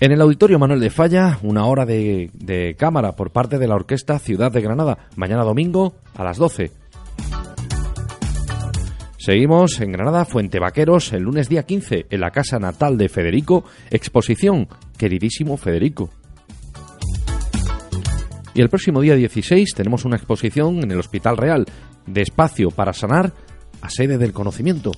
En 0.00 0.12
el 0.12 0.20
Auditorio 0.20 0.58
Manuel 0.58 0.80
de 0.80 0.90
Falla, 0.90 1.38
una 1.42 1.64
hora 1.64 1.86
de, 1.86 2.30
de 2.34 2.76
cámara 2.78 3.12
por 3.12 3.30
parte 3.30 3.58
de 3.58 3.66
la 3.66 3.76
Orquesta 3.76 4.18
Ciudad 4.18 4.52
de 4.52 4.60
Granada, 4.60 4.98
mañana 5.16 5.44
domingo 5.44 5.94
a 6.14 6.24
las 6.24 6.36
12. 6.36 6.72
Seguimos 9.26 9.80
en 9.80 9.90
Granada, 9.90 10.24
Fuente 10.24 10.60
Vaqueros, 10.60 11.12
el 11.12 11.24
lunes 11.24 11.48
día 11.48 11.64
15, 11.64 12.06
en 12.10 12.20
la 12.20 12.30
casa 12.30 12.60
natal 12.60 12.96
de 12.96 13.08
Federico, 13.08 13.64
exposición 13.90 14.68
Queridísimo 14.96 15.56
Federico. 15.56 16.10
Y 18.54 18.60
el 18.60 18.68
próximo 18.68 19.00
día 19.00 19.16
16 19.16 19.74
tenemos 19.74 20.04
una 20.04 20.14
exposición 20.14 20.78
en 20.78 20.92
el 20.92 21.00
Hospital 21.00 21.36
Real, 21.38 21.66
de 22.06 22.22
espacio 22.22 22.70
para 22.70 22.92
sanar 22.92 23.32
a 23.80 23.90
sede 23.90 24.16
del 24.16 24.32
conocimiento. 24.32 24.92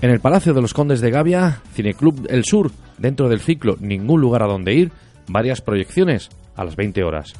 En 0.00 0.08
el 0.08 0.20
Palacio 0.20 0.54
de 0.54 0.62
los 0.62 0.72
Condes 0.72 1.02
de 1.02 1.10
Gavia, 1.10 1.60
Cineclub 1.74 2.28
El 2.30 2.46
Sur, 2.46 2.70
dentro 2.96 3.28
del 3.28 3.40
ciclo 3.40 3.76
Ningún 3.78 4.22
lugar 4.22 4.42
a 4.42 4.46
donde 4.46 4.72
ir, 4.72 4.90
varias 5.28 5.60
proyecciones 5.60 6.30
a 6.56 6.64
las 6.64 6.76
20 6.76 7.04
horas. 7.04 7.34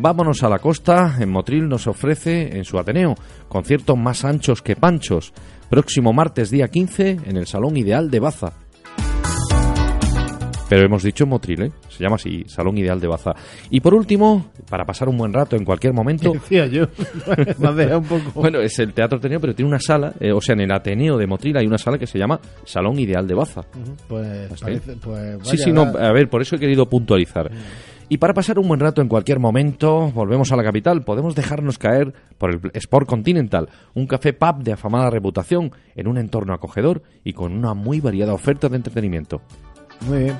Vámonos 0.00 0.44
a 0.44 0.48
la 0.48 0.60
costa, 0.60 1.16
en 1.18 1.28
Motril 1.28 1.68
nos 1.68 1.88
ofrece 1.88 2.56
en 2.56 2.64
su 2.64 2.78
Ateneo 2.78 3.16
conciertos 3.48 3.98
más 3.98 4.24
anchos 4.24 4.62
que 4.62 4.76
panchos, 4.76 5.32
próximo 5.68 6.12
martes 6.12 6.50
día 6.50 6.68
15 6.68 7.18
en 7.24 7.36
el 7.36 7.48
Salón 7.48 7.76
Ideal 7.76 8.08
de 8.08 8.20
Baza. 8.20 8.52
Pero 10.68 10.84
hemos 10.84 11.02
dicho 11.02 11.26
Motril, 11.26 11.62
¿eh? 11.62 11.72
se 11.88 12.04
llama 12.04 12.14
así, 12.14 12.44
Salón 12.46 12.78
Ideal 12.78 13.00
de 13.00 13.08
Baza. 13.08 13.32
Y 13.70 13.80
por 13.80 13.92
último, 13.92 14.52
para 14.70 14.84
pasar 14.84 15.08
un 15.08 15.16
buen 15.16 15.32
rato 15.32 15.56
en 15.56 15.64
cualquier 15.64 15.94
momento, 15.94 16.30
Decía 16.34 16.66
yo. 16.66 16.84
Me 17.74 17.96
un 17.96 18.04
poco. 18.04 18.40
bueno, 18.40 18.60
es 18.60 18.78
el 18.78 18.92
Teatro 18.92 19.18
Ateneo, 19.18 19.40
pero 19.40 19.54
tiene 19.54 19.68
una 19.68 19.80
sala, 19.80 20.12
eh, 20.20 20.30
o 20.30 20.40
sea, 20.40 20.52
en 20.52 20.60
el 20.60 20.70
Ateneo 20.70 21.16
de 21.16 21.26
Motril 21.26 21.56
hay 21.56 21.66
una 21.66 21.78
sala 21.78 21.98
que 21.98 22.06
se 22.06 22.18
llama 22.18 22.38
Salón 22.64 23.00
Ideal 23.00 23.26
de 23.26 23.34
Baza. 23.34 23.62
Pues, 24.06 24.60
parece, 24.60 24.94
pues 24.96 25.38
Sí, 25.42 25.56
vaya, 25.56 25.64
sí, 25.64 25.72
no, 25.72 25.82
a 25.82 26.12
ver, 26.12 26.28
por 26.28 26.40
eso 26.40 26.54
he 26.54 26.58
querido 26.60 26.86
puntualizar. 26.86 27.50
Y 28.10 28.18
para 28.18 28.32
pasar 28.32 28.58
un 28.58 28.68
buen 28.68 28.80
rato 28.80 29.02
en 29.02 29.08
cualquier 29.08 29.38
momento, 29.38 30.10
volvemos 30.12 30.50
a 30.50 30.56
la 30.56 30.64
capital. 30.64 31.02
Podemos 31.02 31.34
dejarnos 31.34 31.78
caer 31.78 32.14
por 32.38 32.50
el 32.50 32.60
Sport 32.72 33.06
Continental, 33.06 33.68
un 33.94 34.06
café 34.06 34.32
pub 34.32 34.62
de 34.62 34.72
afamada 34.72 35.10
reputación, 35.10 35.72
en 35.94 36.08
un 36.08 36.16
entorno 36.16 36.54
acogedor 36.54 37.02
y 37.22 37.34
con 37.34 37.52
una 37.52 37.74
muy 37.74 38.00
variada 38.00 38.32
oferta 38.32 38.70
de 38.70 38.76
entretenimiento. 38.76 39.42
Muy 40.06 40.24
bien. 40.24 40.36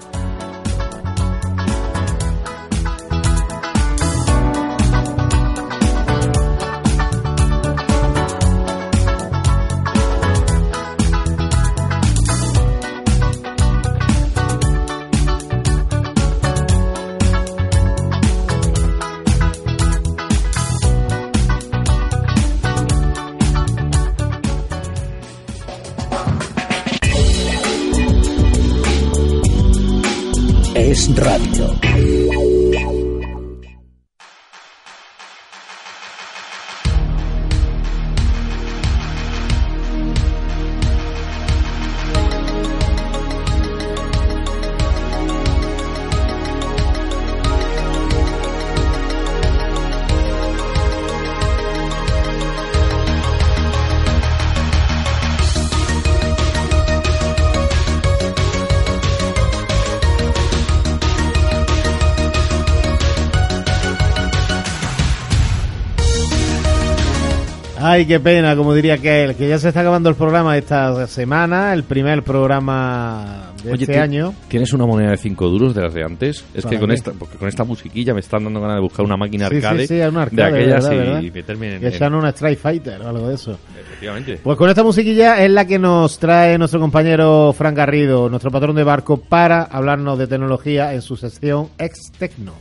Qué 68.08 68.18
pena, 68.18 68.56
como 68.56 68.74
diría 68.74 68.96
que 68.98 69.34
que 69.36 69.48
ya 69.48 69.58
se 69.58 69.68
está 69.68 69.80
acabando 69.80 70.08
el 70.08 70.16
programa 70.16 70.56
esta 70.56 71.06
semana, 71.06 71.74
el 71.74 71.84
primer 71.84 72.22
programa 72.22 73.52
de 73.62 73.72
Oye, 73.72 73.82
este 73.82 74.00
año. 74.00 74.34
¿Tienes 74.48 74.72
una 74.72 74.86
moneda 74.86 75.10
de 75.10 75.18
5 75.18 75.48
duros 75.48 75.74
de 75.74 75.82
las 75.82 75.92
de 75.92 76.02
antes? 76.02 76.44
Es 76.54 76.64
¿Para 76.64 76.70
que 76.74 76.80
con 76.80 76.88
qué? 76.88 76.94
esta, 76.94 77.12
porque 77.12 77.36
con 77.36 77.48
esta 77.48 77.64
musiquilla 77.64 78.14
me 78.14 78.20
están 78.20 78.44
dando 78.44 78.60
ganas 78.60 78.76
de 78.76 78.80
buscar 78.80 79.04
una 79.04 79.16
máquina 79.18 79.46
arcade, 79.46 79.86
sí, 79.86 79.98
sí, 79.98 80.00
una 80.00 80.22
arcade, 80.22 80.52
de 80.52 80.58
aquellas 80.58 80.88
verdad, 80.88 81.20
y, 81.22 81.30
verdad. 81.30 81.76
y 81.76 81.80
Que 81.80 81.90
sean 81.92 82.14
una 82.14 82.30
Strike 82.30 82.58
Fighter 82.58 83.02
o 83.02 83.08
algo 83.08 83.28
de 83.28 83.34
eso. 83.34 83.58
Efectivamente. 83.78 84.40
Pues 84.42 84.56
con 84.56 84.70
esta 84.70 84.82
musiquilla 84.82 85.44
es 85.44 85.50
la 85.50 85.66
que 85.66 85.78
nos 85.78 86.18
trae 86.18 86.56
nuestro 86.56 86.80
compañero 86.80 87.52
Fran 87.52 87.74
Garrido, 87.74 88.30
nuestro 88.30 88.50
patrón 88.50 88.74
de 88.74 88.84
barco, 88.84 89.18
para 89.18 89.64
hablarnos 89.64 90.18
de 90.18 90.26
tecnología 90.26 90.94
en 90.94 91.02
su 91.02 91.16
sección 91.16 91.68
Ex 91.78 92.10
Tecno. 92.18 92.54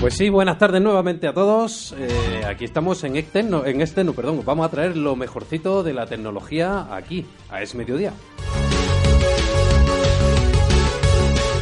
Pues 0.00 0.14
sí, 0.14 0.30
buenas 0.30 0.56
tardes 0.56 0.80
nuevamente 0.80 1.28
a 1.28 1.34
todos. 1.34 1.94
Eh, 1.98 2.42
aquí 2.46 2.64
estamos 2.64 3.04
en 3.04 3.16
Externo, 3.16 3.66
en 3.66 3.82
Externo, 3.82 4.14
perdón. 4.14 4.40
Vamos 4.46 4.66
a 4.66 4.70
traer 4.70 4.96
lo 4.96 5.14
mejorcito 5.14 5.82
de 5.82 5.92
la 5.92 6.06
tecnología 6.06 6.86
aquí, 6.90 7.26
a 7.50 7.60
Es 7.60 7.74
Mediodía. 7.74 8.14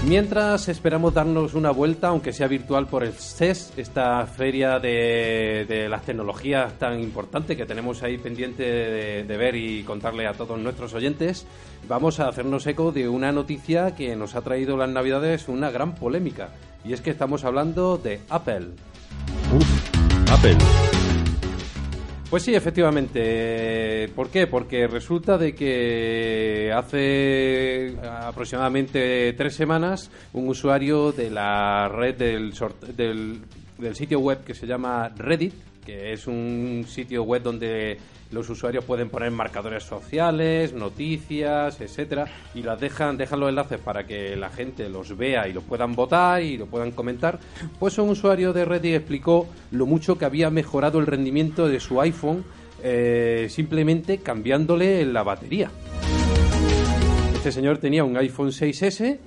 Mientras 0.08 0.70
esperamos 0.70 1.12
darnos 1.12 1.52
una 1.52 1.70
vuelta, 1.70 2.08
aunque 2.08 2.32
sea 2.32 2.48
virtual, 2.48 2.86
por 2.86 3.04
el 3.04 3.12
CES, 3.12 3.74
esta 3.76 4.24
feria 4.26 4.78
de, 4.78 5.66
de 5.68 5.86
las 5.86 6.02
tecnologías 6.02 6.72
tan 6.78 6.98
importante 6.98 7.58
que 7.58 7.66
tenemos 7.66 8.02
ahí 8.02 8.16
pendiente 8.16 8.62
de, 8.62 9.24
de 9.24 9.36
ver 9.36 9.54
y 9.54 9.82
contarle 9.82 10.26
a 10.26 10.32
todos 10.32 10.58
nuestros 10.58 10.94
oyentes, 10.94 11.46
vamos 11.86 12.20
a 12.20 12.28
hacernos 12.28 12.66
eco 12.66 12.90
de 12.90 13.06
una 13.06 13.32
noticia 13.32 13.94
que 13.94 14.16
nos 14.16 14.34
ha 14.34 14.40
traído 14.40 14.78
las 14.78 14.88
navidades 14.88 15.46
una 15.46 15.70
gran 15.70 15.94
polémica. 15.94 16.54
Y 16.86 16.94
es 16.94 17.02
que 17.02 17.10
estamos 17.10 17.44
hablando 17.44 17.98
de 17.98 18.20
Apple. 18.30 18.68
Apple. 20.30 20.56
Pues 22.30 22.42
sí, 22.42 22.54
efectivamente. 22.54 24.10
¿Por 24.14 24.28
qué? 24.28 24.46
Porque 24.46 24.86
resulta 24.86 25.38
de 25.38 25.54
que 25.54 26.70
hace 26.76 27.96
aproximadamente 28.06 29.32
tres 29.32 29.54
semanas 29.54 30.10
un 30.34 30.48
usuario 30.48 31.12
de 31.12 31.30
la 31.30 31.88
red 31.88 32.16
del, 32.16 32.52
del, 32.94 33.40
del 33.78 33.96
sitio 33.96 34.20
web 34.20 34.44
que 34.44 34.54
se 34.54 34.66
llama 34.66 35.08
Reddit, 35.16 35.54
que 35.86 36.12
es 36.12 36.26
un 36.26 36.84
sitio 36.86 37.22
web 37.22 37.42
donde 37.42 37.96
los 38.30 38.48
usuarios 38.50 38.84
pueden 38.84 39.08
poner 39.08 39.30
marcadores 39.30 39.84
sociales, 39.84 40.72
noticias, 40.72 41.80
etcétera, 41.80 42.26
y 42.54 42.62
las 42.62 42.80
dejan, 42.80 43.16
dejan 43.16 43.40
los 43.40 43.48
enlaces 43.48 43.80
para 43.80 44.06
que 44.06 44.36
la 44.36 44.50
gente 44.50 44.88
los 44.88 45.16
vea 45.16 45.48
y 45.48 45.52
los 45.52 45.64
puedan 45.64 45.94
votar 45.94 46.42
y 46.42 46.56
lo 46.56 46.66
puedan 46.66 46.92
comentar. 46.92 47.38
Pues 47.78 47.98
un 47.98 48.10
usuario 48.10 48.52
de 48.52 48.64
Reddit 48.64 48.94
explicó 48.94 49.46
lo 49.70 49.86
mucho 49.86 50.18
que 50.18 50.24
había 50.24 50.50
mejorado 50.50 50.98
el 50.98 51.06
rendimiento 51.06 51.68
de 51.68 51.80
su 51.80 52.00
iPhone 52.00 52.44
eh, 52.82 53.48
simplemente 53.50 54.18
cambiándole 54.18 55.04
la 55.04 55.22
batería. 55.22 55.70
Este 57.34 57.50
señor 57.50 57.78
tenía 57.78 58.04
un 58.04 58.16
iPhone 58.16 58.50
6S 58.50 59.18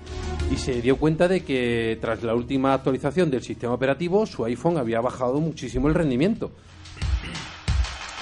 y 0.52 0.58
se 0.58 0.82
dio 0.82 0.98
cuenta 0.98 1.28
de 1.28 1.42
que 1.42 1.98
tras 2.00 2.24
la 2.24 2.36
última 2.36 2.74
actualización 2.74 3.30
del 3.30 3.42
sistema 3.42 3.74
operativo 3.74 4.26
su 4.26 4.46
iPhone 4.46 4.78
había 4.78 5.02
bajado 5.02 5.40
muchísimo 5.40 5.88
el 5.88 5.96
rendimiento. 5.96 6.52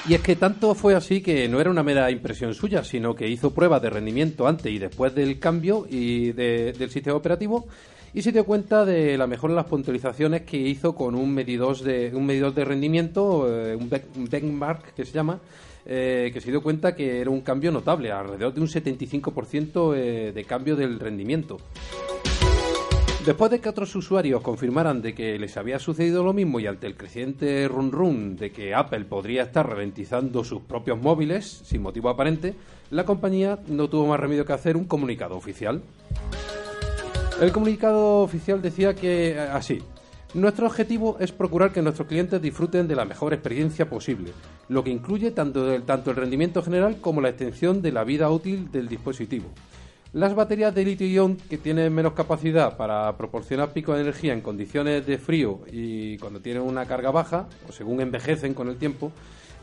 Y 0.10 0.16
es 0.16 0.22
que 0.22 0.36
tanto 0.36 0.74
fue 0.74 0.96
así 0.96 1.22
que 1.22 1.48
no 1.48 1.62
era 1.62 1.70
una 1.70 1.84
mera 1.84 2.10
impresión 2.10 2.56
suya, 2.56 2.84
sino 2.84 3.14
que 3.14 3.28
hizo 3.28 3.54
pruebas 3.54 3.80
de 3.84 3.92
rendimiento 3.92 4.48
antes 4.48 4.72
y 4.72 4.80
después 4.80 5.14
del 5.14 5.38
cambio 5.38 5.86
y 5.88 6.32
de- 6.32 6.74
del 6.74 6.90
sistema 6.90 7.16
operativo 7.16 7.68
y 8.16 8.24
se 8.24 8.32
dio 8.32 8.44
cuenta 8.44 8.86
de 8.86 9.20
la 9.20 9.28
mejora 9.28 9.52
en 9.52 9.58
las 9.58 9.68
puntualizaciones 9.68 10.42
que 10.42 10.58
hizo 10.58 10.96
con 10.96 11.14
un 11.14 11.32
medidor 11.32 11.78
de, 11.78 12.10
un 12.16 12.26
medidor 12.26 12.56
de 12.56 12.66
rendimiento, 12.66 13.46
eh, 13.48 13.76
un, 13.76 13.88
benchmark 14.28 14.96
que 14.96 15.06
se 15.06 15.12
llama, 15.12 15.42
eh, 15.86 16.32
que 16.34 16.42
se 16.42 16.50
dio 16.50 16.64
cuenta 16.64 16.96
que 16.96 17.22
era 17.22 17.30
un 17.30 17.42
cambio 17.42 17.72
notable, 17.72 18.12
alrededor 18.12 18.56
de 18.56 18.62
un 18.62 18.68
75% 18.68 19.94
eh, 19.96 20.32
de 20.34 20.44
cambio 20.44 20.76
del 20.76 21.00
rendimiento. 21.00 21.58
Después 23.26 23.52
de 23.52 23.60
que 23.60 23.68
otros 23.68 23.94
usuarios 23.96 24.42
confirmaran 24.42 25.02
de 25.02 25.14
que 25.14 25.38
les 25.38 25.58
había 25.58 25.78
sucedido 25.78 26.24
lo 26.24 26.32
mismo 26.32 26.60
y 26.62 26.68
ante 26.68 26.88
el 26.88 26.96
creciente 26.96 27.68
run 27.68 27.92
run 27.92 28.38
de 28.38 28.52
que 28.52 28.74
Apple 28.74 29.04
podría 29.04 29.44
estar 29.44 29.68
ralentizando 29.68 30.46
sus 30.46 30.62
propios 30.62 31.02
móviles 31.02 31.46
sin 31.66 31.82
motivo 31.82 32.10
aparente, 32.10 32.56
la 32.92 33.04
compañía 33.04 33.60
no 33.68 33.90
tuvo 33.90 34.08
más 34.08 34.20
remedio 34.22 34.46
que 34.46 34.54
hacer 34.54 34.78
un 34.78 34.86
comunicado 34.86 35.36
oficial. 35.36 35.82
El 37.42 37.52
comunicado 37.52 38.22
oficial 38.22 38.62
decía 38.62 38.96
que 38.96 39.32
eh, 39.32 39.40
así. 39.40 39.80
Nuestro 40.34 40.68
objetivo 40.68 41.18
es 41.20 41.32
procurar 41.32 41.74
que 41.74 41.82
nuestros 41.82 42.08
clientes 42.08 42.42
disfruten 42.42 42.88
de 42.88 42.96
la 42.96 43.04
mejor 43.04 43.34
experiencia 43.34 43.90
posible, 43.90 44.32
lo 44.70 44.84
que 44.84 44.92
incluye 44.92 45.32
tanto 45.32 45.74
el, 45.74 45.84
tanto 45.84 46.12
el 46.12 46.18
rendimiento 46.18 46.62
general 46.62 47.02
como 47.02 47.20
la 47.20 47.30
extensión 47.30 47.82
de 47.82 47.92
la 47.92 48.04
vida 48.04 48.30
útil 48.30 48.72
del 48.72 48.88
dispositivo. 48.88 49.50
Las 50.12 50.34
baterías 50.34 50.74
de 50.74 50.84
litio-ion 50.86 51.38
que 51.38 51.60
tienen 51.60 51.94
menos 51.94 52.14
capacidad 52.14 52.76
para 52.78 53.16
proporcionar 53.16 53.74
pico 53.74 53.94
de 53.94 54.02
energía 54.02 54.34
en 54.34 54.42
condiciones 54.42 55.06
de 55.06 55.20
frío 55.20 55.60
y 55.72 56.18
cuando 56.18 56.40
tienen 56.40 56.64
una 56.64 56.88
carga 56.88 57.12
baja, 57.12 57.48
o 57.68 57.72
según 57.72 58.02
envejecen 58.02 58.56
con 58.56 58.70
el 58.70 58.78
tiempo, 58.78 59.12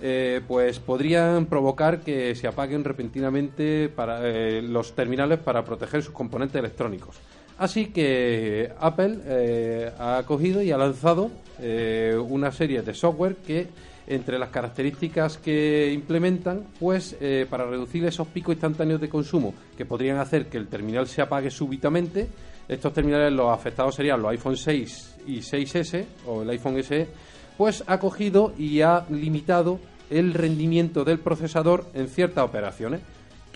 eh, 0.01 0.41
pues 0.47 0.79
podrían 0.79 1.47
provocar 1.47 1.99
que 1.99 2.37
se 2.37 2.47
apaguen 2.47 2.85
repentinamente 2.85 3.89
para, 3.89 4.21
eh, 4.23 4.63
los 4.63 4.95
terminales 4.95 5.41
para 5.41 5.65
proteger 5.65 6.05
sus 6.05 6.15
componentes 6.15 6.57
electrónicos. 6.57 7.17
Así 7.59 7.87
que 7.87 8.71
Apple 8.79 9.19
eh, 9.25 9.91
ha 9.99 10.23
cogido 10.27 10.63
y 10.63 10.71
ha 10.71 10.79
lanzado 10.79 11.31
una 12.29 12.53
serie 12.53 12.83
de 12.83 12.95
software 12.95 13.35
que 13.37 13.67
entre 14.07 14.39
las 14.39 14.51
características 14.51 15.39
que 15.39 15.93
implementan, 15.93 16.65
pues 16.79 17.17
eh, 17.21 17.47
para 17.49 17.67
reducir 17.67 18.05
esos 18.05 18.29
picos 18.29 18.55
instantáneos 18.55 19.01
de 19.01 19.09
consumo 19.09 19.55
que 19.77 19.85
podrían 19.85 20.19
hacer 20.19 20.47
que 20.47 20.59
el 20.59 20.69
terminal 20.69 21.07
se 21.07 21.23
apague 21.23 21.51
súbitamente, 21.51 22.29
estos 22.69 22.93
terminales 22.93 23.33
los 23.33 23.53
afectados 23.53 23.95
serían 23.95 24.21
los 24.21 24.31
iPhone 24.31 24.57
6 24.57 25.17
y 25.27 25.39
6S 25.39 26.05
o 26.27 26.43
el 26.43 26.51
iPhone 26.51 26.83
SE, 26.83 27.09
pues 27.57 27.85
ha 27.87 27.99
cogido 27.99 28.53
y 28.59 28.81
ha 28.81 29.07
limitado 29.11 29.79
el 30.11 30.35
rendimiento 30.35 31.05
del 31.05 31.19
procesador 31.19 31.87
en 31.95 32.09
ciertas 32.09 32.45
operaciones. 32.45 33.01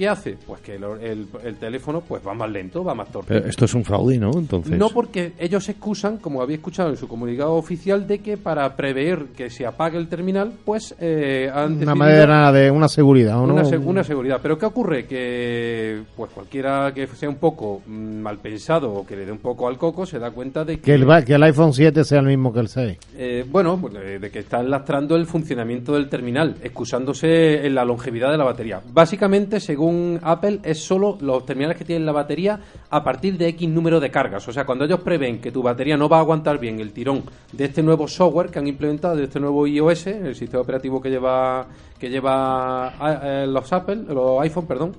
¿Qué 0.01 0.09
hace? 0.09 0.39
Pues 0.47 0.63
que 0.63 0.77
el, 0.77 0.85
el- 1.03 1.27
el 1.45 1.57
teléfono 1.57 2.01
pues 2.01 2.27
va 2.27 2.33
más 2.33 2.51
lento, 2.51 2.83
va 2.83 2.95
más 2.95 3.13
torpe. 3.13 3.35
Pero 3.35 3.47
esto 3.47 3.67
es 3.67 3.75
un 3.75 3.85
fraude, 3.85 4.17
¿no? 4.17 4.31
Entonces. 4.33 4.79
No 4.79 4.89
porque 4.89 5.33
ellos 5.39 5.63
se 5.65 5.73
excusan, 5.73 6.17
como 6.17 6.41
había 6.41 6.57
escuchado 6.57 6.89
en 6.89 6.97
su 6.97 7.07
comunicado 7.07 7.53
oficial, 7.57 8.07
de 8.07 8.21
que 8.21 8.39
para 8.39 8.75
prever 8.77 9.27
que 9.37 9.51
se 9.51 9.67
apague 9.67 9.99
el 9.99 10.09
terminal, 10.09 10.53
pues 10.65 10.95
eh, 11.01 11.51
han 11.53 11.65
Una 11.65 11.69
decidido 11.75 11.97
manera 11.97 12.51
de 12.51 12.71
una 12.71 12.89
seguridad, 12.89 13.39
¿o 13.43 13.47
¿no? 13.47 13.53
una, 13.53 13.65
se- 13.67 13.77
una 13.77 14.03
seguridad. 14.03 14.39
Pero 14.43 14.57
¿qué 14.59 14.65
ocurre? 14.65 15.05
Que 15.07 16.01
pues 16.17 16.31
cualquiera 16.33 16.95
que 16.95 17.07
sea 17.09 17.29
un 17.29 17.37
poco 17.37 17.83
mm, 17.87 18.21
mal 18.23 18.39
pensado 18.39 18.91
o 18.95 19.07
que 19.07 19.17
le 19.17 19.27
dé 19.27 19.33
un 19.33 19.39
poco 19.39 19.69
al 19.69 19.77
coco 19.77 20.07
se 20.07 20.19
da 20.19 20.31
cuenta 20.31 20.65
de 20.65 20.77
que, 20.77 20.83
Que 20.83 20.95
el, 20.95 21.07
va- 21.07 21.23
que 21.23 21.35
el 21.35 21.43
iPhone 21.43 21.75
7 21.75 22.05
sea 22.05 22.21
el 22.21 22.27
mismo 22.27 22.55
que 22.55 22.61
el 22.61 22.69
6. 22.69 22.99
eh, 23.19 23.45
bueno, 23.51 23.77
pues, 23.79 23.93
de 23.93 24.31
que 24.31 24.39
están 24.39 24.71
lastrando 24.71 25.15
el 25.15 25.27
funcionamiento 25.27 25.93
del 25.93 26.09
terminal, 26.09 26.57
excusándose 26.63 27.67
en 27.67 27.75
la 27.75 27.85
longevidad 27.85 28.31
de 28.31 28.39
la 28.39 28.45
batería. 28.45 28.81
Básicamente, 28.93 29.61
según 29.61 29.90
Apple, 30.23 30.61
es 30.63 30.83
solo 30.83 31.17
los 31.21 31.45
terminales 31.45 31.77
que 31.77 31.85
tienen 31.85 32.07
la 32.07 32.13
batería 32.13 32.61
a 32.91 33.03
partir 33.03 33.37
de 33.37 33.49
X 33.49 33.69
número 33.69 34.01
de 34.01 34.11
cargas. 34.11 34.47
O 34.49 34.53
sea, 34.53 34.65
cuando 34.65 34.85
ellos 34.85 35.01
prevén 35.01 35.41
que 35.41 35.53
tu 35.53 35.63
batería 35.63 35.97
no 35.97 36.09
va 36.09 36.19
a 36.19 36.21
aguantar 36.21 36.59
bien 36.59 36.81
el 36.81 36.93
tirón 36.93 37.23
de 37.53 37.65
este 37.65 37.83
nuevo 37.83 38.09
software 38.09 38.51
que 38.51 38.59
han 38.59 38.67
implementado, 38.67 39.17
de 39.17 39.25
este 39.25 39.41
nuevo 39.41 39.67
iOS, 39.67 40.07
el 40.09 40.35
sistema 40.35 40.63
operativo 40.63 41.01
que 41.01 41.11
lleva 41.11 41.67
que 41.99 42.09
lleva 42.09 42.89
ah, 42.89 43.21
eh, 43.23 43.47
los 43.47 43.73
Apple, 43.73 44.05
los 44.09 44.41
iPhone, 44.41 44.67
perdón, 44.67 44.97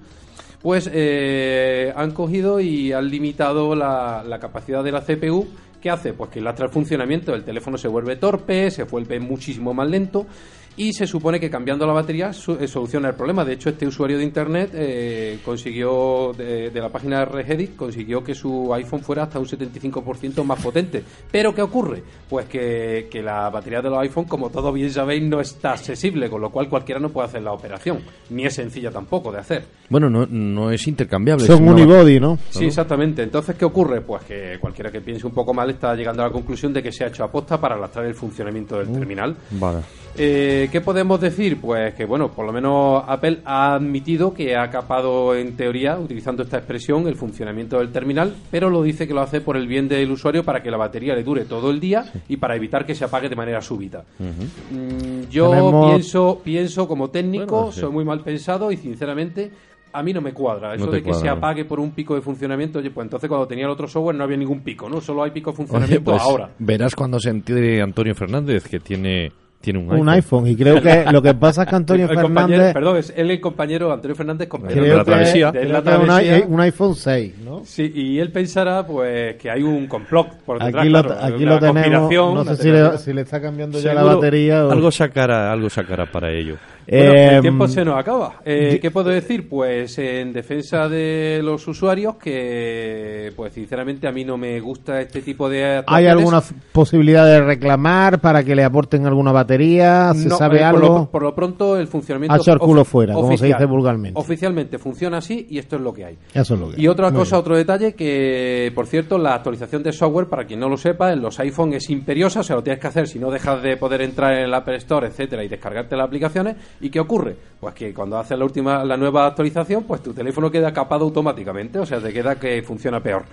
pues 0.61 0.89
eh, 0.93 1.91
han 1.95 2.11
cogido 2.11 2.59
y 2.59 2.93
han 2.93 3.09
limitado 3.09 3.75
la, 3.75 4.23
la 4.25 4.39
capacidad 4.39 4.83
de 4.83 4.91
la 4.91 5.01
CPU. 5.01 5.47
¿Qué 5.81 5.89
hace? 5.89 6.13
Pues 6.13 6.29
que 6.29 6.41
lastra 6.41 6.67
el 6.67 6.71
funcionamiento, 6.71 7.33
el 7.33 7.43
teléfono 7.43 7.75
se 7.75 7.87
vuelve 7.87 8.15
torpe, 8.15 8.69
se 8.69 8.83
vuelve 8.83 9.19
muchísimo 9.19 9.73
más 9.73 9.89
lento 9.89 10.27
y 10.77 10.93
se 10.93 11.05
supone 11.05 11.39
que 11.39 11.49
cambiando 11.49 11.85
la 11.85 11.93
batería 11.93 12.31
su- 12.33 12.53
eh, 12.53 12.67
soluciona 12.67 13.09
el 13.09 13.15
problema. 13.15 13.43
De 13.45 13.53
hecho, 13.53 13.69
este 13.69 13.85
usuario 13.85 14.17
de 14.17 14.23
Internet 14.23 14.71
eh, 14.73 15.39
consiguió, 15.43 16.33
de, 16.37 16.69
de 16.69 16.79
la 16.81 16.89
página 16.89 17.19
de 17.19 17.25
Regedit, 17.25 17.75
consiguió 17.75 18.23
que 18.23 18.33
su 18.33 18.73
iPhone 18.73 19.01
fuera 19.01 19.23
hasta 19.23 19.37
un 19.39 19.45
75% 19.45 20.43
más 20.43 20.61
potente. 20.63 21.03
¿Pero 21.31 21.53
qué 21.53 21.61
ocurre? 21.61 22.01
Pues 22.29 22.45
que, 22.47 23.07
que 23.11 23.21
la 23.21 23.49
batería 23.49 23.81
de 23.81 23.89
los 23.89 23.99
iPhone, 23.99 24.25
como 24.25 24.49
todos 24.49 24.73
bien 24.73 24.89
sabéis, 24.91 25.23
no 25.23 25.39
está 25.41 25.73
accesible, 25.73 26.29
con 26.29 26.41
lo 26.41 26.49
cual 26.49 26.69
cualquiera 26.69 26.99
no 26.99 27.09
puede 27.09 27.27
hacer 27.27 27.41
la 27.43 27.51
operación. 27.53 27.99
Ni 28.29 28.45
es 28.45 28.53
sencilla 28.53 28.91
tampoco 28.91 29.31
de 29.31 29.39
hacer. 29.39 29.63
Bueno, 29.89 30.09
no, 30.09 30.25
no 30.25 30.71
es 30.71 30.87
intercambiable. 30.87 31.45
Son 31.45 31.63
es 31.65 31.71
unibody, 31.71 32.19
¿no? 32.19 32.37
Sí, 32.49 32.65
exactamente. 32.65 33.23
Entonces, 33.23 33.55
¿qué 33.55 33.65
ocurre? 33.65 34.01
Pues 34.01 34.23
que 34.23 34.57
cualquiera 34.59 34.91
que 34.91 35.01
piense 35.01 35.27
un 35.27 35.33
poco 35.33 35.53
mal 35.53 35.69
está 35.69 35.93
llegando 35.95 36.23
a 36.23 36.27
la 36.27 36.31
conclusión 36.31 36.73
de 36.73 36.81
que 36.81 36.91
se 36.91 37.03
ha 37.03 37.07
hecho 37.07 37.23
aposta 37.23 37.59
para 37.59 37.77
lastrar 37.77 38.05
el 38.05 38.15
funcionamiento 38.15 38.77
del 38.77 38.91
terminal. 38.91 39.35
Vale. 39.51 39.79
Eh, 40.17 40.67
¿Qué 40.71 40.81
podemos 40.81 41.19
decir? 41.21 41.59
Pues 41.59 41.93
que, 41.95 42.05
bueno, 42.05 42.29
por 42.31 42.45
lo 42.45 42.51
menos 42.51 43.03
Apple 43.07 43.39
ha 43.45 43.75
admitido 43.75 44.33
que 44.33 44.55
ha 44.57 44.69
capado, 44.69 45.35
en 45.35 45.55
teoría, 45.55 45.97
utilizando 45.97 46.43
esta 46.43 46.57
expresión, 46.57 47.07
el 47.07 47.15
funcionamiento 47.15 47.79
del 47.79 47.91
terminal, 47.91 48.33
pero 48.51 48.69
lo 48.69 48.83
dice 48.83 49.07
que 49.07 49.13
lo 49.13 49.21
hace 49.21 49.39
por 49.41 49.55
el 49.55 49.67
bien 49.67 49.87
del 49.87 50.11
usuario 50.11 50.43
para 50.43 50.61
que 50.61 50.69
la 50.69 50.77
batería 50.77 51.15
le 51.15 51.23
dure 51.23 51.45
todo 51.45 51.71
el 51.71 51.79
día 51.79 52.05
y 52.27 52.37
para 52.37 52.55
evitar 52.55 52.85
que 52.85 52.93
se 52.93 53.05
apague 53.05 53.29
de 53.29 53.35
manera 53.35 53.61
súbita. 53.61 54.03
Mm, 54.19 55.29
yo 55.29 55.49
Tenemos- 55.49 55.89
pienso, 55.91 56.41
pienso 56.43 56.87
como 56.87 57.09
técnico, 57.09 57.55
Bueno, 57.55 57.71
sí. 57.71 57.79
soy 57.79 57.91
muy 57.91 58.03
mal 58.03 58.19
pensado 58.21 58.71
y, 58.71 58.77
sinceramente, 58.77 59.49
a 59.93 60.03
mí 60.03 60.13
no 60.13 60.21
me 60.21 60.33
cuadra. 60.33 60.75
Eso 60.75 60.85
No 60.87 60.91
de 60.91 61.03
que 61.03 61.13
se 61.13 61.29
apague 61.29 61.65
por 61.65 61.79
un 61.79 61.91
pico 61.91 62.15
de 62.15 62.21
funcionamiento, 62.21 62.79
oye, 62.79 62.91
pues 62.91 63.05
entonces 63.05 63.27
cuando 63.29 63.47
tenía 63.47 63.65
el 63.65 63.71
otro 63.71 63.87
software 63.87 64.15
no 64.15 64.23
había 64.25 64.37
ningún 64.37 64.59
pico, 64.61 64.89
¿no? 64.89 64.99
Solo 65.01 65.23
hay 65.23 65.31
pico 65.31 65.51
de 65.51 65.55
Oye, 65.55 65.67
funcionamiento 65.67 66.11
pues 66.11 66.21
ahora. 66.21 66.49
verás 66.59 66.95
cuando 66.95 67.19
se 67.19 67.29
entere 67.29 67.81
Antonio 67.81 68.13
Fernández 68.15 68.67
que 68.67 68.79
tiene, 68.79 69.31
tiene 69.61 69.79
un, 69.79 69.91
Un 69.91 70.09
iPhone. 70.09 70.47
Y 70.47 70.55
creo 70.55 70.81
que 70.81 71.05
lo 71.11 71.21
que 71.21 71.33
pasa 71.35 71.63
es 71.63 71.69
que 71.69 71.75
Antonio 71.81 72.05
El 72.09 72.15
compañero- 72.19 72.47
Fernández 72.47 72.73
perdón, 72.73 72.97
es 72.97 73.13
él 73.15 73.31
el 73.31 73.39
compañero 73.39 73.93
Antonio 73.93 74.15
Fernández, 74.15 74.47
compañero 74.47 74.81
creo 74.81 74.97
la 74.97 75.03
que, 75.03 75.11
travesía. 75.11 75.51
De 75.51 75.65
la 75.65 75.77
un, 75.79 75.83
travesía. 75.85 76.37
i- 76.39 76.43
un 76.47 76.59
iPhone 76.59 76.95
6, 76.95 77.33
¿no? 77.45 77.61
Sí, 77.63 77.91
y 77.95 78.19
él 78.19 78.31
pensará 78.31 78.85
pues 78.85 79.35
que 79.37 79.49
hay 79.49 79.63
un 79.63 79.87
complot 79.87 80.27
por 80.45 80.59
detrás, 80.63 80.81
Aquí 80.81 80.89
lo, 80.89 81.03
claro, 81.03 81.23
aquí 81.23 81.43
una 81.43 81.53
lo 81.53 81.59
tenemos. 81.59 82.11
No 82.35 82.43
sé 82.55 82.55
si 82.63 82.71
le, 82.71 82.97
si 82.97 83.13
le 83.13 83.21
está 83.21 83.39
cambiando 83.41 83.79
ya 83.79 83.93
la 83.93 84.01
Seguro 84.01 84.15
batería 84.17 84.65
o... 84.65 84.71
Algo 84.71 84.91
sacará, 84.91 85.51
algo 85.51 85.69
sacará 85.69 86.05
para 86.11 86.31
ello. 86.31 86.55
Bueno, 86.91 87.13
Eh, 87.13 87.35
el 87.35 87.41
tiempo 87.41 87.67
se 87.69 87.85
nos 87.85 87.97
acaba. 87.97 88.41
Eh, 88.43 88.77
¿Qué 88.81 88.91
puedo 88.91 89.09
decir? 89.09 89.47
Pues 89.47 89.97
en 89.97 90.33
defensa 90.33 90.89
de 90.89 91.39
los 91.41 91.65
usuarios, 91.65 92.15
que 92.17 93.31
pues 93.35 93.53
sinceramente 93.53 94.07
a 94.07 94.11
mí 94.11 94.25
no 94.25 94.37
me 94.37 94.59
gusta 94.59 94.99
este 94.99 95.21
tipo 95.21 95.49
de 95.49 95.83
¿Hay 95.87 96.07
alguna 96.07 96.41
posibilidad 96.73 97.25
de 97.25 97.39
reclamar 97.41 98.19
para 98.19 98.43
que 98.43 98.55
le 98.55 98.65
aporten 98.65 99.05
alguna 99.05 99.31
batería? 99.31 100.13
¿Se 100.13 100.27
No, 100.27 100.37
sabe 100.37 100.57
eh, 100.57 100.59
por 100.59 100.67
algo? 100.83 100.97
Lo, 100.99 101.11
por 101.11 101.23
lo 101.23 101.33
pronto 101.33 101.77
el 101.77 101.87
funcionamiento 101.87 102.33
Ha 102.33 102.37
hecho 102.37 102.51
el 102.51 102.59
culo 102.59 102.83
fuera, 102.83 103.13
como 103.13 103.37
se 103.37 103.45
dice 103.47 103.65
vulgarmente. 103.65 104.19
Oficialmente 104.19 104.77
funciona 104.77 105.19
así 105.19 105.47
y 105.49 105.59
esto 105.59 105.77
es 105.77 105.81
lo 105.81 105.93
que 105.93 106.03
hay. 106.05 106.17
Eso 106.33 106.55
es 106.55 106.59
lo 106.59 106.71
que 106.71 106.81
Y 106.81 106.87
otra 106.89 107.09
Muy 107.09 107.19
cosa, 107.19 107.37
bien. 107.37 107.39
otro 107.41 107.55
detalle, 107.55 107.93
que 107.93 108.69
por 108.75 108.85
cierto, 108.87 109.17
la 109.17 109.35
actualización 109.35 109.81
de 109.83 109.93
software, 109.93 110.27
para 110.27 110.45
quien 110.45 110.59
no 110.59 110.67
lo 110.67 110.75
sepa, 110.75 111.13
en 111.13 111.21
los 111.21 111.39
iPhone 111.39 111.71
es 111.73 111.89
imperiosa, 111.89 112.41
o 112.41 112.43
sea, 112.43 112.57
lo 112.57 112.63
tienes 112.63 112.81
que 112.81 112.87
hacer 112.87 113.07
si 113.07 113.17
no 113.17 113.31
dejas 113.31 113.63
de 113.63 113.77
poder 113.77 114.01
entrar 114.01 114.33
en 114.33 114.43
el 114.43 114.53
Apple 114.53 114.75
Store, 114.75 115.07
etcétera, 115.07 115.41
y 115.43 115.47
descargarte 115.47 115.95
las 115.95 116.07
aplicaciones. 116.07 116.57
¿Y 116.81 116.89
qué 116.89 116.99
ocurre? 116.99 117.35
Pues 117.59 117.73
que 117.75 117.93
cuando 117.93 118.17
haces 118.17 118.37
la 118.37 118.45
última, 118.45 118.83
la 118.83 118.97
nueva 118.97 119.27
actualización, 119.27 119.83
pues 119.83 120.01
tu 120.01 120.13
teléfono 120.13 120.49
queda 120.51 120.73
capado 120.73 121.05
automáticamente, 121.05 121.79
o 121.79 121.85
sea, 121.85 121.99
te 121.99 122.11
queda 122.11 122.35
que 122.39 122.61
funciona 122.63 122.99
peor. 123.01 123.23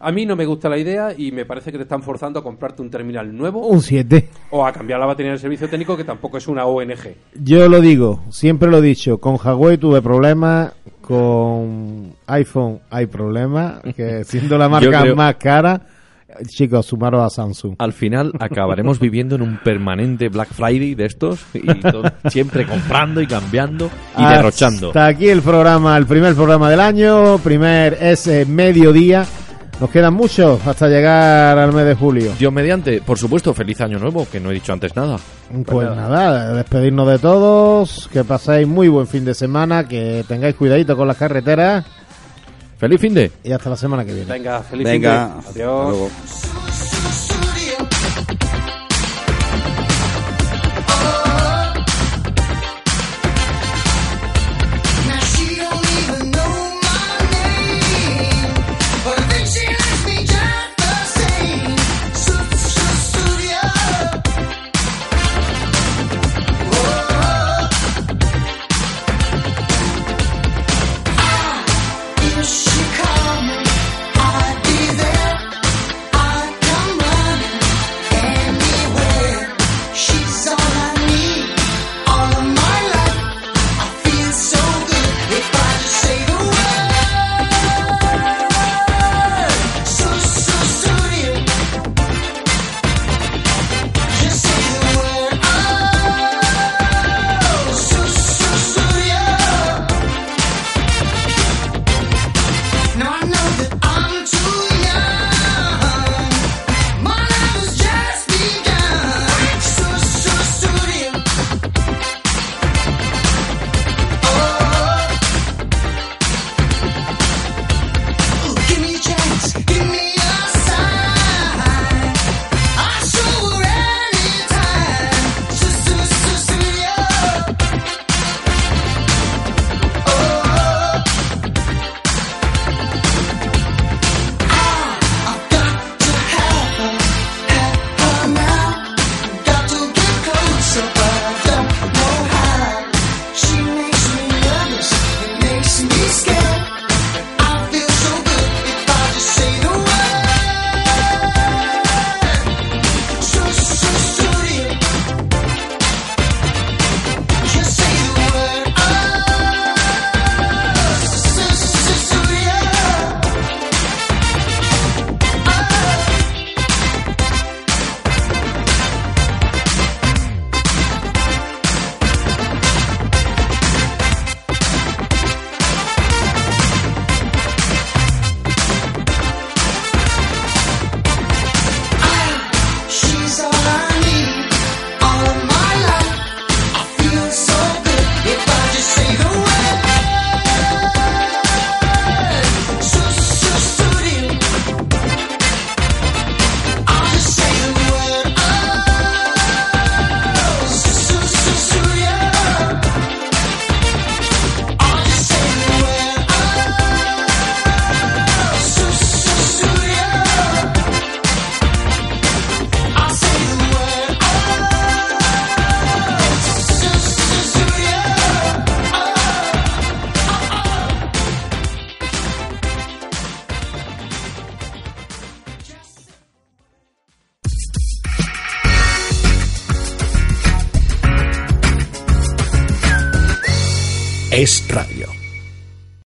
A 0.00 0.12
mí 0.12 0.24
no 0.26 0.36
me 0.36 0.46
gusta 0.46 0.68
la 0.68 0.78
idea 0.78 1.12
y 1.16 1.32
me 1.32 1.44
parece 1.44 1.72
que 1.72 1.78
te 1.78 1.82
están 1.82 2.02
forzando 2.04 2.38
a 2.38 2.42
comprarte 2.44 2.82
un 2.82 2.88
terminal 2.90 3.36
nuevo 3.36 3.66
Un 3.66 3.80
7. 3.82 4.28
o 4.50 4.64
a 4.64 4.72
cambiar 4.72 5.00
la 5.00 5.06
batería 5.06 5.32
del 5.32 5.40
servicio 5.40 5.68
técnico, 5.68 5.96
que 5.96 6.04
tampoco 6.04 6.38
es 6.38 6.46
una 6.46 6.66
ONG. 6.66 7.14
Yo 7.34 7.68
lo 7.68 7.80
digo, 7.80 8.22
siempre 8.30 8.68
lo 8.70 8.78
he 8.78 8.82
dicho, 8.82 9.18
con 9.18 9.34
Huawei 9.42 9.76
tuve 9.76 10.00
problemas, 10.00 10.72
con 11.00 12.14
iPhone 12.26 12.80
hay 12.90 13.06
problemas, 13.06 13.80
que 13.96 14.22
siendo 14.24 14.56
la 14.56 14.68
marca 14.68 15.00
creo- 15.02 15.16
más 15.16 15.34
cara, 15.36 15.80
chicos, 16.46 16.86
sumaros 16.86 17.22
a 17.22 17.30
Samsung. 17.30 17.76
Al 17.78 17.92
final 17.92 18.32
acabaremos 18.38 18.98
viviendo 19.00 19.34
en 19.36 19.42
un 19.42 19.58
permanente 19.62 20.28
Black 20.28 20.48
Friday 20.52 20.94
de 20.94 21.06
estos 21.06 21.40
y 21.54 21.66
todo- 21.80 22.02
siempre 22.28 22.66
comprando 22.66 23.20
y 23.20 23.26
cambiando 23.26 23.90
y 24.16 24.24
derrochando. 24.24 24.88
Hasta 24.88 25.06
aquí 25.06 25.28
el 25.28 25.42
programa, 25.42 25.96
el 25.96 26.06
primer 26.06 26.34
programa 26.34 26.70
del 26.70 26.80
año, 26.80 27.38
primer 27.38 27.94
es 28.00 28.26
mediodía. 28.48 29.24
Nos 29.80 29.90
quedan 29.90 30.12
muchos 30.12 30.66
hasta 30.66 30.88
llegar 30.88 31.56
al 31.56 31.72
mes 31.72 31.86
de 31.86 31.94
julio. 31.94 32.32
Dios 32.36 32.52
mediante, 32.52 33.00
por 33.00 33.16
supuesto, 33.16 33.54
feliz 33.54 33.80
año 33.80 34.00
nuevo, 34.00 34.26
que 34.30 34.40
no 34.40 34.50
he 34.50 34.54
dicho 34.54 34.72
antes 34.72 34.96
nada. 34.96 35.18
Pues 35.64 35.88
nada, 35.94 36.52
despedirnos 36.52 37.06
de 37.08 37.18
todos, 37.20 38.08
que 38.12 38.24
paséis 38.24 38.66
muy 38.66 38.88
buen 38.88 39.06
fin 39.06 39.24
de 39.24 39.34
semana, 39.34 39.86
que 39.86 40.24
tengáis 40.26 40.56
cuidadito 40.56 40.96
con 40.96 41.06
las 41.06 41.16
carreteras 41.16 41.86
Feliz 42.78 43.00
fin 43.00 43.12
de. 43.14 43.30
y 43.44 43.52
hasta 43.52 43.70
la 43.70 43.76
semana 43.76 44.04
que 44.04 44.14
viene. 44.14 44.32
Venga, 44.32 44.62
feliz 44.62 44.84
Venga, 44.84 45.26
fin 45.26 45.32
de- 45.34 45.38
hasta 45.48 45.50
Adiós. 45.50 46.10